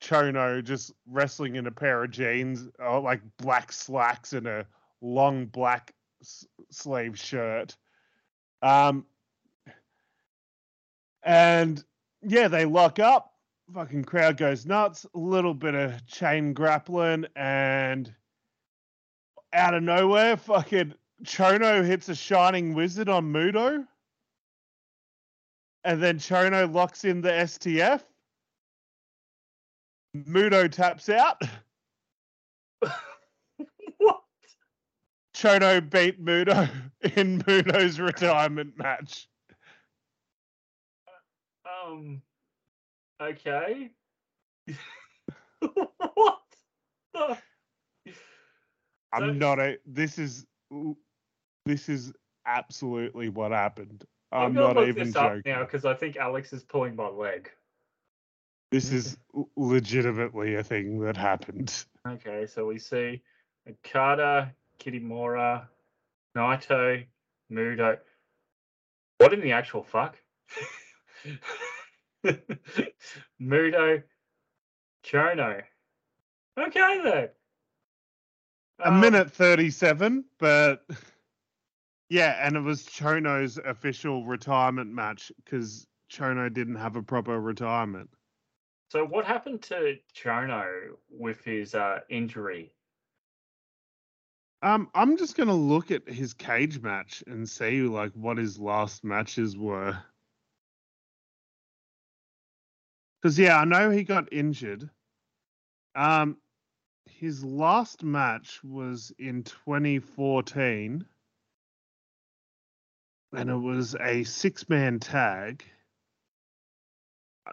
Chono, 0.00 0.62
just 0.62 0.92
wrestling 1.06 1.56
in 1.56 1.66
a 1.66 1.70
pair 1.70 2.04
of 2.04 2.10
jeans, 2.10 2.68
or 2.78 3.00
like 3.00 3.20
black 3.38 3.72
slacks 3.72 4.32
and 4.32 4.46
a 4.46 4.66
long 5.00 5.46
black 5.46 5.92
s- 6.22 6.46
sleeve 6.70 7.18
shirt. 7.18 7.76
Um, 8.62 9.06
and 11.22 11.82
yeah, 12.22 12.48
they 12.48 12.64
lock 12.64 12.98
up. 12.98 13.34
Fucking 13.74 14.04
crowd 14.04 14.36
goes 14.36 14.66
nuts. 14.66 15.06
A 15.14 15.18
little 15.18 15.54
bit 15.54 15.74
of 15.74 16.04
chain 16.06 16.52
grappling, 16.52 17.26
and 17.36 18.12
out 19.52 19.74
of 19.74 19.82
nowhere, 19.82 20.36
fucking 20.36 20.94
Chono 21.24 21.84
hits 21.84 22.08
a 22.08 22.14
shining 22.14 22.74
wizard 22.74 23.08
on 23.08 23.32
Muto. 23.32 23.86
And 25.84 26.02
then 26.02 26.18
Chono 26.18 26.72
locks 26.72 27.04
in 27.04 27.20
the 27.20 27.30
STF. 27.30 28.02
Muto 30.16 30.70
taps 30.70 31.08
out. 31.08 31.40
what? 33.98 34.22
Chono 35.34 35.80
beat 35.88 36.22
Muto 36.22 36.68
in 37.16 37.40
Muto's 37.42 38.00
retirement 38.00 38.76
match. 38.76 39.28
Um. 41.86 42.20
Okay. 43.22 43.90
what? 46.14 46.40
The... 47.14 47.38
I'm 49.12 49.38
not 49.38 49.58
a. 49.58 49.78
This 49.86 50.18
is. 50.18 50.46
This 51.66 51.88
is 51.88 52.12
absolutely 52.46 53.28
what 53.28 53.52
happened. 53.52 54.04
I'm, 54.32 54.46
I'm 54.46 54.54
not 54.54 54.76
look 54.76 54.88
even 54.88 55.08
this 55.08 55.16
up 55.16 55.34
joking. 55.34 55.52
now 55.52 55.64
because 55.64 55.84
I 55.84 55.94
think 55.94 56.16
Alex 56.16 56.52
is 56.52 56.62
pulling 56.62 56.96
my 56.96 57.08
leg. 57.08 57.50
This 58.70 58.92
is 58.92 59.16
legitimately 59.56 60.54
a 60.54 60.62
thing 60.62 61.00
that 61.00 61.16
happened. 61.16 61.84
Okay, 62.06 62.46
so 62.46 62.66
we 62.66 62.78
see 62.78 63.20
Okada, 63.68 64.54
Kitamura, 64.78 65.66
Naito, 66.36 67.04
Muto. 67.50 67.98
What 69.18 69.34
in 69.34 69.40
the 69.40 69.52
actual 69.52 69.82
fuck? 69.82 70.16
Muto, 73.42 74.02
Chono. 75.04 75.62
Okay 76.58 77.00
then. 77.02 77.28
A 78.84 78.90
Um, 78.90 78.92
minute 78.92 79.30
37 79.32 80.24
but 80.38 80.84
yeah 82.08 82.36
and 82.46 82.56
it 82.56 82.60
was 82.60 82.86
chono's 82.86 83.58
official 83.58 84.24
retirement 84.26 84.92
match 84.92 85.32
because 85.44 85.86
chono 86.10 86.52
didn't 86.52 86.76
have 86.76 86.96
a 86.96 87.02
proper 87.02 87.40
retirement. 87.40 88.10
So 88.90 89.04
what 89.04 89.24
happened 89.26 89.62
to 89.64 89.98
Chono 90.14 90.96
with 91.08 91.44
his 91.44 91.74
uh, 91.74 92.00
injury? 92.08 92.74
um 94.62 94.88
i'm 94.94 95.16
just 95.16 95.36
gonna 95.36 95.54
look 95.54 95.90
at 95.90 96.08
his 96.08 96.32
cage 96.34 96.80
match 96.80 97.22
and 97.26 97.48
see 97.48 97.82
like 97.82 98.12
what 98.12 98.38
his 98.38 98.58
last 98.58 99.04
matches 99.04 99.56
were. 99.56 100.02
Because 103.20 103.38
yeah 103.38 103.58
i 103.58 103.64
know 103.64 103.90
he 103.90 104.04
got 104.04 104.32
injured. 104.32 104.90
Um 105.94 106.38
his 107.06 107.44
last 107.44 108.02
match 108.02 108.60
was 108.64 109.12
in 109.18 109.42
2014 109.42 111.04
and 113.32 113.50
it 113.50 113.54
was 113.54 113.94
a 114.00 114.24
six 114.24 114.68
man 114.68 114.98
tag. 114.98 115.64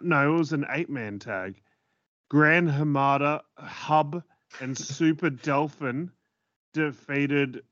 No 0.00 0.34
it 0.34 0.38
was 0.38 0.52
an 0.52 0.66
eight 0.70 0.90
man 0.90 1.18
tag. 1.18 1.60
Grand 2.30 2.68
hamada 2.68 3.42
hub 3.56 4.22
and 4.60 4.76
super 4.78 5.30
dolphin 5.30 6.10
defeated 6.74 7.62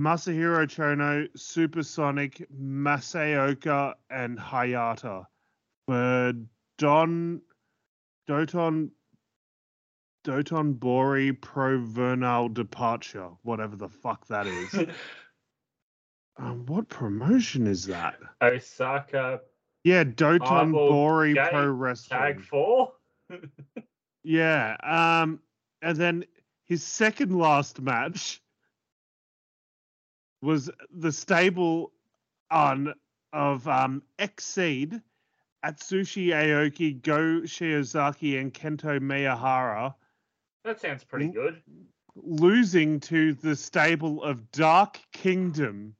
Masahiro 0.00 0.66
Chono, 0.66 1.28
Supersonic, 1.36 2.46
Masaoka, 2.50 3.94
and 4.08 4.38
Hayata. 4.38 5.26
For 5.86 6.32
Don 6.78 7.42
Doton 8.26 8.90
Doton 10.22 10.74
Bori 10.74 11.32
Pro 11.32 11.80
Vernal 11.80 12.48
Departure, 12.48 13.30
whatever 13.42 13.76
the 13.76 13.88
fuck 13.88 14.26
that 14.26 14.46
is. 14.46 14.74
um, 16.36 16.66
what 16.66 16.88
promotion 16.88 17.66
is 17.66 17.86
that? 17.86 18.16
Osaka 18.42 19.40
Yeah, 19.84 20.04
Doton 20.04 20.72
Bori 20.72 21.34
Pro 21.34 21.68
Wrestling. 21.68 22.20
Tag 22.20 22.40
Four. 22.42 22.92
Yeah. 24.22 24.76
Um, 24.82 25.40
and 25.82 25.96
then 25.96 26.24
his 26.66 26.82
second 26.82 27.36
last 27.36 27.80
match 27.80 28.42
was 30.42 30.70
the 30.92 31.12
stable 31.12 31.92
on 32.50 32.94
of 33.32 33.66
um 33.68 34.02
Exceed, 34.18 35.00
Atsushi 35.64 36.28
Aoki, 36.28 37.00
Go 37.00 37.42
Shiozaki, 37.42 38.40
and 38.40 38.52
Kento 38.52 38.98
Miyahara, 38.98 39.94
That 40.64 40.80
sounds 40.80 41.04
pretty 41.04 41.28
good. 41.28 41.62
losing 42.16 42.98
to 43.00 43.34
the 43.34 43.54
stable 43.56 44.22
of 44.24 44.50
Dark 44.50 45.00
Kingdom, 45.12 45.94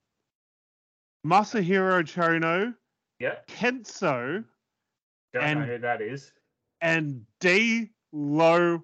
Masahiro 1.27 2.03
Chono, 2.03 2.75
Yeah, 3.19 3.37
Kenso, 3.47 4.45
don't 5.33 5.43
And- 5.43 5.61
know 5.61 5.67
who 5.67 5.79
that 5.79 6.01
is. 6.03 6.33
and 6.81 7.25
D. 7.41 7.91
Low 8.13 8.83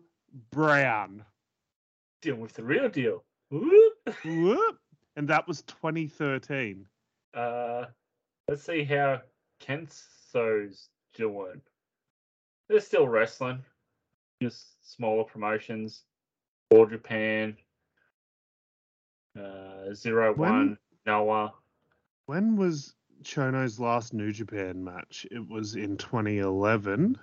Brown. 0.52 1.24
Dealing 2.22 2.40
with 2.40 2.52
the 2.54 2.62
real 2.62 2.88
deal. 2.88 3.24
Whoop. 3.50 3.98
Whoop. 4.24 4.78
And 5.16 5.26
that 5.28 5.48
was 5.48 5.62
2013. 5.62 6.86
Uh, 7.34 7.86
let's 8.48 8.62
see 8.62 8.84
how 8.84 9.22
Kenso's 9.60 10.90
doing. 11.14 11.60
They're 12.68 12.80
still 12.80 13.08
wrestling, 13.08 13.64
just 14.42 14.94
smaller 14.94 15.24
promotions. 15.24 16.02
All 16.70 16.86
Japan, 16.86 17.56
uh, 19.38 19.94
Zero 19.94 20.34
When- 20.34 20.50
One, 20.50 20.78
Noah. 21.06 21.54
When 22.26 22.56
was 22.56 22.96
Chono's 23.22 23.78
last 23.78 24.12
New 24.12 24.32
Japan 24.32 24.82
match? 24.82 25.26
It 25.30 25.48
was 25.48 25.76
in 25.76 25.96
2011. 25.96 27.16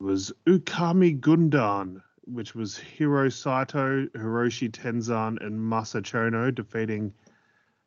It 0.00 0.04
was 0.04 0.32
Ukami 0.46 1.18
Gundan, 1.18 2.02
which 2.24 2.54
was 2.54 2.78
Hiro 2.78 3.28
Saito, 3.28 4.06
Hiroshi 4.06 4.70
Tenzan, 4.70 5.44
and 5.44 5.58
Masa 5.58 6.00
Chono 6.02 6.54
defeating 6.54 7.12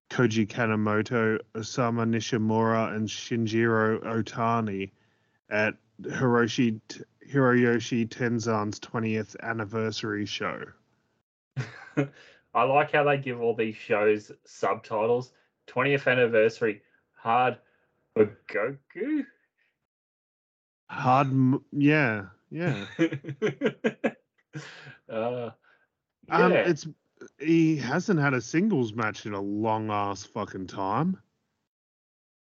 Koji 0.09 0.45
Kanemoto, 0.47 1.39
Osamu 1.53 2.05
Nishimura, 2.05 2.93
and 2.93 3.07
Shinjiro 3.07 4.03
Otani 4.03 4.91
at 5.49 5.75
Hiroshi 6.01 6.81
Hiroyoshi 7.31 8.07
Tenzan's 8.07 8.80
20th 8.80 9.35
anniversary 9.41 10.26
show. 10.26 10.64
I 12.53 12.64
like 12.64 12.91
how 12.91 13.03
they 13.03 13.18
give 13.18 13.41
all 13.41 13.56
these 13.56 13.76
shows 13.76 14.31
subtitles. 14.45 15.31
20th 15.68 16.10
anniversary, 16.11 16.81
hard 17.15 17.57
for 18.14 18.38
Goku. 18.47 19.26
Hard, 20.89 21.27
m- 21.27 21.64
yeah, 21.72 22.26
yeah. 22.52 22.85
uh, 25.10 25.49
Um, 26.30 26.52
yeah. 26.52 26.69
it's 26.69 26.88
he 27.39 27.76
hasn't 27.77 28.19
had 28.19 28.34
a 28.34 28.41
singles 28.41 28.93
match 28.93 29.26
in 29.26 29.34
a 29.34 29.41
long 29.41 29.89
ass 29.89 30.23
fucking 30.23 30.68
time. 30.68 31.18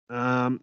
Um, 0.09 0.61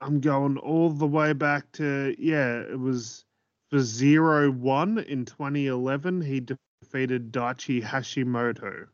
I'm 0.00 0.20
going 0.20 0.58
all 0.58 0.90
the 0.90 1.06
way 1.06 1.32
back 1.32 1.70
to 1.72 2.14
yeah, 2.18 2.60
it 2.60 2.78
was 2.78 3.24
for 3.70 3.78
zero 3.80 4.50
one 4.50 4.98
in 4.98 5.24
2011. 5.24 6.20
He 6.20 6.40
defeated 6.40 7.32
Daichi 7.32 7.82
Hashimoto. 7.82 8.86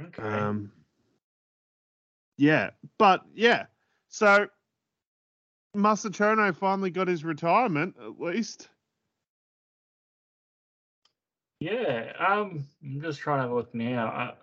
okay. 0.00 0.22
Um, 0.22 0.72
yeah, 2.36 2.70
but 2.98 3.22
yeah, 3.34 3.66
so 4.08 4.48
Masachono 5.76 6.54
finally 6.54 6.90
got 6.90 7.08
his 7.08 7.24
retirement 7.24 7.94
at 8.00 8.20
least. 8.20 8.68
Yeah, 11.60 12.12
um, 12.18 12.66
I'm 12.82 13.00
just 13.00 13.20
trying 13.20 13.48
to 13.48 13.54
look 13.54 13.72
now. 13.74 14.06
I, 14.08 14.34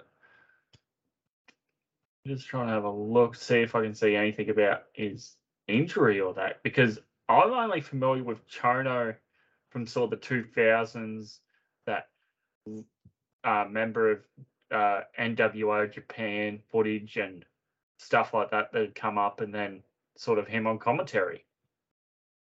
just 2.28 2.48
trying 2.48 2.68
to 2.68 2.74
have 2.74 2.84
a 2.84 2.92
look, 2.92 3.36
see 3.36 3.60
if 3.62 3.76
I 3.76 3.84
can 3.84 3.94
see 3.94 4.16
anything 4.16 4.50
about 4.50 4.84
his 4.94 5.36
injury 5.68 6.20
or 6.20 6.34
that, 6.36 6.62
because 6.64 7.00
I'm 7.28 7.52
only 7.52 7.82
familiar 7.82 8.24
with 8.24 8.48
Chono 8.50 9.16
from 9.70 9.86
sort 9.86 10.12
of 10.14 10.20
the 10.20 10.28
2000s, 10.28 11.40
that 11.86 12.08
uh, 13.44 13.66
member 13.70 14.12
of 14.12 14.20
uh, 14.72 15.02
NWO 15.20 15.92
Japan 15.92 16.60
footage 16.72 17.18
and 17.18 17.46
stuff 17.98 18.34
like 18.34 18.52
that 18.52 18.72
that 18.72 18.82
had 18.82 18.96
come 18.96 19.18
up, 19.18 19.42
and 19.42 19.54
then 19.54 19.84
sort 20.18 20.40
of 20.40 20.48
him 20.48 20.68
on 20.68 20.80
commentary. 20.80 21.46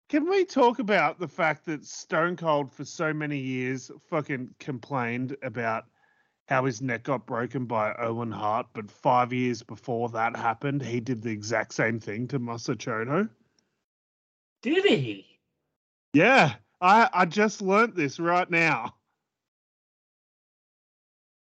Can 0.08 0.28
we 0.28 0.44
talk 0.44 0.78
about 0.78 1.18
the 1.18 1.26
fact 1.26 1.64
that 1.66 1.84
Stone 1.84 2.36
Cold 2.36 2.72
for 2.72 2.84
so 2.84 3.12
many 3.12 3.38
years 3.38 3.90
fucking 4.08 4.54
complained 4.60 5.36
about 5.42 5.86
how 6.46 6.64
his 6.64 6.80
neck 6.80 7.02
got 7.02 7.26
broken 7.26 7.66
by 7.66 7.94
Owen 7.98 8.30
Hart, 8.30 8.66
but 8.72 8.90
five 8.90 9.32
years 9.32 9.62
before 9.62 10.08
that 10.10 10.36
happened, 10.36 10.82
he 10.82 11.00
did 11.00 11.22
the 11.22 11.30
exact 11.30 11.74
same 11.74 11.98
thing 11.98 12.28
to 12.28 12.38
Masachono? 12.38 13.28
Did 14.62 14.84
he? 14.84 15.26
Yeah, 16.12 16.54
I 16.80 17.08
I 17.12 17.24
just 17.26 17.60
learnt 17.60 17.94
this 17.94 18.18
right 18.18 18.50
now. 18.50 18.94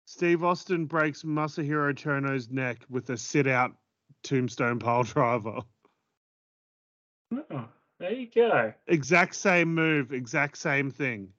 Steve 0.05 0.43
Austin 0.43 0.85
breaks 0.85 1.23
Masahiro 1.23 1.93
Chono's 1.93 2.49
neck 2.49 2.79
with 2.89 3.09
a 3.09 3.17
sit 3.17 3.47
out 3.47 3.75
tombstone 4.23 4.79
pile 4.79 5.03
driver. 5.03 5.61
Oh, 7.31 7.69
there 7.99 8.13
you 8.13 8.27
go. 8.33 8.73
Exact 8.87 9.35
same 9.35 9.73
move, 9.73 10.11
exact 10.11 10.57
same 10.57 10.91
thing. 10.91 11.29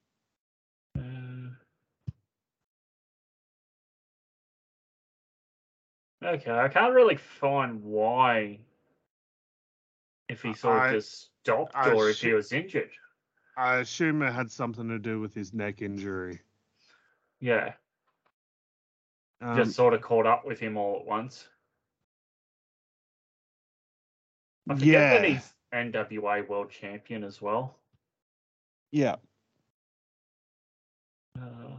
Okay, 6.24 6.50
I 6.50 6.68
can't 6.68 6.94
really 6.94 7.16
find 7.16 7.82
why. 7.82 8.60
If 10.28 10.42
he 10.42 10.54
sort 10.54 10.76
of 10.76 10.82
I- 10.82 10.92
just 10.92 11.30
stopped 11.42 11.74
I 11.74 11.90
or 11.92 12.08
if 12.10 12.20
he 12.20 12.32
was 12.32 12.52
injured. 12.52 12.90
I 13.56 13.76
assume 13.78 14.22
it 14.22 14.32
had 14.32 14.50
something 14.50 14.88
to 14.88 14.98
do 14.98 15.20
with 15.20 15.34
his 15.34 15.52
neck 15.52 15.82
injury. 15.82 16.40
Yeah, 17.40 17.74
Um, 19.40 19.56
just 19.56 19.74
sort 19.74 19.92
of 19.92 20.02
caught 20.02 20.26
up 20.26 20.44
with 20.46 20.58
him 20.60 20.76
all 20.76 21.00
at 21.00 21.06
once. 21.06 21.48
I 24.68 24.74
forget 24.74 24.86
yeah, 24.86 25.10
that 25.14 25.24
he's 25.24 25.54
NWA 25.72 26.46
World 26.48 26.70
Champion 26.70 27.24
as 27.24 27.42
well. 27.42 27.76
yeah, 28.92 29.16
Uh, 31.40 31.76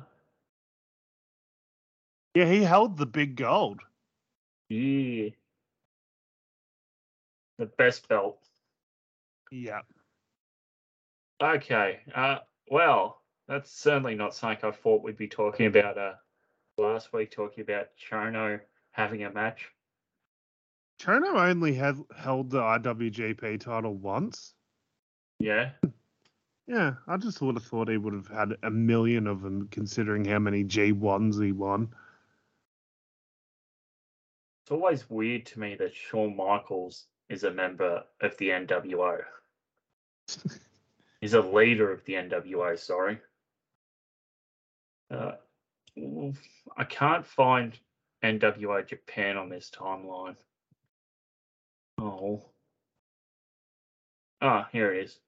yeah. 2.35 2.45
He 2.45 2.63
held 2.63 2.97
the 2.97 3.05
big 3.05 3.35
gold. 3.35 3.81
Yeah. 4.75 5.29
The 7.57 7.65
best 7.65 8.07
belt. 8.07 8.39
Yeah, 9.51 9.81
Okay. 11.41 11.99
Uh, 12.13 12.37
well, 12.69 13.21
that's 13.47 13.71
certainly 13.71 14.15
not 14.15 14.35
something 14.35 14.69
I 14.69 14.71
thought 14.71 15.03
we'd 15.03 15.17
be 15.17 15.27
talking 15.27 15.65
about 15.65 15.97
uh, 15.97 16.13
last 16.77 17.11
week, 17.13 17.31
talking 17.31 17.63
about 17.63 17.87
Chono 17.97 18.59
having 18.91 19.23
a 19.23 19.31
match. 19.31 19.67
Chono 21.01 21.49
only 21.49 21.73
had 21.73 21.97
held 22.15 22.51
the 22.51 22.59
IWGP 22.59 23.59
title 23.59 23.95
once. 23.95 24.53
Yeah. 25.39 25.71
Yeah, 26.67 26.93
I 27.07 27.17
just 27.17 27.41
would 27.41 27.55
have 27.55 27.65
thought 27.65 27.89
he 27.89 27.97
would 27.97 28.13
have 28.13 28.27
had 28.27 28.55
a 28.61 28.69
million 28.69 29.25
of 29.25 29.41
them, 29.41 29.67
considering 29.71 30.23
how 30.25 30.37
many 30.37 30.63
G1s 30.63 31.43
he 31.43 31.51
won. 31.51 31.89
It's 34.71 34.77
always 34.77 35.09
weird 35.09 35.47
to 35.47 35.59
me 35.59 35.75
that 35.75 35.93
Shawn 35.93 36.33
Michaels 36.33 37.03
is 37.27 37.43
a 37.43 37.51
member 37.51 38.05
of 38.21 38.37
the 38.37 38.51
NWO. 38.51 39.17
He's 41.19 41.33
a 41.33 41.41
leader 41.41 41.91
of 41.91 42.05
the 42.05 42.13
NWO, 42.13 42.79
sorry. 42.79 43.19
Uh, 45.13 45.33
I 46.77 46.85
can't 46.85 47.25
find 47.25 47.77
NWO 48.23 48.87
Japan 48.87 49.35
on 49.35 49.49
this 49.49 49.69
timeline. 49.69 50.37
Oh. 51.97 52.45
Ah, 54.39 54.69
here 54.71 54.93
it 54.93 55.03
is. 55.03 55.19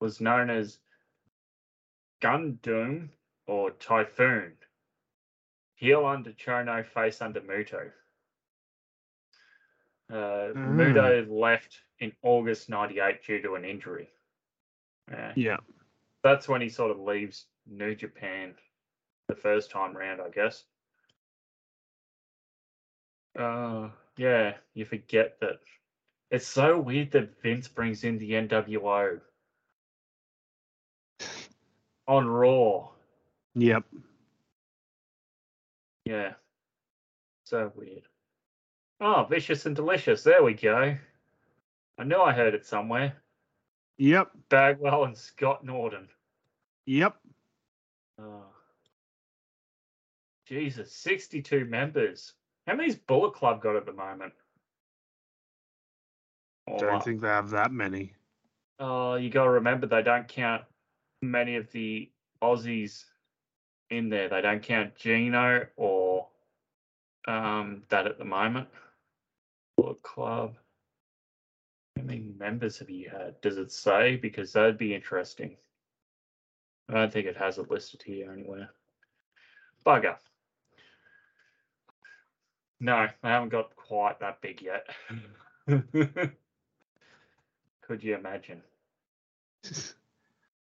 Was 0.00 0.22
known 0.22 0.48
as 0.48 0.78
Gundam 2.22 3.10
or 3.46 3.72
Typhoon. 3.72 4.54
Heel 5.74 6.06
under 6.06 6.32
Chono, 6.32 6.82
face 6.82 7.20
under 7.20 7.42
Muto. 7.42 7.90
Uh, 10.12 10.52
Mm. 10.52 10.76
Muto 10.76 11.26
left 11.30 11.80
in 12.00 12.12
August 12.22 12.68
98 12.68 13.24
due 13.24 13.40
to 13.40 13.54
an 13.54 13.64
injury. 13.64 14.10
Yeah. 15.10 15.32
Yeah. 15.34 15.56
That's 16.22 16.46
when 16.48 16.60
he 16.60 16.68
sort 16.68 16.90
of 16.90 17.00
leaves 17.00 17.46
New 17.66 17.94
Japan 17.94 18.54
the 19.28 19.34
first 19.34 19.70
time 19.70 19.96
round, 19.96 20.20
I 20.20 20.28
guess. 20.28 20.64
Uh, 23.38 23.88
yeah, 24.18 24.54
you 24.74 24.84
forget 24.84 25.40
that. 25.40 25.60
It's 26.30 26.46
so 26.46 26.78
weird 26.78 27.12
that 27.12 27.40
Vince 27.42 27.68
brings 27.68 28.04
in 28.04 28.18
the 28.18 28.32
NWO 28.32 29.20
on 32.06 32.26
Raw. 32.26 32.90
Yep. 33.54 33.84
Yeah. 36.04 36.32
So 37.44 37.72
weird. 37.74 38.02
Oh, 39.04 39.26
Vicious 39.28 39.66
and 39.66 39.74
Delicious. 39.74 40.22
There 40.22 40.44
we 40.44 40.54
go. 40.54 40.96
I 41.98 42.04
knew 42.04 42.20
I 42.20 42.32
heard 42.32 42.54
it 42.54 42.64
somewhere. 42.64 43.16
Yep. 43.98 44.30
Bagwell 44.48 45.02
and 45.04 45.18
Scott 45.18 45.64
Norton. 45.64 46.08
Yep. 46.86 47.16
Oh. 48.20 48.44
Jesus, 50.46 50.92
62 50.92 51.64
members. 51.64 52.34
How 52.68 52.76
many's 52.76 52.94
Bullet 52.94 53.34
Club 53.34 53.60
got 53.60 53.74
at 53.74 53.86
the 53.86 53.92
moment? 53.92 54.34
Oh, 56.68 56.78
Don't 56.78 57.02
think 57.02 57.22
they 57.22 57.26
have 57.26 57.50
that 57.50 57.72
many. 57.72 58.14
Oh, 58.78 59.16
you 59.16 59.30
got 59.30 59.44
to 59.44 59.50
remember 59.50 59.88
they 59.88 60.02
don't 60.04 60.28
count 60.28 60.62
many 61.22 61.56
of 61.56 61.72
the 61.72 62.08
Aussies 62.40 63.02
in 63.90 64.10
there. 64.10 64.28
They 64.28 64.42
don't 64.42 64.62
count 64.62 64.94
Gino 64.94 65.66
or 65.74 66.28
um, 67.26 67.82
that 67.88 68.06
at 68.06 68.18
the 68.18 68.24
moment. 68.24 68.68
Bullet 69.76 70.02
Club. 70.02 70.56
How 71.96 72.02
many 72.02 72.24
members 72.38 72.78
have 72.78 72.90
you 72.90 73.10
had? 73.10 73.40
Does 73.40 73.58
it 73.58 73.72
say? 73.72 74.16
Because 74.16 74.52
that'd 74.52 74.78
be 74.78 74.94
interesting. 74.94 75.56
I 76.88 76.94
don't 76.94 77.12
think 77.12 77.26
it 77.26 77.36
has 77.36 77.58
it 77.58 77.70
listed 77.70 78.02
here 78.02 78.32
anywhere. 78.32 78.70
Bugger. 79.86 80.16
No, 82.80 83.06
they 83.22 83.28
haven't 83.28 83.50
got 83.50 83.76
quite 83.76 84.18
that 84.20 84.40
big 84.40 84.60
yet. 84.60 84.86
Could 87.82 88.02
you 88.02 88.16
imagine? 88.16 88.60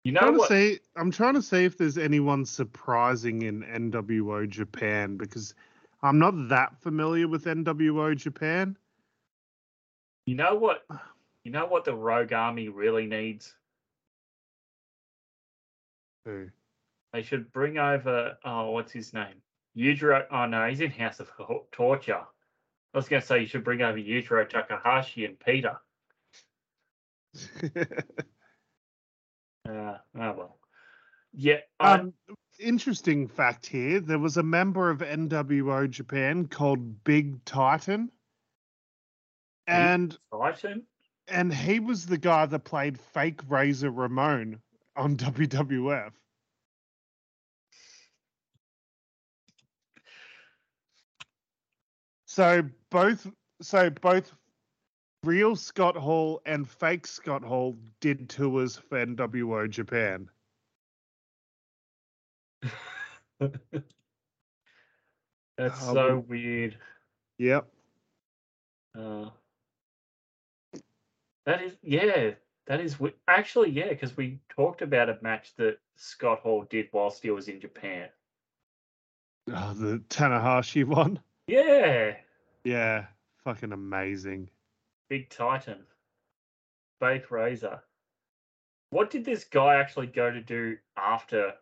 You 0.03 0.11
know 0.13 0.21
trying 0.21 0.37
what? 0.37 0.49
see, 0.49 0.79
I'm 0.95 1.11
trying 1.11 1.35
to 1.35 1.41
see 1.41 1.65
if 1.65 1.77
there's 1.77 1.97
anyone 1.97 2.45
surprising 2.45 3.43
in 3.43 3.63
NWO 3.63 4.49
Japan 4.49 5.17
because 5.17 5.53
I'm 6.03 6.19
not 6.19 6.49
that 6.49 6.77
familiar 6.81 7.27
with 7.27 7.45
NWO 7.45 8.15
Japan. 8.15 8.77
You 10.29 10.35
know 10.35 10.53
what? 10.53 10.85
You 11.43 11.51
know 11.51 11.65
what 11.65 11.85
the 11.85 11.95
Rogue 11.95 12.33
Army 12.33 12.67
really 12.67 13.07
needs? 13.07 13.55
Who? 16.23 16.49
They 17.11 17.23
should 17.23 17.51
bring 17.51 17.79
over. 17.79 18.37
Oh, 18.45 18.69
what's 18.69 18.91
his 18.91 19.11
name? 19.11 19.41
Yujiro. 19.75 20.25
Oh 20.29 20.45
no, 20.45 20.67
he's 20.67 20.81
in 20.81 20.91
House 20.91 21.19
of 21.19 21.31
Torture. 21.71 22.21
I 22.93 22.97
was 22.97 23.07
going 23.07 23.23
to 23.23 23.27
say 23.27 23.39
you 23.39 23.47
should 23.47 23.63
bring 23.63 23.81
over 23.81 23.97
Yujiro 23.97 24.47
Takahashi 24.47 25.25
and 25.25 25.39
Peter. 25.39 25.77
Uh, 29.67 29.97
oh 30.15 30.33
well. 30.33 30.57
Yeah. 31.31 31.59
I, 31.79 31.93
um, 31.93 32.13
interesting 32.59 33.27
fact 33.27 33.67
here: 33.67 33.99
there 33.99 34.17
was 34.17 34.37
a 34.37 34.43
member 34.43 34.89
of 34.89 34.99
NWO 34.99 35.89
Japan 35.89 36.47
called 36.47 37.03
Big 37.03 37.43
Titan, 37.45 38.09
and 39.69 40.17
Titan. 40.31 40.83
and 41.27 41.53
he 41.53 41.79
was 41.79 42.05
the 42.05 42.17
guy 42.17 42.45
that 42.45 42.63
played 42.63 42.99
fake 42.99 43.41
Razor 43.47 43.91
Ramon 43.91 44.61
on 44.95 45.15
WWF. 45.17 46.11
So 52.25 52.63
both 52.89 53.27
so 53.61 53.89
both 53.89 54.33
real 55.23 55.55
Scott 55.55 55.97
Hall 55.97 56.41
and 56.45 56.67
fake 56.67 57.07
Scott 57.07 57.43
Hall 57.43 57.75
did 57.99 58.29
tours 58.29 58.77
for 58.77 59.05
NWO 59.05 59.69
Japan. 59.69 60.29
That's 65.57 65.87
Oh, 65.87 65.93
so 65.93 66.25
weird. 66.27 66.77
Yep. 67.37 67.67
Uh, 68.97 69.29
that 71.49 71.63
is, 71.63 71.75
yeah, 71.81 72.31
that 72.67 72.79
is 72.79 72.93
wi- 72.93 73.15
actually, 73.27 73.71
yeah, 73.71 73.89
because 73.89 74.15
we 74.15 74.39
talked 74.49 74.83
about 74.83 75.09
a 75.09 75.17
match 75.23 75.55
that 75.55 75.79
Scott 75.95 76.41
Hall 76.41 76.63
did 76.69 76.89
whilst 76.93 77.23
he 77.23 77.31
was 77.31 77.47
in 77.47 77.59
Japan. 77.59 78.07
Oh, 79.51 79.73
the 79.73 79.97
Tanahashi 80.09 80.85
one. 80.85 81.19
Yeah, 81.47 82.13
Yeah. 82.63 83.07
Fucking 83.43 83.71
amazing. 83.71 84.51
Big 85.09 85.29
Titan, 85.31 85.79
Fake 86.99 87.31
Razor. 87.31 87.81
What 88.91 89.09
did 89.09 89.25
this 89.25 89.45
guy 89.45 89.77
actually 89.77 90.07
go 90.07 90.29
to 90.29 90.41
do 90.41 90.77
after 90.97 91.53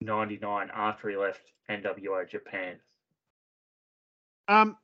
'99? 0.00 0.70
After 0.74 1.08
he 1.10 1.16
left 1.16 1.52
NWO 1.68 2.28
Japan? 2.28 2.80
Um, 4.48 4.76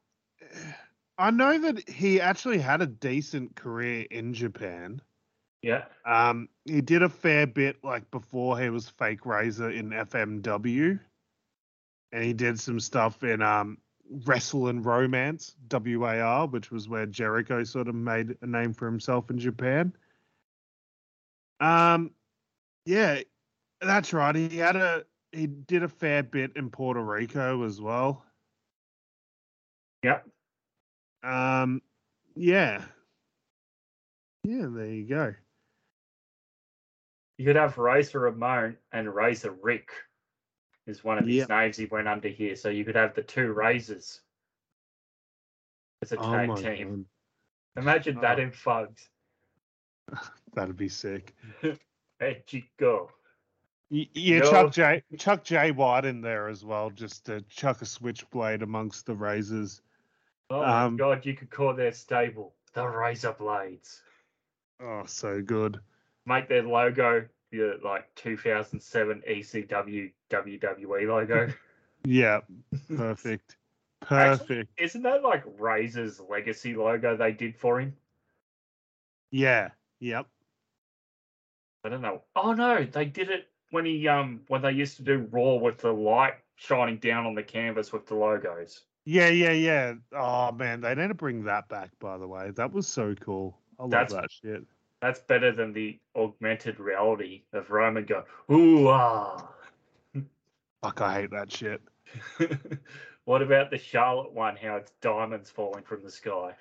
I 1.18 1.30
know 1.30 1.58
that 1.58 1.88
he 1.88 2.20
actually 2.20 2.58
had 2.58 2.82
a 2.82 2.86
decent 2.86 3.56
career 3.56 4.06
in 4.10 4.34
Japan. 4.34 5.00
Yeah, 5.62 5.84
Um, 6.04 6.48
he 6.64 6.80
did 6.80 7.02
a 7.02 7.08
fair 7.08 7.46
bit 7.46 7.82
like 7.82 8.08
before 8.10 8.58
he 8.58 8.68
was 8.70 8.88
fake 8.88 9.24
Razor 9.26 9.70
in 9.70 9.90
FMW, 9.90 11.00
and 12.12 12.24
he 12.24 12.32
did 12.32 12.60
some 12.60 12.78
stuff 12.78 13.24
in 13.24 13.42
um 13.42 13.78
Wrestle 14.08 14.68
and 14.68 14.84
Romance 14.84 15.56
WAR, 15.70 16.46
which 16.46 16.70
was 16.70 16.88
where 16.88 17.06
Jericho 17.06 17.64
sort 17.64 17.88
of 17.88 17.94
made 17.94 18.36
a 18.42 18.46
name 18.46 18.72
for 18.72 18.86
himself 18.86 19.30
in 19.30 19.38
Japan. 19.38 19.92
Um, 21.58 22.12
yeah, 22.84 23.20
that's 23.80 24.12
right. 24.12 24.36
He 24.36 24.58
had 24.58 24.76
a 24.76 25.04
he 25.32 25.46
did 25.46 25.82
a 25.82 25.88
fair 25.88 26.22
bit 26.22 26.52
in 26.54 26.70
Puerto 26.70 27.02
Rico 27.02 27.64
as 27.64 27.80
well. 27.80 28.24
yep. 30.02 30.26
Um, 31.26 31.82
yeah, 32.36 32.82
yeah. 34.44 34.66
There 34.70 34.86
you 34.86 35.06
go. 35.08 35.34
You 37.38 37.44
could 37.46 37.56
have 37.56 37.76
Razor 37.76 38.20
Ramon 38.20 38.76
and 38.92 39.12
Razor 39.14 39.52
Rick 39.62 39.90
is 40.86 41.02
one 41.04 41.18
of 41.18 41.26
his 41.26 41.36
Yep. 41.36 41.48
names 41.48 41.76
he 41.76 41.86
went 41.86 42.08
under 42.08 42.28
here. 42.28 42.56
So 42.56 42.68
you 42.70 42.84
could 42.84 42.94
have 42.96 43.14
the 43.14 43.22
two 43.22 43.52
Razors 43.52 44.20
as 46.02 46.12
a 46.12 46.16
Oh 46.18 46.30
tag 46.32 46.48
my 46.48 46.54
team. 46.62 47.06
god, 47.74 47.82
Imagine 47.82 48.20
that 48.20 48.38
Oh. 48.38 48.42
in 48.42 48.50
Fugs. 48.52 49.08
that'd 50.54 50.76
be 50.76 50.88
sick. 50.88 51.34
Hey, 52.18 52.42
Chico. 52.46 53.10
Y- 53.90 54.08
Yeah, 54.14 54.38
No. 54.38 54.50
Chuck 54.50 54.72
J 54.72 55.02
Chuck 55.18 55.44
J 55.44 55.70
White 55.72 56.06
in 56.06 56.22
there 56.22 56.48
as 56.48 56.64
well, 56.64 56.88
just 56.88 57.26
to 57.26 57.42
chuck 57.42 57.82
a 57.82 57.84
switchblade 57.84 58.62
amongst 58.62 59.04
the 59.04 59.14
razors. 59.14 59.82
Oh 60.50 60.62
Um, 60.62 60.92
my 60.92 60.98
god, 60.98 61.26
you 61.26 61.34
could 61.34 61.50
call 61.50 61.74
their 61.74 61.92
stable 61.92 62.54
the 62.72 62.86
Razor 62.86 63.32
Blades. 63.32 64.02
Oh, 64.80 65.02
so 65.06 65.40
good. 65.42 65.80
Make 66.26 66.48
their 66.48 66.62
logo 66.62 67.26
the 67.50 67.78
like 67.82 68.14
2007 68.16 69.22
ECW 69.28 70.12
WWE 70.30 71.08
logo. 71.08 71.48
Yeah, 72.04 72.40
perfect. 72.96 73.56
Actually- 74.02 74.36
Perfect. 74.46 74.70
Isn't 74.78 75.02
that 75.02 75.24
like 75.24 75.42
Razor's 75.58 76.20
legacy 76.20 76.74
logo 76.76 77.16
they 77.16 77.32
did 77.32 77.56
for 77.56 77.80
him? 77.80 77.96
Yeah. 79.32 79.70
Yep. 79.98 80.26
I 81.82 81.88
don't 81.88 82.02
know. 82.02 82.22
Oh 82.36 82.52
no, 82.52 82.84
they 82.84 83.06
did 83.06 83.30
it 83.30 83.48
when 83.70 83.86
he 83.86 84.06
um 84.06 84.42
when 84.46 84.62
they 84.62 84.70
used 84.70 84.96
to 84.98 85.02
do 85.02 85.26
Raw 85.32 85.54
with 85.54 85.78
the 85.78 85.92
light 85.92 86.34
shining 86.54 86.98
down 86.98 87.26
on 87.26 87.34
the 87.34 87.42
canvas 87.42 87.92
with 87.92 88.06
the 88.06 88.14
logos. 88.14 88.82
Yeah, 89.06 89.28
yeah, 89.28 89.52
yeah. 89.52 89.94
Oh 90.12 90.50
man, 90.52 90.80
they 90.80 90.94
need 90.94 91.08
to 91.08 91.14
bring 91.14 91.44
that 91.44 91.68
back. 91.68 91.90
By 92.00 92.18
the 92.18 92.26
way, 92.26 92.50
that 92.50 92.72
was 92.72 92.88
so 92.88 93.14
cool. 93.14 93.56
I 93.78 93.84
love 93.84 93.90
That's- 93.92 94.12
that 94.12 94.30
shit. 94.30 94.64
That's 95.02 95.20
better 95.20 95.52
than 95.52 95.72
the 95.72 95.98
augmented 96.16 96.80
reality 96.80 97.42
of 97.52 97.70
Roman 97.70 98.06
going, 98.06 98.24
ooh 98.50 98.88
ah. 98.88 99.46
Fuck, 100.82 101.00
I 101.02 101.20
hate 101.20 101.30
that 101.30 101.52
shit. 101.52 101.82
what 103.26 103.42
about 103.42 103.70
the 103.70 103.76
Charlotte 103.76 104.32
one? 104.32 104.56
How 104.56 104.76
it's 104.76 104.92
diamonds 105.02 105.50
falling 105.50 105.84
from 105.84 106.02
the 106.02 106.10
sky? 106.10 106.54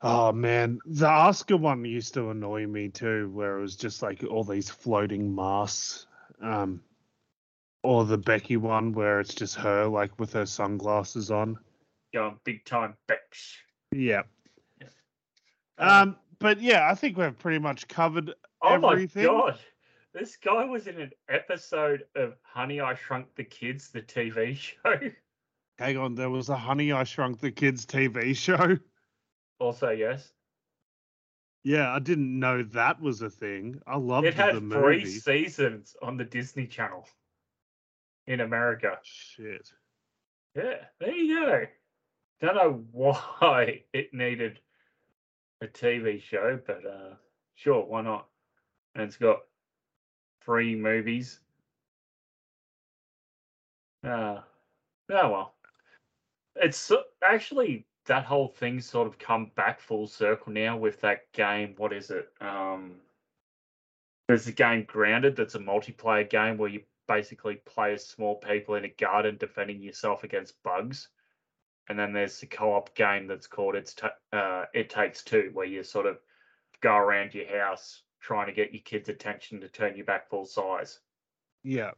Oh 0.00 0.30
man, 0.30 0.78
the 0.86 1.08
Oscar 1.08 1.56
one 1.56 1.84
used 1.84 2.14
to 2.14 2.30
annoy 2.30 2.66
me 2.66 2.88
too, 2.88 3.30
where 3.30 3.58
it 3.58 3.62
was 3.62 3.76
just 3.76 4.00
like 4.00 4.22
all 4.24 4.44
these 4.44 4.70
floating 4.70 5.34
masks. 5.34 6.06
Um, 6.40 6.80
or 7.86 8.04
the 8.04 8.18
Becky 8.18 8.56
one 8.56 8.92
where 8.92 9.20
it's 9.20 9.32
just 9.32 9.54
her 9.54 9.86
like 9.86 10.18
with 10.18 10.32
her 10.32 10.44
sunglasses 10.44 11.30
on. 11.30 11.56
Going 12.12 12.36
big 12.42 12.64
time 12.64 12.94
bitch. 13.08 13.58
Yeah. 13.92 14.22
Yeah. 14.80 14.88
Um, 15.78 16.16
but 16.40 16.60
yeah, 16.60 16.90
I 16.90 16.96
think 16.96 17.16
we've 17.16 17.38
pretty 17.38 17.60
much 17.60 17.86
covered 17.86 18.34
oh 18.60 18.74
everything. 18.74 19.26
Oh 19.26 19.38
my 19.38 19.50
god. 19.50 19.60
This 20.12 20.36
guy 20.36 20.64
was 20.64 20.88
in 20.88 21.00
an 21.00 21.12
episode 21.28 22.04
of 22.16 22.34
Honey 22.42 22.80
I 22.80 22.94
Shrunk 22.94 23.28
the 23.36 23.44
Kids, 23.44 23.90
the 23.90 24.02
TV 24.02 24.56
show. 24.56 24.98
Hang 25.78 25.96
on, 25.96 26.16
there 26.16 26.30
was 26.30 26.48
a 26.48 26.56
Honey 26.56 26.90
I 26.90 27.04
Shrunk 27.04 27.38
the 27.38 27.52
Kids 27.52 27.86
TV 27.86 28.34
show. 28.36 28.78
Also, 29.60 29.90
yes. 29.90 30.32
Yeah, 31.62 31.92
I 31.92 32.00
didn't 32.00 32.38
know 32.38 32.64
that 32.64 33.00
was 33.00 33.22
a 33.22 33.30
thing. 33.30 33.80
I 33.86 33.96
loved 33.96 34.26
It 34.26 34.34
had 34.34 34.56
the 34.56 34.60
three 34.60 35.06
seasons 35.06 35.94
on 36.02 36.16
the 36.16 36.24
Disney 36.24 36.66
Channel 36.66 37.06
in 38.26 38.40
America. 38.40 38.98
Shit. 39.02 39.72
Yeah, 40.54 40.84
there 41.00 41.14
you 41.14 41.40
go. 41.40 41.64
Don't 42.40 42.54
know 42.54 42.84
why 42.92 43.82
it 43.92 44.12
needed 44.12 44.60
a 45.62 45.66
TV 45.66 46.20
show, 46.20 46.58
but 46.66 46.84
uh 46.86 47.14
sure, 47.54 47.84
why 47.84 48.02
not? 48.02 48.26
And 48.94 49.04
it's 49.04 49.16
got 49.16 49.40
three 50.44 50.74
movies. 50.74 51.40
Uh, 54.04 54.40
oh 55.10 55.30
well. 55.30 55.54
It's 56.56 56.78
so- 56.78 57.04
actually 57.22 57.86
that 58.06 58.24
whole 58.24 58.48
thing 58.48 58.80
sort 58.80 59.08
of 59.08 59.18
come 59.18 59.50
back 59.56 59.80
full 59.80 60.06
circle 60.06 60.52
now 60.52 60.76
with 60.76 61.00
that 61.00 61.30
game. 61.32 61.74
What 61.76 61.92
is 61.92 62.10
it? 62.10 62.28
Um, 62.40 62.96
there's 64.28 64.46
a 64.46 64.52
game 64.52 64.84
Grounded 64.84 65.36
that's 65.36 65.54
a 65.56 65.60
multiplayer 65.60 66.28
game 66.28 66.56
where 66.56 66.70
you 66.70 66.82
basically 67.06 67.56
play 67.56 67.94
as 67.94 68.06
small 68.06 68.36
people 68.36 68.74
in 68.74 68.84
a 68.84 68.88
garden 68.88 69.36
defending 69.38 69.80
yourself 69.80 70.24
against 70.24 70.62
bugs. 70.62 71.08
And 71.88 71.98
then 71.98 72.12
there's 72.12 72.40
the 72.40 72.46
co-op 72.46 72.94
game 72.94 73.26
that's 73.26 73.46
called 73.46 73.76
It's 73.76 73.94
Ta- 73.94 74.16
uh, 74.32 74.64
It 74.74 74.90
Takes 74.90 75.22
Two, 75.22 75.50
where 75.52 75.66
you 75.66 75.82
sort 75.82 76.06
of 76.06 76.18
go 76.80 76.96
around 76.96 77.34
your 77.34 77.46
house 77.46 78.02
trying 78.20 78.46
to 78.46 78.52
get 78.52 78.72
your 78.72 78.82
kids' 78.82 79.08
attention 79.08 79.60
to 79.60 79.68
turn 79.68 79.96
you 79.96 80.04
back 80.04 80.28
full 80.28 80.44
size. 80.44 80.98
Yeah. 81.62 81.92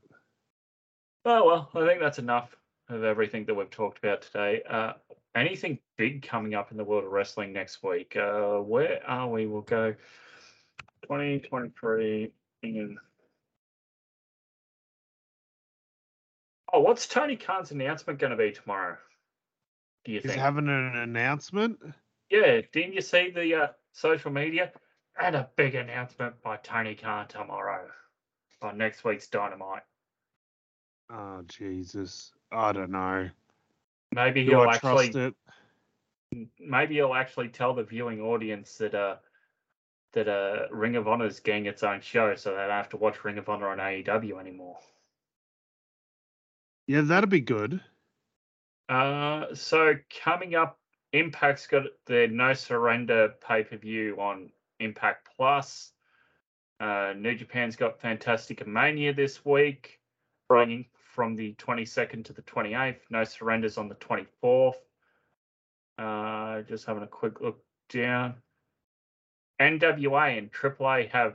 Oh 1.24 1.46
well, 1.46 1.70
I 1.74 1.86
think 1.86 2.00
that's 2.00 2.18
enough 2.18 2.54
of 2.88 3.04
everything 3.04 3.44
that 3.46 3.54
we've 3.54 3.70
talked 3.70 3.98
about 3.98 4.22
today. 4.22 4.62
Uh, 4.68 4.94
anything 5.34 5.78
big 5.96 6.26
coming 6.26 6.54
up 6.54 6.70
in 6.70 6.76
the 6.76 6.84
world 6.84 7.04
of 7.04 7.10
wrestling 7.10 7.52
next 7.52 7.82
week? 7.82 8.16
Uh, 8.16 8.58
where 8.58 9.00
are 9.06 9.28
we? 9.28 9.46
We'll 9.46 9.62
go 9.62 9.94
2023 11.02 12.32
in. 12.62 12.98
Oh, 16.72 16.80
what's 16.80 17.06
Tony 17.06 17.36
Khan's 17.36 17.70
announcement 17.70 18.18
going 18.18 18.30
to 18.30 18.36
be 18.36 18.52
tomorrow? 18.52 18.96
Do 20.04 20.12
you 20.12 20.20
He's 20.20 20.30
think? 20.30 20.40
having 20.40 20.68
an 20.68 20.96
announcement. 20.96 21.78
Yeah, 22.30 22.60
didn't 22.72 22.92
you 22.92 23.00
see 23.00 23.30
the 23.30 23.54
uh, 23.54 23.66
social 23.92 24.30
media? 24.30 24.72
And 25.20 25.34
a 25.34 25.48
big 25.56 25.74
announcement 25.74 26.40
by 26.42 26.58
Tony 26.58 26.94
Khan 26.94 27.26
tomorrow 27.26 27.88
on 28.62 28.78
next 28.78 29.04
week's 29.04 29.26
Dynamite. 29.28 29.82
Oh 31.10 31.42
Jesus. 31.48 32.32
I 32.52 32.72
don't 32.72 32.90
know. 32.90 33.28
Maybe 34.12 34.44
Do 34.44 34.50
he'll 34.50 34.60
I 34.60 34.74
actually 34.74 35.10
trust 35.10 35.16
it? 35.16 35.34
maybe 36.60 36.96
he'll 36.96 37.14
actually 37.14 37.48
tell 37.48 37.74
the 37.74 37.82
viewing 37.82 38.20
audience 38.20 38.74
that 38.76 38.94
uh 38.94 39.16
that 40.12 40.28
uh 40.28 40.66
Ring 40.70 40.96
of 40.96 41.08
Honor's 41.08 41.40
getting 41.40 41.66
its 41.66 41.82
own 41.82 42.00
show, 42.00 42.34
so 42.34 42.50
they 42.50 42.58
don't 42.58 42.70
have 42.70 42.88
to 42.90 42.96
watch 42.96 43.24
Ring 43.24 43.38
of 43.38 43.48
Honor 43.48 43.68
on 43.68 43.78
AEW 43.78 44.38
anymore. 44.38 44.78
Yeah, 46.88 47.02
that'd 47.02 47.28
be 47.28 47.40
good. 47.40 47.82
Uh, 48.88 49.54
so 49.54 49.94
coming 50.24 50.54
up, 50.54 50.78
Impact's 51.12 51.66
got 51.66 51.82
their 52.06 52.28
No 52.28 52.54
Surrender 52.54 53.34
pay 53.46 53.62
per 53.62 53.76
view 53.76 54.16
on 54.18 54.50
Impact 54.80 55.28
Plus. 55.36 55.92
Uh, 56.80 57.12
New 57.14 57.34
Japan's 57.34 57.76
got 57.76 58.00
FantasticaMania 58.00 59.14
this 59.14 59.44
week, 59.44 60.00
running 60.48 60.86
from 61.14 61.36
the 61.36 61.54
22nd 61.58 62.24
to 62.24 62.32
the 62.32 62.42
28th. 62.42 63.00
No 63.10 63.22
Surrenders 63.22 63.76
on 63.76 63.88
the 63.88 63.96
24th. 63.96 64.76
Uh, 65.98 66.62
just 66.62 66.86
having 66.86 67.02
a 67.02 67.06
quick 67.06 67.42
look 67.42 67.62
down. 67.90 68.36
NWA 69.60 70.38
and 70.38 70.50
AAA 70.50 71.10
have 71.10 71.34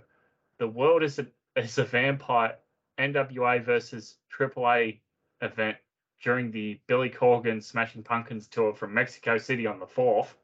the 0.57 0.67
world 0.67 1.03
is 1.03 1.19
a 1.19 1.27
is 1.55 1.77
a 1.77 1.83
vampire. 1.83 2.55
NWA 2.97 3.63
versus 3.63 4.15
AAA 4.35 5.01
event 5.43 5.77
during 6.23 6.51
the 6.51 6.79
Billy 6.87 7.09
Corgan 7.09 7.61
Smashing 7.61 8.03
Pumpkins 8.03 8.47
tour 8.47 8.73
from 8.73 8.93
Mexico 8.93 9.37
City 9.37 9.67
on 9.67 9.79
the 9.79 9.85
fourth. 9.87 10.35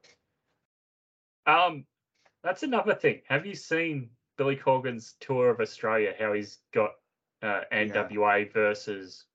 Um, 1.47 1.85
that's 2.43 2.63
another 2.63 2.93
thing. 2.93 3.21
Have 3.27 3.45
you 3.45 3.55
seen 3.55 4.09
Billy 4.37 4.55
Corgan's 4.55 5.15
tour 5.19 5.49
of 5.49 5.59
Australia? 5.59 6.13
How 6.19 6.33
he's 6.33 6.59
got 6.73 6.91
uh, 7.41 7.61
NWA 7.71 8.51
versus 8.51 9.25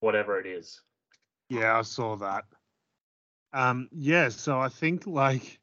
whatever 0.00 0.40
it 0.40 0.46
is. 0.46 0.80
Yeah, 1.48 1.78
I 1.78 1.82
saw 1.82 2.16
that. 2.16 2.44
Um, 3.52 3.88
yeah, 3.92 4.28
so 4.28 4.58
I 4.60 4.68
think 4.68 5.06
like 5.06 5.60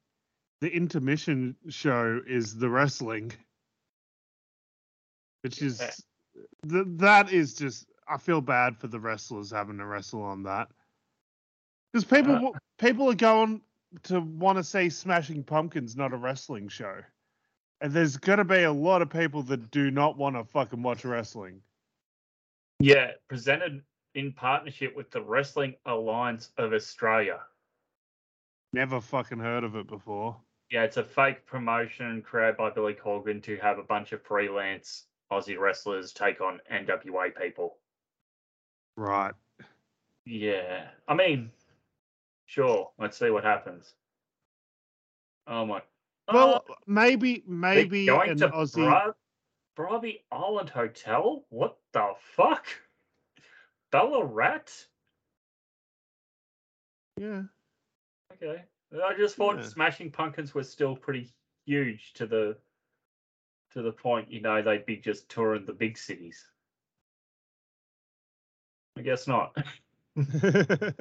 the 0.61 0.69
intermission 0.69 1.55
show 1.69 2.21
is 2.25 2.55
the 2.55 2.69
wrestling, 2.69 3.33
which 5.41 5.61
is 5.61 5.81
Yeah. 5.81 5.91
th- 6.69 6.85
that 6.97 7.33
is 7.33 7.55
just. 7.55 7.85
I 8.07 8.17
feel 8.17 8.41
bad 8.41 8.77
for 8.77 8.87
the 8.87 8.99
wrestlers 8.99 9.51
having 9.51 9.77
to 9.77 9.85
wrestle 9.85 10.23
on 10.23 10.43
that 10.43 10.69
because 11.91 12.05
people 12.05 12.55
people 12.79 13.09
are 13.09 13.15
going 13.15 13.61
to 14.03 14.19
want 14.19 14.57
to 14.57 14.63
see 14.63 14.89
Smashing 14.89 15.43
Pumpkins, 15.43 15.95
not 15.95 16.13
a 16.13 16.17
wrestling 16.17 16.67
show, 16.67 17.01
and 17.81 17.93
there's 17.93 18.17
gonna 18.17 18.43
be 18.43 18.63
a 18.63 18.71
lot 18.71 19.01
of 19.01 19.09
people 19.09 19.43
that 19.43 19.69
do 19.71 19.91
not 19.91 20.17
want 20.17 20.35
to 20.35 20.43
fucking 20.43 20.81
watch 20.81 21.05
wrestling. 21.05 21.61
Yeah, 22.79 23.11
presented 23.29 23.83
in 24.15 24.33
partnership 24.33 24.95
with 24.95 25.11
the 25.11 25.21
Wrestling 25.21 25.75
Alliance 25.85 26.51
of 26.57 26.73
Australia. 26.73 27.39
Never 28.73 28.99
fucking 28.99 29.39
heard 29.39 29.63
of 29.63 29.75
it 29.75 29.87
before. 29.87 30.35
Yeah, 30.71 30.83
it's 30.83 30.97
a 30.97 31.03
fake 31.03 31.45
promotion 31.45 32.23
created 32.23 32.57
by 32.57 32.71
Billy 32.71 32.95
Corgan 32.95 33.41
to 33.43 33.57
have 33.57 33.77
a 33.77 33.83
bunch 33.83 34.11
of 34.11 34.23
freelance 34.23 35.05
Aussie 35.31 35.59
wrestlers 35.59 36.13
take 36.13 36.41
on 36.41 36.59
NWA 36.71 37.35
people. 37.39 37.77
Right. 38.95 39.33
Yeah, 40.25 40.87
I 41.07 41.13
mean, 41.15 41.51
sure. 42.45 42.91
Let's 42.97 43.17
see 43.17 43.29
what 43.29 43.43
happens. 43.43 43.93
Oh 45.47 45.65
my. 45.65 45.81
Well, 46.31 46.63
Uh, 46.69 46.73
maybe 46.87 47.43
maybe 47.45 48.05
going 48.05 48.31
an 48.31 48.37
to 48.37 48.49
Aussie. 48.49 48.75
Bra- 48.75 49.11
Bribie 49.75 50.21
Island 50.31 50.69
Hotel. 50.69 51.45
What 51.49 51.77
the 51.91 52.13
fuck? 52.35 52.65
Ballarat. 53.91 54.69
Yeah. 57.17 57.43
Okay. 58.33 58.63
I 59.03 59.13
just 59.15 59.35
thought 59.35 59.57
Yeah. 59.57 59.63
Smashing 59.63 60.11
Pumpkins 60.11 60.53
was 60.53 60.71
still 60.71 60.95
pretty 60.95 61.29
huge 61.65 62.13
to 62.13 62.25
the 62.27 62.57
to 63.71 63.81
the 63.81 63.91
point, 63.91 64.29
you 64.31 64.39
know, 64.39 64.61
they'd 64.61 64.85
be 64.85 64.97
just 64.97 65.27
touring 65.29 65.65
the 65.65 65.73
big 65.73 65.97
cities. 65.97 66.47
I 68.97 69.01
guess 69.01 69.27
not. 69.27 69.55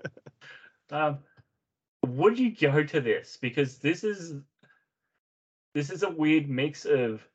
Um, 0.91 1.21
would 2.07 2.39
you 2.39 2.55
go 2.55 2.83
to 2.85 3.01
this? 3.01 3.39
Because 3.41 3.79
this 3.79 4.05
is 4.05 4.35
this 5.75 5.91
is 5.91 6.03
a 6.03 6.11
weird 6.11 6.49
mix 6.51 6.85
of 6.85 7.27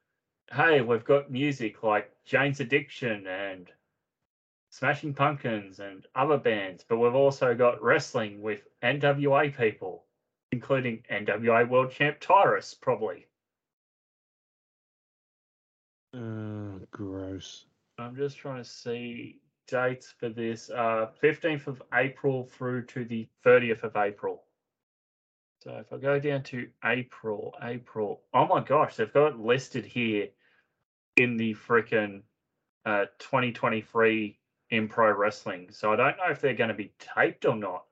hey, 0.53 0.81
we've 0.81 1.03
got 1.05 1.31
music 1.31 1.83
like 1.83 2.11
Jane's 2.25 2.59
Addiction 2.59 3.27
and 3.27 3.71
Smashing 4.71 5.13
Pumpkins 5.15 5.79
and 5.79 6.05
other 6.15 6.37
bands, 6.37 6.85
but 6.87 6.97
we've 6.97 7.15
also 7.15 7.55
got 7.55 7.81
wrestling 7.81 8.41
with 8.41 8.61
NWA 8.83 9.55
people, 9.57 10.05
including 10.51 11.03
NWA 11.11 11.67
World 11.67 11.91
Champ 11.91 12.17
Tyrus, 12.19 12.73
probably. 12.75 13.27
uh, 16.13 16.79
gross. 16.91 17.65
I'm 17.97 18.15
just 18.15 18.37
trying 18.37 18.63
to 18.63 18.69
see 18.69 19.41
dates 19.67 20.13
for 20.17 20.29
this. 20.29 20.69
Uh, 20.69 21.07
15th 21.21 21.67
of 21.67 21.81
April 21.93 22.45
through 22.45 22.85
to 22.85 23.05
the 23.05 23.27
30th 23.45 23.83
of 23.83 23.95
April. 23.95 24.43
So 25.63 25.71
if 25.77 25.91
I 25.91 25.97
go 25.97 26.19
down 26.19 26.43
to 26.43 26.67
April, 26.85 27.53
April, 27.61 28.21
oh 28.33 28.47
my 28.47 28.61
gosh, 28.61 28.95
they've 28.95 29.11
got 29.11 29.33
it 29.33 29.39
listed 29.39 29.85
here 29.85 30.29
in 31.17 31.35
the 31.35 31.55
freaking 31.55 32.21
uh, 32.85 33.05
2023 33.19 34.39
in 34.69 34.87
pro 34.87 35.11
wrestling. 35.11 35.69
So 35.71 35.91
I 35.91 35.95
don't 35.95 36.17
know 36.17 36.31
if 36.31 36.41
they're 36.41 36.53
going 36.53 36.69
to 36.69 36.73
be 36.73 36.93
taped 36.99 37.45
or 37.45 37.55
not. 37.55 37.83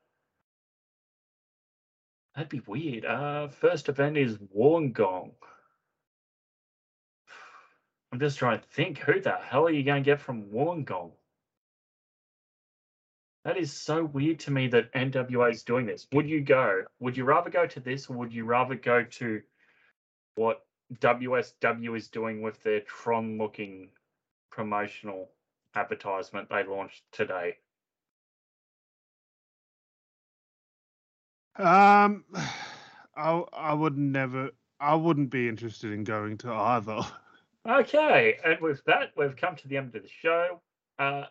That'd 2.35 2.49
be 2.49 2.61
weird. 2.67 3.05
Uh, 3.05 3.47
first 3.47 3.89
event 3.89 4.17
is 4.17 4.37
Wollongong. 4.37 5.31
I'm 8.11 8.19
just 8.19 8.37
trying 8.37 8.59
to 8.59 8.65
think 8.67 8.99
who 8.99 9.19
the 9.19 9.31
hell 9.31 9.65
are 9.65 9.71
you 9.71 9.83
going 9.83 10.03
to 10.03 10.09
get 10.09 10.21
from 10.21 10.43
Wollongong? 10.45 11.11
That 13.45 13.57
is 13.57 13.71
so 13.71 14.03
weird 14.03 14.39
to 14.39 14.51
me 14.51 14.67
that 14.69 14.91
NWA 14.93 15.51
is 15.51 15.61
doing 15.61 15.85
this. 15.85 16.07
Would 16.11 16.27
you 16.27 16.41
go? 16.41 16.81
Would 16.99 17.15
you 17.15 17.25
rather 17.25 17.51
go 17.51 17.67
to 17.67 17.79
this, 17.79 18.09
or 18.09 18.17
would 18.17 18.33
you 18.33 18.43
rather 18.43 18.73
go 18.73 19.03
to 19.03 19.41
what 20.33 20.65
WSW 20.95 21.95
is 21.95 22.07
doing 22.07 22.41
with 22.41 22.61
their 22.63 22.81
Tron-looking 22.81 23.89
promotional 24.49 25.29
advertisement 25.75 26.49
they 26.49 26.63
launched 26.63 27.03
today? 27.11 27.57
Um, 31.55 32.25
I 33.15 33.43
I 33.53 33.73
would 33.75 33.95
never. 33.97 34.49
I 34.79 34.95
wouldn't 34.95 35.29
be 35.29 35.47
interested 35.47 35.91
in 35.91 36.03
going 36.03 36.39
to 36.39 36.51
either. 36.51 37.01
Okay, 37.67 38.37
and 38.45 38.61
with 38.61 38.83
that, 38.85 39.09
we've 39.17 39.35
come 39.35 39.55
to 39.55 39.67
the 39.67 39.77
end 39.77 39.95
of 39.95 40.03
the 40.03 40.07
show. 40.21 40.61
Uh, 40.99 41.23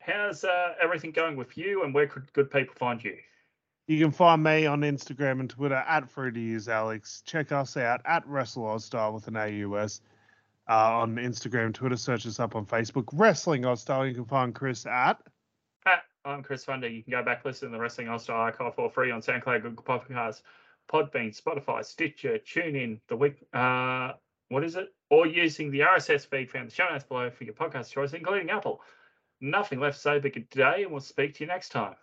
how's 0.00 0.44
uh, 0.44 0.74
everything 0.82 1.12
going 1.12 1.36
with 1.36 1.56
you, 1.56 1.84
and 1.84 1.94
where 1.94 2.06
could 2.06 2.32
good 2.32 2.50
people 2.50 2.74
find 2.76 3.02
you? 3.02 3.16
You 3.86 4.04
can 4.04 4.12
find 4.12 4.42
me 4.42 4.66
on 4.66 4.82
Instagram 4.82 5.40
and 5.40 5.50
Twitter 5.50 5.74
at 5.74 6.12
FreeToUseAlex. 6.12 6.68
Alex. 6.68 7.22
Check 7.26 7.52
us 7.52 7.76
out 7.76 8.00
at 8.04 8.26
WrestleOzStyle 8.26 9.14
with 9.14 9.26
an 9.28 9.36
AUS. 9.36 10.00
Uh, 10.68 11.00
on 11.00 11.16
Instagram, 11.16 11.74
Twitter, 11.74 11.96
search 11.96 12.26
us 12.26 12.38
up 12.38 12.54
on 12.54 12.64
Facebook. 12.64 13.08
Wrestling 13.12 13.64
Aus 13.64 13.80
Style. 13.80 14.06
You 14.06 14.14
can 14.14 14.24
find 14.24 14.54
Chris 14.54 14.86
at. 14.86 15.20
At 15.86 16.04
I'm 16.24 16.44
Chris 16.44 16.64
Funder. 16.64 16.94
You 16.94 17.02
can 17.02 17.10
go 17.10 17.24
back 17.24 17.44
listen 17.44 17.68
to 17.68 17.76
the 17.76 17.80
Wrestling 17.80 18.08
Aus 18.08 18.22
Style 18.22 18.36
archive 18.36 18.76
for 18.76 18.88
free 18.88 19.10
on 19.10 19.20
SoundCloud, 19.20 19.62
Google 19.62 19.82
Podcasts, 19.82 20.42
Podbean, 20.88 21.36
Spotify, 21.36 21.84
Stitcher, 21.84 22.38
TuneIn, 22.38 23.00
the 23.08 23.16
week. 23.16 23.42
Uh, 23.52 24.12
what 24.50 24.62
is 24.62 24.76
it? 24.76 24.94
Or 25.08 25.26
using 25.26 25.72
the 25.72 25.80
RSS 25.80 26.26
feed 26.26 26.48
found 26.48 26.62
in 26.62 26.68
the 26.68 26.74
show 26.74 26.88
notes 26.88 27.02
below 27.02 27.30
for 27.30 27.42
your 27.42 27.54
podcast 27.54 27.90
choice, 27.90 28.12
including 28.12 28.50
Apple. 28.50 28.80
Nothing 29.40 29.80
left 29.80 29.96
to 29.96 30.02
say 30.02 30.18
but 30.18 30.32
good 30.34 30.50
day, 30.50 30.82
and 30.82 30.92
we'll 30.92 31.00
speak 31.00 31.34
to 31.34 31.44
you 31.44 31.48
next 31.48 31.70
time. 31.70 31.96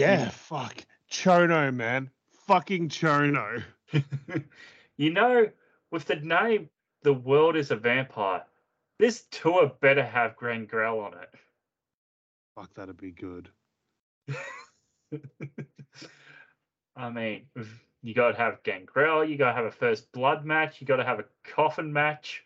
Yeah, 0.00 0.30
fuck. 0.30 0.84
Chono, 1.10 1.74
man. 1.74 2.10
Fucking 2.46 2.88
Chono. 2.88 3.62
you 4.96 5.10
know, 5.10 5.48
with 5.90 6.06
the 6.06 6.16
name 6.16 6.70
The 7.02 7.12
World 7.12 7.56
is 7.56 7.70
a 7.70 7.76
Vampire, 7.76 8.44
this 8.98 9.24
tour 9.30 9.72
better 9.80 10.04
have 10.04 10.38
Gangrel 10.38 11.00
on 11.00 11.14
it. 11.14 11.34
Fuck, 12.54 12.74
that'd 12.74 12.96
be 12.96 13.10
good. 13.10 13.48
I 16.96 17.10
mean, 17.10 17.46
you 18.02 18.14
got 18.14 18.32
to 18.32 18.36
have 18.36 18.62
Gangrel, 18.62 19.24
you 19.24 19.36
got 19.36 19.50
to 19.50 19.56
have 19.56 19.64
a 19.64 19.70
first 19.70 20.10
blood 20.12 20.44
match, 20.44 20.80
you 20.80 20.86
got 20.86 20.96
to 20.96 21.04
have 21.04 21.18
a 21.18 21.24
coffin 21.44 21.92
match. 21.92 22.44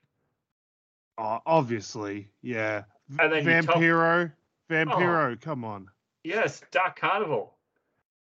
Oh, 1.18 1.40
obviously, 1.46 2.30
yeah. 2.42 2.84
And 3.18 3.32
then 3.32 3.44
you 3.44 3.62
top- 3.62 3.76
Vampiro, 3.76 4.32
oh. 4.32 4.72
Vampiro, 4.72 5.40
come 5.40 5.64
on. 5.64 5.88
Yes, 6.24 6.62
Dark 6.70 6.98
Carnival. 6.98 7.54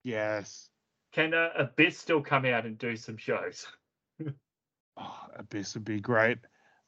Yes. 0.04 0.70
Can 1.14 1.34
uh, 1.34 1.50
Abyss 1.58 1.98
still 1.98 2.22
come 2.22 2.46
out 2.46 2.66
and 2.66 2.78
do 2.78 2.98
some 2.98 3.18
shows? 3.18 3.66
oh, 4.98 5.20
Abyss 5.38 5.74
would 5.74 5.86
be 5.86 6.02
great. 6.02 6.38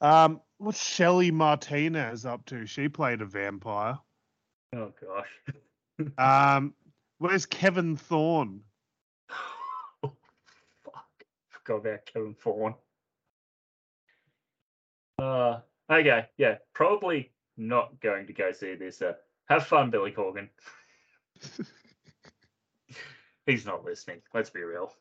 Um, 0.02 0.40
what's 0.58 0.82
Shelly 0.82 1.30
Martinez 1.30 2.26
up 2.26 2.44
to? 2.46 2.66
She 2.66 2.88
played 2.88 3.22
a 3.22 3.26
vampire. 3.26 3.98
Oh 4.74 4.92
gosh. 5.00 6.08
um, 6.18 6.74
where's 7.18 7.46
Kevin 7.46 7.96
Thorn? 7.96 8.60
oh, 10.02 10.12
fuck. 10.84 11.24
Forgot 11.48 11.76
about 11.76 12.06
Kevin 12.06 12.34
Thorn. 12.34 12.74
Uh, 15.18 15.60
okay, 15.90 16.26
yeah, 16.38 16.56
probably 16.72 17.30
not 17.56 18.00
going 18.00 18.26
to 18.26 18.32
go 18.32 18.52
see 18.52 18.74
this. 18.74 19.02
Uh, 19.02 19.14
have 19.48 19.66
fun, 19.66 19.90
Billy 19.90 20.12
Corgan. 20.12 20.48
He's 23.46 23.66
not 23.66 23.84
listening. 23.84 24.20
Let's 24.34 24.50
be 24.50 24.62
real. 24.62 24.92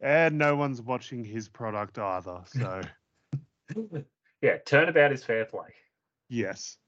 And 0.00 0.38
no 0.38 0.56
one's 0.56 0.82
watching 0.82 1.24
his 1.24 1.48
product 1.48 1.98
either. 1.98 2.42
So, 2.46 2.82
yeah, 4.42 4.58
turnabout 4.66 5.12
is 5.12 5.24
fair 5.24 5.46
play. 5.46 5.68
Yes. 6.28 6.76